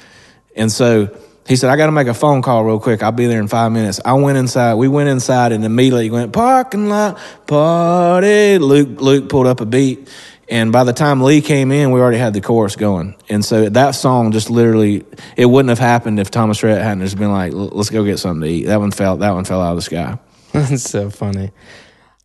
and 0.55 0.71
so. 0.71 1.17
He 1.47 1.57
said, 1.57 1.69
I 1.69 1.75
got 1.75 1.87
to 1.87 1.91
make 1.91 2.07
a 2.07 2.13
phone 2.13 2.41
call 2.41 2.63
real 2.63 2.79
quick. 2.79 3.03
I'll 3.03 3.11
be 3.11 3.25
there 3.25 3.41
in 3.41 3.47
five 3.47 3.71
minutes. 3.71 3.99
I 4.05 4.13
went 4.13 4.37
inside. 4.37 4.75
We 4.75 4.87
went 4.87 5.09
inside 5.09 5.51
and 5.51 5.65
immediately 5.65 6.09
went, 6.09 6.31
parking 6.31 6.87
lot 6.87 7.19
party. 7.47 8.57
Luke, 8.59 9.01
Luke 9.01 9.29
pulled 9.29 9.47
up 9.47 9.59
a 9.59 9.65
beat. 9.65 10.07
And 10.49 10.71
by 10.71 10.83
the 10.83 10.93
time 10.93 11.21
Lee 11.21 11.41
came 11.41 11.71
in, 11.71 11.91
we 11.91 11.99
already 11.99 12.17
had 12.17 12.33
the 12.33 12.41
chorus 12.41 12.75
going. 12.75 13.15
And 13.29 13.43
so 13.43 13.69
that 13.69 13.91
song 13.91 14.31
just 14.31 14.49
literally, 14.49 15.05
it 15.35 15.45
wouldn't 15.45 15.69
have 15.69 15.79
happened 15.79 16.19
if 16.19 16.31
Thomas 16.31 16.61
Rhett 16.63 16.81
hadn't 16.81 17.03
just 17.03 17.17
been 17.17 17.31
like, 17.31 17.53
let's 17.53 17.89
go 17.89 18.03
get 18.03 18.19
something 18.19 18.41
to 18.41 18.47
eat. 18.47 18.65
That 18.65 18.79
one 18.79 18.91
fell, 18.91 19.17
that 19.17 19.31
one 19.31 19.45
fell 19.45 19.61
out 19.61 19.71
of 19.71 19.77
the 19.77 19.81
sky. 19.81 20.19
That's 20.51 20.83
so 20.83 21.09
funny. 21.09 21.51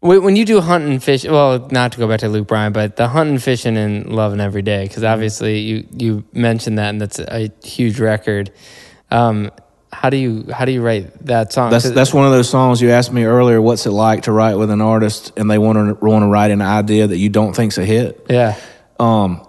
When 0.00 0.36
you 0.36 0.44
do 0.44 0.60
hunting 0.60 0.92
and 0.92 1.02
fish, 1.02 1.24
well, 1.24 1.66
not 1.72 1.92
to 1.92 1.98
go 1.98 2.06
back 2.06 2.20
to 2.20 2.28
Luke 2.28 2.46
Bryan, 2.46 2.72
but 2.72 2.94
the 2.94 3.08
hunting, 3.08 3.38
fishing, 3.38 3.76
and 3.76 4.12
loving 4.12 4.38
every 4.38 4.62
day, 4.62 4.84
because 4.86 5.02
obviously 5.02 5.58
you 5.58 5.88
you 5.90 6.24
mentioned 6.32 6.78
that, 6.78 6.90
and 6.90 7.00
that's 7.00 7.18
a 7.18 7.50
huge 7.64 7.98
record. 7.98 8.52
Um, 9.10 9.50
how 9.90 10.10
do 10.10 10.16
you 10.16 10.46
how 10.52 10.64
do 10.64 10.72
you 10.72 10.82
write 10.82 11.26
that 11.26 11.52
song? 11.52 11.70
That's 11.70 11.90
that's 11.90 12.12
one 12.12 12.26
of 12.26 12.32
those 12.32 12.48
songs 12.48 12.80
you 12.80 12.90
asked 12.90 13.12
me 13.12 13.24
earlier. 13.24 13.60
What's 13.60 13.86
it 13.86 13.90
like 13.90 14.24
to 14.24 14.32
write 14.32 14.56
with 14.56 14.70
an 14.70 14.80
artist 14.80 15.32
and 15.36 15.50
they 15.50 15.58
want 15.58 15.98
to 15.98 16.04
want 16.04 16.22
to 16.22 16.28
write 16.28 16.50
an 16.50 16.60
idea 16.60 17.06
that 17.06 17.16
you 17.16 17.30
don't 17.30 17.54
think's 17.54 17.78
a 17.78 17.84
hit? 17.84 18.26
yeah. 18.28 18.58
um, 19.00 19.46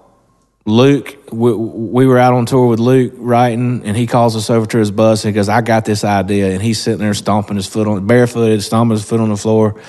Luke, 0.70 1.18
we, 1.32 1.54
we 1.54 2.06
were 2.06 2.20
out 2.20 2.34
on 2.34 2.46
tour 2.46 2.68
with 2.68 2.80
Luke 2.80 3.14
writing, 3.16 3.82
and 3.86 3.98
he 3.98 4.06
calls 4.06 4.36
us 4.36 4.50
over 4.50 4.66
to 4.68 4.78
his 4.78 4.92
bus 4.92 5.26
and 5.26 5.34
he 5.34 5.36
goes, 5.36 5.50
I 5.50 5.62
got 5.62 5.84
this 5.84 6.04
idea. 6.04 6.52
And 6.52 6.62
he's 6.62 6.80
sitting 6.80 7.00
there 7.00 7.14
stomping 7.16 7.56
his 7.56 7.66
foot 7.66 7.88
on, 7.88 8.06
barefooted, 8.06 8.62
stomping 8.62 8.92
his 8.92 9.04
foot 9.04 9.20
on 9.20 9.30
the 9.30 9.38
floor, 9.38 9.82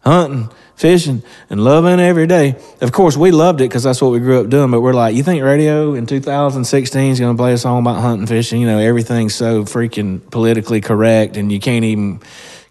hunting, 0.00 0.50
fishing, 0.76 1.22
and 1.50 1.64
loving 1.64 1.98
every 1.98 2.26
day. 2.26 2.54
Of 2.80 2.92
course, 2.92 3.16
we 3.16 3.32
loved 3.32 3.60
it 3.60 3.64
because 3.64 3.82
that's 3.82 4.00
what 4.00 4.12
we 4.12 4.20
grew 4.20 4.42
up 4.42 4.48
doing, 4.48 4.70
but 4.70 4.82
we're 4.82 4.92
like, 4.92 5.16
you 5.16 5.22
think 5.22 5.42
radio 5.42 5.94
in 5.94 6.06
2016 6.06 7.12
is 7.12 7.18
going 7.18 7.34
to 7.34 7.40
play 7.40 7.54
a 7.54 7.58
song 7.58 7.80
about 7.80 8.00
hunting, 8.00 8.26
fishing? 8.26 8.60
You 8.60 8.66
know, 8.66 8.78
everything's 8.78 9.34
so 9.34 9.64
freaking 9.64 10.30
politically 10.30 10.80
correct, 10.80 11.36
and 11.36 11.50
you 11.50 11.58
can't 11.58 11.84
even 11.84 12.20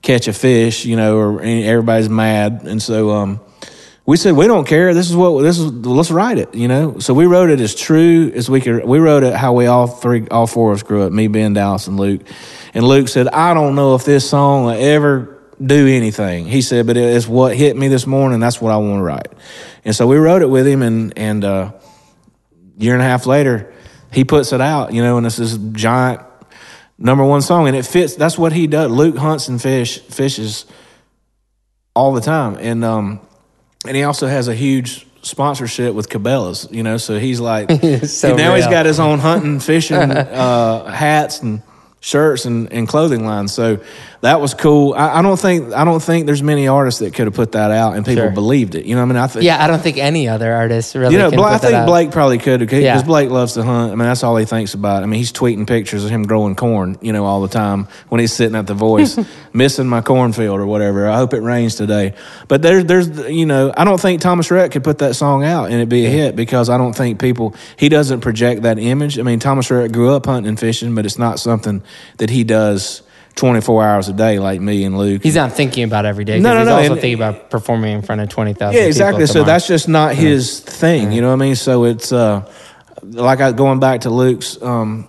catch 0.01 0.27
a 0.27 0.33
fish, 0.33 0.85
you 0.85 0.95
know, 0.95 1.17
or 1.17 1.41
everybody's 1.41 2.09
mad. 2.09 2.61
And 2.65 2.81
so, 2.81 3.09
um, 3.11 3.39
we 4.05 4.17
said 4.17 4.35
we 4.35 4.45
don't 4.45 4.67
care. 4.67 4.93
This 4.93 5.09
is 5.09 5.15
what 5.15 5.41
this 5.41 5.57
is. 5.57 5.71
Let's 5.71 6.11
write 6.11 6.37
it. 6.37 6.53
You 6.53 6.67
know. 6.67 6.99
So 6.99 7.15
we 7.15 7.25
wrote 7.25 7.49
it 7.49 7.59
as 7.59 7.73
true 7.73 8.31
as 8.35 8.47
we 8.47 8.61
could. 8.61 8.85
We 8.85 8.99
wrote 8.99 9.23
it 9.23 9.33
how 9.33 9.53
we 9.53 9.65
all 9.65 9.87
three, 9.87 10.27
all 10.29 10.45
four 10.45 10.71
of 10.71 10.75
us 10.75 10.83
grew 10.83 11.03
up. 11.03 11.11
Me, 11.11 11.27
Ben, 11.27 11.53
Dallas, 11.53 11.87
and 11.87 11.99
Luke. 11.99 12.21
And 12.75 12.87
Luke 12.87 13.07
said, 13.07 13.27
"I 13.29 13.55
don't 13.55 13.73
know 13.73 13.95
if 13.95 14.05
this 14.05 14.29
song 14.29 14.65
will 14.65 14.71
ever 14.79 15.34
do 15.63 15.87
anything." 15.87 16.45
He 16.45 16.61
said, 16.61 16.87
"But 16.87 16.97
it's 16.97 17.27
what 17.27 17.55
hit 17.55 17.75
me 17.75 17.87
this 17.87 18.07
morning. 18.07 18.39
That's 18.39 18.61
what 18.61 18.71
I 18.71 18.77
want 18.77 18.99
to 18.99 19.03
write." 19.03 19.31
And 19.83 19.95
so 19.95 20.07
we 20.07 20.17
wrote 20.17 20.41
it 20.41 20.49
with 20.49 20.67
him, 20.67 20.81
and 20.81 21.17
and 21.17 21.43
uh, 21.43 21.71
year 22.77 22.93
and 22.93 23.01
a 23.01 23.05
half 23.05 23.25
later, 23.25 23.73
he 24.11 24.23
puts 24.23 24.53
it 24.53 24.61
out. 24.61 24.93
You 24.93 25.03
know, 25.03 25.17
and 25.17 25.25
it's 25.25 25.37
this 25.37 25.57
giant 25.71 26.21
number 26.97 27.23
one 27.23 27.41
song, 27.41 27.67
and 27.67 27.75
it 27.75 27.85
fits. 27.85 28.15
That's 28.15 28.37
what 28.37 28.53
he 28.53 28.67
does. 28.67 28.91
Luke 28.91 29.17
hunts 29.17 29.47
and 29.47 29.61
fish 29.61 29.99
fishes 29.99 30.65
all 31.95 32.13
the 32.13 32.21
time, 32.21 32.57
and 32.59 32.83
um, 32.83 33.19
and 33.87 33.95
he 33.95 34.03
also 34.03 34.27
has 34.27 34.47
a 34.47 34.55
huge 34.55 35.07
sponsorship 35.21 35.95
with 35.95 36.09
Cabela's, 36.09 36.67
you 36.71 36.83
know. 36.83 36.97
So 36.97 37.19
he's 37.19 37.39
like, 37.39 37.69
So 38.05 38.35
now 38.35 38.55
he's 38.55 38.67
got 38.67 38.85
his 38.85 38.99
own 38.99 39.19
hunting, 39.19 39.59
fishing 39.59 39.97
uh, 40.11 40.85
hats 40.85 41.41
and 41.41 41.61
shirts 42.05 42.45
and, 42.45 42.71
and 42.71 42.87
clothing 42.87 43.25
lines. 43.25 43.51
So 43.51 43.79
that 44.21 44.39
was 44.39 44.53
cool. 44.53 44.93
I, 44.93 45.17
I 45.19 45.21
don't 45.23 45.39
think 45.39 45.73
I 45.73 45.83
don't 45.83 46.01
think 46.01 46.27
there's 46.27 46.43
many 46.43 46.67
artists 46.67 46.99
that 46.99 47.15
could 47.15 47.25
have 47.25 47.33
put 47.33 47.53
that 47.53 47.71
out 47.71 47.95
and 47.95 48.05
people 48.05 48.23
Sure. 48.25 48.31
believed 48.31 48.75
it. 48.75 48.85
You 48.85 48.93
know, 48.93 49.01
what 49.01 49.09
I 49.09 49.13
mean, 49.13 49.17
I 49.23 49.27
think 49.27 49.43
Yeah, 49.43 49.63
I 49.63 49.65
don't 49.65 49.81
think 49.81 49.97
any 49.97 50.27
other 50.27 50.53
artist 50.53 50.93
really. 50.93 51.13
you 51.13 51.17
know, 51.17 51.31
Bla- 51.31 51.53
I 51.53 51.57
think. 51.57 51.85
Blake 51.87 52.11
probably 52.11 52.37
could 52.37 52.59
because 52.59 52.83
Yeah. 52.83 53.01
Blake 53.01 53.31
loves 53.31 53.53
to 53.53 53.63
hunt. 53.63 53.91
I 53.91 53.95
mean, 53.95 54.05
that's 54.07 54.23
all 54.23 54.37
he 54.37 54.45
thinks 54.45 54.75
about. 54.75 55.01
I 55.01 55.07
mean, 55.07 55.17
he's 55.17 55.31
tweeting 55.33 55.65
pictures 55.65 56.05
of 56.05 56.11
him 56.11 56.23
growing 56.23 56.55
corn, 56.55 56.97
you 57.01 57.11
know, 57.11 57.25
all 57.25 57.41
the 57.41 57.47
time 57.47 57.87
when 58.09 58.21
he's 58.21 58.33
sitting 58.33 58.55
at 58.55 58.67
the 58.67 58.75
voice, 58.75 59.17
missing 59.53 59.87
my 59.87 60.01
cornfield 60.01 60.59
or 60.59 60.67
whatever. 60.67 61.07
I 61.09 61.17
hope 61.17 61.33
it 61.33 61.41
rains 61.41 61.73
today. 61.73 62.13
But 62.47 62.61
there's, 62.61 62.85
there's, 62.85 63.09
you 63.31 63.47
know, 63.47 63.73
I 63.75 63.83
don't 63.83 63.99
think 63.99 64.21
Thomas 64.21 64.51
Rhett 64.51 64.71
could 64.71 64.83
put 64.83 64.99
that 64.99 65.15
song 65.15 65.43
out 65.43 65.65
and 65.65 65.73
it'd 65.75 65.89
be 65.89 66.05
a 66.05 66.09
hit 66.09 66.35
because 66.35 66.69
I 66.69 66.77
don't 66.77 66.93
think 66.93 67.19
people, 67.19 67.55
he 67.77 67.89
doesn't 67.89 68.21
project 68.21 68.61
that 68.61 68.77
image. 68.77 69.17
I 69.17 69.23
mean, 69.23 69.39
Thomas 69.39 69.71
Rhett 69.71 69.91
grew 69.91 70.13
up 70.13 70.27
hunting 70.27 70.49
and 70.49 70.59
fishing, 70.59 70.93
but 70.93 71.05
it's 71.05 71.17
not 71.17 71.39
something 71.39 71.81
that 72.17 72.29
he 72.29 72.43
does 72.43 73.01
24 73.35 73.83
hours 73.83 74.07
a 74.07 74.13
day 74.13 74.39
like 74.39 74.61
me 74.61 74.83
and 74.85 74.97
Luke. 74.97 75.21
He's 75.21 75.35
not 75.35 75.51
thinking 75.51 75.83
about 75.83 76.05
every 76.05 76.23
day. 76.23 76.39
No, 76.39 76.53
no, 76.53 76.59
he's 76.59 76.67
no, 76.67 76.75
also 76.75 76.91
and- 76.93 77.01
thinking 77.01 77.15
about 77.15 77.49
performing 77.49 77.95
in 77.95 78.01
front 78.01 78.21
of 78.21 78.29
twenty 78.29 78.53
thousand. 78.53 78.79
Yeah, 78.79 78.87
exactly. 78.87 79.25
So 79.27 79.43
that's 79.43 79.67
just 79.67 79.87
not 79.89 80.15
his 80.15 80.59
thing. 80.61 81.11
You 81.11 81.21
know 81.21 81.27
what 81.27 81.33
I 81.33 81.45
mean? 81.45 81.55
So 81.55 81.83
it's 81.83 82.11
uh, 82.13 82.49
like 83.03 83.41
I, 83.41 83.51
going 83.51 83.79
back 83.79 84.01
to 84.01 84.09
Luke's 84.09 84.61
um, 84.61 85.07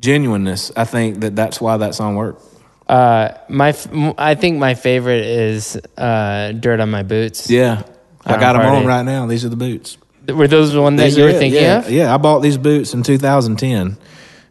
genuineness. 0.00 0.72
I 0.76 0.84
think 0.84 1.20
that 1.20 1.36
that's 1.36 1.60
why 1.60 1.76
that 1.76 1.94
song 1.94 2.16
worked. 2.16 2.42
uh, 2.88 3.32
my. 3.48 3.74
I 4.16 4.34
think 4.36 4.58
my 4.58 4.74
favorite 4.74 5.24
is 5.26 5.78
uh, 5.98 6.52
"Dirt 6.52 6.80
on 6.80 6.90
My 6.90 7.02
Boots." 7.02 7.50
Yeah, 7.50 7.82
I 8.24 8.38
got 8.38 8.54
them 8.54 8.62
on 8.62 8.86
right 8.86 9.02
now. 9.04 9.26
These 9.26 9.44
are 9.44 9.50
the 9.50 9.56
boots. 9.56 9.98
Were 10.26 10.48
those 10.48 10.72
the 10.72 10.80
one 10.80 10.96
that 10.96 11.04
These 11.04 11.18
you 11.18 11.24
were 11.24 11.28
it. 11.28 11.38
thinking 11.38 11.62
yeah. 11.62 11.78
of? 11.80 11.90
Yeah, 11.90 12.14
I 12.14 12.16
bought 12.16 12.40
these 12.40 12.56
boots 12.56 12.94
in 12.94 13.02
2010. 13.02 13.98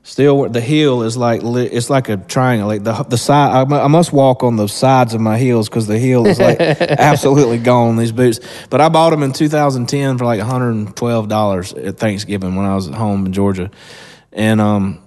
Still, 0.05 0.49
the 0.49 0.59
heel 0.59 1.03
is 1.03 1.15
like 1.15 1.41
it's 1.43 1.89
like 1.89 2.09
a 2.09 2.17
triangle. 2.17 2.67
Like 2.67 2.83
the 2.83 2.91
the 3.03 3.17
side, 3.17 3.71
I 3.71 3.83
I 3.85 3.87
must 3.87 4.11
walk 4.11 4.43
on 4.43 4.57
the 4.57 4.67
sides 4.67 5.13
of 5.13 5.21
my 5.21 5.37
heels 5.37 5.69
because 5.69 5.87
the 5.87 5.97
heel 5.97 6.27
is 6.27 6.39
like 6.39 6.59
absolutely 6.59 7.57
gone. 7.57 7.95
These 7.95 8.11
boots, 8.11 8.41
but 8.69 8.81
I 8.81 8.89
bought 8.89 9.11
them 9.11 9.23
in 9.23 9.31
2010 9.31 10.17
for 10.17 10.25
like 10.25 10.39
112 10.39 11.27
dollars 11.29 11.71
at 11.73 11.97
Thanksgiving 11.99 12.55
when 12.55 12.65
I 12.65 12.75
was 12.75 12.89
at 12.89 12.95
home 12.95 13.25
in 13.25 13.31
Georgia, 13.31 13.71
and 14.33 14.59
um, 14.59 14.99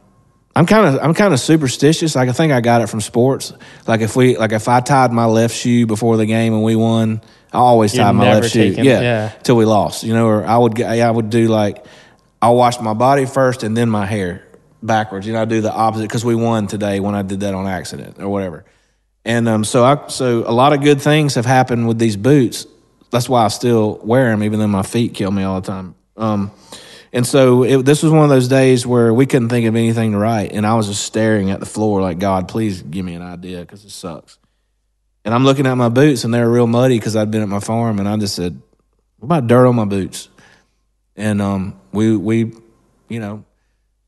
I'm 0.54 0.64
kind 0.64 0.86
of 0.96 1.02
I'm 1.04 1.12
kind 1.12 1.34
of 1.34 1.40
superstitious. 1.40 2.16
Like 2.16 2.30
I 2.30 2.32
think 2.32 2.54
I 2.54 2.62
got 2.62 2.80
it 2.80 2.86
from 2.88 3.02
sports. 3.02 3.52
Like 3.86 4.00
if 4.00 4.16
we 4.16 4.38
like 4.38 4.52
if 4.52 4.66
I 4.66 4.80
tied 4.80 5.12
my 5.12 5.26
left 5.26 5.54
shoe 5.54 5.84
before 5.86 6.16
the 6.16 6.24
game 6.24 6.54
and 6.54 6.62
we 6.62 6.74
won, 6.74 7.20
I 7.52 7.58
always 7.58 7.94
You're 7.94 8.04
tied 8.06 8.12
my 8.12 8.24
never 8.24 8.40
left 8.40 8.54
shoe. 8.54 8.70
taking- 8.70 8.86
yeah, 8.86 9.00
yeah. 9.02 9.28
till 9.42 9.56
we 9.56 9.66
lost. 9.66 10.04
You 10.04 10.14
know, 10.14 10.26
or 10.26 10.46
I 10.46 10.56
would 10.56 10.80
I 10.80 11.10
would 11.10 11.28
do 11.28 11.48
like. 11.48 11.84
I'll 12.40 12.54
wash 12.54 12.78
my 12.80 12.92
body 12.92 13.24
first 13.24 13.62
and 13.62 13.74
then 13.74 13.88
my 13.88 14.04
hair 14.04 14.45
backwards. 14.86 15.26
You 15.26 15.32
know, 15.32 15.42
I 15.42 15.44
do 15.44 15.60
the 15.60 15.72
opposite 15.72 16.04
because 16.04 16.24
we 16.24 16.34
won 16.34 16.66
today 16.66 17.00
when 17.00 17.14
I 17.14 17.22
did 17.22 17.40
that 17.40 17.54
on 17.54 17.66
accident 17.66 18.18
or 18.18 18.28
whatever. 18.28 18.64
And 19.24 19.48
um, 19.48 19.64
so 19.64 19.84
I 19.84 20.06
so 20.08 20.44
a 20.48 20.52
lot 20.52 20.72
of 20.72 20.82
good 20.82 21.02
things 21.02 21.34
have 21.34 21.46
happened 21.46 21.88
with 21.88 21.98
these 21.98 22.16
boots. 22.16 22.66
That's 23.10 23.28
why 23.28 23.44
I 23.44 23.48
still 23.48 23.98
wear 24.02 24.30
them, 24.30 24.42
even 24.42 24.60
though 24.60 24.66
my 24.66 24.82
feet 24.82 25.14
kill 25.14 25.30
me 25.30 25.42
all 25.42 25.60
the 25.60 25.66
time. 25.66 25.94
Um, 26.16 26.52
and 27.12 27.26
so 27.26 27.62
it, 27.62 27.84
this 27.84 28.02
was 28.02 28.12
one 28.12 28.24
of 28.24 28.28
those 28.28 28.46
days 28.48 28.86
where 28.86 29.12
we 29.12 29.26
couldn't 29.26 29.48
think 29.48 29.66
of 29.66 29.74
anything 29.74 30.12
to 30.12 30.18
write, 30.18 30.52
and 30.52 30.66
I 30.66 30.74
was 30.74 30.86
just 30.86 31.04
staring 31.04 31.50
at 31.50 31.60
the 31.60 31.66
floor 31.66 32.02
like, 32.02 32.18
God, 32.18 32.46
please 32.46 32.82
give 32.82 33.04
me 33.04 33.14
an 33.14 33.22
idea 33.22 33.60
because 33.60 33.84
it 33.84 33.90
sucks. 33.90 34.38
And 35.24 35.34
I'm 35.34 35.44
looking 35.44 35.66
at 35.66 35.74
my 35.74 35.88
boots, 35.88 36.24
and 36.24 36.32
they're 36.32 36.48
real 36.48 36.66
muddy 36.66 36.98
because 36.98 37.16
I'd 37.16 37.30
been 37.30 37.42
at 37.42 37.48
my 37.48 37.60
farm, 37.60 37.98
and 37.98 38.08
I 38.08 38.16
just 38.16 38.36
said, 38.36 38.60
"What 39.18 39.26
about 39.26 39.46
dirt 39.48 39.66
on 39.66 39.74
my 39.74 39.86
boots?" 39.86 40.28
And 41.16 41.42
um, 41.42 41.80
we 41.90 42.16
we, 42.16 42.52
you 43.08 43.18
know, 43.18 43.44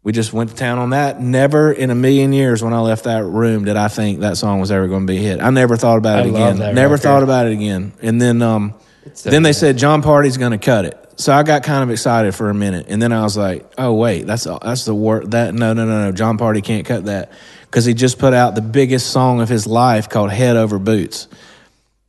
we 0.09 0.13
just 0.13 0.33
went 0.33 0.49
to 0.49 0.57
town 0.57 0.79
on 0.79 0.91
that. 0.91 1.21
Never 1.21 1.71
in 1.71 1.91
a 1.91 1.95
million 1.95 2.33
years 2.33 2.63
when 2.63 2.73
I 2.73 2.81
left 2.81 3.05
that 3.05 3.25
room 3.25 3.67
did 3.67 3.77
I 3.77 3.89
think 3.89 4.21
that 4.21 4.39
song 4.39 4.59
was 4.59 4.71
ever 4.71 4.89
going 4.89 5.07
to 5.07 5.13
be 5.13 5.19
hit. 5.19 5.39
I 5.39 5.51
never 5.51 5.77
thought 5.77 5.99
about 5.99 6.21
it 6.21 6.35
I 6.35 6.51
again. 6.51 6.75
Never 6.75 6.95
record. 6.95 7.03
thought 7.03 7.23
about 7.23 7.47
it 7.47 7.53
again. 7.53 7.93
And 8.01 8.19
then 8.19 8.41
um, 8.41 8.73
so 9.13 9.29
then 9.29 9.43
they 9.43 9.53
said 9.53 9.77
Jon 9.77 10.01
Pardi's 10.01 10.39
going 10.39 10.53
to 10.53 10.59
cut 10.59 10.87
it. 10.87 11.13
So 11.17 11.31
I 11.31 11.43
got 11.43 11.63
kind 11.63 11.83
of 11.83 11.91
excited 11.91 12.35
for 12.35 12.49
a 12.49 12.55
minute, 12.55 12.87
and 12.89 13.03
then 13.03 13.13
I 13.13 13.23
was 13.23 13.37
like, 13.37 13.71
"Oh 13.77 13.93
wait, 13.93 14.27
that's 14.27 14.45
that's 14.45 14.87
the 14.87 14.95
word 14.95 15.33
that 15.33 15.53
no 15.53 15.75
no 15.75 15.85
no 15.85 16.07
no 16.07 16.13
Jon 16.13 16.39
Pardi 16.39 16.65
can't 16.65 16.87
cut 16.87 17.05
that 17.05 17.31
because 17.67 17.85
he 17.85 17.93
just 17.93 18.19
put 18.19 18.33
out 18.33 18.55
the 18.55 18.63
biggest 18.63 19.11
song 19.11 19.43
of 19.43 19.51
his 19.51 19.67
life 19.67 20.09
called 20.09 20.31
Head 20.31 20.57
Over 20.57 20.79
Boots. 20.79 21.29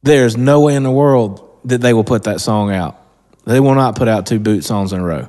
There's 0.04 0.38
no 0.38 0.62
way 0.62 0.76
in 0.76 0.84
the 0.84 0.92
world 0.92 1.60
that 1.66 1.82
they 1.82 1.92
will 1.92 2.06
put 2.06 2.24
that 2.24 2.40
song 2.40 2.72
out. 2.72 2.98
They 3.44 3.60
will 3.60 3.76
not 3.76 3.98
put 3.98 4.08
out 4.08 4.26
two 4.26 4.40
boot 4.40 4.64
songs 4.64 4.94
in 4.94 5.02
a 5.02 5.04
row. 5.04 5.28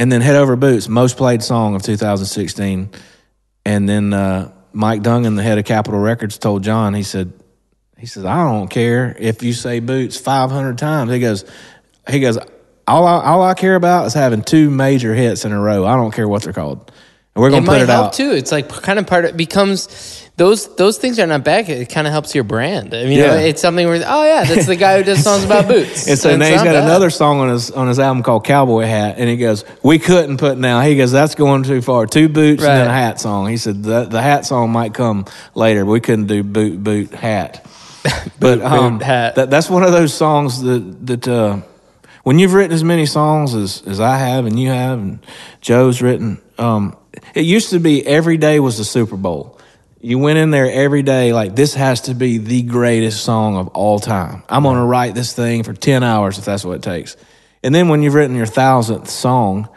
And 0.00 0.10
then 0.10 0.22
Head 0.22 0.34
Over 0.34 0.56
Boots, 0.56 0.88
most 0.88 1.18
played 1.18 1.42
song 1.42 1.74
of 1.74 1.82
2016. 1.82 2.88
And 3.66 3.86
then 3.86 4.14
uh, 4.14 4.50
Mike 4.72 5.02
Dungan, 5.02 5.36
the 5.36 5.42
head 5.42 5.58
of 5.58 5.66
Capitol 5.66 6.00
Records, 6.00 6.38
told 6.38 6.64
John, 6.64 6.94
he 6.94 7.02
said, 7.02 7.34
he 7.98 8.06
says, 8.06 8.24
I 8.24 8.50
don't 8.50 8.68
care 8.68 9.14
if 9.20 9.42
you 9.42 9.52
say 9.52 9.78
boots 9.80 10.16
500 10.16 10.78
times. 10.78 11.12
He 11.12 11.20
goes, 11.20 11.44
he 12.08 12.18
goes, 12.20 12.38
all 12.88 13.06
I, 13.06 13.22
all 13.22 13.42
I 13.42 13.52
care 13.52 13.74
about 13.74 14.06
is 14.06 14.14
having 14.14 14.40
two 14.40 14.70
major 14.70 15.14
hits 15.14 15.44
in 15.44 15.52
a 15.52 15.60
row. 15.60 15.84
I 15.84 15.96
don't 15.96 16.12
care 16.12 16.26
what 16.26 16.44
they're 16.44 16.54
called. 16.54 16.90
And 17.34 17.42
we're 17.42 17.50
going 17.50 17.64
to 17.64 17.70
put 17.70 17.82
it 17.82 17.90
out. 17.90 18.14
too. 18.14 18.30
It's 18.30 18.52
like 18.52 18.70
kind 18.70 18.98
of 18.98 19.06
part 19.06 19.26
of 19.26 19.32
it 19.32 19.36
becomes 19.36 20.19
those 20.40 20.74
those 20.76 20.96
things 20.96 21.18
are 21.18 21.26
not 21.26 21.44
bad. 21.44 21.68
It 21.68 21.90
kind 21.90 22.06
of 22.06 22.12
helps 22.14 22.34
your 22.34 22.44
brand. 22.44 22.94
I 22.94 23.04
mean, 23.04 23.18
Yeah. 23.18 23.34
it's 23.34 23.60
something 23.60 23.86
where 23.86 24.02
oh 24.06 24.24
yeah, 24.24 24.44
that's 24.44 24.64
the 24.64 24.74
guy 24.74 24.96
who 24.96 25.04
does 25.04 25.22
songs 25.22 25.44
about 25.44 25.68
boots. 25.74 26.08
And 26.08 26.18
so 26.18 26.30
It's 26.30 26.38
now 26.38 26.46
he's 26.46 26.62
got 26.62 26.72
bad. 26.72 26.84
another 26.84 27.10
song 27.10 27.40
on 27.40 27.50
his 27.50 27.70
on 27.70 27.88
his 27.88 27.98
album 27.98 28.22
called 28.22 28.44
Cowboy 28.46 28.86
Hat, 28.86 29.16
and 29.18 29.28
he 29.28 29.36
goes, 29.36 29.66
"We 29.82 29.98
couldn't 29.98 30.38
put 30.38 30.56
now." 30.56 30.80
He 30.80 30.96
goes, 30.96 31.12
"That's 31.12 31.34
going 31.34 31.64
too 31.64 31.82
far. 31.82 32.06
Two 32.06 32.30
boots 32.30 32.62
and 32.64 32.72
then 32.80 32.86
a 32.88 32.92
hat 32.92 33.20
song." 33.20 33.48
He 33.48 33.58
said 33.58 33.82
the 33.82 34.06
the 34.06 34.22
hat 34.22 34.46
song 34.46 34.70
might 34.72 34.94
come 34.94 35.26
later, 35.54 35.84
but 35.84 35.90
we 35.90 36.00
couldn't 36.00 36.26
do 36.26 36.42
boot 36.42 36.82
boot 36.82 37.10
hat. 37.12 37.66
But 38.40 38.62
um, 38.62 38.96
boot, 38.96 39.04
hat. 39.04 39.34
That, 39.34 39.50
that's 39.50 39.68
one 39.68 39.82
of 39.82 39.92
those 39.92 40.14
songs 40.14 40.62
that 40.62 41.06
that 41.06 41.28
uh, 41.28 41.58
when 42.22 42.38
you've 42.38 42.54
written 42.54 42.72
as 42.72 42.82
many 42.82 43.04
songs 43.04 43.54
as 43.54 43.82
as 43.86 44.00
I 44.00 44.16
have 44.16 44.46
and 44.46 44.58
you 44.58 44.70
have 44.70 44.98
and 44.98 45.18
Joe's 45.60 46.00
written, 46.00 46.40
um, 46.58 46.96
it 47.34 47.44
used 47.44 47.68
to 47.70 47.78
be 47.78 48.06
every 48.06 48.38
day 48.38 48.58
was 48.58 48.78
the 48.78 48.84
Super 48.84 49.18
Bowl. 49.18 49.58
You 50.02 50.18
went 50.18 50.38
in 50.38 50.50
there 50.50 50.70
every 50.70 51.02
day 51.02 51.34
like 51.34 51.54
this 51.54 51.74
has 51.74 52.02
to 52.02 52.14
be 52.14 52.38
the 52.38 52.62
greatest 52.62 53.22
song 53.22 53.58
of 53.58 53.68
all 53.68 53.98
time. 53.98 54.42
I'm 54.48 54.62
going 54.62 54.76
to 54.76 54.84
write 54.84 55.14
this 55.14 55.34
thing 55.34 55.62
for 55.62 55.74
10 55.74 56.02
hours 56.02 56.38
if 56.38 56.46
that's 56.46 56.64
what 56.64 56.76
it 56.76 56.82
takes. 56.82 57.18
And 57.62 57.74
then 57.74 57.88
when 57.88 58.02
you've 58.02 58.14
written 58.14 58.34
your 58.34 58.46
thousandth 58.46 59.10
song 59.10 59.68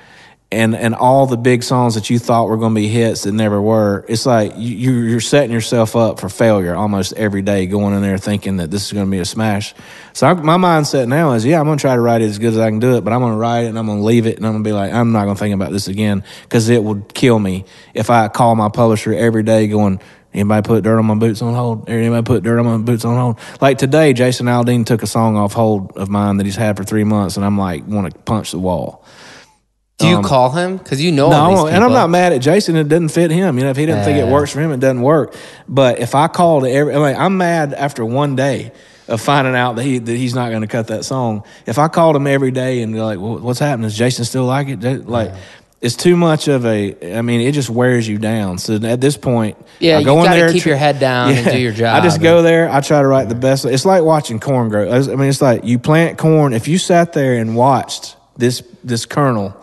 and 0.54 0.76
and 0.76 0.96
all 0.96 1.26
the 1.26 1.38
big 1.38 1.64
songs 1.64 1.96
that 1.96 2.10
you 2.10 2.20
thought 2.20 2.48
were 2.48 2.58
going 2.58 2.74
to 2.74 2.80
be 2.80 2.88
hits 2.88 3.24
that 3.24 3.32
never 3.34 3.62
were, 3.62 4.06
it's 4.08 4.26
like 4.26 4.54
you, 4.58 4.76
you- 4.76 5.04
you're 5.10 5.20
setting 5.20 5.52
yourself 5.52 5.96
up 5.96 6.20
for 6.20 6.30
failure 6.30 6.76
almost 6.76 7.14
every 7.14 7.42
day 7.42 7.66
going 7.66 7.94
in 7.96 8.02
there 8.02 8.18
thinking 8.18 8.58
that 8.58 8.72
this 8.72 8.86
is 8.86 8.94
going 8.94 9.06
to 9.06 9.12
be 9.12 9.20
a 9.20 9.26
smash. 9.26 9.74
So 10.14 10.28
I, 10.28 10.34
my 10.34 10.58
mindset 10.58 11.08
now 11.08 11.34
is, 11.34 11.46
yeah, 11.46 11.60
I'm 11.60 11.66
going 11.66 11.78
to 11.78 11.82
try 11.82 11.96
to 11.96 12.02
write 12.02 12.22
it 12.22 12.26
as 12.26 12.40
good 12.40 12.54
as 12.54 12.60
I 12.60 12.70
can 12.70 12.80
do 12.80 12.96
it, 12.98 13.04
but 13.04 13.12
I'm 13.12 13.20
going 13.20 13.34
to 13.34 13.38
write 13.38 13.66
it 13.66 13.68
and 13.68 13.78
I'm 13.80 13.86
going 13.88 14.00
to 14.00 14.06
leave 14.06 14.26
it 14.28 14.38
and 14.38 14.46
I'm 14.46 14.54
going 14.54 14.64
to 14.64 14.68
be 14.68 14.74
like, 14.74 14.94
I'm 14.94 15.12
not 15.12 15.26
going 15.26 15.36
to 15.36 15.40
think 15.40 15.56
about 15.56 15.72
this 15.72 15.88
again 15.88 16.24
because 16.44 16.70
it 16.70 16.84
would 16.84 17.14
kill 17.14 17.40
me 17.40 17.66
if 17.94 18.10
I 18.10 18.28
call 18.30 18.56
my 18.56 18.70
publisher 18.70 19.14
every 19.14 19.44
day 19.44 19.68
going, 19.68 20.00
Anybody 20.36 20.66
put 20.66 20.84
dirt 20.84 20.98
on 20.98 21.06
my 21.06 21.14
boots 21.14 21.44
on 21.44 21.54
hold? 21.54 21.88
Anybody 21.88 22.24
put 22.26 22.42
dirt 22.42 22.58
on 22.58 22.66
my 22.66 22.78
boots 22.80 23.06
on 23.06 23.16
hold? 23.16 23.38
Like 23.62 23.78
today, 23.78 24.14
Jason 24.14 24.48
Aldean 24.48 24.84
took 24.84 25.04
a 25.04 25.06
song 25.06 25.38
off 25.38 25.54
hold 25.54 25.92
of 25.96 26.10
mine 26.10 26.38
that 26.38 26.46
he's 26.48 26.56
had 26.56 26.76
for 26.76 26.84
three 26.84 27.04
months, 27.04 27.38
and 27.38 27.46
I'm 27.46 27.56
like, 27.56 27.86
want 27.86 28.12
to 28.12 28.20
punch 28.22 28.50
the 28.50 28.58
wall. 28.58 29.06
Do 30.00 30.08
you 30.08 30.18
um, 30.18 30.24
call 30.24 30.50
him 30.50 30.78
because 30.78 31.02
you 31.02 31.12
know? 31.12 31.30
No, 31.30 31.68
and 31.68 31.84
I'm 31.84 31.92
not 31.92 32.10
mad 32.10 32.34
at 32.34 32.42
Jason. 32.42 32.76
It 32.76 32.90
doesn't 32.90 33.10
fit 33.10 33.32
him. 33.32 33.58
You 33.58 33.64
know, 33.64 33.70
if 33.70 33.78
he 33.78 33.86
doesn't 33.86 34.04
think 34.04 34.18
it 34.18 34.28
works 34.30 34.52
for 34.52 34.60
him, 34.60 34.72
it 34.72 34.80
doesn't 34.80 35.02
work. 35.02 35.36
But 35.68 36.00
if 36.00 36.16
I 36.16 36.28
called 36.28 36.66
every, 36.66 36.96
I 36.96 36.98
mean, 36.98 37.22
I'm 37.22 37.38
mad 37.38 37.74
after 37.74 38.04
one 38.04 38.36
day 38.36 38.72
of 39.08 39.22
finding 39.22 39.56
out 39.56 39.76
that 39.76 39.84
he 39.84 40.00
that 40.00 40.16
he's 40.16 40.34
not 40.34 40.50
going 40.50 40.62
to 40.62 40.68
cut 40.68 40.88
that 40.88 41.06
song. 41.06 41.44
If 41.66 41.78
I 41.78 41.88
called 41.90 42.16
him 42.16 42.26
every 42.28 42.52
day 42.52 42.82
and 42.82 42.98
like, 42.98 43.20
well, 43.20 43.38
"What's 43.38 43.60
happening? 43.60 43.84
Does 43.88 43.98
Jason 43.98 44.26
still 44.26 44.46
like 44.46 44.68
it?" 44.68 45.08
Like, 45.08 45.34
it's 45.80 45.96
too 45.96 46.18
much 46.18 46.48
of 46.48 46.66
a. 46.66 47.16
I 47.18 47.22
mean, 47.22 47.42
it 47.42 47.52
just 47.52 47.70
wears 47.70 48.08
you 48.08 48.18
down. 48.18 48.58
So 48.58 48.76
at 48.76 49.00
this 49.00 49.16
point, 49.16 49.58
Yeah, 49.80 50.00
I 50.00 50.04
go 50.04 50.20
in 50.20 50.26
gotta 50.26 50.40
there, 50.40 50.52
keep 50.52 50.66
your 50.66 50.78
head 50.78 51.00
down 51.00 51.32
and 51.32 51.46
do 51.46 51.60
your 51.60 51.74
job. 51.74 52.02
I 52.02 52.04
just 52.04 52.22
go 52.22 52.42
there. 52.42 52.70
I 52.70 52.82
try 52.82 53.02
to 53.02 53.08
write 53.08 53.30
the 53.30 53.36
best. 53.36 53.66
It's 53.66 53.86
like 53.86 54.04
watching 54.04 54.40
corn 54.40 54.70
grow. 54.70 54.92
I 54.92 55.02
mean, 55.02 55.30
it's 55.30 55.42
like 55.42 55.66
you 55.66 55.78
plant 55.80 56.18
corn. 56.18 56.54
If 56.54 56.68
you 56.68 56.78
sat 56.78 57.14
there 57.14 57.36
and 57.36 57.56
watched 57.56 58.16
this 58.38 58.64
this 58.84 59.06
kernel 59.06 59.56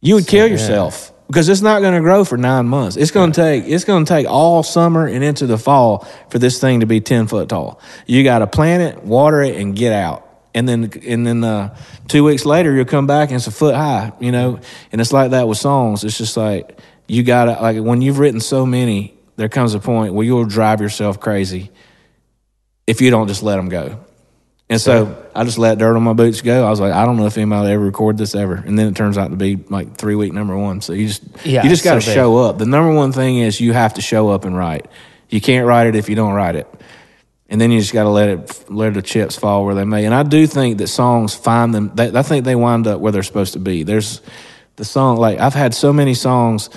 you 0.00 0.14
would 0.14 0.26
kill 0.26 0.46
yourself 0.46 1.12
because 1.26 1.48
it's 1.48 1.60
not 1.60 1.80
going 1.80 1.94
to 1.94 2.00
grow 2.00 2.24
for 2.24 2.36
nine 2.36 2.66
months. 2.66 2.96
It's 2.96 3.10
going 3.10 3.32
to 3.32 3.40
take 3.40 3.64
it's 3.64 3.84
going 3.84 4.04
to 4.04 4.08
take 4.08 4.26
all 4.26 4.62
summer 4.62 5.06
and 5.06 5.22
into 5.22 5.46
the 5.46 5.58
fall 5.58 6.08
for 6.30 6.38
this 6.38 6.60
thing 6.60 6.80
to 6.80 6.86
be 6.86 7.00
ten 7.00 7.26
foot 7.26 7.48
tall. 7.48 7.80
You 8.06 8.24
got 8.24 8.40
to 8.40 8.46
plant 8.46 8.82
it, 8.82 9.04
water 9.04 9.42
it, 9.42 9.56
and 9.56 9.76
get 9.76 9.92
out. 9.92 10.24
And 10.54 10.68
then 10.68 10.90
and 11.06 11.26
then 11.26 11.44
uh, 11.44 11.76
two 12.08 12.24
weeks 12.24 12.44
later 12.44 12.74
you'll 12.74 12.84
come 12.86 13.06
back 13.06 13.28
and 13.28 13.36
it's 13.36 13.46
a 13.46 13.52
foot 13.52 13.74
high. 13.74 14.12
You 14.20 14.32
know, 14.32 14.60
and 14.92 15.00
it's 15.00 15.12
like 15.12 15.32
that 15.32 15.46
with 15.46 15.58
songs. 15.58 16.04
It's 16.04 16.18
just 16.18 16.36
like 16.36 16.78
you 17.06 17.22
got 17.22 17.44
to 17.44 17.52
like 17.60 17.82
when 17.82 18.02
you've 18.02 18.18
written 18.18 18.40
so 18.40 18.64
many, 18.64 19.14
there 19.36 19.48
comes 19.48 19.74
a 19.74 19.80
point 19.80 20.14
where 20.14 20.24
you'll 20.24 20.46
drive 20.46 20.80
yourself 20.80 21.20
crazy 21.20 21.70
if 22.86 23.00
you 23.00 23.10
don't 23.10 23.28
just 23.28 23.42
let 23.42 23.56
them 23.56 23.68
go. 23.68 24.04
And 24.70 24.80
so 24.80 25.30
I 25.34 25.44
just 25.44 25.56
let 25.56 25.78
Dirt 25.78 25.96
on 25.96 26.02
My 26.02 26.12
Boots 26.12 26.42
go. 26.42 26.66
I 26.66 26.68
was 26.68 26.78
like, 26.78 26.92
I 26.92 27.06
don't 27.06 27.16
know 27.16 27.24
if 27.24 27.38
anybody 27.38 27.68
will 27.68 27.72
ever 27.72 27.84
record 27.84 28.18
this 28.18 28.34
ever. 28.34 28.54
And 28.54 28.78
then 28.78 28.88
it 28.88 28.96
turns 28.96 29.16
out 29.16 29.30
to 29.30 29.36
be 29.36 29.56
like 29.56 29.96
three 29.96 30.14
week 30.14 30.32
number 30.34 30.56
one. 30.58 30.82
So 30.82 30.92
you 30.92 31.08
just 31.08 31.22
Yeah, 31.44 31.62
you 31.62 31.70
just 31.70 31.84
got 31.84 31.94
to 31.94 32.00
so 32.02 32.12
show 32.12 32.36
up. 32.36 32.58
The 32.58 32.66
number 32.66 32.92
one 32.92 33.12
thing 33.12 33.38
is 33.38 33.60
you 33.60 33.72
have 33.72 33.94
to 33.94 34.02
show 34.02 34.28
up 34.28 34.44
and 34.44 34.54
write. 34.54 34.86
You 35.30 35.40
can't 35.40 35.66
write 35.66 35.86
it 35.86 35.96
if 35.96 36.10
you 36.10 36.16
don't 36.16 36.34
write 36.34 36.54
it. 36.54 36.68
And 37.48 37.58
then 37.58 37.70
you 37.70 37.80
just 37.80 37.94
got 37.94 38.02
to 38.02 38.10
let 38.10 38.28
it 38.28 38.70
let 38.70 38.92
the 38.92 39.00
chips 39.00 39.36
fall 39.36 39.64
where 39.64 39.74
they 39.74 39.84
may. 39.84 40.04
And 40.04 40.14
I 40.14 40.22
do 40.22 40.46
think 40.46 40.76
that 40.78 40.88
songs 40.88 41.34
find 41.34 41.74
them. 41.74 41.92
They, 41.94 42.14
I 42.14 42.22
think 42.22 42.44
they 42.44 42.54
wind 42.54 42.86
up 42.86 43.00
where 43.00 43.10
they're 43.10 43.22
supposed 43.22 43.54
to 43.54 43.58
be. 43.58 43.84
There's 43.84 44.20
the 44.76 44.84
song 44.84 45.16
like 45.16 45.40
I've 45.40 45.54
had 45.54 45.74
so 45.74 45.94
many 45.94 46.12
songs 46.12 46.68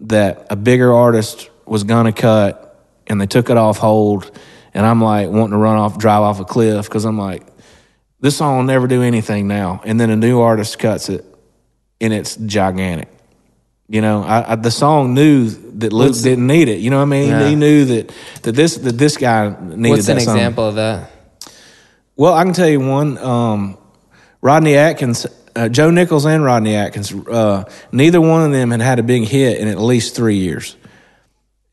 that 0.00 0.48
a 0.50 0.56
bigger 0.56 0.92
artist 0.92 1.50
was 1.66 1.84
gonna 1.84 2.12
cut 2.12 2.84
and 3.06 3.20
they 3.20 3.26
took 3.26 3.48
it 3.48 3.56
off 3.56 3.78
hold, 3.78 4.36
and 4.74 4.86
I'm 4.86 5.00
like 5.00 5.28
wanting 5.28 5.52
to 5.52 5.56
run 5.56 5.76
off, 5.76 5.98
drive 5.98 6.22
off 6.22 6.40
a 6.40 6.44
cliff 6.44 6.86
because 6.86 7.04
I'm 7.04 7.18
like, 7.18 7.46
this 8.20 8.36
song 8.36 8.56
will 8.56 8.64
never 8.64 8.86
do 8.86 9.02
anything 9.02 9.46
now. 9.48 9.80
And 9.84 10.00
then 10.00 10.10
a 10.10 10.16
new 10.16 10.40
artist 10.40 10.78
cuts 10.78 11.08
it, 11.08 11.24
and 12.00 12.12
it's 12.12 12.36
gigantic. 12.36 13.08
You 13.88 14.02
know, 14.02 14.22
I, 14.22 14.52
I, 14.52 14.56
the 14.56 14.70
song 14.70 15.14
knew 15.14 15.48
that 15.48 15.92
Luke 15.92 16.14
didn't 16.20 16.46
need 16.46 16.68
it. 16.68 16.80
You 16.80 16.90
know 16.90 16.98
what 16.98 17.04
I 17.04 17.06
mean? 17.06 17.28
Yeah. 17.28 17.48
He 17.48 17.54
knew 17.54 17.84
that 17.86 18.12
that 18.42 18.52
this 18.52 18.76
that 18.76 18.98
this 18.98 19.16
guy 19.16 19.56
needed 19.60 19.90
What's 19.90 20.06
that 20.06 20.18
an 20.18 20.22
song. 20.22 20.36
example 20.36 20.68
of 20.68 20.74
that? 20.74 21.10
Well, 22.16 22.34
I 22.34 22.44
can 22.44 22.52
tell 22.52 22.68
you 22.68 22.80
one. 22.80 23.16
Um, 23.16 23.78
Rodney 24.42 24.76
Atkins, 24.76 25.26
uh, 25.56 25.68
Joe 25.68 25.90
Nichols, 25.90 26.26
and 26.26 26.44
Rodney 26.44 26.74
Atkins. 26.74 27.12
Uh, 27.14 27.64
neither 27.90 28.20
one 28.20 28.42
of 28.42 28.52
them 28.52 28.72
had 28.72 28.80
had 28.80 28.98
a 28.98 29.02
big 29.02 29.24
hit 29.24 29.58
in 29.58 29.68
at 29.68 29.80
least 29.80 30.14
three 30.14 30.36
years. 30.36 30.76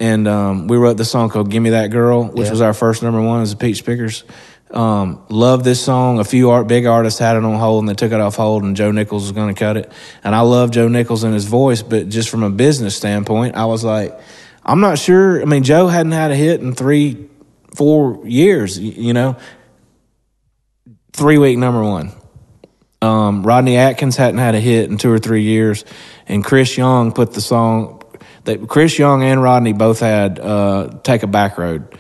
And 0.06 0.28
um, 0.28 0.68
we 0.68 0.78
wrote 0.78 0.98
the 0.98 1.06
song 1.06 1.30
called 1.30 1.50
"Give 1.50 1.64
Me 1.64 1.72
That 1.72 1.88
Girl," 1.90 2.26
which 2.26 2.46
Yeah. 2.46 2.52
was 2.52 2.62
our 2.62 2.76
first 2.76 3.02
number 3.02 3.20
one 3.20 3.42
as 3.42 3.50
the 3.50 3.58
Peach 3.58 3.84
Pickers. 3.84 4.24
Um, 4.70 5.24
loved 5.30 5.66
this 5.66 5.82
song. 5.82 6.20
A 6.20 6.24
few 6.24 6.52
art, 6.52 6.68
big 6.68 6.86
artists 6.86 7.20
had 7.20 7.36
it 7.38 7.44
on 7.44 7.56
hold, 7.56 7.82
and 7.82 7.90
they 7.90 7.96
took 7.96 8.12
it 8.12 8.20
off 8.20 8.36
hold, 8.36 8.62
and 8.64 8.76
Joe 8.76 8.92
Nichols 8.92 9.24
was 9.24 9.32
going 9.32 9.52
to 9.54 9.58
cut 9.60 9.78
it. 9.78 9.92
And 10.24 10.36
I 10.36 10.42
love 10.42 10.70
Joe 10.70 10.88
Nichols 10.88 11.24
and 11.24 11.34
his 11.34 11.46
voice, 11.46 11.82
but 11.82 12.08
just 12.10 12.30
from 12.30 12.44
a 12.44 12.52
business 12.52 12.96
standpoint, 12.96 13.56
I 13.56 13.66
was 13.66 13.84
like, 13.84 14.16
I'm 14.64 14.80
not 14.80 15.00
sure. 15.00 15.42
I 15.42 15.46
mean, 15.46 15.64
Joe 15.64 15.88
hadn't 15.88 16.12
had 16.12 16.30
a 16.30 16.36
hit 16.36 16.62
in 16.62 16.76
three, 16.76 17.28
four 17.74 18.22
years. 18.28 18.78
You 18.78 19.14
know, 19.14 19.38
three 21.14 21.40
week 21.40 21.58
number 21.58 21.84
one. 21.84 22.12
Um, 23.02 23.42
Rodney 23.44 23.78
Atkins 23.78 24.18
hadn't 24.18 24.40
had 24.40 24.54
a 24.54 24.60
hit 24.60 24.90
in 24.90 24.98
two 24.98 25.12
or 25.12 25.20
three 25.20 25.44
years, 25.44 25.84
and 26.28 26.44
Chris 26.44 26.78
Young 26.78 27.12
put 27.12 27.34
the 27.34 27.42
song. 27.42 27.95
That 28.46 28.68
Chris 28.68 28.98
Young 28.98 29.24
and 29.24 29.42
Rodney 29.42 29.74
both 29.74 30.00
had 30.00 30.40
uh, 30.40 31.00
"Take 31.04 31.24
a 31.24 31.28
Back 31.28 31.58
Road" 31.58 31.98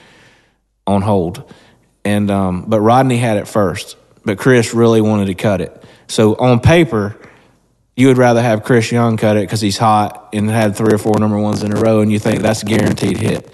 on 0.88 1.02
hold, 1.02 1.52
and 2.04 2.30
um, 2.32 2.66
but 2.68 2.82
Rodney 2.82 3.18
had 3.18 3.38
it 3.38 3.48
first, 3.48 3.98
but 4.24 4.38
Chris 4.38 4.74
really 4.74 5.02
wanted 5.02 5.26
to 5.26 5.36
cut 5.36 5.62
it. 5.62 5.84
So 6.08 6.36
on 6.36 6.60
paper, 6.60 7.18
you 7.96 8.08
would 8.08 8.18
rather 8.18 8.42
have 8.42 8.64
Chris 8.64 8.92
Young 8.92 9.18
cut 9.18 9.38
it 9.38 9.42
because 9.42 9.62
he's 9.62 9.78
hot 9.78 10.30
and 10.34 10.50
had 10.50 10.76
three 10.76 10.94
or 10.94 10.98
four 10.98 11.18
number 11.20 11.40
ones 11.40 11.64
in 11.64 11.76
a 11.76 11.80
row, 11.80 12.02
and 12.02 12.12
you 12.12 12.20
think 12.20 12.42
that's 12.42 12.64
a 12.64 12.66
guaranteed 12.66 13.18
hit. 13.18 13.54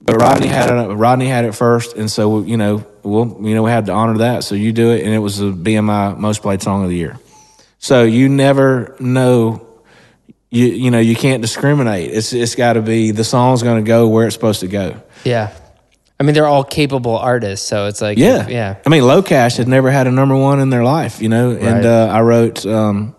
But 0.00 0.16
Rodney 0.16 0.48
had 0.48 0.70
it. 0.70 0.94
Rodney 0.94 1.26
had 1.26 1.44
it 1.44 1.52
first, 1.54 1.96
and 1.96 2.10
so 2.10 2.42
you 2.42 2.56
know, 2.56 2.84
well, 3.02 3.36
you 3.40 3.54
know, 3.54 3.62
we 3.62 3.70
had 3.70 3.86
to 3.86 3.92
honor 3.92 4.18
that. 4.18 4.44
So 4.44 4.54
you 4.54 4.72
do 4.72 4.90
it, 4.90 5.04
and 5.04 5.14
it 5.14 5.18
was 5.18 5.40
a 5.40 5.44
BMI 5.44 6.18
most 6.18 6.42
played 6.42 6.62
song 6.62 6.82
of 6.82 6.90
the 6.90 6.96
year. 6.96 7.18
So 7.78 8.04
you 8.04 8.28
never 8.28 8.96
know. 9.00 9.66
You 10.52 10.66
you 10.66 10.90
know 10.90 10.98
you 11.00 11.16
can't 11.16 11.40
discriminate. 11.40 12.10
It's 12.10 12.34
it's 12.34 12.54
got 12.54 12.74
to 12.74 12.82
be 12.82 13.10
the 13.10 13.24
song's 13.24 13.62
going 13.62 13.82
to 13.82 13.88
go 13.88 14.08
where 14.08 14.26
it's 14.26 14.34
supposed 14.34 14.60
to 14.60 14.68
go. 14.68 15.00
Yeah. 15.24 15.50
I 16.20 16.24
mean, 16.24 16.34
they're 16.34 16.46
all 16.46 16.62
capable 16.62 17.16
artists, 17.16 17.66
so 17.66 17.86
it's 17.86 18.00
like, 18.00 18.16
Yeah, 18.18 18.46
yeah. 18.46 18.76
I 18.86 18.90
mean, 18.90 19.02
LoCash 19.02 19.56
had 19.56 19.66
never 19.66 19.90
had 19.90 20.06
a 20.06 20.12
number 20.12 20.36
one 20.36 20.60
in 20.60 20.70
their 20.70 20.84
life, 20.84 21.20
you 21.20 21.28
know. 21.28 21.50
And 21.50 21.84
Right. 21.84 21.84
uh, 21.84 22.08
I 22.12 22.20
wrote, 22.20 22.64
um, 22.64 23.16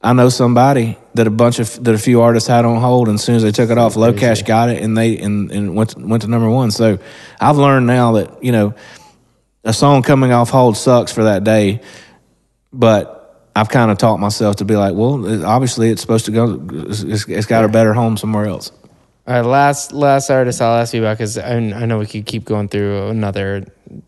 I 0.00 0.14
know 0.14 0.30
somebody 0.30 0.96
that 1.14 1.26
a 1.26 1.30
bunch 1.30 1.58
of 1.58 1.84
that 1.84 1.94
a 1.94 1.98
few 1.98 2.22
artists 2.22 2.48
had 2.48 2.64
on 2.64 2.80
hold, 2.80 3.08
and 3.08 3.16
as 3.16 3.24
soon 3.24 3.34
as 3.34 3.42
they 3.42 3.50
took 3.50 3.68
it 3.68 3.76
off, 3.76 3.94
LoCash 3.94 4.46
got 4.46 4.70
it, 4.70 4.80
and 4.80 4.96
they 4.96 5.18
and, 5.18 5.50
and 5.50 5.74
went 5.74 5.90
to, 5.90 5.98
went 5.98 6.22
to 6.22 6.28
number 6.30 6.48
one. 6.48 6.70
So 6.70 6.98
I've 7.40 7.58
learned 7.58 7.86
now 7.86 8.12
that 8.12 8.42
you 8.42 8.52
know 8.52 8.74
a 9.64 9.72
song 9.74 10.02
coming 10.02 10.32
off 10.32 10.48
hold 10.50 10.76
sucks 10.78 11.12
for 11.12 11.24
that 11.24 11.42
day, 11.44 11.80
but 12.72 13.19
I've 13.54 13.68
kind 13.68 13.90
of 13.90 13.98
taught 13.98 14.18
myself 14.18 14.56
to 14.56 14.64
be 14.64 14.76
like, 14.76 14.94
well, 14.94 15.44
obviously 15.44 15.90
it's 15.90 16.00
supposed 16.00 16.26
to 16.26 16.30
go. 16.30 16.66
It's, 16.88 17.26
it's 17.28 17.46
got 17.46 17.64
a 17.64 17.68
better 17.68 17.92
home 17.92 18.16
somewhere 18.16 18.46
else. 18.46 18.70
All 19.26 19.34
right, 19.34 19.40
last 19.42 19.92
last 19.92 20.30
artist 20.30 20.60
I'll 20.60 20.80
ask 20.80 20.94
you 20.94 21.00
about 21.00 21.18
because 21.18 21.38
I, 21.38 21.56
I 21.56 21.86
know 21.86 21.98
we 21.98 22.06
could 22.06 22.26
keep 22.26 22.44
going 22.44 22.68
through 22.68 23.08
another 23.08 23.66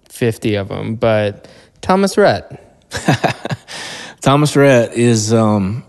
fifty 0.09 0.55
of 0.55 0.69
them, 0.69 0.97
but 0.97 1.49
Thomas 1.81 2.17
Rhett. 2.17 2.91
Thomas 4.21 4.55
Rhett 4.57 4.95
is 4.95 5.33
um, 5.33 5.85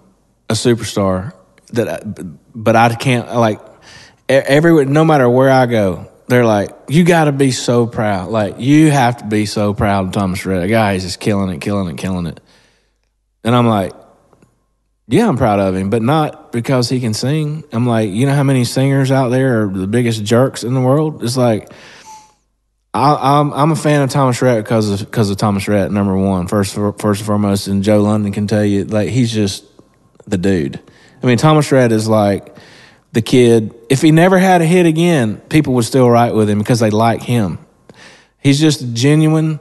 a 0.50 0.54
superstar 0.54 1.34
that, 1.74 1.88
I, 1.88 2.24
but 2.54 2.76
I 2.76 2.94
can't 2.96 3.34
like 3.36 3.60
every 4.28 4.86
no 4.86 5.06
matter 5.06 5.30
where 5.30 5.50
I 5.50 5.66
go, 5.66 6.10
they're 6.28 6.46
like, 6.46 6.72
you 6.88 7.04
got 7.04 7.26
to 7.26 7.32
be 7.32 7.52
so 7.52 7.86
proud. 7.86 8.30
Like 8.30 8.60
you 8.60 8.92
have 8.92 9.18
to 9.18 9.26
be 9.26 9.46
so 9.46 9.74
proud 9.74 10.08
of 10.08 10.12
Thomas 10.14 10.46
Rhett. 10.46 10.64
A 10.64 10.68
guy 10.68 10.94
is 10.94 11.04
just 11.04 11.20
killing 11.20 11.50
it, 11.50 11.62
killing 11.62 11.88
it, 11.90 11.98
killing 11.98 12.26
it. 12.26 12.40
And 13.44 13.56
I'm 13.56 13.68
like, 13.68 13.94
yeah, 15.08 15.28
I'm 15.28 15.38
proud 15.38 15.60
of 15.60 15.76
him, 15.76 15.90
but 15.90 16.02
not 16.02 16.52
because 16.52 16.90
he 16.90 17.00
can 17.00 17.14
sing. 17.14 17.64
I'm 17.72 17.86
like, 17.86 18.10
you 18.10 18.26
know 18.26 18.34
how 18.34 18.44
many 18.44 18.64
singers 18.64 19.12
out 19.12 19.30
there 19.30 19.64
are 19.64 19.68
the 19.68 19.88
biggest 19.88 20.24
jerks 20.24 20.64
in 20.64 20.74
the 20.74 20.82
world? 20.82 21.24
It's 21.24 21.38
like. 21.38 21.72
I, 22.96 23.40
I'm 23.40 23.52
I'm 23.54 23.72
a 23.72 23.76
fan 23.76 24.04
of 24.04 24.12
Thomas 24.12 24.40
Rhett 24.40 24.64
because 24.64 24.88
of 24.88 25.00
because 25.00 25.32
of 25.32 25.38
Thomas 25.38 25.68
Rhett 25.68 25.92
number 25.92 26.16
one 26.16 26.48
first 26.48 26.76
first 26.76 27.22
and 27.22 27.26
foremost 27.26 27.68
and 27.68 27.82
Joe 27.82 28.04
London 28.04 28.32
can 28.32 28.46
tell 28.46 28.64
you 28.64 28.86
like 28.86 29.10
he's 29.10 29.34
just 29.34 29.66
the 30.28 30.38
dude. 30.38 30.80
I 31.24 31.26
mean 31.26 31.40
Thomas 31.40 31.72
Rhett 31.72 31.92
is 31.92 32.08
like 32.08 32.56
the 33.14 33.22
kid. 33.22 33.74
If 33.90 34.02
he 34.02 34.12
never 34.12 34.38
had 34.38 34.62
a 34.62 34.66
hit 34.66 34.86
again, 34.86 35.38
people 35.50 35.74
would 35.76 35.86
still 35.86 36.08
write 36.08 36.36
with 36.36 36.50
him 36.50 36.60
because 36.60 36.82
they 36.82 36.92
like 36.92 37.24
him. 37.24 37.58
He's 38.40 38.60
just 38.60 38.94
genuine. 38.94 39.60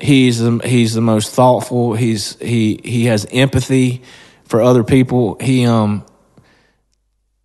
He's 0.00 0.38
the, 0.38 0.58
he's 0.64 0.94
the 0.94 1.00
most 1.00 1.32
thoughtful. 1.32 1.94
He's 1.94 2.36
he 2.38 2.80
he 2.82 3.06
has 3.06 3.26
empathy 3.30 4.02
for 4.44 4.60
other 4.62 4.84
people. 4.84 5.36
He 5.40 5.66
um 5.66 6.04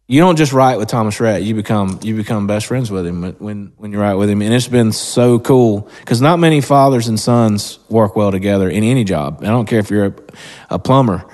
you 0.07 0.19
don't 0.19 0.35
just 0.35 0.53
write 0.53 0.77
with 0.77 0.87
Thomas 0.87 1.19
Rhett. 1.19 1.41
You 1.41 1.55
become 1.55 1.99
you 2.03 2.15
become 2.15 2.45
best 2.45 2.67
friends 2.67 2.91
with 2.91 3.07
him 3.07 3.35
when 3.39 3.73
when 3.77 3.91
you 3.91 3.99
write 3.99 4.15
with 4.15 4.29
him, 4.29 4.41
and 4.41 4.53
it's 4.53 4.67
been 4.67 4.91
so 4.91 5.39
cool 5.39 5.89
because 5.99 6.21
not 6.21 6.37
many 6.37 6.61
fathers 6.61 7.07
and 7.07 7.19
sons 7.19 7.79
work 7.89 8.15
well 8.15 8.31
together 8.31 8.69
in 8.69 8.83
any 8.83 9.03
job. 9.03 9.39
I 9.41 9.47
don't 9.47 9.65
care 9.65 9.79
if 9.79 9.89
you're 9.89 10.05
a, 10.05 10.13
a 10.71 10.79
plumber. 10.79 11.25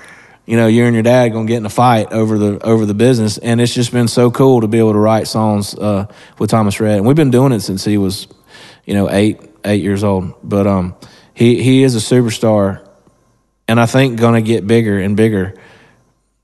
You 0.46 0.56
know, 0.56 0.66
you 0.66 0.84
and 0.84 0.94
your 0.94 1.02
dad 1.02 1.28
gonna 1.28 1.46
get 1.46 1.58
in 1.58 1.66
a 1.66 1.70
fight 1.70 2.12
over 2.12 2.38
the 2.38 2.64
over 2.64 2.86
the 2.86 2.94
business, 2.94 3.36
and 3.36 3.60
it's 3.60 3.74
just 3.74 3.92
been 3.92 4.08
so 4.08 4.30
cool 4.30 4.62
to 4.62 4.66
be 4.66 4.78
able 4.78 4.94
to 4.94 4.98
write 4.98 5.28
songs 5.28 5.74
uh, 5.74 6.06
with 6.38 6.50
Thomas 6.50 6.80
Rhett. 6.80 6.96
And 6.96 7.06
we've 7.06 7.14
been 7.14 7.30
doing 7.30 7.52
it 7.52 7.60
since 7.60 7.84
he 7.84 7.98
was, 7.98 8.26
you 8.86 8.94
know, 8.94 9.10
eight 9.10 9.38
eight 9.64 9.82
years 9.82 10.02
old. 10.02 10.34
But 10.42 10.66
um, 10.66 10.96
he 11.42 11.62
he 11.62 11.82
is 11.82 11.94
a 11.94 11.98
superstar, 12.14 12.86
and 13.68 13.80
I 13.80 13.86
think 13.86 14.18
gonna 14.18 14.42
get 14.42 14.66
bigger 14.66 14.98
and 14.98 15.16
bigger 15.16 15.54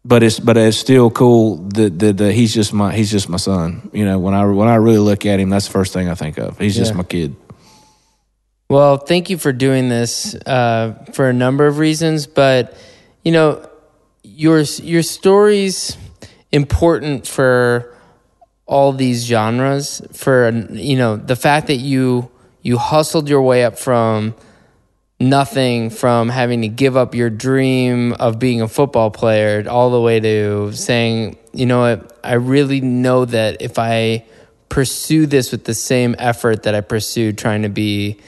but 0.08 0.22
it's 0.22 0.40
but 0.40 0.56
it's 0.56 0.78
still 0.78 1.10
cool 1.10 1.56
that, 1.56 1.98
that, 1.98 2.16
that 2.16 2.32
he's 2.32 2.54
just 2.54 2.72
my 2.72 2.94
he's 2.94 3.10
just 3.10 3.28
my 3.28 3.36
son. 3.36 3.90
You 3.92 4.06
know, 4.06 4.18
when 4.18 4.32
I 4.32 4.46
when 4.46 4.66
I 4.66 4.76
really 4.76 4.98
look 4.98 5.26
at 5.26 5.38
him, 5.38 5.50
that's 5.50 5.66
the 5.66 5.72
first 5.72 5.92
thing 5.92 6.08
I 6.08 6.14
think 6.14 6.38
of. 6.38 6.58
He's 6.58 6.74
just 6.74 6.94
my 6.94 7.02
kid. 7.02 7.36
Well, 8.70 8.96
thank 8.96 9.28
you 9.28 9.36
for 9.36 9.52
doing 9.52 9.90
this 9.90 10.34
uh, 10.34 11.06
for 11.12 11.28
a 11.28 11.32
number 11.34 11.66
of 11.66 11.78
reasons, 11.78 12.26
but 12.26 12.74
you 13.22 13.32
know, 13.32 13.68
your 14.22 14.60
your 14.60 15.02
story's 15.02 15.98
important 16.52 17.26
for 17.26 17.94
all 18.64 18.92
these 18.94 19.24
genres. 19.24 20.00
For 20.12 20.50
you 20.70 20.96
know, 20.96 21.16
the 21.16 21.36
fact 21.36 21.66
that 21.66 21.76
you 21.76 22.30
you 22.62 22.78
hustled 22.78 23.28
your 23.28 23.42
way 23.42 23.62
up 23.62 23.78
from 23.78 24.34
nothing, 25.20 25.90
from 25.90 26.28
having 26.28 26.62
to 26.62 26.68
give 26.68 26.96
up 26.96 27.14
your 27.14 27.30
dream 27.30 28.12
of 28.14 28.38
being 28.38 28.62
a 28.62 28.68
football 28.68 29.10
player, 29.10 29.64
all 29.68 29.90
the 29.90 30.00
way 30.00 30.20
to 30.20 30.72
saying, 30.72 31.36
you 31.52 31.66
know 31.66 31.80
what, 31.80 32.18
I 32.22 32.34
really 32.34 32.80
know 32.80 33.24
that 33.24 33.60
if 33.60 33.78
I 33.78 34.24
pursue 34.68 35.26
this 35.26 35.50
with 35.50 35.64
the 35.64 35.74
same 35.74 36.14
effort 36.18 36.64
that 36.64 36.74
I 36.74 36.80
pursued 36.82 37.38
trying 37.38 37.62
to 37.62 37.68
be 37.68 38.18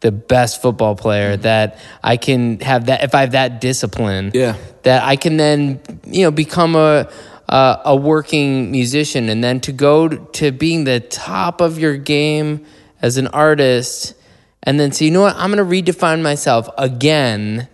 the 0.00 0.12
best 0.12 0.60
football 0.60 0.94
player 0.94 1.32
mm-hmm. 1.32 1.42
that 1.42 1.78
I 2.02 2.16
can 2.16 2.60
have 2.60 2.86
that 2.86 3.02
if 3.02 3.14
I 3.14 3.22
have 3.22 3.32
that 3.32 3.60
discipline 3.60 4.30
Yeah. 4.34 4.56
that 4.82 5.02
I 5.02 5.16
can 5.16 5.38
then 5.38 5.80
you 6.04 6.22
know 6.24 6.30
become 6.30 6.76
a 6.76 7.08
a, 7.48 7.80
a 7.86 7.96
working 7.96 8.70
musician 8.70 9.28
and 9.28 9.42
then 9.42 9.60
to 9.60 9.72
go 9.72 10.08
to 10.08 10.52
being 10.52 10.84
the 10.84 11.00
top 11.00 11.60
of 11.60 11.78
your 11.78 11.96
game 11.96 12.66
as 13.00 13.16
an 13.16 13.28
artist 13.28 14.14
and 14.62 14.78
then 14.80 14.92
say 14.92 15.06
you 15.06 15.10
know 15.10 15.22
what? 15.22 15.36
I'm 15.36 15.52
going 15.52 15.66
to 15.84 15.92
redefine 15.92 16.22
myself 16.22 16.68
again 16.78 17.68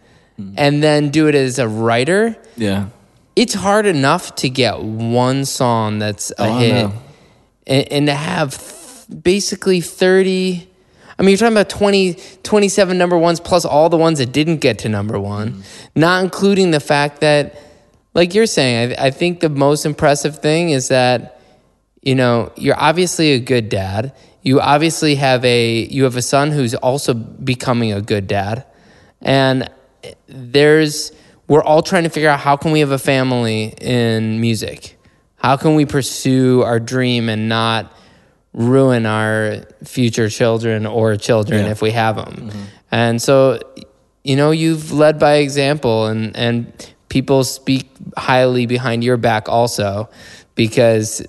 and 0.57 0.83
then 0.83 1.11
do 1.11 1.28
it 1.28 1.35
as 1.37 1.59
a 1.61 1.68
writer. 1.68 2.37
Yeah, 2.57 2.89
it's 3.37 3.55
hard 3.55 3.87
enough 3.87 4.35
to 4.37 4.49
get 4.51 4.80
one 4.83 5.45
song 5.45 5.99
that's 6.01 6.30
a 6.33 6.35
Oh, 6.39 6.59
hit 6.59 6.91
and, 7.66 7.93
and 7.93 8.07
to 8.09 8.14
have 8.14 8.59
th- 8.59 9.22
basically 9.22 9.80
30 9.80 10.68
i 11.18 11.22
mean 11.22 11.28
you're 11.30 11.37
talking 11.39 11.53
about 11.55 11.68
20 11.68 12.14
27 12.43 12.97
number 12.99 13.16
ones 13.18 13.39
plus 13.41 13.64
all 13.64 13.89
the 13.91 13.97
ones 13.97 14.18
that 14.18 14.33
didn't 14.33 14.57
get 14.59 14.78
to 14.80 14.89
number 14.89 15.18
one 15.20 15.53
Mm-hmm. 15.53 16.01
not 16.01 16.24
including 16.24 16.70
the 16.72 16.80
fact 16.80 17.20
that 17.20 17.61
like 18.14 18.35
you're 18.35 18.47
saying 18.47 18.95
I, 18.99 19.07
I 19.07 19.11
think 19.11 19.41
the 19.41 19.49
most 19.51 19.85
impressive 19.87 20.39
thing 20.41 20.70
is 20.70 20.89
that 20.89 21.41
you 22.03 22.14
know 22.14 22.53
you're 22.57 22.78
obviously 22.78 23.32
a 23.32 23.40
good 23.40 23.68
dad. 23.68 24.14
You 24.42 24.61
obviously 24.61 25.14
have 25.16 25.44
a 25.44 25.84
you 25.84 26.05
have 26.05 26.16
a 26.16 26.22
son 26.22 26.50
who's 26.50 26.74
also 26.74 27.14
becoming 27.14 27.92
a 27.92 28.00
good 28.00 28.26
dad. 28.26 28.64
And 29.20 29.70
there's 30.26 31.12
we're 31.46 31.62
all 31.62 31.82
trying 31.82 32.05
to 32.05 32.09
figure 32.11 32.28
out 32.28 32.40
how 32.40 32.56
can 32.56 32.72
we 32.72 32.81
have 32.81 32.90
a 32.90 32.98
family 32.98 33.74
in 33.81 34.40
music? 34.40 34.98
How 35.36 35.56
can 35.56 35.74
we 35.74 35.86
pursue 35.86 36.62
our 36.62 36.81
dream 36.81 37.28
and 37.28 37.48
not 37.48 37.93
ruin 38.52 39.06
our 39.06 39.64
future 39.85 40.28
children 40.28 40.86
or 40.86 41.16
children 41.16 41.64
Yeah. 41.64 41.70
if 41.70 41.81
we 41.81 41.90
have 41.93 42.16
them 42.16 42.51
mm-hmm. 42.51 42.62
and 42.90 43.22
so 43.22 43.60
you 44.24 44.36
know 44.36 44.51
you've 44.51 44.93
led 44.93 45.18
by 45.18 45.36
example 45.36 46.06
and 46.06 46.36
and 46.36 46.70
people 47.09 47.44
speak 47.44 47.89
highly 48.16 48.66
behind 48.66 49.02
your 49.02 49.16
back 49.16 49.48
also 49.48 50.10
because 50.55 51.24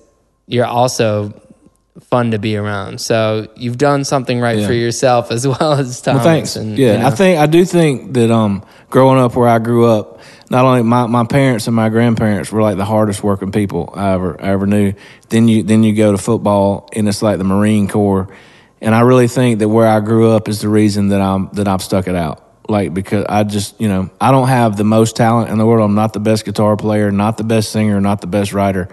you're 0.48 0.66
also 0.66 1.34
fun 2.10 2.32
to 2.32 2.40
be 2.40 2.58
around 2.58 3.00
so 3.00 3.48
you've 3.56 3.78
done 3.78 4.04
something 4.04 4.40
right 4.40 4.58
Yeah. 4.60 4.68
for 4.68 4.74
yourself 4.74 5.32
as 5.32 5.48
well 5.54 5.74
as 5.74 6.02
Thomas 6.02 6.24
well, 6.24 6.34
thanks. 6.34 6.56
and 6.56 6.78
yeah, 6.78 6.94
you 6.94 7.00
know. 7.00 7.08
I 7.08 7.12
think 7.12 7.40
I 7.40 7.46
do 7.46 7.64
think 7.66 8.14
that 8.14 8.32
um, 8.32 8.66
growing 8.90 9.20
up 9.20 9.36
where 9.36 9.48
I 9.48 9.60
grew 9.60 9.86
up, 9.86 10.20
not 10.50 10.66
only 10.66 10.82
my, 10.84 11.06
my 11.06 11.24
parents 11.26 11.68
and 11.68 11.76
my 11.76 11.90
grandparents 11.90 12.52
were 12.52 12.62
like 12.64 12.78
the 12.78 12.86
hardest 12.86 13.24
working 13.24 13.52
people 13.52 13.94
I 13.96 14.14
ever 14.14 14.42
I 14.42 14.48
ever 14.50 14.66
knew. 14.66 14.94
Then 15.30 15.48
you 15.48 15.62
then 15.64 15.84
you 15.84 15.94
go 15.96 16.12
to 16.12 16.18
football 16.18 16.90
and 16.94 17.08
it's 17.08 17.22
like 17.22 17.38
the 17.38 17.44
Marine 17.44 17.88
Corps, 17.88 18.28
and 18.82 18.96
I 18.96 19.02
really 19.02 19.28
think 19.28 19.60
that 19.60 19.70
where 19.70 19.88
I 19.88 20.00
grew 20.00 20.32
up 20.32 20.48
is 20.50 20.62
the 20.62 20.70
reason 20.70 21.10
that 21.10 21.22
I'm 21.22 21.50
that 21.54 21.68
I've 21.68 21.84
stuck 21.84 22.08
it 22.08 22.16
out. 22.16 22.42
Like 22.68 22.94
because 22.94 23.26
I 23.30 23.44
just 23.44 23.80
you 23.80 23.88
know 23.88 24.10
I 24.20 24.32
don't 24.32 24.48
have 24.48 24.78
the 24.78 24.84
most 24.84 25.16
talent 25.16 25.52
in 25.52 25.58
the 25.60 25.66
world. 25.66 25.88
I'm 25.88 25.96
not 25.96 26.14
the 26.14 26.20
best 26.20 26.44
guitar 26.44 26.76
player, 26.76 27.12
not 27.12 27.38
the 27.38 27.44
best 27.44 27.72
singer, 27.72 28.02
not 28.02 28.20
the 28.22 28.28
best 28.28 28.52
writer 28.52 28.90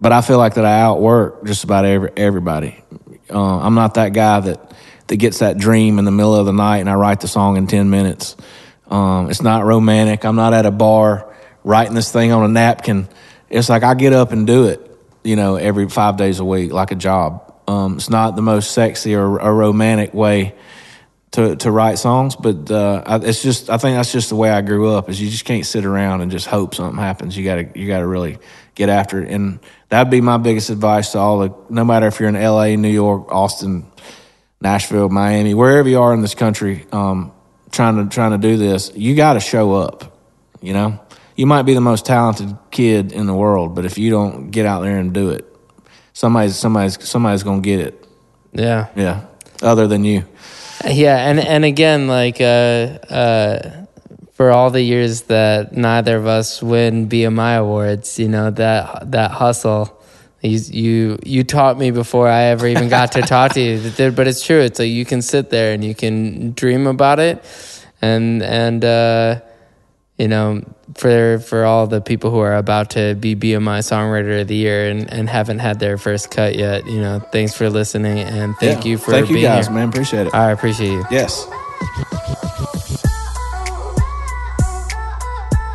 but 0.00 0.12
I 0.12 0.20
feel 0.20 0.38
like 0.38 0.54
that 0.54 0.64
I 0.64 0.80
outwork 0.80 1.44
just 1.44 1.64
about 1.64 1.84
every 1.84 2.10
everybody. 2.16 2.82
Uh, 3.30 3.58
I'm 3.58 3.74
not 3.74 3.94
that 3.94 4.12
guy 4.12 4.40
that 4.40 4.72
that 5.08 5.16
gets 5.16 5.38
that 5.38 5.58
dream 5.58 5.98
in 5.98 6.04
the 6.04 6.10
middle 6.10 6.34
of 6.34 6.46
the 6.46 6.52
night 6.52 6.78
and 6.78 6.90
I 6.90 6.94
write 6.94 7.20
the 7.20 7.28
song 7.28 7.56
in 7.56 7.66
ten 7.66 7.90
minutes. 7.90 8.36
Um, 8.88 9.30
it's 9.30 9.42
not 9.42 9.64
romantic. 9.64 10.24
I'm 10.24 10.36
not 10.36 10.54
at 10.54 10.66
a 10.66 10.70
bar 10.70 11.34
writing 11.64 11.94
this 11.94 12.12
thing 12.12 12.32
on 12.32 12.44
a 12.44 12.48
napkin. 12.48 13.08
It's 13.50 13.68
like 13.68 13.82
I 13.82 13.94
get 13.94 14.12
up 14.12 14.32
and 14.32 14.46
do 14.46 14.66
it, 14.66 14.80
you 15.24 15.36
know, 15.36 15.56
every 15.56 15.88
five 15.88 16.16
days 16.16 16.38
a 16.38 16.44
week, 16.44 16.72
like 16.72 16.92
a 16.92 16.96
job. 16.96 17.54
Um, 17.66 17.96
it's 17.96 18.10
not 18.10 18.36
the 18.36 18.42
most 18.42 18.72
sexy 18.72 19.14
or, 19.14 19.40
or 19.40 19.54
romantic 19.54 20.14
way 20.14 20.54
to 21.32 21.56
to 21.56 21.70
write 21.70 21.98
songs, 21.98 22.36
but 22.36 22.70
uh, 22.70 23.20
it's 23.22 23.42
just 23.42 23.68
I 23.70 23.78
think 23.78 23.96
that's 23.96 24.12
just 24.12 24.28
the 24.28 24.36
way 24.36 24.50
I 24.50 24.60
grew 24.62 24.90
up. 24.90 25.08
Is 25.08 25.20
you 25.20 25.28
just 25.28 25.44
can't 25.44 25.66
sit 25.66 25.84
around 25.84 26.20
and 26.20 26.30
just 26.30 26.46
hope 26.46 26.74
something 26.74 26.98
happens. 26.98 27.36
You 27.36 27.44
gotta 27.44 27.68
you 27.74 27.88
gotta 27.88 28.06
really 28.06 28.38
get 28.76 28.88
after 28.88 29.20
it, 29.20 29.30
and 29.30 29.58
that'd 29.88 30.10
be 30.10 30.20
my 30.20 30.36
biggest 30.36 30.70
advice 30.70 31.12
to 31.12 31.18
all 31.18 31.40
the 31.40 31.54
no 31.68 31.84
matter 31.84 32.06
if 32.06 32.20
you're 32.20 32.28
in 32.28 32.36
L.A., 32.36 32.76
New 32.76 32.88
York, 32.90 33.32
Austin, 33.32 33.90
Nashville, 34.60 35.08
Miami, 35.08 35.54
wherever 35.54 35.88
you 35.88 36.00
are 36.00 36.14
in 36.14 36.20
this 36.20 36.36
country, 36.36 36.86
um, 36.92 37.32
trying 37.72 37.96
to 37.96 38.14
trying 38.14 38.30
to 38.30 38.38
do 38.38 38.56
this, 38.56 38.92
you 38.94 39.16
got 39.16 39.32
to 39.32 39.40
show 39.40 39.74
up. 39.74 40.16
You 40.62 40.72
know, 40.72 41.00
you 41.34 41.46
might 41.46 41.62
be 41.62 41.74
the 41.74 41.80
most 41.80 42.06
talented 42.06 42.56
kid 42.70 43.12
in 43.12 43.26
the 43.26 43.34
world, 43.34 43.74
but 43.74 43.84
if 43.84 43.98
you 43.98 44.10
don't 44.10 44.50
get 44.50 44.66
out 44.66 44.82
there 44.82 44.98
and 44.98 45.12
do 45.12 45.30
it, 45.30 45.44
somebody's 46.12 46.56
somebody's 46.56 47.08
somebody's 47.08 47.42
gonna 47.42 47.60
get 47.60 47.80
it. 47.80 48.06
Yeah. 48.52 48.88
Yeah, 48.94 49.26
other 49.62 49.86
than 49.86 50.04
you. 50.04 50.24
Yeah, 50.84 51.28
and 51.28 51.40
and 51.40 51.64
again, 51.64 52.06
like 52.06 52.40
uh, 52.40 52.44
uh, 52.44 53.85
for 54.36 54.50
all 54.52 54.70
the 54.70 54.82
years 54.82 55.22
that 55.32 55.72
neither 55.72 56.16
of 56.16 56.26
us 56.26 56.62
win 56.62 57.08
BMI 57.08 57.58
awards, 57.58 58.18
you 58.18 58.28
know 58.28 58.50
that 58.50 59.10
that 59.12 59.30
hustle. 59.32 59.92
You 60.42 60.58
you 60.70 61.18
you 61.24 61.42
taught 61.42 61.78
me 61.78 61.90
before 61.90 62.28
I 62.28 62.42
ever 62.54 62.66
even 62.68 62.88
got 62.88 63.12
to 63.12 63.22
talk 63.22 63.54
to 63.54 63.60
you. 63.60 63.80
But 64.12 64.28
it's 64.28 64.44
true. 64.44 64.60
It's 64.60 64.78
like 64.78 64.90
you 64.90 65.04
can 65.04 65.22
sit 65.22 65.48
there 65.50 65.72
and 65.72 65.82
you 65.82 65.94
can 65.94 66.52
dream 66.52 66.86
about 66.86 67.18
it, 67.18 67.42
and 68.02 68.42
and 68.42 68.84
uh, 68.84 69.40
you 70.18 70.28
know 70.28 70.62
for 70.94 71.38
for 71.40 71.64
all 71.64 71.86
the 71.88 72.00
people 72.00 72.30
who 72.30 72.38
are 72.38 72.54
about 72.56 72.90
to 72.90 73.14
be 73.16 73.34
BMI 73.34 73.80
Songwriter 73.82 74.42
of 74.42 74.46
the 74.48 74.54
Year 74.54 74.88
and, 74.90 75.10
and 75.10 75.28
haven't 75.28 75.58
had 75.58 75.80
their 75.80 75.96
first 75.98 76.30
cut 76.30 76.54
yet, 76.54 76.86
you 76.86 77.00
know, 77.00 77.18
thanks 77.32 77.54
for 77.54 77.68
listening 77.70 78.18
and 78.20 78.54
thank 78.58 78.84
Yeah. 78.84 78.90
you 78.90 78.98
for 78.98 79.10
thank 79.10 79.28
you 79.30 79.36
being 79.36 79.46
guys, 79.46 79.66
here. 79.66 79.74
man. 79.74 79.88
Appreciate 79.88 80.26
it. 80.28 80.34
I 80.34 80.52
appreciate 80.52 80.92
you. 80.92 81.04
Yes. 81.10 81.48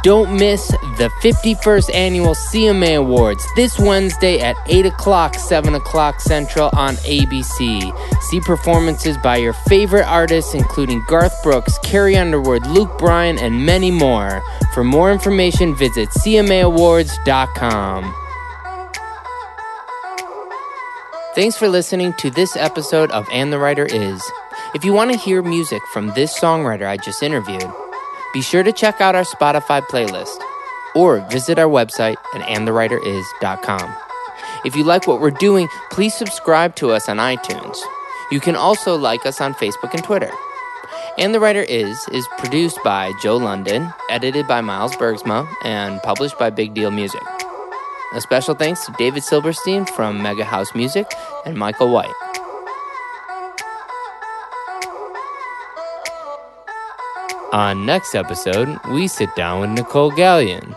Don't 0.04 0.36
miss 0.36 0.70
the 0.98 1.12
51st 1.22 1.94
annual 1.94 2.34
CMA 2.34 2.98
Awards 2.98 3.46
this 3.56 3.78
Wednesday 3.78 4.40
at 4.40 4.58
8 4.66 4.88
o'clock, 4.88 5.36
7 5.36 5.76
o'clock 5.76 6.20
Central 6.20 6.72
on 6.74 6.96
ABC. 6.96 8.24
See 8.24 8.40
performances 8.40 9.16
by 9.20 9.38
your 9.38 9.54
favorite 9.54 10.08
artists, 10.08 10.56
including 10.56 11.04
Garth 11.08 11.44
Brooks, 11.44 11.78
Carrie 11.84 12.18
Underwood, 12.18 12.66
Luke 12.66 12.98
Bryan, 12.98 13.38
and 13.38 13.64
many 13.64 13.92
more. 13.92 14.42
For 14.74 14.84
more 14.84 15.12
information, 15.12 15.76
visit 15.76 16.10
CMAAwards.com. 16.10 18.16
Thanks 21.36 21.56
for 21.56 21.70
listening 21.70 22.14
to 22.16 22.32
this 22.32 22.56
episode 22.56 23.12
of 23.12 23.28
And 23.32 23.54
the 23.54 23.60
Writer 23.60 23.86
Is. 23.86 24.24
If 24.74 24.84
you 24.84 24.94
want 24.94 25.12
to 25.12 25.18
hear 25.18 25.44
music 25.44 25.84
from 25.94 26.08
this 26.10 26.38
songwriter 26.38 26.88
I 26.88 26.98
just 26.98 27.22
interviewed, 27.22 27.72
be 28.34 28.42
sure 28.42 28.64
to 28.64 28.72
check 28.72 29.02
out 29.02 29.16
our 29.16 29.24
Spotify 29.24 29.82
playlist 29.82 30.38
or 30.96 31.20
visit 31.30 31.60
our 31.60 31.70
website 31.70 32.16
at 32.34 32.42
andthewriteris.com. 32.42 33.96
If 34.66 34.76
you 34.76 34.84
like 34.84 35.08
what 35.08 35.22
we're 35.22 35.32
doing, 35.32 35.68
please 35.90 36.14
subscribe 36.14 36.76
to 36.78 36.92
us 36.92 37.10
on 37.10 37.18
iTunes. 37.18 37.78
You 38.32 38.40
can 38.40 38.56
also 38.56 38.96
like 38.96 39.26
us 39.26 39.42
on 39.42 39.54
Facebook 39.54 39.94
and 39.94 40.04
Twitter. 40.04 40.32
And 41.18 41.34
the 41.34 41.40
Writer 41.40 41.64
Is 41.64 42.08
is 42.14 42.26
produced 42.38 42.80
by 42.84 43.12
Joe 43.22 43.38
London, 43.38 43.94
edited 44.10 44.48
by 44.48 44.62
Miles 44.62 44.96
Bergsma, 44.96 45.48
and 45.64 46.02
published 46.04 46.40
by 46.40 46.50
Big 46.50 46.74
Deal 46.74 46.92
Music. 46.92 47.22
A 48.14 48.22
special 48.22 48.56
thanks 48.56 48.86
to 48.86 48.94
David 48.98 49.24
Silverstein 49.24 49.86
from 49.86 50.22
Mega 50.22 50.46
House 50.46 50.74
Music 50.74 51.12
and 51.46 51.58
Michael 51.58 51.92
White. 51.92 52.31
On 57.52 57.86
next 57.86 58.16
episode, 58.16 58.80
we 58.92 59.10
sit 59.10 59.36
down 59.36 59.60
with 59.60 59.72
Nicolle 59.72 60.12
Galyon. 60.12 60.74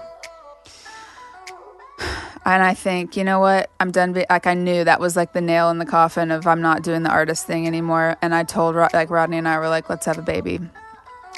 And 2.44 2.62
I 2.62 2.74
think, 2.74 3.16
you 3.16 3.22
know 3.22 3.38
what? 3.38 3.70
I'm 3.78 3.92
done. 3.92 4.12
Be- 4.12 4.26
like 4.28 4.48
I 4.48 4.54
knew 4.54 4.82
that 4.82 4.98
was 5.00 5.14
like 5.14 5.32
the 5.32 5.40
nail 5.40 5.70
in 5.70 5.78
the 5.78 5.86
coffin 5.86 6.32
of 6.32 6.48
I'm 6.48 6.60
not 6.60 6.82
doing 6.82 7.04
the 7.04 7.10
artist 7.10 7.46
thing 7.46 7.68
anymore. 7.68 8.16
And 8.20 8.34
I 8.34 8.42
told 8.42 8.74
Rod- 8.74 8.92
like 8.92 9.08
Rodney 9.08 9.38
and 9.38 9.46
I 9.46 9.58
were 9.58 9.68
like, 9.68 9.88
let's 9.88 10.04
have 10.06 10.18
a 10.18 10.22
baby. 10.22 10.58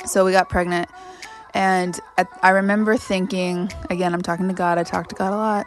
So 0.06 0.24
we 0.24 0.32
got 0.32 0.48
pregnant, 0.48 0.88
and 1.52 1.98
I, 2.16 2.26
I 2.42 2.50
remember 2.50 2.96
thinking 2.96 3.70
again. 3.90 4.14
I'm 4.14 4.22
talking 4.22 4.48
to 4.48 4.54
God. 4.54 4.78
I 4.78 4.84
talk 4.84 5.08
to 5.08 5.14
God 5.14 5.32
a 5.32 5.36
lot, 5.36 5.66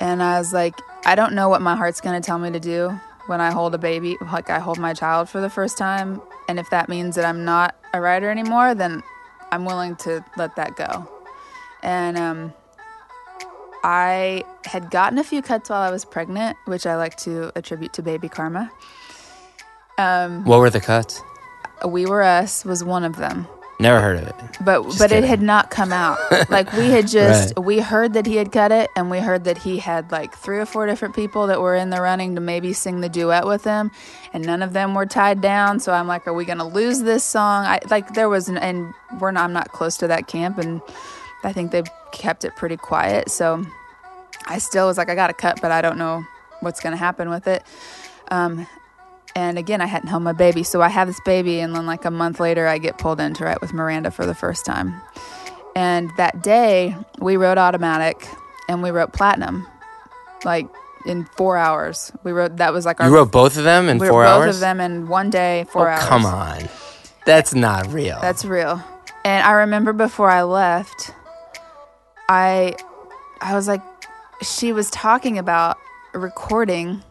and 0.00 0.22
I 0.22 0.38
was 0.38 0.52
like, 0.52 0.74
I 1.04 1.14
don't 1.14 1.34
know 1.34 1.48
what 1.48 1.62
my 1.62 1.76
heart's 1.76 2.00
gonna 2.00 2.20
tell 2.20 2.38
me 2.38 2.50
to 2.50 2.60
do 2.60 2.98
when 3.28 3.40
I 3.40 3.52
hold 3.52 3.74
a 3.74 3.78
baby, 3.78 4.16
like 4.32 4.50
I 4.50 4.58
hold 4.58 4.78
my 4.78 4.94
child 4.94 5.28
for 5.28 5.40
the 5.40 5.50
first 5.50 5.78
time. 5.78 6.20
And 6.48 6.58
if 6.58 6.68
that 6.70 6.88
means 6.88 7.14
that 7.16 7.24
I'm 7.24 7.44
not 7.44 7.76
a 7.94 8.00
writer 8.00 8.30
anymore, 8.30 8.74
then 8.74 9.02
I'm 9.52 9.64
willing 9.64 9.96
to 9.96 10.24
let 10.36 10.56
that 10.56 10.76
go. 10.76 11.08
And 11.82 12.18
um, 12.18 12.52
I 13.84 14.42
had 14.64 14.90
gotten 14.90 15.18
a 15.18 15.24
few 15.24 15.42
cuts 15.42 15.70
while 15.70 15.82
I 15.82 15.90
was 15.90 16.04
pregnant, 16.04 16.56
which 16.64 16.86
I 16.86 16.96
like 16.96 17.16
to 17.18 17.52
attribute 17.54 17.92
to 17.94 18.02
baby 18.02 18.28
karma. 18.28 18.70
Um, 19.98 20.44
What 20.44 20.60
were 20.60 20.70
the 20.70 20.80
cuts? 20.80 21.20
we 21.86 22.06
Were 22.06 22.22
Us 22.22 22.64
was 22.64 22.82
one 22.82 23.04
of 23.04 23.16
them, 23.16 23.46
Never 23.80 24.00
heard 24.00 24.16
of 24.18 24.26
it. 24.26 24.34
but 24.64 24.82
Just 24.84 24.98
but 24.98 25.12
it 25.12 25.22
had 25.22 25.40
not 25.40 25.70
come 25.70 25.92
out. 25.92 26.18
like 26.50 26.72
we 26.72 26.90
had 26.90 27.06
just 27.18 27.54
Right. 27.56 27.64
we 27.64 27.78
heard 27.78 28.14
that 28.14 28.26
he 28.26 28.34
had 28.36 28.50
cut 28.50 28.72
it, 28.72 28.90
and 28.96 29.08
we 29.10 29.18
heard 29.20 29.44
that 29.44 29.58
he 29.58 29.78
had 29.78 30.10
like 30.10 30.34
three 30.34 30.58
or 30.58 30.66
four 30.66 30.86
different 30.86 31.14
people 31.14 31.46
that 31.46 31.60
were 31.60 31.76
in 31.76 31.90
the 31.90 32.00
running 32.00 32.34
to 32.34 32.40
maybe 32.40 32.72
sing 32.72 33.00
the 33.02 33.08
duet 33.08 33.46
with 33.46 33.62
him, 33.62 33.92
and 34.32 34.44
none 34.44 34.62
of 34.62 34.72
them 34.72 34.94
were 34.94 35.06
tied 35.06 35.40
down. 35.40 35.78
So 35.78 35.92
I'm 35.92 36.08
like, 36.08 36.26
are 36.26 36.32
we 36.34 36.44
gonna 36.44 36.66
lose 36.66 37.02
this 37.02 37.22
song? 37.22 37.64
I 37.66 37.78
like 37.88 38.14
there 38.14 38.28
was, 38.28 38.48
an, 38.48 38.58
and 38.58 38.92
we're 39.20 39.30
not, 39.30 39.44
I'm 39.44 39.52
not 39.52 39.70
close 39.70 39.96
to 39.98 40.08
that 40.08 40.26
camp, 40.26 40.58
and 40.58 40.82
I 41.44 41.52
think 41.52 41.70
they 41.70 41.84
kept 42.10 42.44
it 42.44 42.56
pretty 42.56 42.76
quiet. 42.76 43.30
So 43.30 43.64
I 44.46 44.58
still 44.58 44.86
was 44.88 44.98
like, 44.98 45.08
I 45.08 45.14
got 45.14 45.28
to 45.28 45.34
cut, 45.34 45.60
but 45.62 45.70
I 45.70 45.82
don't 45.82 45.98
know 45.98 46.24
what's 46.60 46.80
going 46.80 46.92
to 46.92 46.96
happen 46.96 47.28
with 47.30 47.46
it. 47.46 47.62
Um, 48.30 48.66
and 49.34 49.58
again, 49.58 49.80
I 49.80 49.86
hadn't 49.86 50.08
held 50.08 50.22
my 50.22 50.32
baby. 50.32 50.62
So 50.62 50.82
I 50.82 50.88
have 50.88 51.08
this 51.08 51.20
baby, 51.20 51.60
and 51.60 51.74
then 51.74 51.86
like 51.86 52.04
a 52.04 52.10
month 52.10 52.40
later, 52.40 52.66
I 52.66 52.78
get 52.78 52.98
pulled 52.98 53.20
in 53.20 53.34
to 53.34 53.44
write 53.44 53.60
with 53.60 53.72
Miranda 53.72 54.10
for 54.10 54.26
the 54.26 54.34
first 54.34 54.64
time. 54.64 55.00
And 55.76 56.10
that 56.16 56.42
day, 56.42 56.96
we 57.20 57.36
wrote 57.36 57.58
Automatic 57.58 58.26
and 58.68 58.82
we 58.82 58.90
wrote 58.90 59.12
Platinum 59.12 59.66
like 60.44 60.66
in 61.06 61.24
four 61.36 61.56
hours. 61.56 62.12
We 62.24 62.32
wrote, 62.32 62.56
that 62.56 62.72
was 62.72 62.84
like 62.84 63.00
our. 63.00 63.08
You 63.08 63.14
wrote 63.14 63.32
both 63.32 63.56
of 63.56 63.64
them 63.64 63.88
in 63.88 63.98
we 63.98 64.08
four 64.08 64.22
wrote 64.22 64.34
both 64.34 64.44
hours? 64.44 64.56
of 64.56 64.60
them 64.60 64.80
in 64.80 65.08
one 65.08 65.30
day, 65.30 65.66
four 65.70 65.88
oh, 65.88 65.92
hours. 65.92 66.04
come 66.04 66.26
on. 66.26 66.68
That's 67.24 67.54
not 67.54 67.92
real. 67.92 68.18
That's 68.20 68.44
real. 68.44 68.82
And 69.24 69.46
I 69.46 69.52
remember 69.52 69.92
before 69.92 70.30
I 70.30 70.42
left, 70.42 71.12
I 72.28 72.74
I 73.40 73.54
was 73.54 73.68
like 73.68 73.82
she 74.42 74.72
was 74.72 74.90
talking 74.90 75.38
about 75.38 75.76
recording 76.14 77.02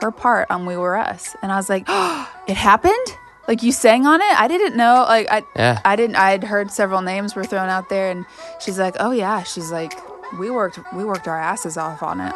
her 0.00 0.10
part 0.10 0.50
on 0.50 0.66
We 0.66 0.76
Were 0.76 0.96
Us. 0.96 1.34
And 1.42 1.52
I 1.52 1.56
was 1.56 1.68
like, 1.68 1.84
oh, 1.88 2.30
it 2.48 2.56
happened? 2.56 3.18
Like 3.48 3.62
you 3.62 3.70
sang 3.72 4.06
on 4.06 4.20
it? 4.20 4.40
I 4.40 4.48
didn't 4.48 4.76
know. 4.76 5.04
Like 5.08 5.28
I 5.30 5.44
Yeah. 5.54 5.80
I 5.84 5.94
didn't 5.94 6.16
I 6.16 6.30
had 6.32 6.42
heard 6.44 6.70
several 6.70 7.00
names 7.00 7.36
were 7.36 7.44
thrown 7.44 7.68
out 7.68 7.88
there 7.88 8.10
and 8.10 8.26
she's 8.60 8.76
like, 8.78 8.96
"Oh 8.98 9.12
yeah." 9.12 9.44
She's 9.44 9.70
like, 9.70 9.92
"We 10.40 10.50
worked 10.50 10.80
we 10.92 11.04
worked 11.04 11.28
our 11.28 11.38
asses 11.40 11.76
off 11.76 12.02
on 12.02 12.20
it." 12.20 12.34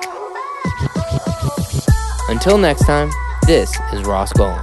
Until 2.28 2.58
next 2.58 2.86
time, 2.86 3.10
this 3.46 3.76
is 3.92 4.04
Ross 4.04 4.32
Golan. 4.34 4.62